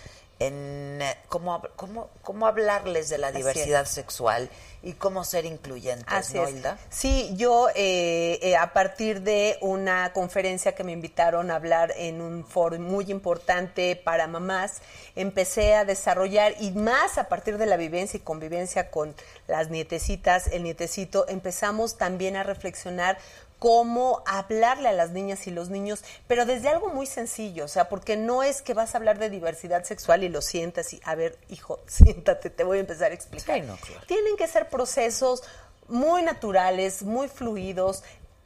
en 0.48 1.02
eh, 1.02 1.18
cómo, 1.28 1.62
cómo, 1.76 2.10
cómo 2.22 2.48
hablarles 2.48 3.10
de 3.10 3.18
la 3.18 3.28
Así 3.28 3.38
diversidad 3.38 3.86
sexual 3.86 4.50
y 4.82 4.94
cómo 4.94 5.24
ser 5.24 5.46
incluyentes, 5.46 6.06
Así 6.08 6.36
¿no, 6.36 6.44
es. 6.44 6.52
Hilda? 6.52 6.78
Sí, 6.90 7.32
yo 7.36 7.70
eh, 7.76 8.40
eh, 8.42 8.58
a 8.58 8.74
partir 8.74 9.22
de 9.22 9.58
una 9.62 10.12
conferencia 10.12 10.76
que 10.76 10.84
me 10.84 10.92
invitaron 10.92 11.52
a 11.52 11.56
hablar 11.56 11.94
en 11.96 12.22
un 12.22 12.46
foro 12.46 12.78
muy 12.80 13.10
importante 13.10 13.96
para 13.96 14.28
mamás, 14.28 14.82
empecé 15.16 15.76
a 15.76 15.86
desarrollar 15.86 16.54
y 16.60 16.72
más 16.72 17.18
a 17.18 17.30
partir 17.30 17.58
de 17.58 17.66
la 17.66 17.78
vivencia 17.78 18.18
y 18.18 18.22
convivencia 18.22 18.92
con 18.92 19.16
las 19.48 19.70
nietecitas, 19.70 20.48
el 20.48 20.64
nietecito, 20.64 21.26
empezamos 21.30 21.98
también 21.98 22.36
a 22.36 22.44
reflexionar 22.44 23.18
cómo 23.64 24.24
hablarle 24.26 24.90
a 24.90 24.92
las 24.92 25.12
niñas 25.12 25.48
y 25.48 25.52
los 25.52 25.70
niños, 25.70 26.04
pero 26.28 26.46
desde 26.46 26.68
algo 26.68 26.90
muy 26.90 27.06
sencillo, 27.06 27.64
o 27.64 27.70
sea, 27.70 27.88
porque 27.88 28.18
no 28.18 28.44
es 28.44 28.62
que 28.62 28.74
vas 28.74 28.94
a 28.94 28.98
hablar 28.98 29.20
de 29.20 29.30
diversidad 29.30 29.86
sexual 29.86 30.26
y 30.26 30.28
lo 30.28 30.42
sientas 30.42 30.92
y, 30.92 31.00
a 31.06 31.16
ver, 31.16 31.40
hijo, 31.48 31.80
siéntate, 31.88 32.50
te 32.50 32.66
voy 32.66 32.80
a 32.80 32.82
empezar 32.82 33.12
a 33.12 33.16
explicar. 33.16 33.62
Sí, 33.62 33.66
no, 33.66 33.78
claro. 33.78 34.02
Tienen 34.06 34.36
que 34.36 34.50
ser 34.50 34.68
procesos 34.68 35.44
muy 35.88 36.24
naturales, 36.24 37.04
muy 37.04 37.30
fluidos, 37.30 38.04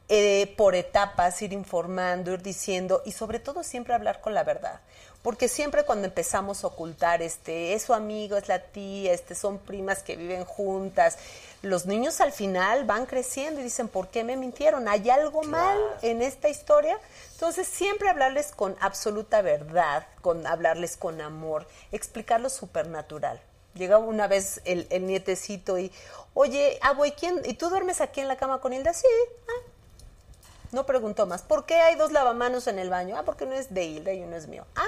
eh, 0.08 0.54
por 0.56 0.76
etapas, 0.76 1.42
ir 1.42 1.52
informando, 1.52 2.32
ir 2.32 2.40
diciendo 2.40 3.02
y 3.04 3.10
sobre 3.10 3.40
todo 3.40 3.64
siempre 3.64 3.94
hablar 3.94 4.20
con 4.20 4.34
la 4.34 4.44
verdad. 4.44 4.82
Porque 5.22 5.48
siempre 5.48 5.84
cuando 5.84 6.06
empezamos 6.06 6.62
a 6.62 6.68
ocultar, 6.68 7.22
este, 7.22 7.74
es 7.74 7.82
su 7.82 7.92
amigo, 7.92 8.36
es 8.36 8.48
la 8.48 8.60
tía, 8.60 9.12
este, 9.12 9.34
son 9.34 9.58
primas 9.58 10.02
que 10.02 10.16
viven 10.16 10.44
juntas, 10.44 11.18
los 11.62 11.86
niños 11.86 12.20
al 12.20 12.30
final 12.30 12.84
van 12.84 13.04
creciendo 13.06 13.60
y 13.60 13.64
dicen, 13.64 13.88
¿por 13.88 14.08
qué 14.08 14.22
me 14.22 14.36
mintieron? 14.36 14.86
¿Hay 14.86 15.10
algo 15.10 15.42
mal 15.42 15.76
en 16.02 16.22
esta 16.22 16.48
historia? 16.48 16.96
Entonces 17.32 17.66
siempre 17.66 18.08
hablarles 18.08 18.52
con 18.52 18.76
absoluta 18.80 19.42
verdad, 19.42 20.06
con 20.22 20.46
hablarles 20.46 20.96
con 20.96 21.20
amor, 21.20 21.66
explicar 21.90 22.40
lo 22.40 22.48
supernatural. 22.48 23.40
Llegaba 23.74 24.04
una 24.04 24.28
vez 24.28 24.60
el, 24.64 24.86
el 24.90 25.06
nietecito 25.06 25.78
y, 25.78 25.92
oye, 26.34 26.78
abo, 26.80 27.04
¿y, 27.04 27.12
quién, 27.12 27.42
¿y 27.44 27.54
tú 27.54 27.68
duermes 27.70 28.00
aquí 28.00 28.20
en 28.20 28.28
la 28.28 28.36
cama 28.36 28.60
con 28.60 28.72
Hilda? 28.72 28.92
Sí. 28.92 29.06
Ah. 29.48 29.70
No 30.70 30.86
preguntó 30.86 31.26
más. 31.26 31.42
¿Por 31.42 31.66
qué 31.66 31.76
hay 31.76 31.96
dos 31.96 32.12
lavamanos 32.12 32.66
en 32.66 32.78
el 32.78 32.90
baño? 32.90 33.16
Ah, 33.18 33.24
porque 33.24 33.44
uno 33.44 33.54
es 33.54 33.72
de 33.74 33.84
Hilda 33.84 34.12
y 34.12 34.22
uno 34.22 34.36
es 34.36 34.46
mío. 34.46 34.64
Ah. 34.76 34.86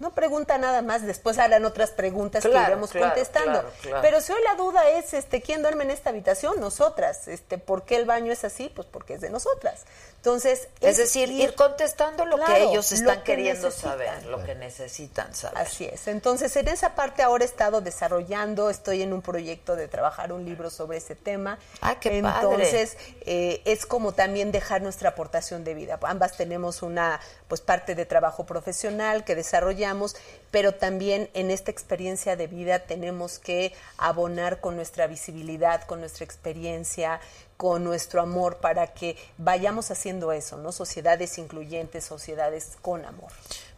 No 0.00 0.14
pregunta 0.14 0.56
nada 0.56 0.80
más, 0.80 1.06
después 1.06 1.38
harán 1.38 1.66
otras 1.66 1.90
preguntas 1.90 2.42
que 2.42 2.50
iremos 2.50 2.90
claro, 2.90 3.08
contestando. 3.08 3.64
claro. 3.82 4.00
Pero 4.00 4.20
si 4.22 4.32
hoy 4.32 4.40
la 4.44 4.54
duda 4.54 4.88
es, 4.88 5.12
este, 5.12 5.42
¿quién 5.42 5.60
duerme 5.60 5.84
en 5.84 5.90
esta 5.90 6.08
habitación? 6.08 6.58
Nosotras. 6.58 7.28
Este, 7.28 7.58
¿Por 7.58 7.82
qué 7.84 7.96
el 7.96 8.06
baño 8.06 8.32
es 8.32 8.42
así? 8.44 8.72
Pues 8.74 8.88
porque 8.90 9.14
es 9.14 9.20
de 9.20 9.28
nosotras. 9.28 9.84
Entonces, 10.20 10.68
Es 10.82 10.98
decir, 10.98 11.30
ir 11.30 11.54
contestando 11.54 12.26
lo 12.26 12.36
Claro, 12.36 12.54
que 12.54 12.62
ellos 12.64 12.90
lo 12.92 12.98
están 12.98 13.18
que 13.20 13.24
queriendo 13.24 13.68
necesitan. 13.68 13.90
saber, 13.92 14.26
lo 14.26 14.44
que 14.44 14.54
necesitan 14.54 15.34
saber. 15.34 15.56
Así 15.56 15.86
es. 15.86 16.08
Entonces, 16.08 16.54
en 16.56 16.68
esa 16.68 16.94
parte 16.94 17.22
ahora 17.22 17.42
he 17.44 17.46
estado 17.46 17.80
desarrollando, 17.80 18.68
estoy 18.68 19.00
en 19.00 19.14
un 19.14 19.22
proyecto 19.22 19.76
de 19.76 19.88
trabajar 19.88 20.34
un 20.34 20.44
libro 20.44 20.68
sobre 20.68 20.98
ese 20.98 21.14
tema. 21.14 21.58
Ah, 21.80 21.98
qué 21.98 22.20
padre. 22.20 22.48
Entonces, 22.54 22.98
eh, 23.22 23.62
es 23.64 23.86
como 23.86 24.12
también 24.12 24.52
dejar 24.52 24.82
nuestra 24.82 25.08
aportación 25.08 25.64
de 25.64 25.72
vida. 25.72 25.98
Ambas 26.02 26.36
tenemos 26.36 26.82
una 26.82 27.18
pues 27.48 27.62
parte 27.62 27.94
de 27.94 28.04
trabajo 28.04 28.44
profesional 28.44 29.24
que 29.24 29.34
desarrollamos, 29.34 30.16
pero 30.50 30.74
también 30.74 31.30
en 31.32 31.50
esta 31.50 31.70
experiencia 31.70 32.36
de 32.36 32.46
vida 32.46 32.80
tenemos 32.80 33.38
que 33.38 33.72
abonar 33.96 34.60
con 34.60 34.76
nuestra 34.76 35.06
visibilidad, 35.06 35.84
con 35.84 36.00
nuestra 36.00 36.26
experiencia, 36.26 37.20
con 37.60 37.84
nuestro 37.84 38.22
amor 38.22 38.56
para 38.56 38.86
que 38.94 39.18
vayamos 39.36 39.90
haciendo 39.90 40.32
eso, 40.32 40.56
¿no? 40.56 40.72
Sociedades 40.72 41.36
incluyentes, 41.36 42.06
sociedades 42.06 42.78
con 42.80 43.04
amor. 43.04 43.30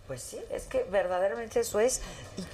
Pues 0.06 0.22
sí, 0.22 0.40
es 0.52 0.62
que 0.66 0.84
verdaderamente 0.84 1.58
eso 1.58 1.80
es. 1.80 2.00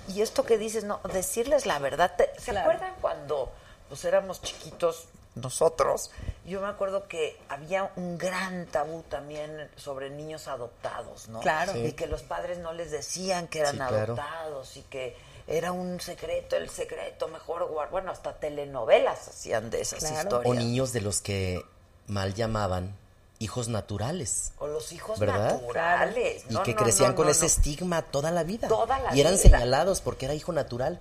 Y, 0.08 0.14
y 0.14 0.22
esto 0.22 0.44
que 0.46 0.56
dices, 0.56 0.84
no, 0.84 1.00
decirles 1.12 1.66
la 1.66 1.78
verdad. 1.80 2.14
Te- 2.16 2.30
¿Se 2.40 2.52
Claro. 2.52 2.70
acuerdan 2.70 2.94
cuando 3.02 3.52
pues 3.90 4.06
éramos 4.06 4.40
chiquitos 4.40 5.04
nosotros? 5.34 6.12
Yo 6.46 6.62
me 6.62 6.68
acuerdo 6.68 7.08
que 7.08 7.38
había 7.50 7.90
un 7.96 8.16
gran 8.16 8.64
tabú 8.64 9.02
también 9.10 9.70
sobre 9.76 10.08
niños 10.08 10.48
adoptados, 10.48 11.28
¿no? 11.28 11.40
Claro. 11.40 11.74
Sí. 11.74 11.88
Y 11.88 11.92
que 11.92 12.06
los 12.06 12.22
padres 12.22 12.56
no 12.56 12.72
les 12.72 12.90
decían 12.90 13.48
que 13.48 13.58
eran 13.58 13.72
Sí, 13.72 13.76
claro. 13.76 13.96
adoptados 14.14 14.78
y 14.78 14.82
que 14.84 15.14
era 15.48 15.72
un 15.72 15.98
secreto, 16.00 16.56
el 16.56 16.68
secreto 16.70 17.26
mejor 17.28 17.66
guardar. 17.68 17.90
Bueno, 17.90 18.12
hasta 18.12 18.34
telenovelas 18.38 19.28
hacían 19.28 19.70
de 19.70 19.80
esas 19.80 20.00
Claro. 20.00 20.16
historias. 20.18 20.46
O 20.50 20.54
niños 20.54 20.92
de 20.92 21.00
los 21.00 21.20
que 21.20 21.62
mal 22.06 22.34
llamaban 22.34 22.96
hijos 23.40 23.68
naturales. 23.68 24.52
O 24.58 24.66
los 24.66 24.92
hijos 24.92 25.18
¿Verdad? 25.18 25.54
naturales. 25.54 26.44
Y 26.50 26.52
No, 26.52 26.62
que 26.62 26.74
no, 26.74 26.82
crecían 26.82 27.10
no, 27.10 27.16
con 27.16 27.26
no, 27.26 27.32
ese 27.32 27.42
no. 27.42 27.46
estigma 27.46 28.02
toda 28.02 28.30
la 28.30 28.42
vida. 28.44 28.68
Toda 28.68 28.98
la 28.98 29.14
y 29.16 29.20
eran 29.20 29.32
vida. 29.34 29.42
señalados 29.42 30.00
porque 30.00 30.26
era 30.26 30.34
hijo 30.34 30.52
natural. 30.52 31.00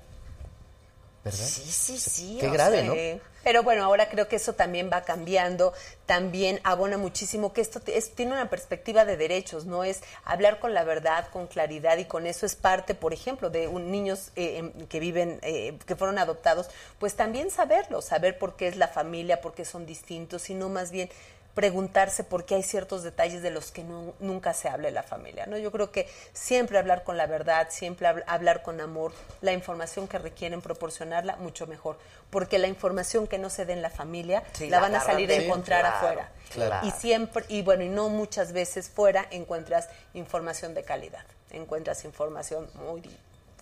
¿Verdad? 1.31 1.45
Sí, 1.47 1.71
sí, 1.71 1.97
sí. 1.99 2.37
Qué 2.39 2.49
grave, 2.49 2.83
¿no? 2.83 2.93
Sí. 2.93 3.21
Pero 3.43 3.63
bueno, 3.63 3.85
ahora 3.85 4.09
creo 4.09 4.27
que 4.27 4.35
eso 4.35 4.53
también 4.55 4.89
va 4.91 5.03
cambiando, 5.03 5.71
también 6.05 6.59
abona 6.65 6.97
muchísimo 6.97 7.53
que 7.53 7.61
esto 7.61 7.79
es- 7.85 8.13
tiene 8.13 8.33
una 8.33 8.49
perspectiva 8.49 9.05
de 9.05 9.15
derechos, 9.15 9.65
no 9.65 9.85
es 9.85 10.01
hablar 10.25 10.59
con 10.59 10.73
la 10.73 10.83
verdad, 10.83 11.29
con 11.31 11.47
claridad 11.47 11.97
y 11.97 12.03
con 12.05 12.27
eso 12.27 12.45
es 12.45 12.55
parte, 12.55 12.93
por 12.93 13.13
ejemplo, 13.13 13.49
de 13.49 13.69
un- 13.69 13.89
niños 13.89 14.31
eh, 14.35 14.57
em, 14.57 14.87
que 14.87 14.99
viven, 14.99 15.39
eh, 15.43 15.77
que 15.85 15.95
fueron 15.95 16.19
adoptados, 16.19 16.67
pues 16.99 17.15
también 17.15 17.49
saberlo, 17.49 18.01
saber 18.01 18.37
por 18.37 18.57
qué 18.57 18.67
es 18.67 18.75
la 18.75 18.89
familia, 18.89 19.39
por 19.39 19.53
qué 19.53 19.63
son 19.63 19.85
distintos, 19.85 20.41
sino 20.41 20.67
más 20.67 20.91
bien 20.91 21.09
preguntarse 21.57 22.23
por 22.23 22.45
qué 22.45 22.53
hay 22.53 22.61
ciertos 22.61 23.01
detalles 23.01 23.41
de 23.41 23.49
los 23.49 23.71
que 23.71 23.83
no- 23.83 24.13
nunca 24.19 24.53
se 24.53 24.69
habla 24.69 24.89
en 24.89 24.93
la 24.93 25.01
familia. 25.01 25.47
¿no? 25.47 25.57
Yo 25.57 25.71
creo 25.71 25.89
que 25.91 26.07
siempre 26.31 26.77
hablar 26.77 27.03
con 27.03 27.17
la 27.17 27.25
verdad, 27.25 27.69
siempre 27.71 28.07
hab- 28.07 28.23
hablar 28.27 28.61
con 28.61 28.79
amor, 28.79 29.11
la 29.41 29.53
información 29.53 30.07
que 30.07 30.19
requieren 30.19 30.61
proporcionarla, 30.61 31.35
mucho 31.37 31.65
mejor. 31.65 31.97
Porque 32.29 32.59
la 32.59 32.67
información 32.67 33.25
que 33.25 33.39
no 33.39 33.49
se 33.49 33.65
dé 33.65 33.73
en 33.73 33.81
la 33.81 33.89
familia 33.89 34.43
Sí, 34.53 34.69
la 34.69 34.77
la 34.77 34.81
van 34.83 34.95
a 34.97 34.99
salir 35.01 35.31
a 35.31 35.33
encontrar 35.33 35.81
claro, 35.81 35.95
afuera. 35.97 36.29
claro. 36.53 36.87
Y 36.87 36.91
siempre, 36.91 37.43
y 37.47 37.63
bueno, 37.63 37.83
y 37.83 37.89
no 37.89 38.09
muchas 38.09 38.51
veces 38.53 38.87
fuera 38.89 39.25
encuentras 39.31 39.89
información 40.13 40.75
de 40.75 40.83
calidad. 40.83 41.23
Encuentras 41.49 42.05
información 42.05 42.69
muy 42.75 43.01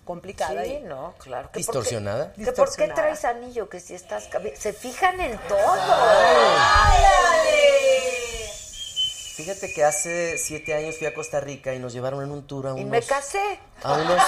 complicada. 0.04 0.62
Sí, 0.64 0.74
y- 0.74 0.80
no, 0.80 1.14
claro. 1.18 1.50
que 1.50 1.60
Distorsionada. 1.60 2.26
por 2.26 2.34
qué- 2.36 2.44
que 2.44 2.52
¿Por 2.52 2.76
qué 2.76 2.88
traes 2.88 3.24
anillo? 3.24 3.70
Que 3.70 3.80
si 3.80 3.94
estás... 3.94 4.28
Se 4.54 4.74
fijan 4.74 5.18
en 5.18 5.38
todo. 5.48 5.76
Fíjate 9.36 9.70
que 9.72 9.84
hace 9.84 10.38
siete 10.38 10.74
años 10.74 10.96
fui 10.96 11.06
a 11.06 11.12
Costa 11.12 11.40
Rica 11.40 11.74
y 11.74 11.78
nos 11.78 11.92
llevaron 11.92 12.22
en 12.22 12.30
un 12.30 12.46
tour 12.46 12.68
a 12.68 12.70
Y 12.70 12.72
unos, 12.84 12.86
me 12.86 13.02
casé. 13.02 13.60
a 13.82 13.92
unos, 13.92 14.22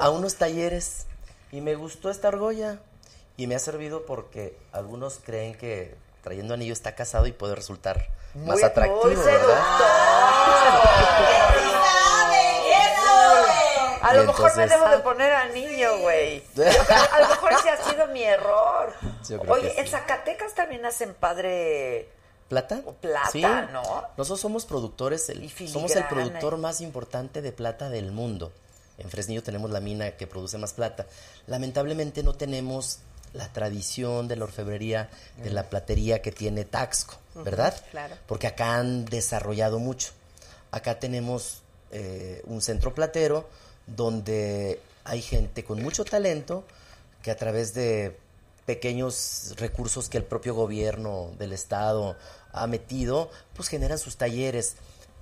a 0.00 0.10
unos 0.10 0.34
talleres 0.34 1.06
y 1.52 1.60
me 1.60 1.76
gustó 1.76 2.10
esta 2.10 2.26
argolla 2.28 2.80
y 3.36 3.46
me 3.46 3.54
ha 3.54 3.60
servido 3.60 4.04
porque 4.04 4.56
algunos 4.72 5.20
creen 5.24 5.54
que 5.54 5.94
trayendo 6.24 6.54
anillo 6.54 6.72
está 6.72 6.96
casado 6.96 7.26
y 7.28 7.32
puede 7.32 7.54
resultar 7.54 8.04
más 8.34 8.60
atractivo, 8.64 9.04
muy 9.04 9.14
¿verdad? 9.14 9.62
A 14.02 14.10
Y 14.12 14.16
lo 14.16 14.24
mejor 14.24 14.56
me 14.56 14.66
debo 14.66 14.88
de 14.88 14.98
poner 14.98 15.32
anillo, 15.32 15.98
güey. 16.00 16.42
A 17.12 17.20
lo 17.20 17.28
mejor 17.28 17.52
ese 17.52 17.70
ha 17.70 17.76
sido 17.76 18.08
mi 18.08 18.24
error. 18.24 18.92
Yo 19.28 19.38
creo 19.38 19.54
Oye, 19.54 19.68
que 19.68 19.74
sí. 19.74 19.80
en 19.80 19.86
Zacatecas 19.86 20.54
también 20.54 20.84
hacen 20.84 21.14
padre... 21.14 22.08
¿Plata? 22.52 22.82
plata, 23.00 23.30
Sí. 23.32 23.40
¿no? 23.40 24.04
Nosotros 24.18 24.40
somos 24.40 24.66
productores, 24.66 25.28
el- 25.30 25.48
somos 25.68 25.96
el 25.96 26.04
productor 26.06 26.58
más 26.58 26.82
importante 26.82 27.40
de 27.40 27.50
plata 27.50 27.88
del 27.88 28.12
mundo. 28.12 28.52
En 28.98 29.08
Fresnillo 29.08 29.42
tenemos 29.42 29.70
la 29.70 29.80
mina 29.80 30.10
que 30.18 30.26
produce 30.26 30.58
más 30.58 30.74
plata. 30.74 31.06
Lamentablemente 31.46 32.22
no 32.22 32.34
tenemos 32.34 32.98
la 33.32 33.50
tradición 33.50 34.28
de 34.28 34.36
la 34.36 34.44
orfebrería, 34.44 35.08
de 35.42 35.48
la 35.48 35.70
platería 35.70 36.20
que 36.20 36.30
tiene 36.30 36.66
Taxco, 36.66 37.14
¿verdad? 37.36 37.74
claro. 37.90 38.16
Porque 38.26 38.46
acá 38.48 38.74
han 38.76 39.06
desarrollado 39.06 39.78
mucho. 39.78 40.10
Acá 40.72 40.98
tenemos 40.98 41.62
eh, 41.90 42.42
un 42.44 42.60
centro 42.60 42.92
platero 42.94 43.48
donde 43.86 44.78
hay 45.04 45.22
gente 45.22 45.64
con 45.64 45.82
mucho 45.82 46.04
talento 46.04 46.64
que 47.22 47.30
a 47.30 47.36
través 47.36 47.72
de 47.74 48.16
pequeños 48.66 49.54
recursos 49.56 50.08
que 50.08 50.18
el 50.18 50.24
propio 50.24 50.54
gobierno 50.54 51.30
del 51.38 51.52
estado 51.52 52.16
ha 52.52 52.66
metido, 52.66 53.30
pues 53.54 53.68
generan 53.68 53.98
sus 53.98 54.16
talleres. 54.16 54.74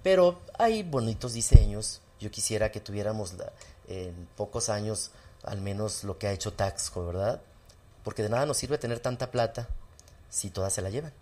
Pero 0.03 0.41
hay 0.59 0.83
bonitos 0.83 1.33
diseños. 1.33 2.01
Yo 2.21 2.31
quisiera 2.31 2.71
que 2.71 2.81
tuviéramos 2.81 3.35
la- 3.35 3.53
en 3.89 4.29
pocos 4.37 4.69
años 4.69 5.11
al 5.43 5.61
menos 5.61 6.05
lo 6.05 6.19
que 6.19 6.27
ha 6.29 6.33
hecho 6.33 6.53
Taxco, 6.53 7.07
¿verdad? 7.07 7.41
Porque 8.05 8.23
de 8.23 8.29
nada 8.29 8.45
nos 8.47 8.57
sirve 8.59 8.77
tener 8.79 9.01
tanta 9.01 9.31
plata 9.31 9.69
si 10.29 10.51
todas 10.51 10.73
se 10.73 10.83
la 10.83 10.91
llevan. 10.91 11.13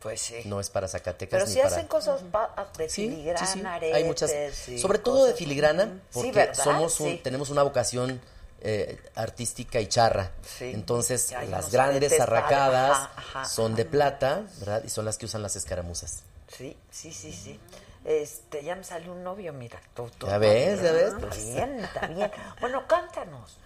Pues 0.00 0.20
sí. 0.22 0.34
No 0.46 0.60
es 0.60 0.70
para 0.70 0.88
Zacatecas 0.88 1.30
Pero 1.38 1.46
ni 1.46 1.52
si 1.52 1.58
para... 1.60 1.70
hacen 1.74 1.86
cosas 1.86 2.22
pa- 2.32 2.70
de 2.78 2.88
Sí, 2.88 3.08
filigrana, 3.08 3.46
sí, 3.46 3.58
sí. 3.60 3.66
aretes 3.66 3.94
Hay 3.96 4.04
muchas, 4.04 4.32
sobre 4.80 4.98
todo 4.98 5.24
de 5.24 5.32
cosas. 5.32 5.38
filigrana, 5.38 6.00
porque 6.12 6.48
Sí, 6.54 6.62
somos 6.62 6.98
un, 7.00 7.10
Sí. 7.10 7.20
tenemos 7.22 7.50
una 7.50 7.62
vocación 7.62 8.20
eh, 8.62 9.00
artística 9.14 9.80
y 9.80 9.86
charra. 9.86 10.30
Sí. 10.42 10.70
Entonces, 10.74 11.34
las 11.48 11.70
grandes 11.70 12.18
arracadas 12.20 12.90
padres. 12.98 13.10
Ajá, 13.16 13.38
ajá, 13.40 13.44
son 13.46 13.74
de 13.74 13.84
plata, 13.84 14.42
¿verdad? 14.58 14.82
Y 14.84 14.88
son 14.88 15.04
las 15.04 15.18
que 15.18 15.26
usan 15.26 15.42
las 15.42 15.56
escaramuzas. 15.56 16.22
Sí, 16.48 16.76
sí, 16.90 17.12
sí, 17.12 17.32
sí. 17.32 17.58
Este, 18.04 18.64
ya 18.64 18.76
me 18.76 18.84
salió 18.84 19.12
un 19.12 19.22
novio, 19.22 19.52
mira. 19.52 19.78
Tú, 19.94 20.10
tú, 20.16 20.26
Ya 20.26 20.38
ves, 20.38 20.82
ya 20.82 20.92
ves, 20.92 21.12
Está 21.14 21.18
pues. 21.28 21.46
bien, 21.52 21.80
está 21.80 22.06
bien. 22.06 22.30
Bueno, 22.60 22.86
cántanos. 22.86 23.58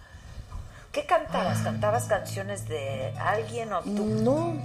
¿Qué 0.91 1.05
cantabas? 1.05 1.59
¿Cantabas 1.59 2.05
canciones 2.05 2.67
de 2.67 3.13
alguien 3.19 3.73
o 3.73 3.81
tú? 3.81 4.05
No. 4.05 4.55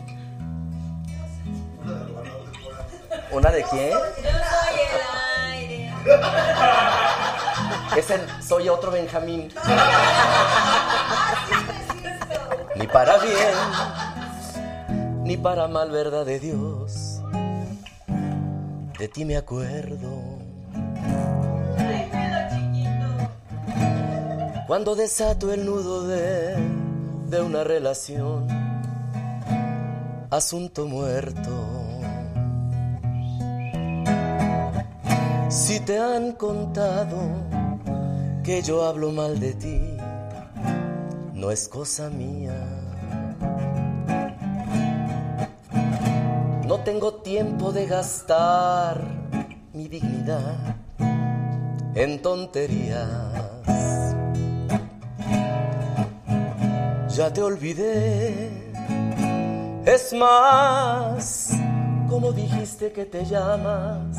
¿Una 3.33 3.51
de 3.51 3.65
quién? 3.65 3.93
Es 7.97 8.11
el 8.11 8.21
Soy 8.43 8.69
otro 8.69 8.91
Benjamín. 8.91 9.53
Ni 12.77 12.87
para 12.87 13.19
bien, 13.19 13.55
ni 15.25 15.37
para 15.37 15.69
mal, 15.69 15.91
verdad 15.91 16.25
de 16.25 16.41
Dios. 16.41 17.21
De 18.99 19.09
ti 19.09 19.25
me 19.25 19.37
acuerdo. 19.37 20.09
Cuando 24.67 24.95
desato 24.95 25.53
el 25.53 25.67
nudo 25.67 26.07
de, 26.07 26.55
de 27.29 27.43
una 27.43 27.65
relación, 27.65 28.47
asunto 30.31 30.87
muerto. 30.87 31.51
Si 35.49 35.81
te 35.81 35.99
han 35.99 36.33
contado 36.33 37.19
que 38.43 38.63
yo 38.63 38.85
hablo 38.85 39.13
mal 39.13 39.39
de 39.39 39.53
ti, 39.55 39.81
no 41.35 41.51
es 41.51 41.69
cosa 41.69 42.11
mía. 42.11 42.55
No 46.67 46.81
tengo 46.81 47.15
tiempo 47.15 47.73
de 47.73 47.87
gastar 47.87 49.03
mi 49.73 49.89
dignidad 49.89 50.77
en 51.95 52.23
tonterías. 52.23 53.09
Ya 57.17 57.33
te 57.33 57.43
olvidé. 57.43 58.73
Es 59.85 60.13
más, 60.13 61.51
como 62.09 62.33
dijiste 62.33 62.93
que 62.93 63.05
te 63.05 63.25
llamas, 63.25 64.17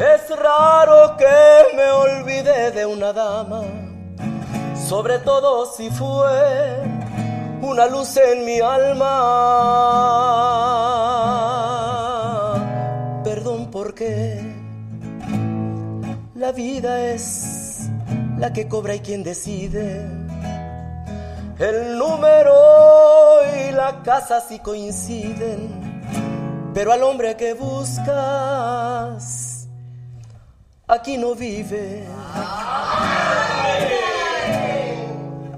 es 0.00 0.36
raro 0.36 1.16
que 1.16 1.76
me 1.76 1.88
olvide 1.90 2.72
de 2.72 2.84
una 2.84 3.12
dama, 3.12 3.62
sobre 4.88 5.20
todo 5.20 5.66
si 5.66 5.88
fue 5.90 6.82
una 7.62 7.86
luz 7.86 8.16
en 8.16 8.44
mi 8.44 8.58
alma. 8.60 9.20
Perdón 13.22 13.70
porque 13.70 14.42
la 16.34 16.50
vida 16.50 17.12
es 17.12 17.88
la 18.36 18.52
que 18.52 18.66
cobra 18.68 18.96
y 18.96 19.00
quien 19.00 19.22
decide. 19.22 20.04
El 21.58 21.98
número 21.98 22.52
y 23.56 23.70
la 23.70 24.02
casa 24.02 24.40
sí 24.40 24.58
coinciden, 24.58 26.72
pero 26.74 26.92
al 26.92 27.04
hombre 27.04 27.36
que 27.36 27.54
buscas 27.54 29.53
aquí 30.88 31.16
no 31.18 31.34
vive. 31.34 32.04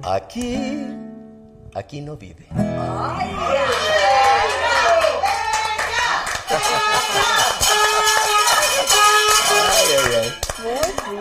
Aquí, 0.03 0.87
aquí 1.75 2.01
no 2.01 2.17
vive. 2.17 2.47
Ay, 2.51 3.37
ay, 9.99 10.15
ay. 10.23 10.33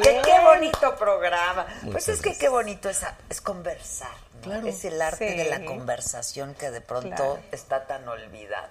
Qué, 0.03 0.21
qué 0.23 0.39
bonito 0.41 0.95
programa. 0.95 1.65
pues 1.91 2.07
es 2.09 2.21
que 2.21 2.37
qué 2.37 2.49
bonito 2.49 2.89
es, 2.89 3.01
es 3.29 3.41
conversar. 3.41 4.09
¿no? 4.35 4.41
Claro. 4.41 4.67
Es 4.67 4.85
el 4.85 5.01
arte 5.01 5.31
Sí. 5.31 5.37
de 5.37 5.45
la 5.49 5.65
conversación 5.65 6.53
que 6.55 6.69
de 6.71 6.81
pronto 6.81 7.09
Claro. 7.15 7.39
está 7.51 7.85
tan 7.87 8.07
olvidado. 8.07 8.67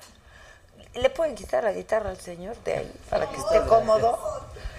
¿Le 0.95 1.11
pueden 1.11 1.35
quitar 1.35 1.65
la 1.65 1.73
guitarra 1.73 2.11
al 2.11 2.21
señor 2.21 2.57
de 2.65 2.75
ahí 2.75 2.93
para 3.11 3.29
que 3.29 3.37
esté 3.37 3.61
cómodo? 3.67 4.19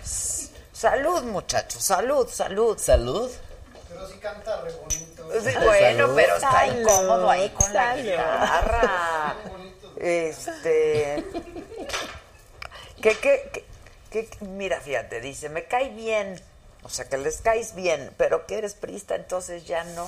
Salud, 0.03 1.23
muchachos, 1.23 1.83
salud, 1.83 2.27
salud. 2.29 2.77
Salud. 2.77 3.31
Pero 3.89 4.07
sí 4.07 4.17
canta 4.19 4.61
re 4.61 4.71
bonito. 4.73 5.29
Sí, 5.41 5.55
bueno, 5.63 6.03
Salud. 6.05 6.15
pero 6.15 6.35
está 6.35 6.51
Salud, 6.51 6.79
incómodo 6.81 7.29
ahí 7.29 7.49
con 7.49 7.73
la 7.73 7.95
guitarra. 7.97 9.35
Este. 9.97 11.25
Que, 13.01 13.17
que, 13.19 13.65
que, 14.11 14.27
que- 14.27 14.45
mira, 14.45 14.79
fíjate, 14.81 15.19
dice, 15.21 15.49
me 15.49 15.65
cae 15.65 15.89
bien. 15.89 16.41
O 16.83 16.89
sea, 16.89 17.09
que 17.09 17.17
les 17.17 17.41
caes 17.41 17.73
bien, 17.75 18.13
pero 18.17 18.45
que 18.45 18.57
eres 18.59 18.73
prista, 18.75 19.15
entonces 19.15 19.65
ya 19.65 19.83
no. 19.83 20.07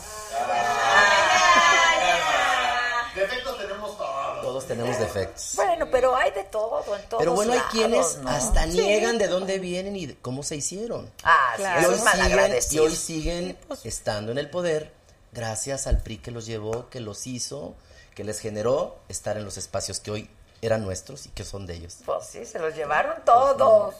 Defectos 3.15 3.57
tenemos 3.57 3.97
todos. 3.97 4.26
Todos 4.57 4.67
tenemos 4.67 4.99
defectos. 4.99 5.51
Bueno, 5.55 5.87
pero 5.91 6.15
hay 6.15 6.31
de 6.31 6.43
todo 6.45 6.83
en 6.95 7.01
todos 7.09 7.19
Pero 7.21 7.33
bueno, 7.33 7.53
hay 7.53 7.59
lados, 7.59 7.71
quienes 7.71 8.17
¿no? 8.17 8.29
hasta 8.29 8.63
Sí. 8.63 8.69
niegan 8.81 9.17
de 9.17 9.27
dónde 9.27 9.59
vienen 9.59 9.95
y 9.95 10.05
de 10.07 10.15
cómo 10.17 10.41
se 10.43 10.55
hicieron. 10.55 11.11
Ah, 11.23 11.53
Claro. 11.57 11.91
Y 11.93 11.95
sí, 11.95 11.99
hoy, 12.01 12.09
siguen, 12.09 12.61
y 12.71 12.79
hoy 12.79 12.95
siguen 12.95 13.57
estando 13.83 14.31
en 14.31 14.37
el 14.37 14.49
poder 14.49 14.91
gracias 15.31 15.85
al 15.87 15.99
PRI 16.01 16.17
que 16.17 16.31
los 16.31 16.45
llevó, 16.45 16.89
que 16.89 16.99
los 16.99 17.27
hizo, 17.27 17.75
que 18.15 18.23
les 18.23 18.39
generó 18.39 18.97
estar 19.09 19.37
en 19.37 19.45
los 19.45 19.57
espacios 19.57 19.99
que 19.99 20.09
hoy 20.11 20.29
eran 20.63 20.83
nuestros 20.83 21.27
y 21.27 21.29
que 21.29 21.43
son 21.43 21.67
de 21.67 21.75
ellos. 21.75 21.97
Pues 22.05 22.25
sí, 22.25 22.43
se 22.45 22.57
los 22.57 22.73
llevaron 22.75 23.23
todos. 23.23 23.93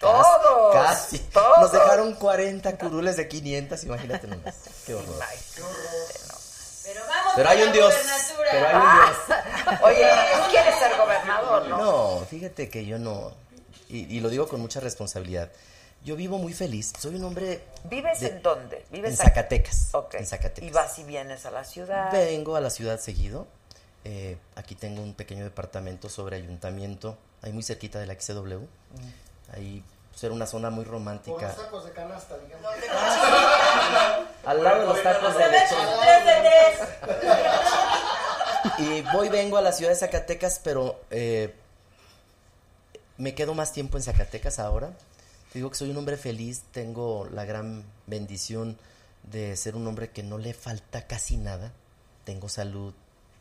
Todos. 0.00 0.72
Casi. 0.72 1.18
Todos. 1.18 1.58
Nos 1.60 1.72
dejaron 1.72 2.14
40 2.14 2.78
curules 2.78 3.16
de 3.16 3.26
500, 3.28 3.82
imagínate 3.84 4.26
nomás. 4.28 4.54
Qué 4.86 4.94
horror. 4.94 5.16
Pero 6.84 7.00
vamos 7.08 7.32
Pero 7.36 7.48
hay 7.48 7.62
un 7.62 7.72
Dios. 7.72 7.94
Pero 8.50 8.66
hay 8.68 8.74
un 8.74 8.82
Dios. 8.82 9.80
Oye, 9.82 10.06
¿tú 10.44 10.50
quieres 10.50 10.78
ser 10.78 10.96
gobernador, 10.98 11.66
no? 11.68 11.78
No, 11.78 12.26
fíjate 12.26 12.68
que 12.68 12.84
yo 12.84 12.98
no. 12.98 13.32
Y, 13.88 14.16
y 14.16 14.20
lo 14.20 14.28
digo 14.28 14.48
con 14.48 14.60
mucha 14.60 14.80
responsabilidad. 14.80 15.50
Yo 16.04 16.16
vivo 16.16 16.36
muy 16.38 16.52
feliz. 16.52 16.92
Soy 16.98 17.14
un 17.14 17.24
hombre. 17.24 17.62
¿Vives 17.84 18.20
de- 18.20 18.26
en 18.28 18.42
dónde? 18.42 18.84
¿Vives 18.90 19.12
en? 19.12 19.16
Zacatecas. 19.16 19.88
Ok. 19.94 20.14
En 20.16 20.26
Zacatecas. 20.26 20.68
¿Y 20.68 20.72
vas 20.72 20.98
y 20.98 21.04
vienes 21.04 21.46
a 21.46 21.50
la 21.50 21.64
ciudad? 21.64 22.12
Vengo 22.12 22.56
a 22.56 22.60
la 22.60 22.68
ciudad 22.70 23.00
seguido. 23.00 23.46
Eh, 24.04 24.36
aquí 24.54 24.74
tengo 24.74 25.02
un 25.02 25.14
pequeño 25.14 25.44
departamento 25.44 26.10
sobre 26.10 26.36
ayuntamiento, 26.36 27.16
ahí 27.40 27.52
muy 27.52 27.62
cerquita 27.62 27.98
de 27.98 28.06
la 28.06 28.20
XW. 28.20 28.58
Ahí 29.54 29.82
ser 30.14 30.32
una 30.32 30.46
zona 30.46 30.70
muy 30.70 30.84
Con 30.84 30.92
romántica. 30.94 31.48
los 31.48 31.56
sacos 31.56 31.84
de 31.84 31.92
canasta, 31.92 32.36
digamos. 32.38 32.70
Al 34.44 34.62
lado 34.62 34.80
de 34.80 34.86
los 34.86 35.02
tacos 35.02 35.36
de 35.36 35.48
lechón. 35.48 35.78
Y 38.78 39.02
voy, 39.12 39.28
vengo 39.28 39.56
a 39.56 39.62
la 39.62 39.72
ciudad 39.72 39.90
de 39.90 39.96
Zacatecas, 39.96 40.60
pero 40.62 41.00
eh, 41.10 41.54
me 43.18 43.34
quedo 43.34 43.54
más 43.54 43.72
tiempo 43.72 43.96
en 43.96 44.02
Zacatecas 44.02 44.58
ahora. 44.58 44.88
Te 45.52 45.58
digo 45.58 45.70
que 45.70 45.76
soy 45.76 45.90
un 45.90 45.96
hombre 45.96 46.16
feliz, 46.16 46.62
tengo 46.72 47.28
la 47.30 47.44
gran 47.44 47.84
bendición 48.06 48.78
de 49.22 49.56
ser 49.56 49.76
un 49.76 49.86
hombre 49.86 50.10
que 50.10 50.22
no 50.22 50.38
le 50.38 50.54
falta 50.54 51.06
casi 51.06 51.36
nada. 51.36 51.72
Tengo 52.24 52.48
salud, 52.48 52.94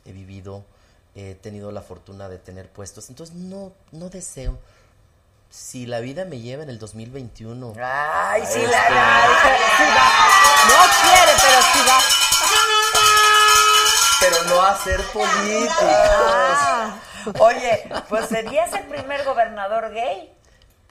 he 0.05 0.11
vivido, 0.11 0.63
he 1.15 1.35
tenido 1.35 1.71
la 1.71 1.81
fortuna 1.81 2.29
de 2.29 2.37
tener 2.37 2.69
puestos. 2.69 3.09
Entonces 3.09 3.35
no, 3.35 3.71
no 3.91 4.09
deseo. 4.09 4.59
Si 5.55 5.85
la 5.85 5.99
vida 5.99 6.25
me 6.25 6.39
lleva 6.39 6.63
en 6.63 6.69
el 6.71 6.79
2021. 6.79 7.75
Ay, 7.79 8.41
sí, 8.41 8.59
Este, 8.59 8.67
la 8.71 8.89
va. 8.89 9.27
No 10.67 10.79
quiere, 11.03 11.31
pero 11.43 11.61
sí 11.71 11.79
va. 11.87 11.99
Pero 14.19 14.43
no 14.45 14.63
hacer 14.63 14.99
política. 15.11 15.75
Ah. 15.79 16.95
Oye, 17.37 17.87
pues 18.09 18.29
serías 18.29 18.73
el 18.73 18.85
primer 18.85 19.23
gobernador 19.25 19.93
gay. 19.93 20.33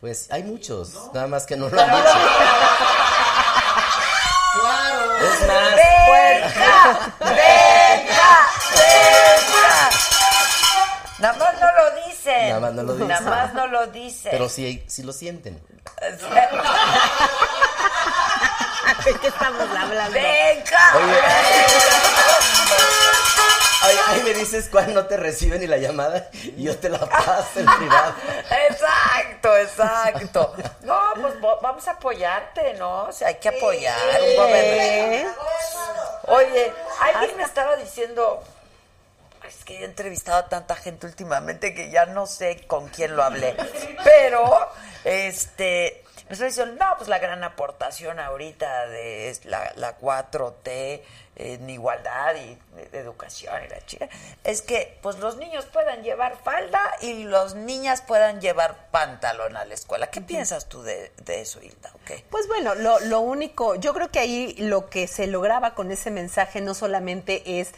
Pues 0.01 0.30
hay 0.30 0.44
muchos, 0.44 1.10
nada 1.12 1.26
más 1.26 1.44
que 1.44 1.56
no 1.56 1.68
lo 1.68 1.80
han 1.80 1.90
dicho. 1.90 2.12
Claro. 4.60 5.16
Es 5.16 5.47
más, 5.48 5.74
¡Venga! 5.74 7.14
¡Venga! 7.18 8.48
¡Venga! 8.70 9.90
Nada 11.18 11.34
más 11.36 11.60
no 11.60 11.66
lo 11.72 11.97
dicen. 12.23 12.49
Nada 12.49 12.61
más 12.61 12.73
no 12.74 12.82
lo 12.82 12.93
dicen. 12.94 13.09
Nada 13.09 13.31
más 13.31 13.55
no 13.55 13.66
lo 13.66 13.86
dicen. 13.89 14.31
pero 14.31 14.49
sí, 14.49 14.85
sí 14.86 15.03
lo 15.03 15.12
sienten. 15.12 15.55
¿De 19.05 19.15
qué 19.15 19.27
estamos 19.27 19.61
hablando? 19.61 20.12
¡Venga! 20.12 20.93
Oye. 20.94 21.19
Ahí 24.07 24.23
me 24.23 24.32
dices 24.35 24.69
cuál 24.70 24.94
no 24.94 25.07
te 25.07 25.16
recibe 25.16 25.59
ni 25.59 25.66
la 25.66 25.77
llamada 25.77 26.28
y 26.32 26.62
yo 26.62 26.78
te 26.78 26.89
la 26.89 27.01
paso 27.01 27.59
en 27.59 27.66
privado. 27.66 28.15
Exacto, 28.69 29.57
exacto. 29.57 30.55
No, 30.82 31.01
pues 31.20 31.35
vamos 31.40 31.89
a 31.89 31.93
apoyarte, 31.93 32.74
¿no? 32.74 33.05
O 33.05 33.12
sea, 33.12 33.28
hay 33.28 33.36
que 33.36 33.49
apoyar 33.49 33.99
a 33.99 34.23
un. 34.23 34.36
Oye, 36.36 36.73
alguien 37.01 37.36
me 37.36 37.43
estaba 37.43 37.74
diciendo, 37.74 38.44
es 39.59 39.65
que 39.65 39.81
he 39.81 39.85
entrevistado 39.85 40.39
a 40.39 40.49
tanta 40.49 40.77
gente 40.77 41.07
últimamente 41.07 41.74
que 41.74 41.91
ya 41.91 42.07
no 42.07 42.27
sé 42.27 42.65
con 42.66 42.89
quién 42.89 43.16
lo 43.16 43.23
hablé, 43.23 43.57
pero 44.05 44.69
este 45.05 46.03
me 46.29 46.35
estaba 46.35 46.49
diciendo, 46.49 46.85
no, 46.85 46.97
pues 46.97 47.11
la 47.11 47.19
gran 47.19 47.45
aportación 47.45 48.19
ahorita 48.19 48.87
de 48.87 49.37
la, 49.45 49.73
la 49.77 49.99
4T 49.99 51.03
en 51.37 51.69
igualdad 51.69 52.35
y 52.37 52.59
de 52.91 52.99
educación 52.99 53.55
y 53.66 53.69
la 53.69 53.85
chica, 53.85 54.09
es 54.43 54.62
que 54.62 54.99
pues 55.03 55.19
los 55.19 55.37
niños 55.37 55.66
puedan 55.66 56.03
llevar 56.03 56.39
falda 56.43 56.81
y 57.03 57.24
los 57.24 57.55
niñas 57.55 58.01
puedan 58.01 58.41
llevar 58.41 58.89
pantalón 58.91 59.57
a 59.57 59.66
la 59.66 59.74
escuela. 59.74 60.09
¿Qué 60.09 60.23
piensas 60.23 60.70
tú 60.70 60.83
de, 60.83 61.12
de 61.23 61.43
eso, 61.43 61.61
Hilda? 61.62 61.93
¿O 61.95 61.99
Pues 62.31 62.49
bueno, 62.49 62.74
lo, 62.77 63.01
lo 63.01 63.20
único, 63.20 63.74
yo 63.74 63.93
creo 63.93 64.11
que 64.11 64.19
ahí 64.19 64.55
lo 64.59 64.89
que 64.89 65.09
se 65.09 65.27
lograba 65.27 65.74
con 65.74 65.91
ese 65.91 66.11
mensaje 66.11 66.61
no 66.61 66.74
solamente 66.74 67.61
es 67.61 67.73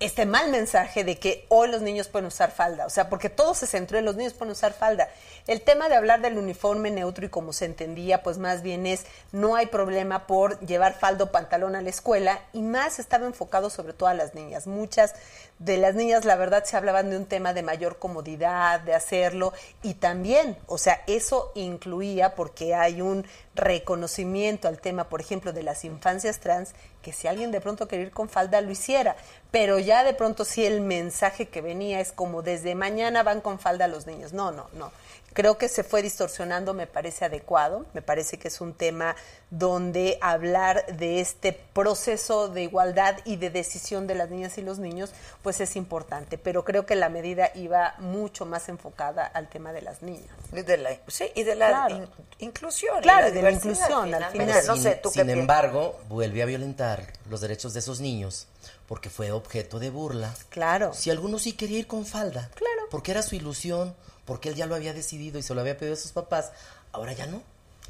este 0.00 0.24
mal 0.24 0.50
mensaje 0.50 1.04
de 1.04 1.18
que 1.18 1.44
hoy 1.50 1.68
los 1.68 1.82
niños 1.82 2.08
pueden 2.08 2.26
usar 2.26 2.50
falda, 2.50 2.86
o 2.86 2.90
sea, 2.90 3.10
porque 3.10 3.28
todo 3.28 3.52
se 3.52 3.66
centró 3.66 3.98
en 3.98 4.06
los 4.06 4.16
niños 4.16 4.32
pueden 4.32 4.52
usar 4.52 4.72
falda. 4.72 5.10
El 5.46 5.60
tema 5.60 5.90
de 5.90 5.94
hablar 5.94 6.22
del 6.22 6.38
uniforme 6.38 6.90
neutro 6.90 7.26
y 7.26 7.28
como 7.28 7.52
se 7.52 7.66
entendía, 7.66 8.22
pues 8.22 8.38
más 8.38 8.62
bien 8.62 8.86
es 8.86 9.04
no 9.30 9.56
hay 9.56 9.66
problema 9.66 10.26
por 10.26 10.58
llevar 10.60 10.98
falda 10.98 11.24
o 11.24 11.30
pantalón 11.30 11.76
a 11.76 11.82
la 11.82 11.90
escuela 11.90 12.40
y 12.54 12.62
más 12.62 12.98
estaba 12.98 13.26
enfocado 13.26 13.68
sobre 13.68 13.92
todo 13.92 14.08
a 14.08 14.14
las 14.14 14.34
niñas. 14.34 14.66
Muchas 14.66 15.14
de 15.58 15.76
las 15.76 15.94
niñas, 15.94 16.24
la 16.24 16.36
verdad, 16.36 16.64
se 16.64 16.78
hablaban 16.78 17.10
de 17.10 17.18
un 17.18 17.26
tema 17.26 17.52
de 17.52 17.62
mayor 17.62 17.98
comodidad, 17.98 18.80
de 18.80 18.94
hacerlo 18.94 19.52
y 19.82 19.94
también, 19.94 20.56
o 20.66 20.78
sea, 20.78 21.02
eso 21.06 21.52
incluía 21.54 22.34
porque 22.34 22.74
hay 22.74 23.02
un 23.02 23.26
reconocimiento 23.54 24.68
al 24.68 24.80
tema, 24.80 25.10
por 25.10 25.20
ejemplo, 25.20 25.52
de 25.52 25.62
las 25.62 25.84
infancias 25.84 26.40
trans, 26.40 26.70
que 27.02 27.12
si 27.12 27.28
alguien 27.28 27.50
de 27.50 27.60
pronto 27.60 27.88
quería 27.88 28.06
ir 28.06 28.12
con 28.12 28.30
falda 28.30 28.60
lo 28.62 28.70
hiciera, 28.70 29.16
pero 29.50 29.78
ya 29.78 30.04
de 30.04 30.14
pronto 30.14 30.44
si 30.44 30.64
el 30.64 30.80
mensaje 30.80 31.48
que 31.48 31.60
venía 31.60 32.00
es 32.00 32.12
como 32.12 32.42
desde 32.42 32.74
mañana 32.74 33.22
van 33.22 33.40
con 33.40 33.58
falda 33.58 33.86
los 33.88 34.06
niños. 34.06 34.32
No, 34.32 34.50
no, 34.52 34.68
no. 34.74 34.92
Creo 35.32 35.58
que 35.58 35.68
se 35.68 35.84
fue 35.84 36.02
distorsionando, 36.02 36.74
me 36.74 36.88
parece 36.88 37.24
adecuado, 37.24 37.86
me 37.94 38.02
parece 38.02 38.36
que 38.36 38.48
es 38.48 38.60
un 38.60 38.74
tema 38.74 39.14
donde 39.48 40.18
hablar 40.20 40.84
de 40.96 41.20
este 41.20 41.52
proceso 41.52 42.48
de 42.48 42.62
igualdad 42.64 43.16
y 43.24 43.36
de 43.36 43.48
decisión 43.48 44.08
de 44.08 44.16
las 44.16 44.28
niñas 44.28 44.58
y 44.58 44.62
los 44.62 44.80
niños, 44.80 45.10
pues 45.42 45.60
es 45.60 45.76
importante, 45.76 46.36
pero 46.36 46.64
creo 46.64 46.84
que 46.84 46.96
la 46.96 47.08
medida 47.10 47.52
iba 47.54 47.94
mucho 47.98 48.44
más 48.44 48.68
enfocada 48.68 49.24
al 49.24 49.48
tema 49.48 49.72
de 49.72 49.82
las 49.82 50.02
niñas. 50.02 50.26
Y 50.52 50.62
de 50.62 50.76
la, 50.78 50.90
sí, 51.06 51.26
y 51.36 51.44
de 51.44 51.54
la 51.54 51.68
Claro. 51.68 51.96
in- 51.96 52.08
inclusión. 52.40 52.98
y 52.98 53.02
Claro, 53.02 53.22
la 53.22 53.28
y 53.28 53.32
de 53.32 53.42
la 53.42 53.50
inclusión, 53.52 54.12
al 54.12 54.24
final. 54.32 54.66
No 54.66 54.74
sin, 54.74 54.82
sé, 54.82 54.94
¿tú 54.96 55.10
qué 55.10 55.20
sin 55.20 55.26
piensas? 55.26 55.40
embargo, 55.42 56.00
vuelve 56.08 56.42
a 56.42 56.46
violentar 56.46 57.04
los 57.28 57.40
derechos 57.40 57.72
de 57.72 57.78
esos 57.78 58.00
niños 58.00 58.48
porque 58.90 59.08
fue 59.08 59.30
objeto 59.30 59.78
de 59.78 59.88
burla. 59.88 60.34
Claro. 60.48 60.92
Si 60.92 61.10
alguno 61.10 61.38
sí 61.38 61.52
quería 61.52 61.78
ir 61.78 61.86
con 61.86 62.04
falda, 62.04 62.50
Claro. 62.56 62.88
porque 62.90 63.12
era 63.12 63.22
su 63.22 63.36
ilusión, 63.36 63.94
porque 64.24 64.48
él 64.48 64.56
ya 64.56 64.66
lo 64.66 64.74
había 64.74 64.92
decidido 64.92 65.38
y 65.38 65.44
se 65.44 65.54
lo 65.54 65.60
había 65.60 65.78
pedido 65.78 65.94
a 65.94 65.96
sus 65.96 66.10
papás, 66.10 66.50
ahora 66.90 67.12
ya 67.12 67.26
no, 67.26 67.40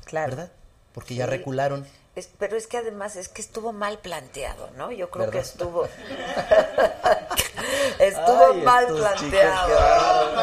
Claro. 0.05 0.36
¿verdad? 0.36 0.52
Porque 0.93 1.14
ya 1.14 1.24
recularon. 1.24 1.86
Es- 2.16 2.28
pero 2.39 2.55
es 2.59 2.66
que 2.66 2.77
además 2.77 3.16
es 3.16 3.28
que 3.28 3.40
estuvo 3.40 3.72
mal 3.72 3.98
planteado, 4.01 4.68
¿no? 4.77 4.93
Yo 4.93 5.09
creo 5.09 5.31
que 5.31 5.39
estuvo. 5.39 5.85
estuvo 7.98 8.52
Ay, 8.52 8.60
mal 8.62 8.86
planteado. 8.86 10.43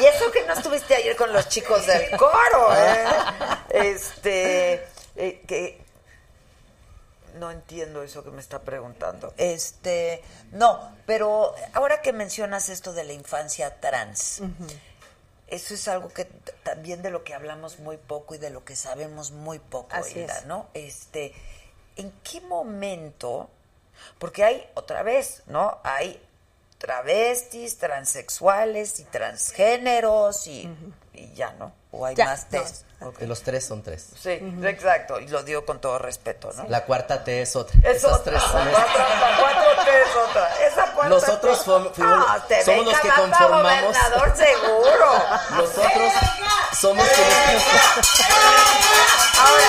y 0.00 0.04
eso 0.06 0.30
que 0.32 0.46
no 0.46 0.54
estuviste 0.54 0.94
ayer 0.94 1.16
con 1.16 1.34
los 1.34 1.50
chicos 1.50 1.86
del 1.86 2.16
coro, 2.16 2.74
¿eh? 2.74 3.04
Este. 3.68 4.86
eh, 5.16 5.42
que. 5.46 5.86
No 7.38 7.50
entiendo 7.50 8.02
eso 8.02 8.24
que 8.24 8.30
me 8.30 8.40
está 8.40 8.60
preguntando. 8.60 9.32
Este. 9.36 10.22
No, 10.52 10.96
pero 11.06 11.54
ahora 11.72 12.02
que 12.02 12.12
mencionas 12.12 12.68
esto 12.68 12.92
de 12.92 13.04
la 13.04 13.12
infancia 13.12 13.80
trans. 13.80 14.42
Eso 15.46 15.74
es 15.74 15.88
algo 15.88 16.10
que 16.10 16.26
también 16.62 17.00
de 17.02 17.10
lo 17.10 17.24
que 17.24 17.32
hablamos 17.32 17.78
muy 17.78 17.96
poco 17.96 18.34
y 18.34 18.38
de 18.38 18.50
lo 18.50 18.64
que 18.64 18.76
sabemos 18.76 19.30
muy 19.30 19.58
poco, 19.58 19.88
Así 19.90 20.18
Hilda, 20.18 20.38
es. 20.38 20.44
¿no? 20.44 20.68
Este, 20.74 21.32
¿en 21.96 22.12
qué 22.22 22.42
momento? 22.42 23.48
Porque 24.18 24.44
hay 24.44 24.70
otra 24.74 25.02
vez, 25.02 25.42
¿no? 25.46 25.78
Hay 25.84 26.22
travestis, 26.76 27.78
transexuales 27.78 29.00
y 29.00 29.04
transgéneros 29.04 30.46
y, 30.46 30.70
y 31.14 31.32
ya, 31.32 31.52
¿no? 31.52 31.72
O 31.90 32.04
hay 32.04 32.14
Ya, 32.14 32.26
más 32.26 32.46
no. 32.50 33.08
Ok. 33.08 33.18
De 33.18 33.26
los 33.26 33.42
tres 33.42 33.64
son 33.66 33.82
tres. 33.82 34.08
Sí, 34.20 34.30
exacto. 34.62 35.18
Y 35.20 35.28
lo 35.28 35.42
digo 35.42 35.64
con 35.64 35.80
todo 35.80 35.98
respeto, 35.98 36.52
¿no? 36.54 36.66
La 36.68 36.84
cuarta 36.84 37.24
T 37.24 37.40
es 37.42 37.56
otra. 37.56 37.78
Es 37.82 37.96
Esas 37.98 38.12
otra. 38.20 38.32
tres 38.32 38.42
son 38.42 38.64
La 38.66 38.72
cuarta, 38.72 38.98
la 38.98 39.36
cuatro 39.40 39.84
T 39.84 40.02
es 40.02 40.16
otra. 40.28 40.66
Esa 40.66 40.92
cuarta 40.92 41.08
Nosotros 41.08 41.66
fom- 41.66 41.92
fuimos- 41.94 42.26
Ah, 42.28 42.44
te 42.46 42.62
somos 42.64 42.84
los 42.84 43.00
que 43.00 43.08
conformamos. 43.08 43.62
gobernador 43.62 44.36
seguro. 44.36 45.12
Nosotros 45.50 46.12
somos 46.78 47.08
quienes 47.08 47.62
Ahora, 49.38 49.68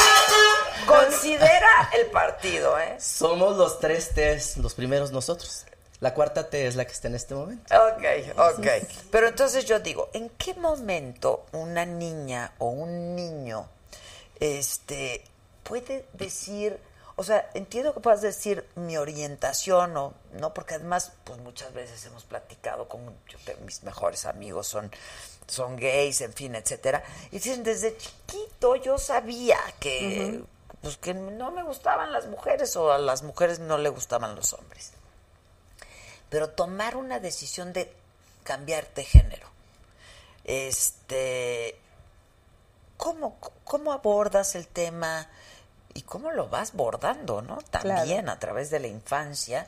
considera 0.85 1.89
el 1.93 2.07
partido, 2.07 2.77
¿eh? 2.79 2.97
somos 2.99 3.55
los 3.57 3.79
tres 3.79 4.09
T's, 4.13 4.57
los 4.57 4.73
primeros 4.73 5.11
nosotros. 5.11 5.65
La 5.99 6.13
cuarta 6.13 6.49
T 6.49 6.65
es 6.65 6.76
la 6.76 6.85
que 6.85 6.93
está 6.93 7.09
en 7.09 7.15
este 7.15 7.35
momento. 7.35 7.76
Ok, 7.76 8.03
ok. 8.38 8.67
Pero 9.11 9.27
entonces 9.27 9.65
yo 9.65 9.80
digo, 9.80 10.09
¿en 10.13 10.30
qué 10.30 10.53
momento 10.53 11.45
una 11.51 11.85
niña 11.85 12.53
o 12.59 12.69
un 12.69 13.15
niño 13.15 13.67
este, 14.39 15.23
puede 15.63 16.05
decir, 16.13 16.80
o 17.17 17.23
sea, 17.23 17.49
entiendo 17.53 17.93
que 17.93 17.99
puedas 17.99 18.21
decir 18.21 18.65
mi 18.76 18.95
orientación 18.95 19.97
o 19.97 20.13
no, 20.34 20.53
porque 20.53 20.76
además, 20.76 21.11
pues 21.26 21.39
muchas 21.39 21.73
veces 21.73 22.05
hemos 22.05 22.23
platicado 22.23 22.88
con 22.88 23.13
yo 23.27 23.38
mis 23.65 23.84
mejores 23.84 24.26
amigos 24.26 24.67
son 24.67 24.91
son 25.47 25.76
gays, 25.77 26.21
en 26.21 26.31
fin, 26.34 26.55
etcétera. 26.55 27.03
Y 27.31 27.38
dicen 27.39 27.63
desde 27.63 27.97
chiquito 27.97 28.76
yo 28.76 28.97
sabía 28.97 29.57
que 29.80 30.43
pues 30.81 30.97
que 30.97 31.13
no 31.13 31.51
me 31.51 31.63
gustaban 31.63 32.13
las 32.13 32.27
mujeres 32.27 32.76
o 32.76 32.91
a 32.91 32.97
las 32.99 33.23
mujeres 33.23 33.59
no 33.59 33.77
le 33.77 33.89
gustaban 33.89 34.35
los 34.35 34.53
hombres. 34.53 34.93
Pero 36.30 36.49
tomar 36.49 36.95
una 36.95 37.19
decisión 37.19 37.73
de 37.73 37.91
cambiarte 38.43 39.03
género. 39.03 39.47
Este 40.43 41.80
¿cómo, 42.99 43.38
cómo 43.64 43.93
abordas 43.93 44.56
el 44.56 44.68
tema 44.68 45.27
y 45.93 46.01
cómo 46.01 46.31
lo 46.31 46.49
vas 46.49 46.73
bordando, 46.73 47.41
¿no? 47.41 47.57
También 47.72 48.30
a 48.30 48.38
través 48.38 48.69
de 48.69 48.80
la 48.80 48.88
infancia. 48.88 49.68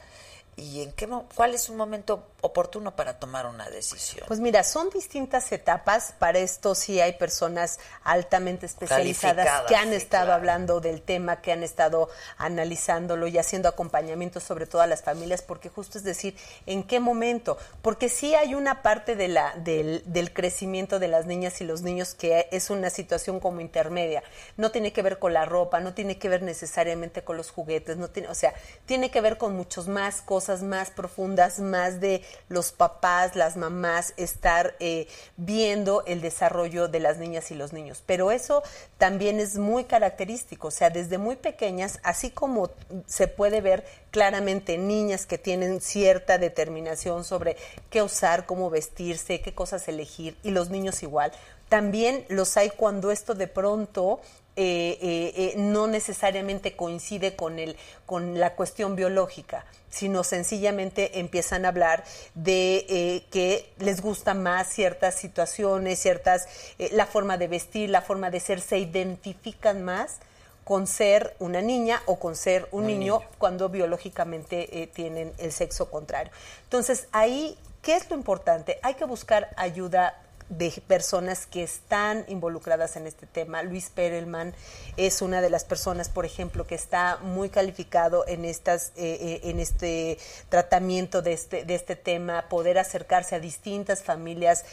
¿Y 0.57 0.81
en 0.81 0.91
qué 0.91 1.07
cuál 1.33 1.53
es 1.53 1.69
un 1.69 1.77
momento 1.77 2.27
oportuno 2.41 2.95
para 2.95 3.19
tomar 3.19 3.45
una 3.45 3.69
decisión? 3.69 4.25
Pues 4.27 4.41
mira, 4.41 4.63
son 4.63 4.89
distintas 4.89 5.49
etapas. 5.51 6.13
Para 6.19 6.39
esto 6.39 6.75
sí 6.75 6.99
hay 6.99 7.13
personas 7.13 7.79
altamente 8.03 8.65
especializadas 8.65 9.63
que 9.67 9.75
han 9.75 9.89
sí, 9.89 9.95
estado 9.95 10.25
claro. 10.25 10.39
hablando 10.39 10.81
del 10.81 11.01
tema, 11.01 11.41
que 11.41 11.53
han 11.53 11.63
estado 11.63 12.09
analizándolo 12.37 13.27
y 13.27 13.37
haciendo 13.37 13.69
acompañamiento 13.69 14.39
sobre 14.41 14.65
todo 14.65 14.81
a 14.81 14.87
las 14.87 15.03
familias, 15.03 15.41
porque 15.41 15.69
justo 15.69 15.97
es 15.97 16.03
decir, 16.03 16.35
¿en 16.65 16.83
qué 16.83 16.99
momento? 16.99 17.57
Porque 17.81 18.09
sí 18.09 18.35
hay 18.35 18.53
una 18.53 18.81
parte 18.81 19.15
de 19.15 19.29
la, 19.29 19.53
del, 19.55 20.03
del 20.05 20.33
crecimiento 20.33 20.99
de 20.99 21.07
las 21.07 21.27
niñas 21.27 21.61
y 21.61 21.63
los 21.63 21.81
niños 21.81 22.13
que 22.13 22.49
es 22.51 22.69
una 22.69 22.89
situación 22.89 23.39
como 23.39 23.61
intermedia. 23.61 24.21
No 24.57 24.71
tiene 24.71 24.91
que 24.91 25.01
ver 25.01 25.17
con 25.17 25.33
la 25.33 25.45
ropa, 25.45 25.79
no 25.79 25.93
tiene 25.93 26.17
que 26.17 26.27
ver 26.27 26.41
necesariamente 26.43 27.23
con 27.23 27.37
los 27.37 27.51
juguetes, 27.51 27.95
no 27.95 28.09
tiene, 28.09 28.27
o 28.27 28.35
sea, 28.35 28.53
tiene 28.85 29.09
que 29.11 29.21
ver 29.21 29.37
con 29.37 29.55
muchos 29.55 29.87
más 29.87 30.21
cosas 30.21 30.40
más 30.63 30.91
profundas, 30.91 31.59
más 31.59 31.99
de 31.99 32.23
los 32.49 32.71
papás, 32.71 33.35
las 33.35 33.57
mamás, 33.57 34.13
estar 34.17 34.75
eh, 34.79 35.07
viendo 35.37 36.03
el 36.05 36.21
desarrollo 36.21 36.87
de 36.87 36.99
las 36.99 37.17
niñas 37.17 37.51
y 37.51 37.55
los 37.55 37.73
niños. 37.73 38.03
Pero 38.05 38.31
eso 38.31 38.63
también 38.97 39.39
es 39.39 39.57
muy 39.57 39.85
característico, 39.85 40.67
o 40.67 40.71
sea, 40.71 40.89
desde 40.89 41.17
muy 41.17 41.35
pequeñas, 41.35 41.99
así 42.03 42.31
como 42.31 42.69
se 43.05 43.27
puede 43.27 43.61
ver 43.61 43.85
claramente 44.11 44.77
niñas 44.77 45.25
que 45.25 45.37
tienen 45.37 45.81
cierta 45.81 46.37
determinación 46.37 47.23
sobre 47.23 47.57
qué 47.89 48.01
usar, 48.01 48.45
cómo 48.45 48.69
vestirse, 48.69 49.41
qué 49.41 49.53
cosas 49.53 49.87
elegir, 49.87 50.37
y 50.43 50.51
los 50.51 50.69
niños 50.69 51.03
igual. 51.03 51.31
También 51.69 52.25
los 52.27 52.57
hay 52.57 52.69
cuando 52.69 53.11
esto 53.11 53.33
de 53.33 53.47
pronto 53.47 54.19
eh, 54.63 54.97
eh, 55.01 55.33
eh, 55.35 55.53
no 55.57 55.87
necesariamente 55.87 56.75
coincide 56.75 57.35
con, 57.35 57.57
el, 57.57 57.75
con 58.05 58.39
la 58.39 58.53
cuestión 58.53 58.95
biológica, 58.95 59.65
sino 59.89 60.23
sencillamente 60.23 61.19
empiezan 61.19 61.65
a 61.65 61.69
hablar 61.69 62.03
de 62.35 62.85
eh, 62.89 63.23
que 63.31 63.73
les 63.79 64.01
gustan 64.01 64.43
más 64.43 64.67
ciertas 64.67 65.15
situaciones, 65.15 65.99
ciertas, 65.99 66.47
la 66.91 67.07
forma 67.07 67.37
de 67.37 67.47
vestir, 67.47 67.89
la 67.89 68.03
forma 68.03 68.29
de 68.29 68.39
ser, 68.39 68.61
se 68.61 68.77
identifican 68.77 69.83
más 69.83 70.19
con 70.63 70.85
ser 70.85 71.35
una 71.39 71.61
niña 71.61 72.01
o 72.05 72.19
con 72.19 72.35
ser 72.35 72.67
un, 72.71 72.81
Un 72.81 72.87
niño, 72.87 73.17
niño. 73.19 73.29
cuando 73.39 73.67
biológicamente 73.69 74.83
eh, 74.83 74.87
tienen 74.87 75.33
el 75.39 75.51
sexo 75.51 75.89
contrario. 75.89 76.31
Entonces, 76.65 77.07
ahí, 77.11 77.57
¿qué 77.81 77.95
es 77.95 78.07
lo 78.11 78.15
importante? 78.15 78.79
Hay 78.83 78.93
que 78.93 79.05
buscar 79.05 79.49
ayuda 79.57 80.21
de 80.51 80.69
personas 80.85 81.47
que 81.47 81.63
están 81.63 82.25
involucradas 82.27 82.97
en 82.97 83.07
este 83.07 83.25
tema. 83.25 83.63
Luis 83.63 83.89
Perelman 83.89 84.53
es 84.97 85.21
una 85.21 85.41
de 85.41 85.49
las 85.49 85.63
personas, 85.63 86.09
por 86.09 86.25
ejemplo, 86.25 86.67
que 86.67 86.75
está 86.75 87.17
muy 87.21 87.49
calificado 87.49 88.25
en 88.27 88.43
estas, 88.43 88.89
eh, 88.97 89.17
eh, 89.21 89.41
en 89.45 89.59
este 89.59 90.17
tratamiento 90.49 91.21
de 91.21 91.33
este, 91.33 91.63
de 91.63 91.75
este 91.75 91.95
tema, 91.95 92.49
poder 92.49 92.77
acercarse 92.77 93.35
a 93.35 93.39
distintas 93.39 94.03
familias 94.03 94.65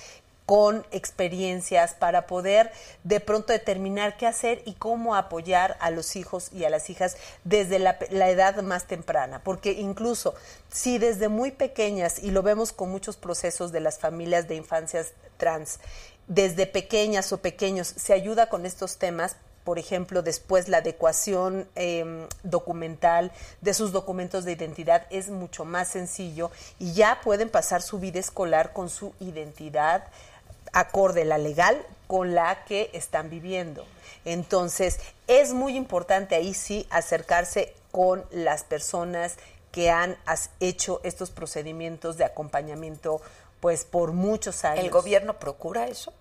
con 0.49 0.87
experiencias 0.93 1.93
para 1.93 2.27
poder 2.27 2.73
de 3.05 3.20
pronto 3.20 3.53
determinar 3.53 4.16
qué 4.16 4.27
hacer 4.27 4.62
y 4.65 4.73
cómo 4.73 5.15
apoyar 5.15 5.77
a 5.79 5.91
los 5.91 6.16
hijos 6.16 6.51
y 6.55 6.65
a 6.65 6.70
las 6.70 6.89
hijas 6.89 7.19
desde 7.45 7.79
la, 7.79 7.99
la 8.09 8.31
edad 8.31 8.62
más 8.62 8.87
temprana. 8.87 9.43
Porque 9.45 9.73
incluso 9.73 10.35
si 10.73 10.97
desde 10.97 11.29
muy 11.29 11.51
pequeñas, 11.51 12.19
y 12.23 12.31
lo 12.31 12.43
vemos 12.43 12.73
con 12.73 12.91
muchos 12.91 13.19
procesos 13.19 13.73
de 13.73 13.81
las 13.81 13.99
familias 13.99 14.49
de 14.49 14.55
infancias 14.55 15.12
trans, 15.37 15.81
desde 16.29 16.66
pequeñas 16.66 17.31
o 17.35 17.43
pequeños 17.43 17.87
se 17.87 18.15
ayuda 18.15 18.49
con 18.49 18.65
estos 18.65 18.97
temas, 18.97 19.37
por 19.69 19.79
ejemplo, 19.79 20.23
después 20.23 20.69
la 20.69 20.79
adecuación 20.79 21.69
eh, 21.77 22.27
documental 22.43 23.33
de 23.61 23.75
sus 23.75 23.93
documentos 23.93 24.47
de 24.47 24.53
identidad 24.53 25.07
es 25.11 25.29
mucho 25.29 25.66
más 25.66 25.89
sencillo 25.89 26.51
y 26.79 26.95
ya 26.95 27.20
pueden 27.23 27.51
pasar 27.51 27.83
su 27.83 27.99
vida 27.99 28.19
escolar 28.19 28.73
con 28.73 28.89
su 28.89 29.12
identidad 29.20 30.05
acorde 30.73 31.24
la 31.24 31.39
legal 31.39 31.85
con 32.07 32.35
la 32.35 32.65
que 32.65 32.90
están 32.93 33.31
viviendo. 33.31 33.85
Entonces, 34.24 34.99
es 35.27 35.53
muy 35.53 35.77
importante 35.77 36.35
ahí 36.35 36.55
sí 36.55 36.86
acercarse 36.90 37.74
con 37.90 38.24
las 38.31 38.65
personas 38.65 39.36
que 39.73 39.90
han 39.90 40.16
hecho 40.61 41.01
estos 41.05 41.31
procedimientos 41.31 42.16
de 42.16 42.24
acompañamiento 42.24 43.20
pues 43.61 43.85
por 43.85 44.12
muchos 44.12 44.65
años. 44.65 44.85
¿El 44.85 44.90
gobierno 44.90 45.39
procura 45.39 45.89
eso? 45.89 46.12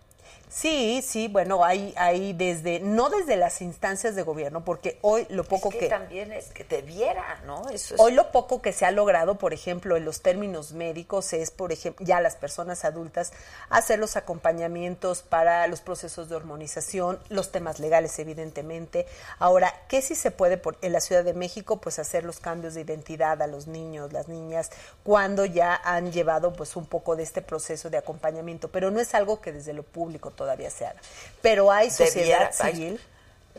Sí, 0.50 1.04
sí, 1.06 1.28
bueno, 1.28 1.66
hay, 1.66 1.94
hay 1.98 2.32
desde, 2.32 2.80
no 2.80 3.10
desde 3.10 3.36
las 3.36 3.62
instancias 3.62 4.16
de 4.16 4.24
gobierno, 4.24 4.64
porque 4.64 4.98
hoy 5.02 5.28
lo 5.30 5.44
poco 5.44 5.68
Es 5.70 5.76
que, 5.76 5.80
que 5.82 5.90
también 5.90 6.32
es 6.32 6.52
que 6.52 6.64
debiera, 6.64 7.42
¿no? 7.46 7.68
Eso 7.70 7.96
es 7.96 8.02
Hoy 8.02 8.14
lo 8.14 8.32
poco 8.32 8.62
que 8.62 8.72
se 8.72 8.86
ha 8.86 8.92
logrado, 8.92 9.38
por 9.38 9.54
ejemplo, 9.54 9.98
en 9.98 10.06
los 10.06 10.22
términos 10.22 10.72
médicos 10.72 11.34
es, 11.34 11.52
por 11.52 11.74
ejemplo, 11.74 12.06
ya 12.06 12.22
las 12.22 12.38
personas 12.38 12.86
adultas 12.86 13.34
hacer 13.70 14.00
los 14.00 14.16
acompañamientos 14.16 15.22
para 15.22 15.68
los 15.68 15.82
procesos 15.82 16.30
de 16.30 16.36
hormonización, 16.38 17.20
los 17.28 17.52
temas 17.52 17.80
legales, 17.80 18.18
evidentemente. 18.18 19.06
Ahora, 19.40 19.74
¿qué 19.90 20.02
sí 20.02 20.16
se 20.16 20.32
puede 20.32 20.58
por, 20.58 20.78
en 20.82 20.94
la 20.94 21.02
Ciudad 21.02 21.26
de 21.26 21.34
México? 21.34 21.82
Pues 21.82 22.00
hacer 22.00 22.24
los 22.24 22.40
cambios 22.40 22.74
de 22.74 22.82
identidad 22.82 23.42
a 23.42 23.48
los 23.48 23.68
niños, 23.68 24.14
las 24.14 24.30
niñas, 24.30 24.72
cuando 25.04 25.44
ya 25.44 25.76
han 25.76 26.14
llevado 26.14 26.54
pues 26.54 26.78
un 26.78 26.86
poco 26.86 27.18
de 27.18 27.24
este 27.24 27.42
proceso 27.42 27.90
de 27.90 27.98
acompañamiento, 27.98 28.70
pero 28.70 28.92
no 28.92 29.02
es 29.02 29.14
algo 29.14 29.42
que 29.42 29.52
desde 29.52 29.74
lo 29.74 29.84
público 29.84 30.32
todavía 30.38 30.70
se 30.70 30.86
haga. 30.86 31.02
Pero 31.42 31.70
hay 31.74 31.90
sociedad 31.92 32.14
Debiera, 32.14 32.52
hay- 32.60 32.74
civil. 32.74 33.02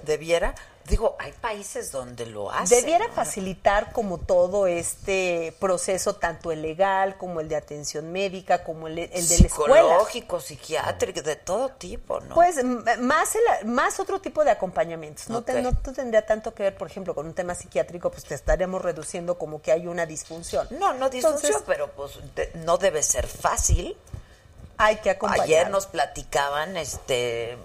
debiera, 0.06 0.54
digo, 0.86 1.16
hay 1.18 1.32
países 1.32 1.90
donde 1.92 2.24
lo 2.24 2.50
hacen. 2.50 2.80
Debiera 2.80 3.08
¿no? 3.08 3.12
facilitar 3.12 3.92
como 3.92 4.16
todo 4.18 4.66
este 4.66 5.54
proceso, 5.60 6.14
tanto 6.16 6.50
el 6.52 6.62
legal 6.62 7.18
como 7.18 7.40
el 7.40 7.48
de 7.48 7.56
atención 7.56 8.10
médica, 8.12 8.62
como 8.64 8.86
el, 8.86 8.98
el 9.00 9.10
de 9.28 9.38
la 9.38 9.46
escuela. 9.46 9.74
Psicológico, 9.82 10.40
psiquiátrico, 10.40 11.20
de 11.22 11.36
todo 11.36 11.70
tipo, 11.70 12.20
¿no? 12.20 12.34
Pues 12.34 12.62
más, 12.64 13.34
el- 13.34 13.66
más 13.68 13.98
otro 14.00 14.20
tipo 14.20 14.44
de 14.44 14.50
acompañamientos. 14.52 15.28
No, 15.28 15.42
te- 15.42 15.60
no 15.60 15.74
tendría 15.76 16.24
tanto 16.24 16.54
que 16.54 16.62
ver, 16.62 16.76
por 16.78 16.88
ejemplo, 16.88 17.14
con 17.14 17.26
un 17.26 17.34
tema 17.34 17.54
psiquiátrico, 17.54 18.10
pues 18.10 18.24
te 18.24 18.34
estaríamos 18.36 18.80
reduciendo 18.80 19.36
como 19.36 19.60
que 19.60 19.72
hay 19.72 19.86
una 19.88 20.06
disfunción. 20.06 20.66
no, 20.70 20.94
no 20.94 21.10
disfunción, 21.10 21.52
Entonces, 21.52 21.62
pero 21.66 21.90
pues 21.92 22.12
de- 22.34 22.50
no 22.64 22.78
debe 22.78 23.02
ser 23.02 23.26
fácil. 23.26 23.96
Hay 24.78 24.96
que 24.96 25.10
acompañar. 25.10 25.44
Ayer 25.44 25.70
nos 25.70 25.86
platicaban 25.86 26.76
este 26.76 27.58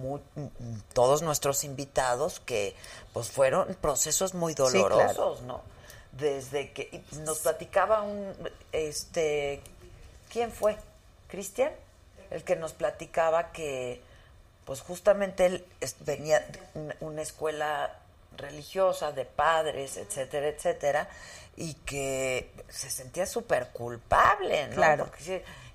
mu- 0.00 0.18
m- 0.36 0.50
todos 0.92 1.22
nuestros 1.22 1.62
invitados 1.64 2.40
que 2.40 2.74
pues 3.12 3.30
fueron 3.30 3.74
procesos 3.80 4.34
muy 4.34 4.54
claro. 4.54 4.72
dolorosos, 4.72 5.42
¿no? 5.42 5.62
Desde 6.12 6.72
que 6.72 7.02
nos 7.24 7.38
platicaba 7.40 8.02
un 8.02 8.34
este 8.72 9.60
¿quién 10.32 10.50
fue? 10.50 10.76
¿Cristian? 11.28 11.72
El 12.30 12.42
que 12.42 12.56
nos 12.56 12.72
platicaba 12.72 13.52
que 13.52 14.00
pues 14.64 14.80
justamente 14.80 15.46
él 15.46 15.64
venía 16.00 16.40
de 16.40 16.96
una- 17.00 17.22
escuela 17.22 17.98
religiosa 18.36 19.12
de 19.12 19.24
padres, 19.24 19.96
etcétera, 19.96 20.48
etcétera, 20.48 21.08
y 21.56 21.72
que 21.74 22.52
se 22.68 22.90
sentía 22.90 23.24
súper 23.26 23.68
culpable, 23.68 24.66
¿no? 24.68 24.74
Claro. 24.74 25.04
Porque 25.04 25.18
dice, 25.20 25.44
"Y 25.64 25.65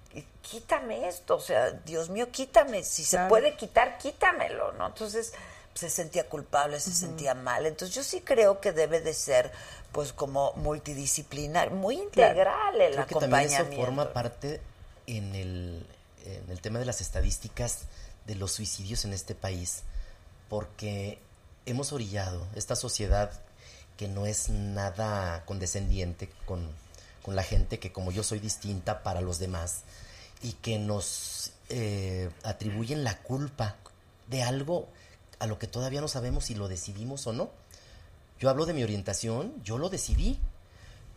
quítame 0.42 1.08
esto, 1.08 1.36
o 1.36 1.40
sea, 1.40 1.72
Dios 1.72 2.10
mío, 2.10 2.30
quítame, 2.32 2.84
si 2.84 3.04
se 3.04 3.18
Claro. 3.18 3.30
puede 3.30 3.56
quitar, 3.56 3.98
quítamelo, 3.98 4.72
¿no? 4.74 4.88
Entonces 4.88 5.34
se 5.74 5.90
sentía 5.90 6.28
culpable, 6.28 6.80
se 6.80 6.92
sentía 6.92 7.34
mal. 7.34 7.66
Entonces 7.66 7.96
yo 7.96 8.04
sí 8.04 8.22
creo 8.22 8.60
que 8.60 8.72
debe 8.74 9.00
de 9.00 9.14
ser 9.14 9.52
pues 9.94 10.14
como 10.14 10.54
multidisciplinar, 10.54 11.72
muy 11.72 11.96
integral 11.98 12.80
el 12.82 12.94
Creo 12.94 13.08
que 13.08 13.16
también 13.16 13.42
eso 13.42 13.56
acompañamiento. 13.56 13.86
forma 13.86 14.14
parte 14.14 14.62
en 15.08 15.36
el, 15.36 15.86
en 16.26 16.50
el 16.50 16.62
tema 16.62 16.80
de 16.80 16.86
las 16.86 17.02
estadísticas 17.02 17.80
de 18.26 18.36
los 18.36 18.52
suicidios 18.52 19.04
en 19.06 19.14
este 19.14 19.36
país, 19.36 19.84
porque 20.50 21.20
hemos 21.66 21.92
orillado 21.94 22.46
esta 22.56 22.76
sociedad 22.76 23.32
que 23.98 24.08
no 24.08 24.26
es 24.26 24.50
nada 24.50 25.44
condescendiente 25.46 26.30
con, 26.46 26.70
con 27.22 27.36
la 27.36 27.44
gente 27.44 27.80
que 27.80 27.92
como 27.92 28.12
yo 28.12 28.24
soy 28.24 28.40
distinta 28.40 29.04
para 29.04 29.22
los 29.22 29.40
demás 29.40 29.82
y 30.42 30.54
que 30.54 30.80
nos 30.80 31.52
eh, 31.70 32.30
atribuyen 32.44 33.04
la 33.04 33.18
culpa 33.18 33.76
de 34.28 34.44
algo 34.44 34.88
a 35.40 35.48
lo 35.48 35.60
que 35.60 35.68
todavía 35.68 36.02
no 36.02 36.08
sabemos 36.08 36.46
si 36.46 36.56
lo 36.56 36.68
decidimos 36.68 37.26
o 37.28 37.34
no. 37.34 37.50
Yo 38.40 38.50
hablo 38.50 38.66
de 38.66 38.74
mi 38.74 38.84
orientación, 38.84 39.54
yo 39.64 39.78
lo 39.78 39.90
decidí. 39.90 40.40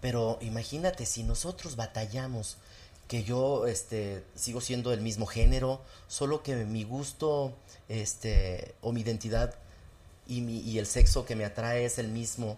Pero 0.00 0.38
imagínate, 0.42 1.06
si 1.06 1.22
nosotros 1.22 1.76
batallamos, 1.76 2.58
que 3.08 3.22
yo 3.22 3.66
este, 3.66 4.24
sigo 4.34 4.60
siendo 4.60 4.90
del 4.90 5.00
mismo 5.00 5.26
género, 5.26 5.80
solo 6.08 6.42
que 6.42 6.56
mi 6.64 6.84
gusto 6.84 7.54
este, 7.88 8.74
o 8.80 8.92
mi 8.92 9.02
identidad 9.02 9.54
y, 10.26 10.78
el 10.78 10.86
sexo 10.86 11.26
que 11.26 11.36
me 11.36 11.44
atrae 11.44 11.84
es 11.84 11.98
el 11.98 12.08
mismo. 12.08 12.56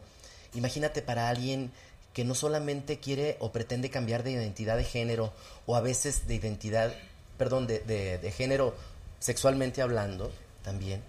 Imagínate 0.54 1.02
para 1.02 1.28
alguien 1.28 1.72
que 2.16 2.24
no 2.24 2.34
solamente 2.34 2.98
quiere 2.98 3.36
o 3.40 3.52
pretende 3.52 3.90
cambiar 3.90 4.22
de 4.22 4.30
identidad 4.30 4.78
de 4.78 4.84
género 4.84 5.34
o 5.66 5.76
a 5.76 5.82
veces 5.82 6.26
de 6.26 6.34
identidad, 6.36 6.94
perdón, 7.36 7.66
de, 7.66 7.80
de, 7.80 8.16
de 8.16 8.30
género 8.32 8.74
sexualmente 9.18 9.82
hablando 9.82 10.32
también. 10.64 11.02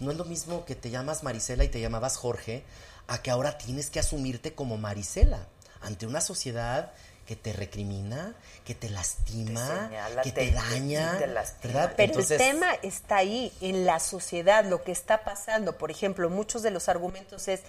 No 0.00 0.10
es 0.10 0.16
lo 0.16 0.24
mismo 0.24 0.64
que 0.64 0.74
te 0.74 0.90
llamas 0.90 1.22
Marisela 1.22 1.62
y 1.62 1.68
te 1.68 1.80
llamabas 1.80 2.16
Jorge 2.16 2.64
a 3.06 3.22
que 3.22 3.30
ahora 3.30 3.58
tienes 3.58 3.90
que 3.90 4.00
asumirte 4.00 4.54
como 4.56 4.76
Marisela 4.76 5.46
ante 5.82 6.04
una 6.04 6.20
sociedad 6.20 6.90
que 7.24 7.36
te 7.36 7.52
recrimina, 7.52 8.34
que 8.64 8.74
te 8.74 8.88
lastima, 8.88 9.84
señala, 9.84 10.22
que 10.22 10.32
te- 10.32 10.46
te, 10.46 10.50
daña, 10.52 11.18
te 11.18 11.26
lastima. 11.26 11.74
¿verdad? 11.74 11.92
Pero 11.94 12.12
Entonces, 12.12 12.40
el 12.40 12.52
tema 12.52 12.72
está 12.82 13.18
ahí, 13.18 13.52
en 13.60 13.84
la 13.84 14.00
sociedad, 14.00 14.64
lo 14.64 14.82
que 14.82 14.92
está 14.92 15.24
pasando. 15.24 15.76
Por 15.76 15.90
ejemplo, 15.90 16.30
muchos 16.30 16.62
de 16.62 16.70
los 16.70 16.88
argumentos 16.88 17.46
es, 17.48 17.60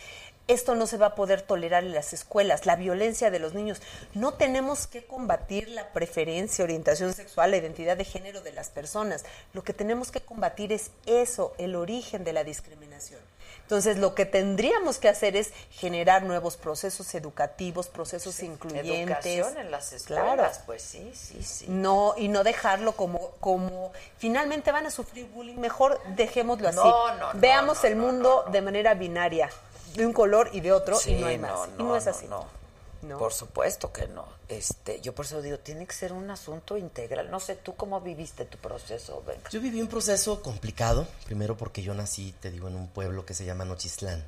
esto 0.50 0.76
no 0.76 0.88
se 0.88 0.98
va 0.98 1.06
a 1.08 1.16
poder 1.16 1.42
tolerar 1.44 1.84
en 1.84 1.94
las 1.94 2.12
escuelas, 2.12 2.66
la 2.66 2.76
violencia 2.76 3.32
de 3.32 3.40
los 3.40 3.54
niños. 3.54 3.82
No 4.14 4.34
tenemos 4.34 4.88
que 4.88 5.06
combatir 5.06 5.70
la 5.70 5.90
preferencia, 5.94 6.64
orientación 6.64 7.14
sexual, 7.14 7.52
la 7.52 7.58
identidad 7.58 7.96
de 7.96 8.04
género 8.04 8.42
de 8.42 8.52
las 8.52 8.70
personas. 8.70 9.24
Lo 9.54 9.64
que 9.64 9.74
tenemos 9.74 10.12
que 10.12 10.22
combatir 10.22 10.74
es 10.74 10.92
eso, 11.06 11.54
el 11.58 11.76
origen 11.76 12.24
de 12.24 12.34
la 12.34 12.44
discriminación. 12.44 13.20
Entonces, 13.62 14.00
lo 14.00 14.16
que 14.16 14.26
tendríamos 14.26 14.98
que 14.98 15.10
hacer 15.10 15.36
es 15.36 15.52
generar 15.70 16.24
nuevos 16.24 16.58
procesos 16.58 17.14
educativos, 17.14 17.88
procesos 17.88 18.42
incluyentes. 18.42 19.26
Educación 19.26 19.58
en 19.60 19.70
las 19.70 19.90
Claro. 20.06 20.26
escuelas, 20.28 20.62
pues 20.66 20.82
sí, 20.82 21.12
sí, 21.14 21.44
sí. 21.44 21.66
No, 21.68 22.16
y 22.18 22.30
no 22.30 22.44
dejarlo 22.44 22.94
como, 22.94 23.30
como 23.40 23.92
finalmente 24.18 24.72
van 24.72 24.88
a 24.88 24.92
sufrir 24.92 25.28
bullying, 25.28 25.58
mejor 25.58 26.02
dejémoslo 26.16 26.68
así. 26.68 26.78
No, 26.78 27.16
no, 27.16 27.34
no, 27.34 27.40
Veamos 27.40 27.84
no, 27.84 27.90
el 27.90 27.96
mundo 27.96 28.46
de 28.52 28.62
manera 28.64 28.96
binaria, 28.96 29.50
de 29.96 30.06
un 30.06 30.14
color 30.14 30.50
y 30.54 30.62
de 30.62 30.72
otro, 30.72 30.98
Sí, 30.98 31.12
y 31.14 31.22
no 31.22 31.28
hay 31.28 31.38
más. 31.38 31.52
no, 31.52 31.66
y 31.66 31.70
no, 31.72 31.84
no 31.90 31.96
es 31.98 32.06
no, 32.06 32.12
así. 32.12 32.28
no. 32.28 32.60
No. 33.02 33.18
Por 33.18 33.32
supuesto 33.32 33.94
que 33.94 34.08
no. 34.10 34.26
Este, 34.50 35.00
yo 35.00 35.16
por 35.16 35.24
eso 35.26 35.42
digo, 35.42 35.58
tiene 35.60 35.88
que 35.88 35.94
ser 35.94 36.12
un 36.12 36.30
asunto 36.32 36.76
integral. 36.76 37.32
No 37.32 37.40
sé, 37.40 37.56
¿tú 37.56 37.74
cómo 37.78 38.02
viviste 38.02 38.44
tu 38.44 38.58
proceso? 38.58 39.24
Venga. 39.26 39.50
Yo 39.50 39.62
viví 39.62 39.82
un 39.82 39.88
proceso 39.88 40.42
complicado, 40.42 41.08
primero 41.26 41.56
porque 41.56 41.82
yo 41.82 41.94
nací, 41.94 42.34
te 42.42 42.52
digo, 42.52 42.68
en 42.68 42.76
un 42.76 42.90
pueblo 42.90 43.26
que 43.26 43.34
se 43.34 43.46
llama 43.46 43.64
Nochistlán. 43.64 44.22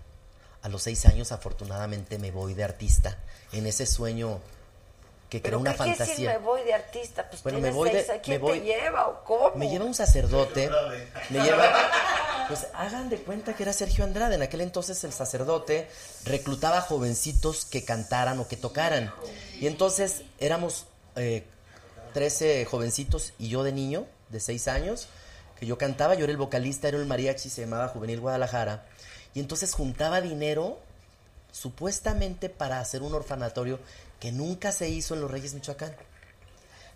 A 0.61 0.69
los 0.69 0.83
seis 0.83 1.05
años, 1.05 1.33
afortunadamente, 1.33 2.17
me 2.17 2.31
voy 2.31 2.53
de 2.53 2.63
artista 2.63 3.17
en 3.51 3.65
ese 3.65 3.85
sueño 3.85 4.39
que 5.31 5.39
¿Pero 5.39 5.59
creó 5.59 5.59
una 5.61 5.71
qué 5.71 5.77
quiere 5.77 5.91
decir 5.91 6.07
fantasía. 6.07 6.31
me 6.33 6.37
voy 6.45 6.61
de 6.63 6.73
artista? 6.73 7.29
Pues 7.29 7.41
Bueno, 7.41 7.59
me 7.59 7.71
voy 7.71 7.89
seis. 7.89 8.05
¿Quién 8.21 8.35
me 8.35 8.37
voy- 8.49 8.59
te 8.59 8.65
lleva 8.65 9.07
o 9.07 9.23
cómo? 9.23 9.51
Me 9.55 9.69
lleva 9.69 9.85
un 9.85 9.93
sacerdote, 9.93 10.69
me 11.29 11.39
lleva... 11.39 11.63
Pues 12.49 12.67
hagan 12.73 13.07
de 13.07 13.17
cuenta 13.19 13.55
que 13.55 13.63
era 13.63 13.71
Sergio 13.71 14.03
Andrade. 14.03 14.35
En 14.35 14.41
aquel 14.41 14.59
entonces 14.59 15.01
el 15.05 15.13
sacerdote 15.13 15.87
reclutaba 16.25 16.81
jovencitos 16.81 17.63
que 17.63 17.85
cantaran 17.85 18.39
o 18.41 18.47
que 18.49 18.57
tocaran. 18.57 19.13
Y 19.57 19.67
entonces 19.67 20.23
éramos 20.37 20.85
eh, 21.15 21.45
13 22.13 22.65
jovencitos 22.65 23.31
y 23.39 23.47
yo 23.47 23.63
de 23.63 23.71
niño, 23.71 24.05
de 24.27 24.41
6 24.41 24.67
años, 24.67 25.07
que 25.57 25.65
yo 25.65 25.77
cantaba, 25.77 26.15
yo 26.15 26.25
era 26.25 26.31
el 26.31 26.37
vocalista, 26.37 26.89
era 26.89 26.97
el 26.97 27.05
mariachi, 27.05 27.49
se 27.49 27.61
llamaba 27.61 27.87
Juvenil 27.87 28.19
Guadalajara. 28.19 28.83
Y 29.33 29.39
entonces 29.39 29.73
juntaba 29.73 30.19
dinero 30.19 30.77
supuestamente 31.53 32.49
para 32.49 32.81
hacer 32.81 33.01
un 33.01 33.13
orfanatorio 33.13 33.79
que 34.21 34.31
nunca 34.31 34.71
se 34.71 34.87
hizo 34.87 35.15
en 35.15 35.21
Los 35.21 35.31
Reyes, 35.31 35.55
Michoacán. 35.55 35.93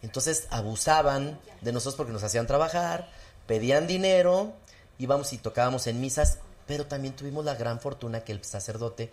Entonces 0.04 0.48
abusaban 0.52 1.40
de 1.62 1.74
nosotros 1.74 1.96
porque 1.96 2.14
nos 2.14 2.24
hacían 2.24 2.46
trabajar, 2.46 3.10
pedían 3.48 3.88
dinero, 3.88 4.54
íbamos 5.00 5.34
y 5.34 5.40
tocábamos 5.40 5.88
en 5.88 6.00
misas, 6.00 6.38
pero 6.68 6.86
también 6.86 7.16
tuvimos 7.16 7.44
la 7.44 7.56
gran 7.56 7.80
fortuna 7.80 8.24
que 8.24 8.32
el 8.32 8.44
sacerdote, 8.46 9.10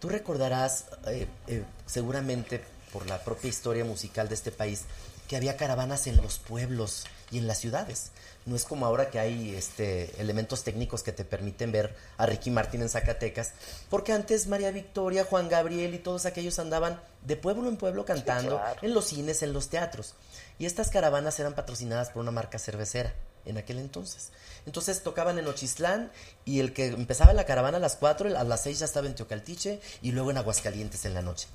tú 0.00 0.10
recordarás 0.10 0.84
eh, 1.06 1.26
eh, 1.46 1.64
seguramente 1.86 2.62
por 2.92 3.08
la 3.08 3.18
propia 3.24 3.48
historia 3.48 3.86
musical 3.86 4.28
de 4.28 4.34
este 4.34 4.52
país, 4.52 4.82
que 5.26 5.36
había 5.36 5.56
caravanas 5.56 6.06
en 6.06 6.18
los 6.18 6.38
pueblos 6.38 7.06
y 7.30 7.38
en 7.38 7.46
las 7.46 7.58
ciudades. 7.58 8.10
No 8.50 8.56
es 8.56 8.64
como 8.64 8.84
ahora 8.84 9.10
que 9.10 9.20
hay 9.20 9.54
este, 9.54 10.10
elementos 10.20 10.64
técnicos 10.64 11.04
que 11.04 11.12
te 11.12 11.24
permiten 11.24 11.70
ver 11.70 11.94
a 12.16 12.26
Ricky 12.26 12.50
Martin 12.50 12.82
en 12.82 12.88
Zacatecas, 12.88 13.52
porque 13.88 14.12
antes 14.12 14.48
María 14.48 14.72
Victoria, 14.72 15.24
Juan 15.24 15.48
Gabriel 15.48 15.94
y 15.94 15.98
todos 15.98 16.26
aquellos 16.26 16.58
andaban 16.58 17.00
de 17.22 17.36
pueblo 17.36 17.68
en 17.68 17.76
pueblo 17.76 18.04
cantando 18.04 18.56
claro. 18.56 18.80
en 18.82 18.92
los 18.92 19.04
cines, 19.04 19.44
en 19.44 19.52
los 19.52 19.68
teatros. 19.68 20.16
Y 20.58 20.66
estas 20.66 20.90
caravanas 20.90 21.38
eran 21.38 21.54
patrocinadas 21.54 22.10
por 22.10 22.22
una 22.22 22.32
marca 22.32 22.58
cervecera 22.58 23.14
en 23.44 23.56
aquel 23.56 23.78
entonces. 23.78 24.30
Entonces 24.66 25.04
tocaban 25.04 25.38
en 25.38 25.46
Ochislán 25.46 26.10
y 26.44 26.58
el 26.58 26.72
que 26.72 26.86
empezaba 26.86 27.32
la 27.32 27.44
caravana 27.44 27.76
a 27.76 27.80
las 27.80 27.94
4, 27.94 28.36
a 28.36 28.42
las 28.42 28.64
6 28.64 28.80
ya 28.80 28.84
estaba 28.86 29.06
en 29.06 29.14
Teocaltiche 29.14 29.80
y 30.02 30.10
luego 30.10 30.32
en 30.32 30.38
Aguascalientes 30.38 31.04
en 31.04 31.14
la 31.14 31.22
noche. 31.22 31.46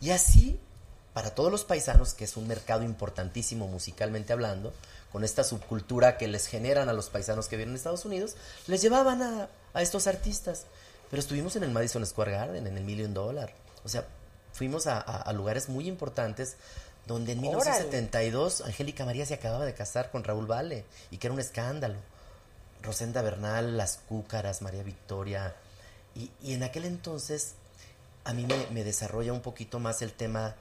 Y 0.00 0.10
así, 0.10 0.60
para 1.16 1.30
todos 1.30 1.50
los 1.50 1.64
paisanos, 1.64 2.12
que 2.12 2.24
es 2.24 2.36
un 2.36 2.46
mercado 2.46 2.82
importantísimo 2.82 3.66
musicalmente 3.68 4.34
hablando, 4.34 4.74
con 5.10 5.24
esta 5.24 5.44
subcultura 5.44 6.18
que 6.18 6.28
les 6.28 6.46
generan 6.46 6.90
a 6.90 6.92
los 6.92 7.08
paisanos 7.08 7.48
que 7.48 7.56
vienen 7.56 7.72
a 7.74 7.78
Estados 7.78 8.04
Unidos, 8.04 8.34
les 8.66 8.82
llevaban 8.82 9.22
a, 9.22 9.48
a 9.72 9.80
estos 9.80 10.08
artistas. 10.08 10.64
Pero 11.10 11.18
estuvimos 11.20 11.56
en 11.56 11.62
el 11.64 11.70
Madison 11.70 12.04
Square 12.04 12.32
Garden, 12.32 12.66
en 12.66 12.76
el 12.76 12.84
Million 12.84 13.14
Dollar. 13.14 13.50
O 13.82 13.88
sea, 13.88 14.04
fuimos 14.52 14.86
a, 14.86 14.98
a- 15.00 15.22
a 15.22 15.32
lugares 15.32 15.70
muy 15.70 15.88
importantes 15.88 16.56
donde 17.06 17.32
en 17.32 17.38
Órale. 17.38 17.54
1972 17.54 18.60
Angélica 18.60 19.06
María 19.06 19.24
se 19.24 19.32
acababa 19.32 19.64
de 19.64 19.72
casar 19.72 20.10
con 20.10 20.22
Raúl 20.22 20.46
Vale 20.46 20.84
y 21.10 21.16
que 21.16 21.28
era 21.28 21.34
un 21.34 21.40
escándalo. 21.40 21.96
Rosenda 22.82 23.22
Bernal, 23.22 23.78
Las 23.78 24.00
Cúcaras, 24.06 24.60
María 24.60 24.82
Victoria. 24.82 25.54
Y, 26.14 26.30
y 26.42 26.52
en 26.52 26.62
aquel 26.62 26.84
entonces 26.84 27.52
a 28.24 28.34
mí 28.34 28.44
me, 28.44 28.66
me 28.70 28.84
desarrolla 28.84 29.32
un 29.32 29.40
poquito 29.40 29.78
más 29.80 30.02
el 30.02 30.12
tema 30.12 30.54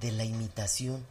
de 0.00 0.12
la 0.12 0.24
imitación. 0.24 1.04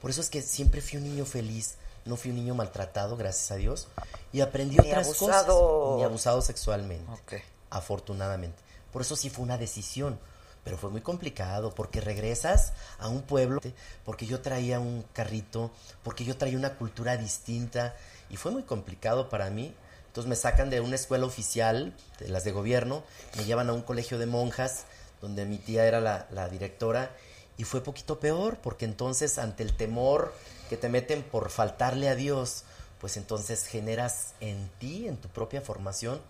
Por 0.00 0.10
eso 0.10 0.20
es 0.20 0.28
que 0.30 0.42
siempre 0.42 0.80
fui 0.80 0.98
un 0.98 1.04
niño 1.04 1.24
feliz, 1.24 1.74
no 2.04 2.16
fui 2.16 2.30
un 2.30 2.36
niño 2.36 2.54
maltratado, 2.54 3.16
gracias 3.16 3.50
a 3.50 3.56
Dios, 3.56 3.88
y 4.32 4.40
aprendí 4.42 4.76
Ni 4.76 4.86
otras 4.88 5.06
abusado. 5.06 5.58
cosas. 5.58 5.96
Ni 5.98 6.04
abusado 6.04 6.42
sexualmente, 6.42 7.10
Ok. 7.12 7.34
afortunadamente. 7.70 8.58
Por 8.92 9.02
eso 9.02 9.16
sí 9.16 9.30
fue 9.30 9.44
una 9.44 9.58
decisión, 9.58 10.18
pero 10.62 10.78
fue 10.78 10.90
muy 10.90 11.00
complicado, 11.00 11.74
porque 11.74 12.00
regresas 12.00 12.72
a 12.98 13.08
un 13.08 13.22
pueblo, 13.22 13.60
porque 14.04 14.26
yo 14.26 14.40
traía 14.40 14.80
un 14.80 15.04
carrito, 15.12 15.70
porque 16.02 16.24
yo 16.24 16.36
traía 16.36 16.56
una 16.56 16.74
cultura 16.76 17.16
distinta, 17.16 17.94
y 18.30 18.36
fue 18.36 18.50
muy 18.52 18.62
complicado 18.62 19.28
para 19.28 19.50
mí. 19.50 19.74
Entonces 20.06 20.28
me 20.28 20.36
sacan 20.36 20.70
de 20.70 20.80
una 20.80 20.94
escuela 20.94 21.26
oficial, 21.26 21.92
de 22.20 22.28
las 22.28 22.44
de 22.44 22.52
gobierno, 22.52 23.02
me 23.36 23.44
llevan 23.44 23.68
a 23.68 23.72
un 23.72 23.82
colegio 23.82 24.18
de 24.18 24.26
monjas, 24.26 24.84
donde 25.20 25.44
mi 25.44 25.58
tía 25.58 25.86
era 25.86 26.00
la, 26.00 26.26
la 26.30 26.48
directora, 26.48 27.10
y 27.56 27.64
fue 27.64 27.82
poquito 27.82 28.18
peor, 28.20 28.58
porque 28.58 28.84
entonces 28.84 29.38
ante 29.38 29.62
el 29.62 29.76
temor 29.76 30.34
que 30.68 30.76
te 30.76 30.88
meten 30.88 31.22
por 31.22 31.50
faltarle 31.50 32.08
a 32.08 32.14
Dios, 32.14 32.64
pues 33.00 33.16
entonces 33.16 33.66
generas 33.66 34.34
en 34.40 34.70
ti, 34.78 35.06
en 35.06 35.16
tu 35.16 35.28
propia 35.28 35.60
formación, 35.60 36.20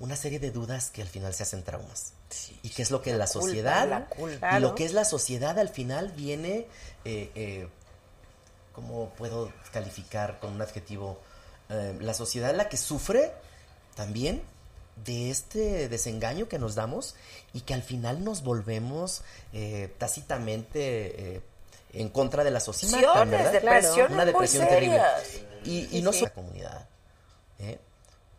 una 0.00 0.16
serie 0.16 0.38
de 0.38 0.50
dudas 0.50 0.90
que 0.90 1.02
al 1.02 1.08
final 1.08 1.34
se 1.34 1.44
hacen 1.44 1.62
traumas. 1.62 2.12
y 2.62 2.70
qué 2.70 2.82
es 2.82 2.90
lo 2.90 3.00
que 3.00 3.12
la, 3.12 3.26
culpa, 3.26 3.40
sociedad, 3.40 3.88
la 3.88 4.06
culpa. 4.06 4.58
y 4.58 4.60
lo 4.60 4.74
que 4.74 4.84
es 4.84 4.92
la 4.92 5.04
sociedad 5.04 5.58
al 5.58 5.68
final 5.68 6.12
viene, 6.16 6.66
eh, 7.04 7.30
eh, 7.34 7.68
¿cómo 8.72 9.10
puedo 9.10 9.52
calificar 9.72 10.40
con 10.40 10.52
un 10.52 10.62
adjetivo? 10.62 11.20
Eh, 11.68 11.96
la 12.00 12.14
sociedad 12.14 12.54
la 12.54 12.68
que 12.68 12.76
sufre 12.76 13.32
también 13.94 14.42
de 15.04 15.30
este 15.30 15.88
desengaño 15.88 16.48
que 16.48 16.58
nos 16.58 16.74
damos 16.74 17.14
y 17.52 17.62
que 17.62 17.74
al 17.74 17.82
final 17.82 18.24
nos 18.24 18.42
volvemos 18.42 19.22
eh, 19.52 19.92
tácitamente 19.98 21.36
eh, 21.36 21.42
en 21.92 22.08
contra 22.08 22.44
de 22.44 22.50
la 22.50 22.60
sociedad. 22.60 23.00
Una 24.10 24.24
depresión 24.24 24.68
terrible. 24.68 25.02
Y, 25.64 25.98
y 25.98 26.02
no 26.02 26.12
solo 26.12 26.26
la 26.26 26.32
comunidad, 26.32 26.88
¿eh? 27.58 27.78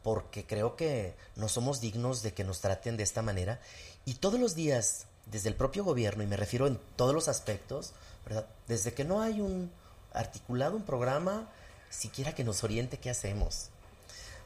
porque 0.04 0.46
creo 0.46 0.76
que 0.76 1.16
no 1.36 1.50
somos 1.50 1.82
dignos 1.82 2.22
de 2.22 2.34
que 2.34 2.44
nos 2.44 2.62
traten 2.62 2.98
de 2.98 3.04
esta 3.04 3.22
manera. 3.22 3.60
Y 4.06 4.16
todos 4.16 4.40
los 4.40 4.54
días, 4.54 5.08
desde 5.26 5.50
el 5.50 5.56
propio 5.56 5.84
gobierno, 5.84 6.22
y 6.22 6.28
me 6.28 6.38
refiero 6.38 6.68
en 6.68 6.80
todos 6.96 7.16
los 7.16 7.28
aspectos, 7.28 7.94
¿verdad? 8.26 8.46
desde 8.68 8.94
que 8.94 9.04
no 9.04 9.22
hay 9.22 9.42
un 9.42 9.72
articulado, 10.14 10.76
un 10.76 10.84
programa, 10.84 11.50
siquiera 11.90 12.36
que 12.36 12.44
nos 12.44 12.64
oriente 12.64 12.98
qué 12.98 13.10
hacemos. 13.10 13.70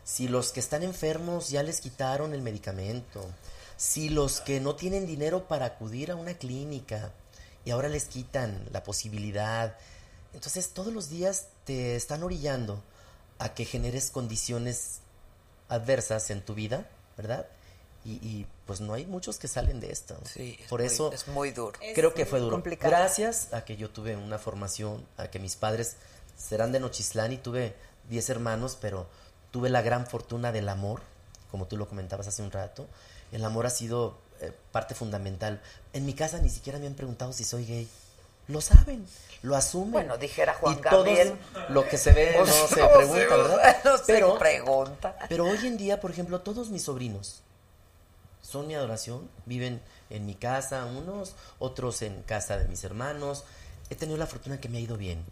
Si 0.09 0.27
los 0.27 0.51
que 0.51 0.59
están 0.59 0.81
enfermos 0.81 1.49
ya 1.49 1.61
les 1.61 1.81
quitaron 1.81 2.33
el 2.33 2.41
medicamento, 2.41 3.23
si 3.77 4.09
los 4.09 4.41
que 4.41 4.59
no 4.59 4.75
tienen 4.75 5.05
dinero 5.05 5.47
para 5.47 5.65
acudir 5.67 6.09
a 6.09 6.15
una 6.15 6.33
clínica 6.33 7.11
y 7.63 7.69
ahora 7.69 7.89
les 7.89 8.05
quitan 8.05 8.65
la 8.71 8.81
posibilidad, 8.83 9.77
entonces 10.33 10.69
todos 10.69 10.91
los 10.91 11.09
días 11.09 11.49
te 11.63 11.95
están 11.95 12.23
orillando 12.23 12.81
a 13.37 13.53
que 13.53 13.65
generes 13.65 14.09
condiciones 14.09 14.99
adversas 15.69 16.31
en 16.31 16.41
tu 16.41 16.55
vida, 16.55 16.87
¿verdad? 17.15 17.45
Y, 18.03 18.13
y, 18.13 18.47
pues 18.65 18.81
no 18.81 18.93
hay 18.95 19.05
muchos 19.05 19.37
que 19.37 19.47
salen 19.47 19.79
de 19.79 19.91
esto. 19.91 20.17
Sí, 20.25 20.57
es 20.59 20.67
Por 20.69 20.79
muy- 20.79 20.87
eso 20.87 21.11
es 21.13 21.27
muy 21.27 21.51
duro. 21.51 21.77
Creo 21.93 22.09
Es 22.09 22.15
que 22.15 22.25
fue 22.25 22.39
muy 22.39 22.45
duro. 22.45 22.55
complicado. 22.55 22.89
Gracias 22.89 23.53
a 23.53 23.63
que 23.63 23.77
yo 23.77 23.89
tuve 23.91 24.15
una 24.15 24.39
formación, 24.39 25.05
a 25.17 25.27
que 25.29 25.37
mis 25.37 25.55
padres 25.55 25.97
serán 26.37 26.71
de 26.71 26.79
Nochislán 26.79 27.31
y 27.33 27.37
tuve 27.37 27.75
10 28.09 28.29
hermanos, 28.29 28.77
pero 28.79 29.07
tuve 29.51 29.69
la 29.69 29.81
gran 29.81 30.05
fortuna 30.07 30.51
del 30.51 30.69
amor, 30.69 31.01
como 31.51 31.65
tú 31.67 31.77
lo 31.77 31.87
comentabas 31.87 32.27
hace 32.27 32.41
un 32.41 32.51
rato. 32.51 32.87
El 33.31 33.43
amor 33.45 33.65
ha 33.65 33.69
sido 33.69 34.17
eh, 34.41 34.51
parte 34.71 34.95
fundamental. 34.95 35.61
En 35.93 36.05
mi 36.05 36.13
casa 36.13 36.39
ni 36.39 36.49
siquiera 36.49 36.79
me 36.79 36.87
han 36.87 36.93
preguntado 36.95 37.33
si 37.33 37.43
soy 37.43 37.65
gay. 37.65 37.87
Lo 38.47 38.61
saben, 38.61 39.05
lo 39.43 39.55
asumen. 39.55 39.91
Bueno, 39.91 40.17
dijera 40.17 40.55
Juan 40.55 40.73
y 40.73 40.81
todos 40.81 41.05
Gabriel. 41.05 41.37
lo 41.69 41.87
que 41.87 41.97
se 41.99 42.11
ve 42.13 42.35
no 42.37 42.45
se 42.67 42.75
pregunta, 42.87 43.19
se- 43.21 43.27
¿verdad? 43.27 43.77
no 43.85 43.97
se 43.97 44.03
pero, 44.07 44.39
pregunta. 44.39 45.15
Pero 45.29 45.45
hoy 45.45 45.67
en 45.67 45.77
día, 45.77 45.99
por 46.01 46.09
ejemplo, 46.09 46.41
todos 46.41 46.69
mis 46.69 46.83
sobrinos 46.83 47.41
son 48.41 48.65
mi 48.67 48.73
adoración, 48.73 49.29
viven 49.45 49.79
en 50.09 50.25
mi 50.25 50.33
casa, 50.33 50.85
unos, 50.85 51.35
otros 51.59 52.01
en 52.01 52.23
casa 52.23 52.57
de 52.57 52.67
mis 52.67 52.83
hermanos. 52.83 53.43
He 53.91 53.95
tenido 53.95 54.17
la 54.17 54.25
fortuna 54.25 54.59
que 54.59 54.69
me 54.69 54.79
ha 54.79 54.81
ido 54.81 54.97
bien. 54.97 55.23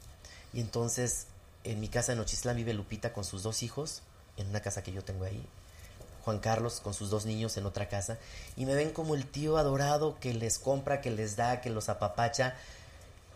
Y 0.54 0.62
entonces, 0.62 1.26
en 1.72 1.80
mi 1.80 1.88
casa 1.88 2.14
en 2.14 2.20
Nochislán 2.20 2.56
vive 2.56 2.74
Lupita 2.74 3.14
con 3.14 3.24
sus 3.24 3.44
dos 3.44 3.64
hijos, 3.64 4.02
en 4.38 4.48
una 4.48 4.62
casa 4.62 4.84
que 4.84 4.92
yo 4.92 5.04
tengo 5.04 5.26
ahí. 5.26 5.44
Juan 6.24 6.40
Carlos 6.40 6.82
con 6.82 6.94
sus 6.94 7.10
dos 7.10 7.26
niños 7.26 7.56
en 7.56 7.66
otra 7.66 7.88
casa. 7.88 8.18
Y 8.58 8.66
me 8.66 8.76
ven 8.76 8.92
como 8.92 9.16
el 9.16 9.26
tío 9.26 9.58
adorado 9.58 10.18
que 10.20 10.34
les 10.34 10.60
compra, 10.60 11.00
que 11.00 11.10
les 11.10 11.38
da, 11.38 11.62
que 11.62 11.70
los 11.70 11.88
apapacha. 11.88 12.56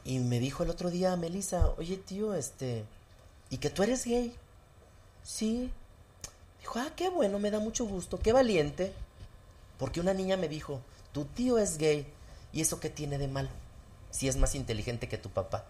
Y 0.03 0.19
me 0.19 0.39
dijo 0.39 0.63
el 0.63 0.69
otro 0.69 0.89
día 0.89 1.15
Melissa, 1.15 1.69
oye 1.77 1.95
tío, 1.95 2.33
este, 2.33 2.83
¿y 3.49 3.59
que 3.59 3.69
tú 3.69 3.83
eres 3.83 4.05
gay? 4.05 4.35
Sí. 5.23 5.71
Dijo, 6.59 6.79
ah, 6.79 6.91
qué 6.95 7.09
bueno, 7.09 7.39
me 7.39 7.49
da 7.49 7.59
mucho 7.59 7.85
gusto, 7.85 8.19
qué 8.19 8.33
valiente. 8.33 8.91
Porque 9.79 10.01
una 10.01 10.13
niña 10.13 10.35
me 10.35 10.49
dijo, 10.49 10.81
tu 11.13 11.25
tío 11.25 11.57
es 11.59 11.77
gay, 11.77 12.05
¿y 12.51 12.61
eso 12.61 12.79
qué 12.79 12.89
tiene 12.89 13.17
de 13.17 13.27
malo? 13.27 13.49
Si 14.11 14.27
es 14.27 14.35
más 14.35 14.53
inteligente 14.53 15.07
que 15.07 15.17
tu 15.17 15.29
papá. 15.29 15.65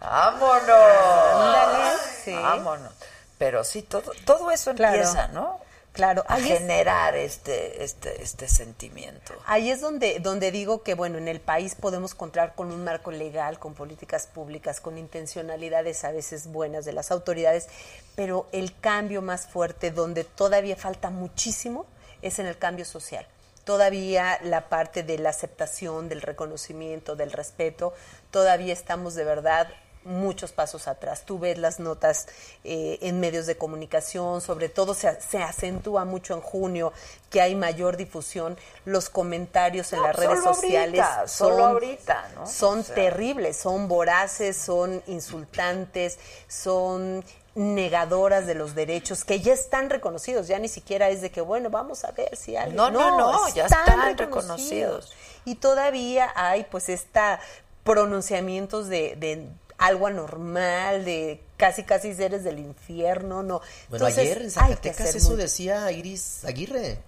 ¡Vámonos! 0.00 0.62
Ándale, 0.68 1.96
sí. 2.24 2.32
Vámonos. 2.34 2.92
Pero 3.38 3.64
sí, 3.64 3.82
todo, 3.82 4.12
todo 4.24 4.50
eso 4.50 4.74
Claro. 4.74 4.96
empieza, 4.96 5.28
¿no? 5.28 5.60
Claro, 5.92 6.24
A 6.28 6.34
ahí 6.34 6.52
es- 6.52 6.58
generar 6.58 7.16
este, 7.16 7.82
este, 7.82 8.22
este 8.22 8.48
sentimiento. 8.48 9.32
Ahí 9.46 9.70
es 9.70 9.80
donde, 9.80 10.18
donde 10.20 10.50
digo 10.50 10.82
que, 10.82 10.92
bueno, 10.94 11.16
en 11.16 11.26
el 11.26 11.40
país 11.40 11.74
podemos 11.74 12.14
contar 12.14 12.54
con 12.54 12.70
un 12.70 12.84
marco 12.84 13.10
legal, 13.10 13.58
con 13.58 13.72
políticas 13.72 14.26
públicas, 14.26 14.80
con 14.80 14.98
intencionalidades 14.98 16.04
a 16.04 16.10
veces 16.12 16.48
buenas 16.48 16.84
de 16.84 16.92
las 16.92 17.10
autoridades, 17.10 17.68
pero 18.14 18.46
el 18.52 18.78
cambio 18.78 19.22
más 19.22 19.46
fuerte, 19.46 19.90
donde 19.90 20.24
todavía 20.24 20.76
falta 20.76 21.08
muchísimo, 21.08 21.86
es 22.20 22.38
en 22.38 22.46
el 22.46 22.58
cambio 22.58 22.84
social. 22.84 23.26
Todavía 23.64 24.38
la 24.42 24.68
parte 24.68 25.02
de 25.02 25.16
la 25.18 25.30
aceptación, 25.30 26.10
del 26.10 26.20
reconocimiento, 26.20 27.16
del 27.16 27.32
respeto, 27.32 27.94
todavía 28.30 28.72
estamos 28.74 29.14
de 29.14 29.24
verdad 29.24 29.66
muchos 30.06 30.52
pasos 30.52 30.88
atrás. 30.88 31.24
Tú 31.26 31.38
ves 31.38 31.58
las 31.58 31.80
notas 31.80 32.28
eh, 32.64 32.98
en 33.02 33.20
medios 33.20 33.46
de 33.46 33.56
comunicación, 33.56 34.40
sobre 34.40 34.68
todo 34.68 34.94
se, 34.94 35.20
se 35.20 35.42
acentúa 35.42 36.04
mucho 36.04 36.34
en 36.34 36.40
junio 36.40 36.92
que 37.30 37.40
hay 37.40 37.54
mayor 37.54 37.96
difusión, 37.96 38.56
los 38.84 39.10
comentarios 39.10 39.92
en 39.92 39.98
No, 39.98 40.06
las 40.06 40.16
redes 40.16 40.42
sociales 40.42 41.00
ahorita, 41.00 41.28
solo 41.28 41.66
ahorita, 41.66 42.30
¿no? 42.34 42.46
son 42.46 42.80
O 42.80 42.82
sea. 42.82 42.94
terribles, 42.94 43.56
son 43.56 43.88
voraces, 43.88 44.56
son 44.56 45.02
insultantes, 45.06 46.18
son 46.48 47.24
negadoras 47.56 48.46
de 48.46 48.54
los 48.54 48.74
derechos 48.74 49.24
que 49.24 49.40
ya 49.40 49.54
están 49.54 49.88
reconocidos, 49.88 50.46
ya 50.46 50.58
ni 50.58 50.68
siquiera 50.68 51.08
es 51.08 51.22
de 51.22 51.30
que, 51.30 51.40
bueno, 51.40 51.70
vamos 51.70 52.04
a 52.04 52.12
ver 52.12 52.36
si 52.36 52.54
alguien... 52.54 52.76
No, 52.76 52.90
no, 52.90 53.18
no, 53.18 53.48
ya 53.54 53.64
están 53.64 54.16
reconocidos. 54.16 55.14
Y 55.46 55.54
todavía 55.56 56.30
hay 56.34 56.64
pues 56.64 56.88
esta 56.90 57.40
pronunciamientos 57.82 58.88
de, 58.88 59.16
de 59.16 59.48
algo 59.78 60.06
anormal, 60.06 61.04
de 61.04 61.42
casi 61.56 61.82
casi 61.84 62.14
seres 62.14 62.44
del 62.44 62.58
infierno, 62.58 63.42
no. 63.42 63.60
Bueno, 63.88 64.06
Entonces, 64.06 64.18
ayer 64.18 64.42
en 64.42 64.50
Zacatecas 64.50 65.14
eso 65.14 65.28
muy- 65.30 65.38
decía 65.38 65.90
Iris 65.92 66.44
Aguirre, 66.44 66.98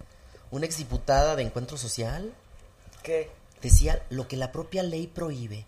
una 0.51 0.65
exdiputada 0.65 1.35
de 1.35 1.43
Encuentro 1.43 1.77
Social. 1.77 2.33
¿Qué? 3.03 3.29
Decía 3.61 4.03
lo 4.09 4.27
que 4.27 4.37
la 4.37 4.51
propia 4.51 4.83
ley 4.83 5.07
prohíbe, 5.07 5.65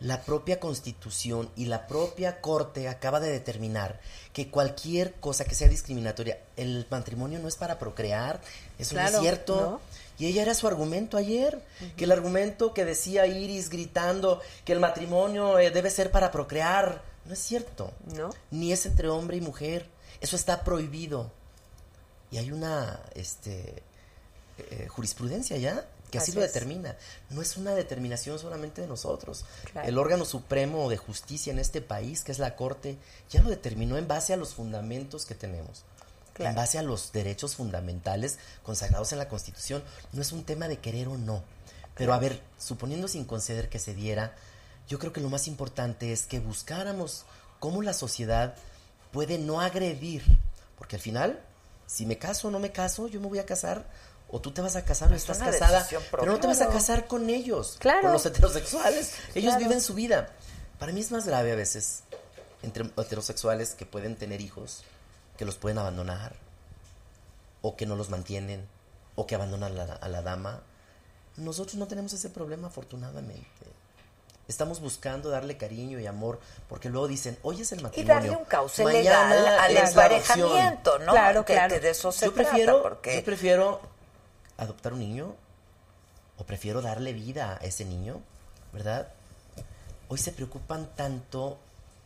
la 0.00 0.22
propia 0.22 0.60
constitución 0.60 1.50
y 1.56 1.66
la 1.66 1.86
propia 1.86 2.40
corte 2.40 2.88
acaba 2.88 3.18
de 3.20 3.30
determinar 3.30 3.98
que 4.32 4.50
cualquier 4.50 5.14
cosa 5.14 5.44
que 5.44 5.54
sea 5.54 5.68
discriminatoria, 5.68 6.38
el 6.56 6.86
matrimonio 6.90 7.38
no 7.38 7.48
es 7.48 7.56
para 7.56 7.78
procrear, 7.78 8.40
eso 8.78 8.94
no 8.94 9.00
es 9.02 9.18
cierto. 9.18 9.60
¿no? 9.60 9.80
Y 10.18 10.26
ella 10.26 10.42
era 10.42 10.54
su 10.54 10.66
argumento 10.66 11.16
ayer, 11.16 11.62
que 11.96 12.04
el 12.04 12.12
argumento 12.12 12.72
que 12.72 12.84
decía 12.84 13.26
Iris 13.26 13.68
gritando 13.68 14.40
que 14.64 14.72
el 14.72 14.80
matrimonio 14.80 15.58
eh, 15.58 15.70
debe 15.70 15.90
ser 15.90 16.10
para 16.10 16.30
procrear, 16.30 17.02
no 17.26 17.34
es 17.34 17.38
cierto. 17.38 17.92
¿No? 18.14 18.30
Ni 18.50 18.72
es 18.72 18.86
entre 18.86 19.08
hombre 19.08 19.36
y 19.36 19.40
mujer, 19.40 19.86
eso 20.20 20.36
está 20.36 20.64
prohibido. 20.64 21.30
Y 22.30 22.38
hay 22.38 22.50
una 22.50 23.00
este, 23.14 23.82
eh, 24.58 24.88
jurisprudencia 24.88 25.56
ya 25.58 25.86
que 26.10 26.18
así, 26.18 26.30
Así 26.30 26.38
lo 26.38 26.44
es. 26.44 26.52
determina. 26.52 26.96
No 27.30 27.42
es 27.42 27.56
una 27.56 27.74
determinación 27.74 28.38
solamente 28.38 28.80
de 28.80 28.86
nosotros. 28.86 29.44
Claro. 29.72 29.88
El 29.88 29.98
órgano 29.98 30.24
supremo 30.24 30.88
de 30.88 30.96
justicia 30.96 31.52
en 31.52 31.58
este 31.58 31.80
país, 31.80 32.22
que 32.22 32.32
es 32.32 32.38
la 32.38 32.54
Corte, 32.54 32.96
ya 33.28 33.42
lo 33.42 33.50
determinó 33.50 33.96
en 33.98 34.06
base 34.06 34.32
a 34.32 34.36
los 34.36 34.54
fundamentos 34.54 35.26
que 35.26 35.34
tenemos. 35.34 35.84
Claro. 36.36 36.50
En 36.50 36.56
base 36.56 36.78
a 36.78 36.82
los 36.82 37.12
derechos 37.12 37.56
fundamentales 37.56 38.38
consagrados 38.62 39.10
en 39.12 39.18
la 39.18 39.28
Constitución. 39.28 39.82
No 40.12 40.20
es 40.22 40.32
un 40.32 40.44
tema 40.44 40.68
de 40.68 40.78
querer 40.78 41.08
o 41.08 41.16
no. 41.16 41.42
Pero 41.96 42.12
a 42.12 42.18
ver, 42.18 42.42
suponiendo 42.58 43.08
sin 43.08 43.24
conceder 43.24 43.68
que 43.70 43.78
se 43.78 43.94
diera, 43.94 44.34
yo 44.88 44.98
creo 44.98 45.12
que 45.14 45.20
lo 45.22 45.30
más 45.30 45.48
importante 45.48 46.12
es 46.12 46.26
que 46.26 46.38
buscáramos 46.40 47.24
cómo 47.58 47.80
la 47.82 47.94
sociedad 47.94 48.54
puede 49.12 49.38
no 49.38 49.60
agredir. 49.62 50.22
Porque 50.76 50.96
al 50.96 51.02
final, 51.02 51.40
si 51.86 52.04
me 52.04 52.18
caso 52.18 52.48
o 52.48 52.50
no 52.50 52.58
me 52.58 52.70
caso, 52.70 53.08
yo 53.08 53.18
me 53.20 53.28
voy 53.28 53.38
a 53.38 53.46
casar, 53.46 53.86
o 54.28 54.40
tú 54.40 54.50
te 54.50 54.60
vas 54.60 54.76
a 54.76 54.84
casar 54.84 55.10
o 55.10 55.14
Es 55.14 55.22
estás 55.22 55.38
casada, 55.38 55.88
pero 56.10 56.26
no 56.26 56.38
te 56.38 56.46
vas 56.46 56.60
a 56.60 56.68
casar 56.68 57.06
con 57.06 57.30
ellos, 57.30 57.76
Claro. 57.78 58.02
con 58.02 58.12
los 58.12 58.26
heterosexuales. 58.26 59.12
Ellos 59.34 59.52
Claro. 59.54 59.60
viven 59.64 59.80
su 59.80 59.94
vida. 59.94 60.28
Para 60.78 60.92
mí 60.92 61.00
es 61.00 61.10
más 61.10 61.24
grave 61.24 61.52
a 61.52 61.54
veces 61.56 62.02
entre 62.62 62.84
heterosexuales 62.84 63.70
que 63.74 63.86
pueden 63.86 64.16
tener 64.16 64.42
hijos, 64.42 64.82
que 65.36 65.44
los 65.44 65.56
pueden 65.56 65.78
abandonar, 65.78 66.34
o 67.62 67.76
que 67.76 67.86
no 67.86 67.96
los 67.96 68.10
mantienen, 68.10 68.66
o 69.14 69.26
que 69.26 69.34
abandonan 69.34 69.72
a 69.78 69.84
la, 69.86 69.94
a 69.94 70.08
la 70.08 70.22
dama. 70.22 70.60
Nosotros 71.36 71.76
no 71.76 71.86
tenemos 71.86 72.12
ese 72.12 72.30
problema, 72.30 72.68
afortunadamente. 72.68 73.44
Estamos 74.48 74.80
buscando 74.80 75.28
darle 75.30 75.56
cariño 75.56 75.98
y 75.98 76.06
amor, 76.06 76.38
porque 76.68 76.88
luego 76.88 77.08
dicen, 77.08 77.36
hoy 77.42 77.60
es 77.62 77.72
el 77.72 77.80
Y 77.80 77.82
matrimonio. 77.82 78.14
darle 78.14 78.36
un 78.36 78.44
cauce 78.44 78.84
mañana 78.84 79.34
legal 79.34 79.58
al 79.58 79.76
es 79.76 79.94
la 79.96 80.04
adopción". 80.04 80.38
emparejamiento, 80.38 80.98
¿no? 81.00 81.12
Claro, 81.12 81.44
que, 81.44 81.52
claro. 81.54 81.74
que 81.74 81.80
de 81.80 81.90
eso 81.90 82.12
se 82.12 82.26
yo 82.26 82.32
trata, 82.32 82.50
prefiero, 82.50 82.82
porque 82.82 83.16
yo 83.16 83.24
prefiero 83.24 83.80
adoptar 84.56 84.92
un 84.92 85.00
niño 85.00 85.34
o 86.38 86.44
prefiero 86.44 86.80
darle 86.80 87.12
vida 87.12 87.58
a 87.60 87.64
ese 87.64 87.84
niño, 87.84 88.20
¿verdad? 88.72 89.08
Hoy 90.08 90.18
se 90.18 90.30
preocupan 90.30 90.88
tanto 90.94 91.58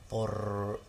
por 0.08 0.80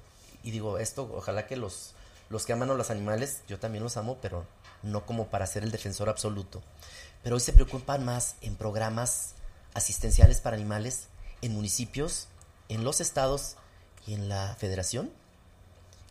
y 0.44 0.52
digo 0.52 0.78
esto, 0.80 1.12
ojalá 1.16 1.48
que 1.48 1.58
los 1.58 1.94
los 2.32 2.46
que 2.46 2.54
aman 2.54 2.72
a 2.72 2.74
los 2.74 2.90
animales, 2.90 3.42
yo 3.48 3.60
también 3.60 3.84
los 3.84 3.98
amo, 3.98 4.18
pero 4.22 4.46
no 4.84 5.06
como 5.06 5.28
para 5.28 5.46
ser 5.46 5.64
el 5.64 5.72
defensor 5.72 6.10
absoluto. 6.10 6.62
Pero 7.24 7.36
hoy 7.36 7.42
se 7.42 7.54
preocupan 7.54 8.06
más 8.06 8.36
en 8.42 8.56
programas 8.56 9.34
asistenciales 9.74 10.40
para 10.40 10.56
animales 10.56 11.08
en 11.42 11.54
municipios, 11.54 12.28
en 12.70 12.84
los 12.84 13.02
estados 13.02 13.58
y 14.08 14.14
en 14.14 14.30
la 14.30 14.56
federación 14.56 15.12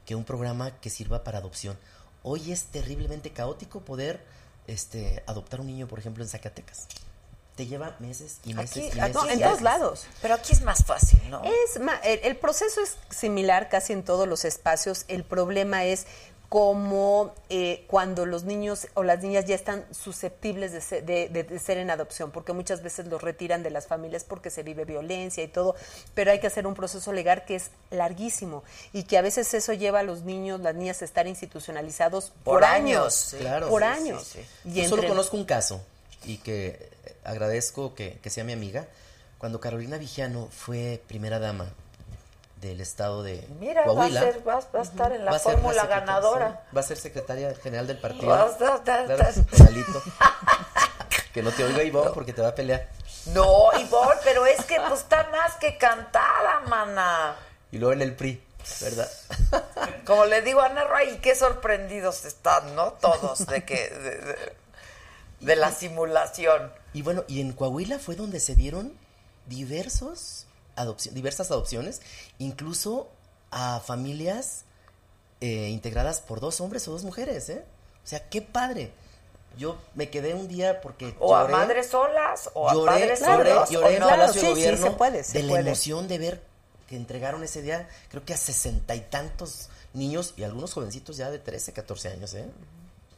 que 0.04 0.14
un 0.14 0.24
programa 0.24 0.72
que 0.80 0.90
sirva 0.90 1.24
para 1.24 1.38
adopción. 1.38 1.78
Hoy 2.22 2.52
es 2.52 2.64
terriblemente 2.64 3.32
caótico 3.32 3.80
poder 3.80 4.22
este, 4.66 5.22
adoptar 5.26 5.60
un 5.60 5.68
niño, 5.68 5.88
por 5.88 5.98
ejemplo, 5.98 6.22
en 6.22 6.28
Zacatecas. 6.28 6.86
Te 7.60 7.66
lleva 7.66 7.94
meses 7.98 8.38
y 8.44 8.54
meses 8.54 8.70
Aquí- 8.70 8.80
y 8.80 8.84
meses. 8.84 9.02
aquí 9.02 9.12
No, 9.12 9.28
en 9.28 9.38
y 9.38 9.42
todos 9.42 9.50
meses. 9.60 9.62
lados. 9.62 10.06
pero 10.22 10.32
aquí 10.34 10.54
es 10.54 10.62
más 10.62 10.82
fácil, 10.82 11.20
¿no? 11.28 11.42
Es 11.44 11.78
ma- 11.78 12.00
el, 12.04 12.20
el 12.22 12.36
proceso 12.38 12.80
es 12.80 12.96
similar 13.10 13.68
casi 13.68 13.92
en 13.92 14.02
todos 14.02 14.26
los 14.26 14.46
espacios. 14.46 15.04
El 15.08 15.24
problema 15.24 15.84
es 15.84 16.06
cómo 16.48 17.34
eh, 17.50 17.84
cuando 17.86 18.24
los 18.26 18.44
niños 18.44 18.88
o 18.94 19.02
las 19.04 19.20
niñas 19.22 19.44
ya 19.44 19.54
están 19.54 19.84
susceptibles 19.92 20.72
de 20.72 20.80
ser, 20.80 21.04
de- 21.04 21.28
de- 21.28 21.44
de 21.44 21.58
ser 21.58 21.76
en 21.78 21.90
adopción, 21.90 22.30
porque 22.30 22.52
muchas 22.54 22.82
veces 22.82 23.06
los 23.06 23.22
retiran 23.22 23.62
de 23.62 23.70
las 23.70 23.86
familias 23.86 24.24
porque 24.24 24.48
se 24.50 24.62
vive 24.62 24.84
violencia 24.86 25.44
y 25.44 25.48
todo, 25.48 25.76
pero 26.14 26.30
hay 26.32 26.40
que 26.40 26.46
hacer 26.48 26.66
un 26.66 26.74
proceso 26.74 27.12
legal 27.12 27.44
que 27.44 27.56
es 27.56 27.70
larguísimo 27.90 28.64
y 28.92 29.02
que 29.04 29.16
a 29.18 29.22
veces 29.22 29.52
eso 29.54 29.74
lleva 29.74 30.00
a 30.00 30.02
los 30.02 30.22
niños, 30.22 30.60
las 30.60 30.74
niñas 30.74 31.02
a 31.02 31.04
estar 31.04 31.26
institucionalizados 31.26 32.30
por, 32.42 32.54
Por 32.54 32.64
años, 32.64 33.00
años, 33.02 33.14
sí. 33.14 33.36
Claro. 33.36 33.68
por 33.68 33.82
Sí, 33.82 33.88
años. 33.88 34.24
sí, 34.26 34.40
Y 34.64 34.82
Yo 34.82 34.88
solo 34.88 35.06
conozco 35.06 35.36
un 35.36 35.44
caso 35.44 35.80
y 36.24 36.38
que 36.38 36.90
eh, 37.04 37.16
agradezco 37.24 37.94
que, 37.94 38.18
que 38.20 38.30
sea 38.30 38.44
mi 38.44 38.52
amiga. 38.52 38.86
Cuando 39.38 39.60
Carolina 39.60 39.96
Vigiano 39.96 40.48
fue 40.50 41.02
primera 41.08 41.38
dama 41.38 41.66
del 42.60 42.82
estado 42.82 43.22
de 43.22 43.46
Mira, 43.58 43.86
va 43.86 44.04
a, 44.04 44.10
ser, 44.10 44.46
va, 44.46 44.60
va 44.74 44.80
a 44.80 44.82
estar 44.82 45.12
en 45.12 45.24
la 45.24 45.38
fórmula 45.38 45.86
ganadora. 45.86 46.66
va 46.76 46.80
a 46.80 46.84
ser 46.84 46.98
secretaria 46.98 47.54
general 47.54 47.86
del 47.86 47.98
partido. 47.98 48.34
A 48.34 48.46
estar- 48.48 49.06
Claro. 49.06 49.24
Que 51.32 51.42
no 51.42 51.52
te 51.52 51.64
oiga 51.64 51.82
Ivonne 51.84 52.10
porque 52.12 52.32
te 52.32 52.42
va 52.42 52.48
a 52.48 52.54
pelear. 52.54 52.88
No, 53.26 53.70
Ivonne, 53.78 54.20
pero 54.24 54.46
es 54.46 54.64
que 54.64 54.80
pues 54.88 55.00
está 55.00 55.28
más 55.30 55.54
que 55.56 55.78
cantada, 55.78 56.60
mana. 56.66 57.36
Y 57.70 57.78
luego 57.78 57.92
en 57.92 58.02
el 58.02 58.14
PRI, 58.16 58.42
¿verdad? 58.80 59.08
Como 60.04 60.24
le 60.24 60.42
digo 60.42 60.60
a 60.60 60.66
Ana 60.66 60.84
Ray, 60.84 61.18
qué 61.22 61.36
sorprendidos 61.36 62.24
están, 62.24 62.74
¿no? 62.74 62.94
Todos 62.94 63.46
de 63.46 63.64
que 63.64 63.90
de, 63.90 64.18
de- 64.18 64.52
de 65.40 65.56
la 65.56 65.72
simulación. 65.72 66.72
Y 66.92 67.02
bueno, 67.02 67.24
y 67.28 67.40
en 67.40 67.52
Coahuila 67.52 67.98
fue 67.98 68.16
donde 68.16 68.40
se 68.40 68.54
dieron 68.54 68.92
diversos 69.46 70.46
diversas 71.12 71.50
adopciones, 71.50 72.00
incluso 72.38 73.08
a 73.50 73.80
familias 73.80 74.64
eh, 75.40 75.68
integradas 75.68 76.20
por 76.20 76.40
dos 76.40 76.60
hombres 76.60 76.86
o 76.88 76.92
dos 76.92 77.04
mujeres, 77.04 77.48
¿eh? 77.50 77.64
O 78.04 78.06
sea, 78.06 78.28
qué 78.28 78.42
padre. 78.42 78.92
Yo 79.58 79.76
me 79.94 80.10
quedé 80.10 80.34
un 80.34 80.46
día 80.46 80.80
porque 80.80 81.14
O 81.18 81.34
a 81.36 81.42
lloré, 81.42 81.52
madres 81.52 81.86
solas, 81.88 82.50
o 82.54 82.68
a 82.68 82.74
lloré, 82.74 82.92
padres 82.92 83.20
lloré, 83.20 83.50
solos. 83.50 83.70
lloré 83.70 83.86
o 83.86 83.90
en 83.90 84.00
no. 84.00 84.08
Palacio 84.08 84.34
de 84.34 84.40
sí, 84.40 84.46
sí, 84.46 84.52
Gobierno 84.52 84.86
se 84.86 84.90
puede, 84.92 85.24
se 85.24 85.42
de 85.42 85.44
la 85.44 85.60
emoción 85.60 86.08
de 86.08 86.18
ver 86.18 86.42
que 86.88 86.96
entregaron 86.96 87.42
ese 87.42 87.60
día, 87.62 87.88
creo 88.08 88.24
que 88.24 88.32
a 88.32 88.36
sesenta 88.36 88.94
y 88.94 89.00
tantos 89.00 89.68
niños 89.92 90.34
y 90.36 90.44
algunos 90.44 90.72
jovencitos 90.72 91.16
ya 91.16 91.30
de 91.30 91.38
13, 91.38 91.72
14 91.72 92.08
años, 92.08 92.34
¿eh? 92.34 92.46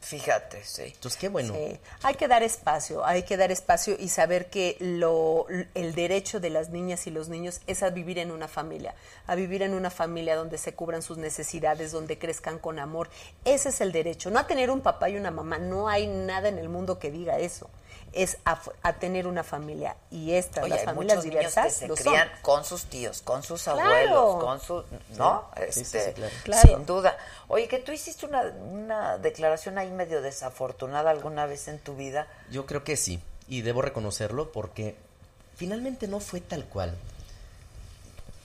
Fíjate, 0.03 0.61
sí. 0.65 0.81
Entonces, 0.83 1.17
qué 1.17 1.29
bueno. 1.29 1.53
Sí, 1.53 1.79
hay 2.01 2.15
que 2.15 2.27
dar 2.27 2.43
espacio, 2.43 3.05
hay 3.05 3.23
que 3.23 3.37
dar 3.37 3.53
espacio 3.53 3.95
y 3.97 4.09
saber 4.09 4.49
que 4.49 4.75
lo, 4.81 5.47
el 5.75 5.95
derecho 5.95 6.41
de 6.41 6.49
las 6.49 6.71
niñas 6.71 7.07
y 7.07 7.09
los 7.09 7.29
niños 7.29 7.61
es 7.67 7.83
a 7.83 7.89
vivir 7.89 8.19
en 8.19 8.29
una 8.29 8.49
familia, 8.49 8.95
a 9.27 9.35
vivir 9.35 9.61
en 9.61 9.73
una 9.73 9.89
familia 9.89 10.35
donde 10.35 10.57
se 10.57 10.73
cubran 10.73 11.03
sus 11.03 11.17
necesidades, 11.17 11.93
donde 11.93 12.19
crezcan 12.19 12.59
con 12.59 12.79
amor. 12.79 13.09
Ese 13.45 13.69
es 13.69 13.79
el 13.79 13.93
derecho, 13.93 14.29
no 14.29 14.39
a 14.39 14.45
tener 14.45 14.71
un 14.71 14.81
papá 14.81 15.09
y 15.09 15.15
una 15.15 15.31
mamá, 15.31 15.57
no 15.57 15.87
hay 15.87 16.07
nada 16.07 16.49
en 16.49 16.57
el 16.57 16.67
mundo 16.67 16.99
que 16.99 17.09
diga 17.09 17.39
eso. 17.39 17.69
Es 18.13 18.37
a, 18.45 18.61
a 18.83 18.93
tener 18.93 19.25
una 19.25 19.43
familia 19.43 19.95
y 20.11 20.33
estas, 20.33 20.63
Oye, 20.63 20.69
las 20.69 20.79
hay 20.81 20.85
familias 20.85 21.17
muchos 21.17 21.25
niños 21.25 21.41
que 21.41 21.49
diversas, 21.49 21.73
se 21.73 21.87
lo 21.87 21.95
son. 21.97 22.05
crían 22.05 22.29
con 22.43 22.63
sus 22.63 22.85
tíos, 22.85 23.21
con 23.23 23.41
sus 23.43 23.63
Claro. 23.63 23.79
abuelos, 23.81 24.43
con 24.43 24.59
sus, 24.61 24.85
¿no? 25.17 25.49
Sí, 25.55 25.81
Este, 25.81 25.83
sí, 25.83 25.99
sí, 26.07 26.13
claro. 26.13 26.33
Claro. 26.43 26.67
Sin 26.69 26.85
duda. 26.85 27.17
Oye, 27.47 27.67
que 27.67 27.79
tú 27.79 27.91
hiciste 27.91 28.25
una, 28.27 28.41
una 28.43 29.17
declaración 29.17 29.77
ahí 29.79 29.89
medio 29.91 30.21
desafortunada 30.21 31.09
alguna 31.09 31.45
vez 31.47 31.67
en 31.67 31.79
tu 31.79 31.95
vida. 31.95 32.27
Yo 32.51 32.65
creo 32.67 32.83
que 32.83 32.97
sí, 32.97 33.19
y 33.47 33.61
debo 33.61 33.81
reconocerlo 33.81 34.51
porque 34.51 34.95
finalmente 35.55 36.07
no 36.07 36.19
fue 36.19 36.39
tal 36.39 36.65
cual. 36.65 36.95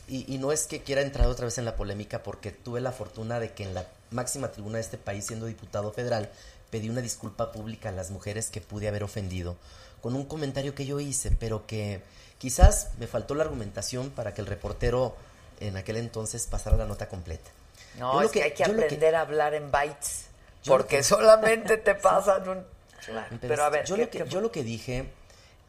Y, 0.08 0.24
y 0.34 0.38
no 0.38 0.52
es 0.52 0.66
que 0.66 0.82
quiera 0.82 1.02
entrar 1.02 1.26
otra 1.26 1.44
vez 1.44 1.58
en 1.58 1.66
la 1.66 1.76
polémica 1.76 2.22
porque 2.22 2.50
tuve 2.50 2.80
la 2.80 2.92
fortuna 2.92 3.38
de 3.40 3.52
que 3.52 3.64
en 3.64 3.74
la 3.74 3.84
máxima 4.10 4.48
tribuna 4.50 4.76
de 4.76 4.80
este 4.82 4.96
país, 4.96 5.26
siendo 5.26 5.44
diputado 5.44 5.92
federal, 5.92 6.30
pedí 6.70 6.88
una 6.90 7.00
disculpa 7.00 7.52
pública 7.52 7.88
a 7.88 7.92
las 7.92 8.10
mujeres 8.10 8.50
que 8.50 8.60
pude 8.60 8.88
haber 8.88 9.02
ofendido 9.04 9.56
con 10.02 10.14
un 10.14 10.24
comentario 10.26 10.74
que 10.74 10.86
yo 10.86 11.00
hice, 11.00 11.30
pero 11.32 11.66
que 11.66 12.00
quizás 12.38 12.90
me 12.98 13.06
faltó 13.06 13.34
la 13.34 13.44
argumentación 13.44 14.10
para 14.10 14.32
que 14.34 14.40
el 14.40 14.46
reportero 14.46 15.16
en 15.60 15.76
aquel 15.76 15.96
entonces 15.96 16.46
pasara 16.46 16.76
la 16.76 16.86
nota 16.86 17.08
completa. 17.08 17.50
No, 17.98 18.12
Yo 18.14 18.20
lo 18.20 18.26
es 18.26 18.32
que, 18.32 18.42
hay 18.44 18.52
que 18.52 18.64
aprender 18.64 19.14
a 19.16 19.22
hablar 19.22 19.54
en 19.54 19.70
bytes. 19.72 20.26
Porque 20.66 20.98
que- 20.98 21.02
solamente 21.02 21.78
te 21.78 21.94
pasan 21.96 22.48
un... 22.48 22.64
Claro, 23.04 23.26
Pero 23.30 23.40
Pero 23.48 23.64
a 23.64 23.70
ver, 23.70 23.86
yo, 23.86 23.96
¿qué- 23.96 24.02
lo 24.02 24.10
que, 24.10 24.18
qué- 24.24 24.28
yo 24.28 24.40
lo 24.40 24.52
que 24.52 24.62
dije 24.62 25.06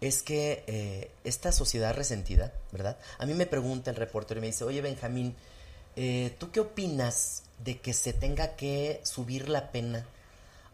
es 0.02 0.22
que 0.22 0.64
eh, 0.68 1.12
esta 1.24 1.52
sociedad 1.52 1.96
resentida, 1.96 2.54
¿verdad? 2.72 2.98
A 3.18 3.26
mí 3.26 3.34
me 3.34 3.46
pregunta 3.46 3.90
el 3.90 3.96
reportero 3.96 4.40
y 4.40 4.42
me 4.42 4.48
dice, 4.48 4.64
oye 4.64 4.82
Benjamín, 4.82 5.36
eh, 5.96 6.36
¿tú 6.38 6.52
qué 6.52 6.60
opinas 6.60 7.44
de 7.58 7.80
que 7.80 7.94
se 7.94 8.14
tenga 8.14 8.56
que 8.56 9.02
subir 9.04 9.50
la 9.50 9.72
pena 9.72 10.06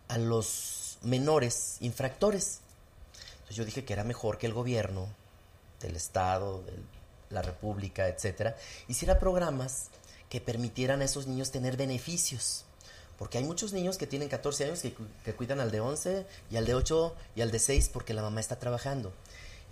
a 0.08 0.18
los 0.18 0.98
menores 1.02 1.78
infractores? 1.82 2.60
Entonces 3.34 3.56
yo 3.58 3.66
dije 3.66 3.86
que 3.86 3.94
era 3.94 4.04
mejor 4.04 4.38
que 4.38 4.48
el 4.48 4.54
gobierno 4.54 5.08
del 5.82 5.96
Estado, 5.96 6.62
de 6.64 6.74
la 7.30 7.42
República, 7.42 8.08
etcétera, 8.08 8.56
hiciera 8.88 9.20
programas 9.20 9.88
que 10.30 10.42
permitieran 10.42 11.02
a 11.02 11.06
esos 11.06 11.28
niños 11.28 11.52
tener 11.52 11.78
beneficios. 11.78 12.64
Porque 13.18 13.38
hay 13.38 13.44
muchos 13.46 13.72
niños 13.72 13.98
que 13.98 14.08
tienen 14.08 14.28
14 14.28 14.66
años 14.66 14.82
que, 14.82 14.94
cu- 14.94 15.06
que 15.24 15.34
cuidan 15.34 15.60
al 15.62 15.72
de 15.72 15.80
11 15.80 16.26
y 16.52 16.58
al 16.58 16.66
de 16.66 16.74
8 16.76 17.16
y 17.36 17.42
al 17.42 17.52
de 17.52 17.60
6 17.60 17.90
porque 17.94 18.14
la 18.14 18.22
mamá 18.22 18.42
está 18.42 18.58
trabajando. 18.60 19.14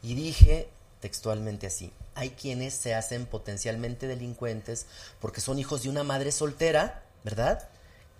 Y 0.01 0.13
dije 0.15 0.69
textualmente 1.01 1.67
así, 1.67 1.91
hay 2.15 2.29
quienes 2.29 2.73
se 2.73 2.95
hacen 2.95 3.25
potencialmente 3.25 4.07
delincuentes 4.07 4.85
porque 5.19 5.41
son 5.41 5.59
hijos 5.59 5.83
de 5.83 5.89
una 5.89 6.03
madre 6.03 6.31
soltera, 6.31 7.03
¿verdad? 7.25 7.67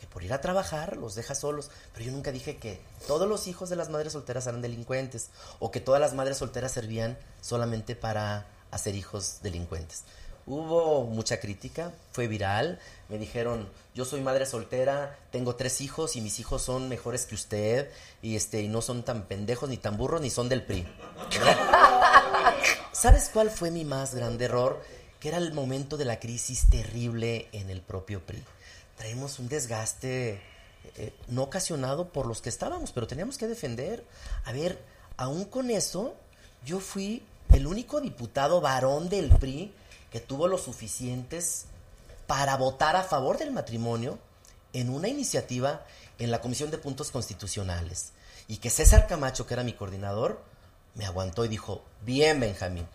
Que 0.04 0.08
por 0.10 0.22
ir 0.22 0.34
a 0.34 0.42
trabajar 0.42 0.98
los 0.98 1.16
deja 1.16 1.34
solos. 1.34 1.72
Pero 1.94 2.08
yo 2.08 2.12
nunca 2.12 2.34
dije 2.34 2.58
que 2.58 2.82
todos 3.08 3.26
los 3.26 3.48
hijos 3.48 3.70
de 3.70 3.78
las 3.78 3.88
madres 3.88 4.12
solteras 4.12 4.46
eran 4.48 4.62
delincuentes 4.62 5.30
o 5.60 5.72
que 5.72 5.80
todas 5.80 6.02
las 6.02 6.14
madres 6.14 6.40
solteras 6.40 6.74
servían 6.74 7.18
solamente 7.40 7.96
para 7.96 8.46
hacer 8.70 8.96
hijos 8.96 9.38
delincuentes. 9.44 10.04
Hubo 10.46 11.06
mucha 11.06 11.40
crítica, 11.40 11.94
fue 12.12 12.28
viral, 12.28 12.82
me 13.08 13.18
dijeron, 13.18 13.70
yo 13.96 14.04
soy 14.04 14.20
madre 14.20 14.46
soltera, 14.46 15.18
tengo 15.32 15.56
tres 15.56 15.80
hijos 15.80 16.18
y 16.18 16.22
mis 16.22 16.38
hijos 16.42 16.64
son 16.64 16.90
mejores 16.90 17.26
que 17.26 17.36
usted 17.36 17.90
y 18.22 18.36
este 18.36 18.62
y 18.62 18.68
no 18.68 18.82
son 18.82 19.04
tan 19.04 19.24
pendejos 19.24 19.70
ni 19.70 19.78
tan 19.78 19.96
burros 19.96 20.20
ni 20.20 20.30
son 20.30 20.50
del 20.50 20.64
PRI. 20.64 20.86
¿Sabes 22.92 23.30
cuál 23.32 23.52
fue 23.52 23.72
mi 23.72 23.86
más 23.86 24.16
grande 24.16 24.44
error? 24.44 24.84
Que 25.22 25.30
era 25.30 25.38
el 25.38 25.54
momento 25.54 25.96
de 25.96 26.04
la 26.04 26.20
crisis 26.20 26.70
terrible 26.70 27.48
en 27.54 27.70
el 27.70 27.82
propio 27.82 28.20
PRI. 28.26 28.44
Traemos 28.98 29.40
un 29.40 29.50
desgaste 29.50 30.42
eh, 30.96 31.14
no 31.28 31.44
ocasionado 31.44 32.10
por 32.10 32.26
los 32.26 32.42
que 32.42 32.50
estábamos, 32.50 32.92
pero 32.92 33.08
teníamos 33.08 33.38
que 33.38 33.48
defender. 33.48 34.04
A 34.46 34.52
ver, 34.52 34.84
aún 35.18 35.46
con 35.46 35.72
eso, 35.72 36.16
yo 36.66 36.80
fui 36.80 37.24
el 37.52 37.68
único 37.68 38.02
diputado 38.02 38.62
varón 38.62 39.10
del 39.10 39.30
PRI 39.30 39.74
que 40.12 40.20
tuvo 40.20 40.48
los 40.48 40.64
suficientes 40.64 41.66
para 42.28 42.58
votar 42.58 42.96
a 42.96 43.04
favor 43.04 43.38
del 43.38 43.52
matrimonio 43.52 44.20
en 44.74 44.90
una 44.90 45.08
iniciativa 45.08 45.86
en 46.20 46.32
la 46.32 46.42
Comisión 46.42 46.72
de 46.72 46.78
Puntos 46.78 47.12
Constitucionales. 47.12 48.12
Y 48.48 48.58
que 48.58 48.70
César 48.70 49.08
Camacho, 49.08 49.48
que 49.48 49.54
era 49.54 49.64
mi 49.64 49.74
coordinador, 49.74 50.42
me 50.96 51.06
aguantó 51.06 51.46
y 51.46 51.48
dijo, 51.48 51.84
bien 52.02 52.40
Benjamín. 52.40 52.88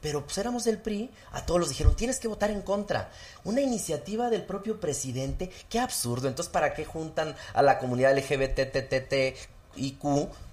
Pero 0.00 0.24
pues 0.24 0.38
éramos 0.38 0.64
del 0.64 0.78
PRI, 0.78 1.10
a 1.32 1.44
todos 1.44 1.60
los 1.60 1.68
dijeron, 1.68 1.94
tienes 1.94 2.18
que 2.18 2.28
votar 2.28 2.50
en 2.50 2.62
contra. 2.62 3.10
Una 3.44 3.60
iniciativa 3.60 4.30
del 4.30 4.42
propio 4.44 4.80
presidente, 4.80 5.50
qué 5.68 5.78
absurdo. 5.78 6.28
Entonces, 6.28 6.50
¿para 6.50 6.72
qué 6.74 6.84
juntan 6.84 7.36
a 7.52 7.62
la 7.62 7.78
comunidad 7.78 8.16
LGBTTTIQ, 8.16 10.02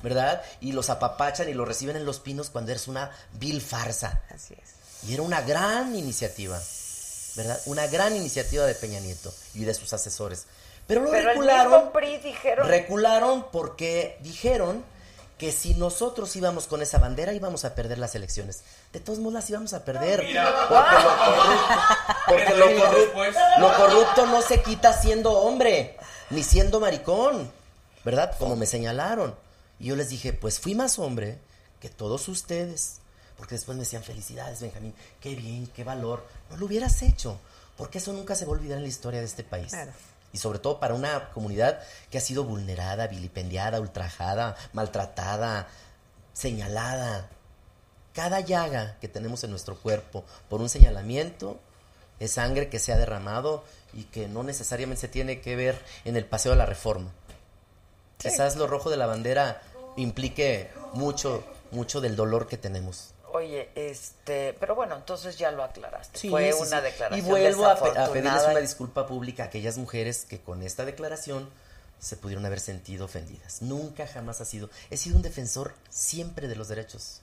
verdad? 0.03 0.41
Y 0.59 0.73
los 0.73 0.89
apapachan 0.89 1.47
y 1.49 1.53
los 1.53 1.67
reciben 1.67 1.95
en 1.95 2.05
los 2.05 2.19
pinos 2.19 2.49
cuando 2.49 2.71
eres 2.71 2.87
una 2.87 3.11
vil 3.33 3.61
farsa. 3.61 4.21
Así 4.33 4.53
es. 4.53 5.07
Y 5.07 5.13
era 5.13 5.21
una 5.23 5.41
gran 5.41 5.95
iniciativa, 5.95 6.59
¿verdad? 7.35 7.61
Una 7.67 7.87
gran 7.87 8.15
iniciativa 8.15 8.65
de 8.65 8.75
Peña 8.75 8.99
Nieto 8.99 9.33
y 9.53 9.63
de 9.63 9.73
sus 9.73 9.93
asesores. 9.93 10.45
Pero 10.87 11.01
lo 11.01 11.11
Pero 11.11 11.29
el 11.29 11.35
recularon. 11.35 11.71
mismo 11.71 11.93
PRI 11.93 12.17
dijeron... 12.17 12.67
Recularon 12.67 13.45
porque 13.51 14.17
dijeron 14.21 14.83
que 15.37 15.51
si 15.51 15.75
nosotros 15.75 16.35
íbamos 16.35 16.65
con 16.67 16.81
esa 16.81 16.97
bandera 16.97 17.33
íbamos 17.33 17.63
a 17.63 17.75
perder 17.75 17.99
las 17.99 18.15
elecciones. 18.15 18.63
De 18.91 18.99
todos 18.99 19.19
modos 19.19 19.33
las 19.33 19.49
íbamos 19.49 19.73
a 19.73 19.85
perder. 19.85 20.19
Porque, 20.19 20.33
lo 20.33 20.45
corrupto, 20.55 21.75
porque 22.27 22.53
lo, 22.55 22.65
corrupto, 22.65 23.39
lo 23.59 23.75
corrupto 23.75 24.25
no 24.25 24.41
se 24.41 24.61
quita 24.61 24.93
siendo 24.93 25.31
hombre, 25.31 25.97
ni 26.31 26.43
siendo 26.43 26.79
maricón, 26.79 27.51
¿verdad? 28.03 28.35
Como 28.39 28.55
me 28.55 28.65
señalaron. 28.65 29.35
Y 29.79 29.85
yo 29.85 29.95
les 29.95 30.09
dije, 30.09 30.33
pues 30.33 30.59
fui 30.59 30.73
más 30.73 30.97
hombre 30.97 31.37
que 31.79 31.89
todos 31.89 32.27
ustedes. 32.27 32.99
Porque 33.37 33.53
después 33.53 33.77
me 33.77 33.83
decían, 33.83 34.03
felicidades, 34.03 34.61
Benjamín, 34.61 34.95
qué 35.21 35.35
bien, 35.35 35.67
qué 35.67 35.83
valor. 35.83 36.25
No 36.49 36.57
lo 36.57 36.65
hubieras 36.65 37.03
hecho, 37.03 37.39
porque 37.77 37.99
eso 37.99 38.11
nunca 38.11 38.33
se 38.33 38.45
va 38.45 38.49
a 38.49 38.55
olvidar 38.55 38.77
en 38.77 38.83
la 38.83 38.89
historia 38.89 39.19
de 39.19 39.27
este 39.27 39.43
país. 39.43 39.69
Claro. 39.69 39.91
Y 40.37 40.39
sobre 40.39 40.59
todo 40.59 40.79
para 40.79 40.93
una 40.93 41.29
comunidad 41.29 41.79
que 42.11 42.19
ha 42.19 42.21
sido 42.21 42.43
vulnerada, 42.43 43.07
vilipendiada, 43.07 43.81
ultrajada, 43.81 44.55
maltratada, 44.71 45.67
señalada. 46.31 47.27
Cada 48.13 48.41
llaga 48.41 48.97
que 49.01 49.07
tenemos 49.07 49.43
en 49.43 49.49
nuestro 49.49 49.77
cuerpo 49.77 50.25
por 50.47 50.61
un 50.61 50.69
señalamiento 50.69 51.59
es 52.19 52.33
sangre 52.33 52.69
que 52.69 52.77
se 52.77 52.93
ha 52.93 52.97
derramado 52.97 53.63
y 53.93 54.03
que 54.03 54.27
no 54.27 54.43
necesariamente 54.43 55.01
se 55.01 55.07
tiene 55.07 55.41
que 55.41 55.55
ver 55.55 55.83
en 56.05 56.15
el 56.15 56.25
paseo 56.25 56.51
de 56.51 56.59
la 56.59 56.67
reforma. 56.67 57.09
Quizás 58.19 58.57
lo 58.57 58.67
rojo 58.67 58.91
de 58.91 58.97
la 58.97 59.07
bandera 59.07 59.63
implique 59.95 60.69
mucho, 60.93 61.43
mucho 61.71 61.99
del 61.99 62.15
dolor 62.15 62.47
que 62.47 62.57
tenemos. 62.57 63.15
Oye, 63.37 63.69
este, 63.75 64.53
pero 64.59 64.73
bueno, 64.75 64.95
entonces 64.95 65.37
ya 65.37 65.51
lo 65.51 65.63
aclaraste. 65.63 66.17
Sí, 66.17 66.29
Fue 66.29 66.51
sí, 66.51 66.59
una 66.59 66.77
sí. 66.79 66.83
declaración 66.85 67.19
Y 67.25 67.29
vuelvo 67.29 67.65
a, 67.67 67.75
pe- 67.79 67.99
a 67.99 68.11
pedirles 68.11 68.43
una 68.43 68.59
disculpa 68.59 69.05
pública 69.07 69.43
a 69.43 69.45
aquellas 69.47 69.77
mujeres 69.77 70.25
que 70.27 70.39
con 70.41 70.63
esta 70.63 70.85
declaración 70.85 71.49
se 71.99 72.15
pudieron 72.17 72.45
haber 72.45 72.59
sentido 72.59 73.05
ofendidas. 73.05 73.61
Nunca 73.61 74.07
jamás 74.07 74.41
ha 74.41 74.45
sido. 74.45 74.69
He 74.89 74.97
sido 74.97 75.15
un 75.17 75.21
defensor 75.21 75.73
siempre 75.89 76.47
de 76.47 76.55
los 76.55 76.67
derechos. 76.67 77.21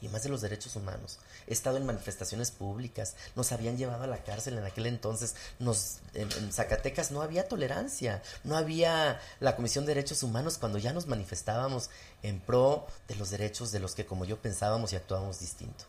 y 0.00 0.08
más 0.08 0.22
de 0.22 0.28
los 0.28 0.42
derechos 0.42 0.76
humanos. 0.76 1.18
He 1.46 1.52
estado 1.54 1.78
en 1.78 1.86
manifestaciones 1.86 2.50
públicas, 2.50 3.14
nos 3.36 3.52
habían 3.52 3.78
llevado 3.78 4.04
a 4.04 4.06
la 4.06 4.18
cárcel 4.22 4.58
en 4.58 4.64
aquel 4.64 4.84
entonces, 4.86 5.34
nos, 5.58 5.98
en, 6.12 6.30
en 6.32 6.52
Zacatecas 6.52 7.10
no 7.10 7.22
había 7.22 7.48
tolerancia, 7.48 8.22
no 8.44 8.56
había 8.58 9.18
la 9.40 9.56
Comisión 9.56 9.86
de 9.86 9.94
Derechos 9.94 10.22
Humanos 10.22 10.58
cuando 10.58 10.76
ya 10.78 10.92
nos 10.92 11.06
manifestábamos 11.06 11.88
en 12.24 12.40
pro 12.40 12.86
de 13.06 13.14
los 13.16 13.30
derechos 13.30 13.70
de 13.70 13.78
los 13.78 13.94
que 13.94 14.06
como 14.06 14.24
yo 14.24 14.38
pensábamos 14.38 14.92
y 14.92 14.96
actuábamos 14.96 15.38
distinto. 15.40 15.84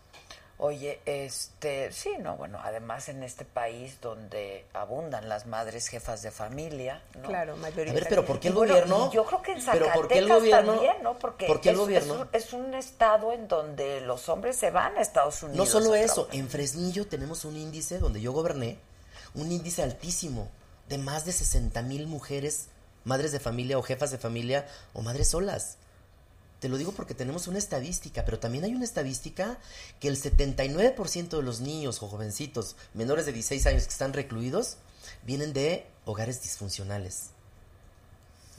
Oye, 0.58 1.02
este, 1.06 1.92
sí, 1.92 2.12
no, 2.18 2.38
bueno, 2.38 2.60
además 2.64 3.10
en 3.10 3.24
este 3.24 3.44
país 3.44 4.00
donde 4.02 4.66
abundan 4.74 5.28
las 5.28 5.48
madres 5.48 5.88
jefas 5.90 6.22
de 6.22 6.32
familia, 6.32 7.04
¿no? 7.22 7.28
Claro, 7.28 7.56
A 7.62 7.70
ver, 7.72 8.06
pero 8.08 8.26
¿por 8.26 8.40
qué 8.40 8.48
el 8.50 8.54
bueno, 8.54 8.74
gobierno? 8.74 9.12
yo 9.12 9.26
creo 9.26 9.42
que 9.42 9.52
en 9.52 9.58
pero 9.70 9.88
Zacatecas 9.88 9.96
¿por 9.98 10.08
qué 10.08 10.18
el 10.20 10.30
gobierno? 10.30 10.72
también, 10.74 11.04
¿no? 11.04 11.20
Porque 11.20 11.46
¿por 11.46 11.60
qué 11.60 11.70
el 11.70 11.76
es, 11.76 11.80
gobierno? 11.82 12.14
es 12.14 12.20
un, 12.22 12.30
es 12.32 12.54
un 12.68 12.74
estado 12.74 13.34
en 13.34 13.50
donde 13.50 14.00
los 14.02 14.30
hombres 14.30 14.56
se 14.56 14.72
van 14.72 14.98
a 14.98 15.02
Estados 15.02 15.44
Unidos. 15.44 15.58
No 15.58 15.66
solo 15.70 15.94
eso, 15.94 16.14
trabajar. 16.14 16.36
en 16.40 16.50
Fresnillo 16.50 17.06
tenemos 17.08 17.44
un 17.44 17.58
índice 17.58 18.00
donde 18.00 18.22
yo 18.22 18.32
goberné, 18.32 18.80
un 19.34 19.52
índice 19.52 19.84
altísimo 19.84 20.50
de 20.88 20.98
más 21.00 21.26
de 21.26 21.34
60 21.34 21.82
mil 21.82 22.08
mujeres, 22.08 22.68
madres 23.04 23.34
de 23.34 23.42
familia 23.42 23.78
o 23.78 23.82
jefas 23.82 24.10
de 24.12 24.18
familia 24.18 24.66
o 24.94 25.02
madres 25.02 25.30
solas. 25.30 25.78
Te 26.66 26.70
lo 26.70 26.78
digo 26.78 26.94
porque 26.94 27.14
tenemos 27.14 27.46
una 27.46 27.60
estadística, 27.60 28.26
pero 28.26 28.40
también 28.40 28.64
hay 28.64 28.74
una 28.74 28.86
estadística 28.86 29.58
que 30.00 30.08
el 30.08 30.20
79% 30.20 31.30
de 31.38 31.44
los 31.44 31.60
niños 31.62 32.02
o 32.02 32.08
jovencitos 32.08 32.76
menores 32.96 33.28
de 33.28 33.34
16 33.34 33.68
años 33.68 33.84
que 33.84 33.92
están 33.92 34.14
recluidos 34.14 34.78
vienen 35.22 35.54
de 35.54 35.86
hogares 36.06 36.42
disfuncionales. 36.42 37.28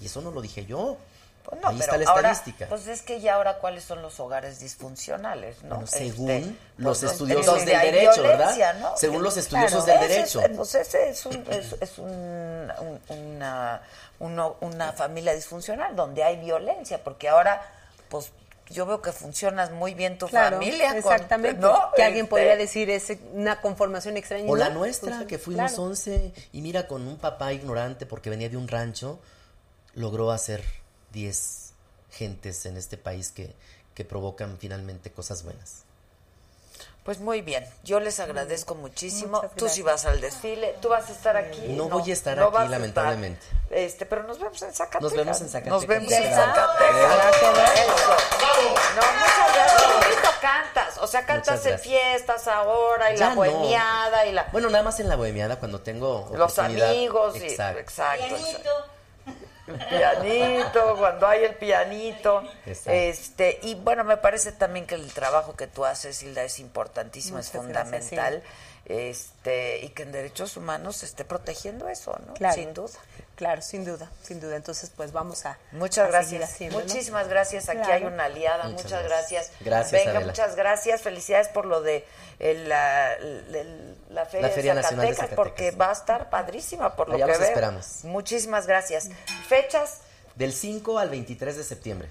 Y 0.01 0.07
eso 0.07 0.21
no 0.21 0.31
lo 0.31 0.41
dije 0.41 0.67
yo. 0.67 0.99
Pues 1.45 1.61
no, 1.61 1.69
Ahí 1.71 1.79
pero 1.81 1.95
está 1.95 2.05
la 2.05 2.11
ahora, 2.13 2.31
estadística. 2.31 2.69
Pues 2.69 2.87
es 2.87 3.03
que 3.03 3.21
ya 3.21 3.35
ahora 3.35 3.59
cuáles 3.59 3.83
son 3.83 4.03
los 4.03 4.21
hogares 4.21 4.61
disfuncionales, 4.61 5.65
¿no? 5.65 5.71
Bueno, 5.71 5.85
Este, 5.87 5.99
según 5.99 6.27
pues, 6.27 6.47
los 6.79 7.03
estudiosos 7.03 7.47
donde 7.47 7.73
del 7.73 7.81
derecho, 7.93 8.23
¿verdad? 8.23 8.79
¿no? 8.79 8.97
Según 8.97 9.25
los 9.25 9.37
estudiosos 9.37 9.85
claro, 9.85 10.01
del 10.01 10.11
es- 10.13 10.33
derecho. 10.33 10.55
pues 10.57 10.75
ese 10.77 11.09
es, 11.11 11.27
un- 11.27 11.45
es, 11.51 11.75
es 11.81 11.99
un- 11.99 12.71
un- 12.79 13.01
una, 13.17 13.83
uno- 14.21 14.57
una 14.61 14.93
familia 14.93 15.35
disfuncional 15.35 15.97
donde 15.97 16.23
hay 16.23 16.37
violencia, 16.37 17.03
porque 17.03 17.29
ahora, 17.29 17.73
pues 18.09 18.31
yo 18.69 18.85
veo 18.85 19.01
que 19.01 19.13
funcionas 19.13 19.71
muy 19.71 19.95
bien 19.95 20.19
tu 20.19 20.27
Claro, 20.27 20.57
familia. 20.59 20.89
con- 20.89 20.97
exactamente. 20.99 21.61
¿no? 21.61 21.79
Que 21.95 22.03
alguien 22.03 22.25
Este, 22.25 22.31
podría 22.31 22.57
decir 22.57 22.91
es 22.91 23.13
una 23.33 23.61
conformación 23.61 24.17
extraña. 24.17 24.51
O 24.51 24.57
la 24.57 24.71
¿no? 24.71 24.81
nuestra, 24.81 25.11
Funciona. 25.11 25.27
que 25.29 25.39
fuimos 25.39 25.71
Claro. 25.73 25.83
11 25.85 26.33
y 26.53 26.61
mira, 26.63 26.89
con 26.89 27.07
un 27.07 27.17
papá 27.17 27.53
ignorante 27.53 28.07
porque 28.07 28.29
venía 28.31 28.49
de 28.49 28.57
un 28.57 28.67
rancho, 28.69 29.21
logró 29.95 30.31
hacer 30.33 30.65
10 31.13 31.73
gentes 32.11 32.67
en 32.67 32.77
este 32.77 32.97
país 32.97 33.31
que, 33.31 33.55
que 33.95 34.05
provocan 34.05 34.59
finalmente 34.59 35.11
cosas 35.13 35.45
buenas. 35.45 35.85
Pues 37.07 37.21
muy 37.21 37.41
bien, 37.41 37.65
yo 37.85 38.01
les 38.01 38.19
agradezco 38.19 38.75
muchísimo. 38.75 39.41
Tú 39.55 39.69
sí 39.69 39.81
vas 39.81 40.05
al 40.07 40.21
desfile, 40.21 40.75
tú 40.83 40.89
vas 40.89 41.09
a 41.09 41.13
estar 41.13 41.37
aquí. 41.37 41.61
No 41.69 41.89
voy 41.89 42.11
a 42.11 42.13
estar 42.13 42.37
no 42.37 42.47
aquí, 42.47 42.57
estar. 42.57 42.69
lamentablemente. 42.71 43.47
Este, 43.71 44.07
pero 44.07 44.25
nos 44.25 44.41
vemos 44.41 44.61
en 44.63 44.73
Zacatecas. 44.73 45.03
Nos 45.03 45.13
vemos 45.15 45.41
en 45.41 45.49
Zacatecas. 45.49 45.73
Nos 45.73 45.87
vemos 45.87 46.11
en. 46.13 46.35
Zacatecas. 46.35 46.91
No, 48.97 49.03
muchas 49.21 49.55
gracias. 49.55 50.05
Bonito 50.05 50.29
cantas. 50.41 50.99
O 50.99 51.07
sea, 51.07 51.25
cantas 51.25 51.65
en 51.67 51.79
fiestas 51.79 52.49
ahora 52.49 53.13
y 53.13 53.17
Ya 53.17 53.29
la 53.29 53.31
no. 53.31 53.37
bohemiada 53.37 54.27
y 54.27 54.33
la 54.33 54.49
Bueno, 54.51 54.69
nada 54.69 54.83
más 54.83 54.99
en 54.99 55.09
la 55.09 55.15
bohemiada 55.17 55.61
cuando 55.61 55.81
tengo 55.81 56.29
los 56.35 56.59
amigos 56.59 57.37
y 57.37 57.45
Exacto. 57.47 57.81
exacto. 57.81 58.35
El 59.67 59.79
pianito, 59.89 60.97
cuando 60.97 61.27
hay 61.27 61.45
el 61.45 61.55
pianito. 61.55 62.43
Exacto. 62.67 62.91
Este, 62.93 63.59
y 63.63 63.75
bueno, 63.75 64.05
me 64.05 64.17
parece 64.17 64.53
también 64.53 64.87
que 64.87 64.95
el 64.95 65.13
trabajo 65.13 65.57
que 65.57 65.67
tú 65.67 65.85
haces, 65.85 66.23
Hilda, 66.23 66.45
es 66.45 66.59
importantísimo, 66.59 67.39
es 67.39 67.53
gracias, 67.53 67.63
fundamental. 67.63 68.43
Este, 68.85 69.85
y 69.85 69.89
que 69.89 70.05
en 70.05 70.13
derechos 70.13 70.57
humanos 70.57 70.97
se 70.97 71.07
esté 71.07 71.25
protegiendo 71.25 71.89
eso, 71.89 72.17
¿no? 72.27 72.35
Claro. 72.35 72.55
Sin 72.55 72.73
duda. 72.73 72.99
Claro, 73.37 73.61
sin 73.63 73.85
duda, 73.85 74.11
sin 74.23 74.41
duda. 74.41 74.57
Entonces, 74.57 74.91
pues 74.97 75.13
vamos 75.13 75.45
a. 75.47 75.59
Muchas 75.73 76.07
a 76.07 76.09
gracias. 76.11 76.43
haciendo, 76.43 76.79
¿no? 76.79 76.85
Muchísimas 76.87 77.29
gracias. 77.29 77.69
Aquí 77.69 77.79
Claro. 77.81 77.93
hay 77.93 78.05
una 78.05 78.25
aliada. 78.25 78.65
Muchas 78.65 78.85
Muchas, 78.85 79.05
gracias. 79.05 79.47
gracias. 79.61 79.61
Gracias, 79.61 79.93
Venga, 79.93 80.11
Adela. 80.13 80.27
muchas 80.27 80.57
gracias. 80.57 81.03
Felicidades 81.03 81.49
por 81.49 81.67
lo 81.67 81.83
de 81.83 82.07
el, 82.39 82.69
la, 82.69 83.13
el- 83.13 83.95
la 84.11 84.25
Feria, 84.25 84.49
La 84.49 84.55
Feria 84.55 84.75
de, 84.75 84.81
Nacional 84.81 85.07
de 85.07 85.15
Zacatecas, 85.15 85.17
Zacatecas. 85.17 85.37
porque 85.37 85.71
va 85.73 85.91
a 85.91 85.93
estar 85.93 86.31
padrísima 86.31 86.97
por 86.97 87.09
lo 87.11 87.17
Allá 87.17 87.27
que 87.27 87.31
los 87.33 87.41
veo. 87.41 87.49
esperamos. 87.49 88.05
Muchísimas 88.05 88.67
gracias. 88.67 89.09
Fechas 89.49 90.01
Del 90.35 90.53
5 90.55 90.99
al 90.99 91.11
23 91.11 91.57
de 91.57 91.65
septiembre. 91.65 92.09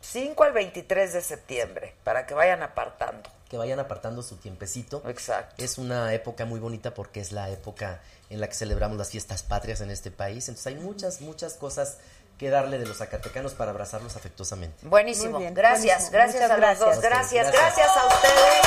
5 0.00 0.44
al 0.44 0.52
23 0.52 1.12
de 1.12 1.20
septiembre, 1.20 1.94
para 2.04 2.24
que 2.26 2.34
vayan 2.34 2.62
apartando. 2.62 3.28
Que 3.50 3.56
vayan 3.56 3.80
apartando 3.80 4.22
su 4.22 4.36
tiempecito. 4.36 5.02
Exacto. 5.08 5.54
Es 5.62 5.76
una 5.78 6.12
época 6.14 6.44
muy 6.44 6.60
bonita 6.60 6.94
porque 6.94 7.20
es 7.20 7.32
la 7.32 7.48
época 7.50 8.00
en 8.30 8.40
la 8.40 8.48
que 8.48 8.54
celebramos 8.54 8.98
las 8.98 9.10
fiestas 9.10 9.42
patrias 9.42 9.80
en 9.80 9.90
este 9.90 10.10
país. 10.10 10.48
Entonces 10.48 10.66
hay 10.66 10.74
muchas, 10.82 11.20
muchas 11.20 11.54
cosas 11.54 11.96
que 12.38 12.50
darle 12.50 12.78
de 12.78 12.86
los 12.86 12.98
zacatecanos 12.98 13.54
para 13.54 13.70
abrazarlos 13.72 14.14
afectuosamente. 14.16 14.76
Buenísimo. 14.86 15.38
Bien, 15.38 15.54
gracias, 15.54 16.10
buenísimo. 16.10 16.12
gracias 16.12 16.42
Muchas 16.42 16.50
a 16.50 16.70
los 16.70 16.78
dos. 16.78 17.00
gracias. 17.02 17.50
Gracias, 17.50 17.52
Gracias. 17.52 17.76
gracias 17.76 17.96
a 17.96 18.06
ustedes. 18.06 18.66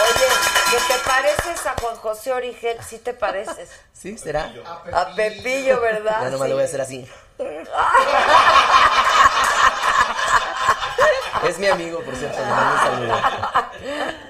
Oye, 0.00 0.26
¿qué 0.70 0.78
te 0.94 0.98
pareces 1.04 1.66
a 1.66 1.74
Juan 1.80 1.96
José 1.96 2.32
Origel? 2.32 2.78
¿Sí 2.88 2.98
te 2.98 3.12
pareces? 3.12 3.68
¿Sí? 3.92 4.16
¿Será? 4.16 4.52
A 4.92 5.14
Pepillo, 5.14 5.80
¿verdad? 5.80 6.22
Ya 6.22 6.30
nomás 6.30 6.46
Sí. 6.46 6.48
lo 6.48 6.54
voy 6.54 6.62
a 6.62 6.66
hacer 6.66 6.80
así. 6.80 7.06
Es 11.44 11.58
mi 11.58 11.66
amigo, 11.66 12.00
por 12.00 12.16
cierto. 12.16 12.38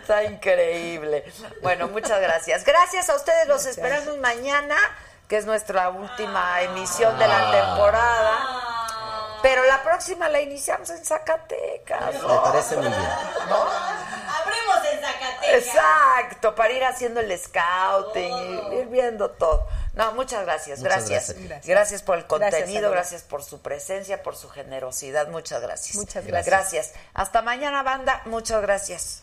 Está 0.01 0.25
increíble. 0.25 1.25
Bueno, 1.63 1.89
muchas 1.89 2.21
gracias. 2.21 2.65
Gracias 2.65 3.09
a 3.11 3.17
ustedes. 3.17 3.47
Los 3.49 3.67
esperamos 3.67 4.19
mañana, 4.19 4.77
que 5.29 5.37
es 5.37 5.47
nuestra 5.47 5.91
última 5.91 6.63
emisión 6.63 7.19
de 7.19 7.27
la 7.27 7.51
temporada. 7.51 9.39
Pero 9.43 9.65
la 9.65 9.83
próxima 9.83 10.29
la 10.29 10.41
iniciamos 10.41 10.91
en 10.91 11.05
Zacatecas. 11.05 12.15
Me 12.15 12.39
parece 12.43 12.77
muy 12.77 12.89
bien. 12.89 13.01
Zacatecas. 13.01 14.08
Exacto, 15.55 16.55
para 16.55 16.73
ir 16.73 16.85
haciendo 16.85 17.21
el 17.21 17.39
scouting, 17.39 18.73
ir 18.73 18.87
viendo 18.87 19.31
todo. 19.31 19.67
No, 19.95 20.13
muchas 20.13 20.45
gracias, 20.45 20.79
Muchas 20.79 21.09
gracias. 21.09 21.39
gracias. 21.39 21.67
Gracias, 21.67 22.03
por 22.03 22.19
el 22.19 22.27
contenido, 22.27 22.91
gracias 22.91 23.23
por 23.23 23.43
su 23.43 23.61
presencia, 23.61 24.23
por 24.23 24.37
su 24.37 24.49
generosidad. 24.49 25.29
Muchas 25.29 25.61
gracias. 25.61 25.97
Muchas 25.97 26.25
gracias. 26.25 26.47
Gracias. 26.47 26.93
Hasta 27.15 27.43
mañana, 27.43 27.83
banda. 27.83 28.23
Muchas 28.27 28.63
gracias. 28.63 29.23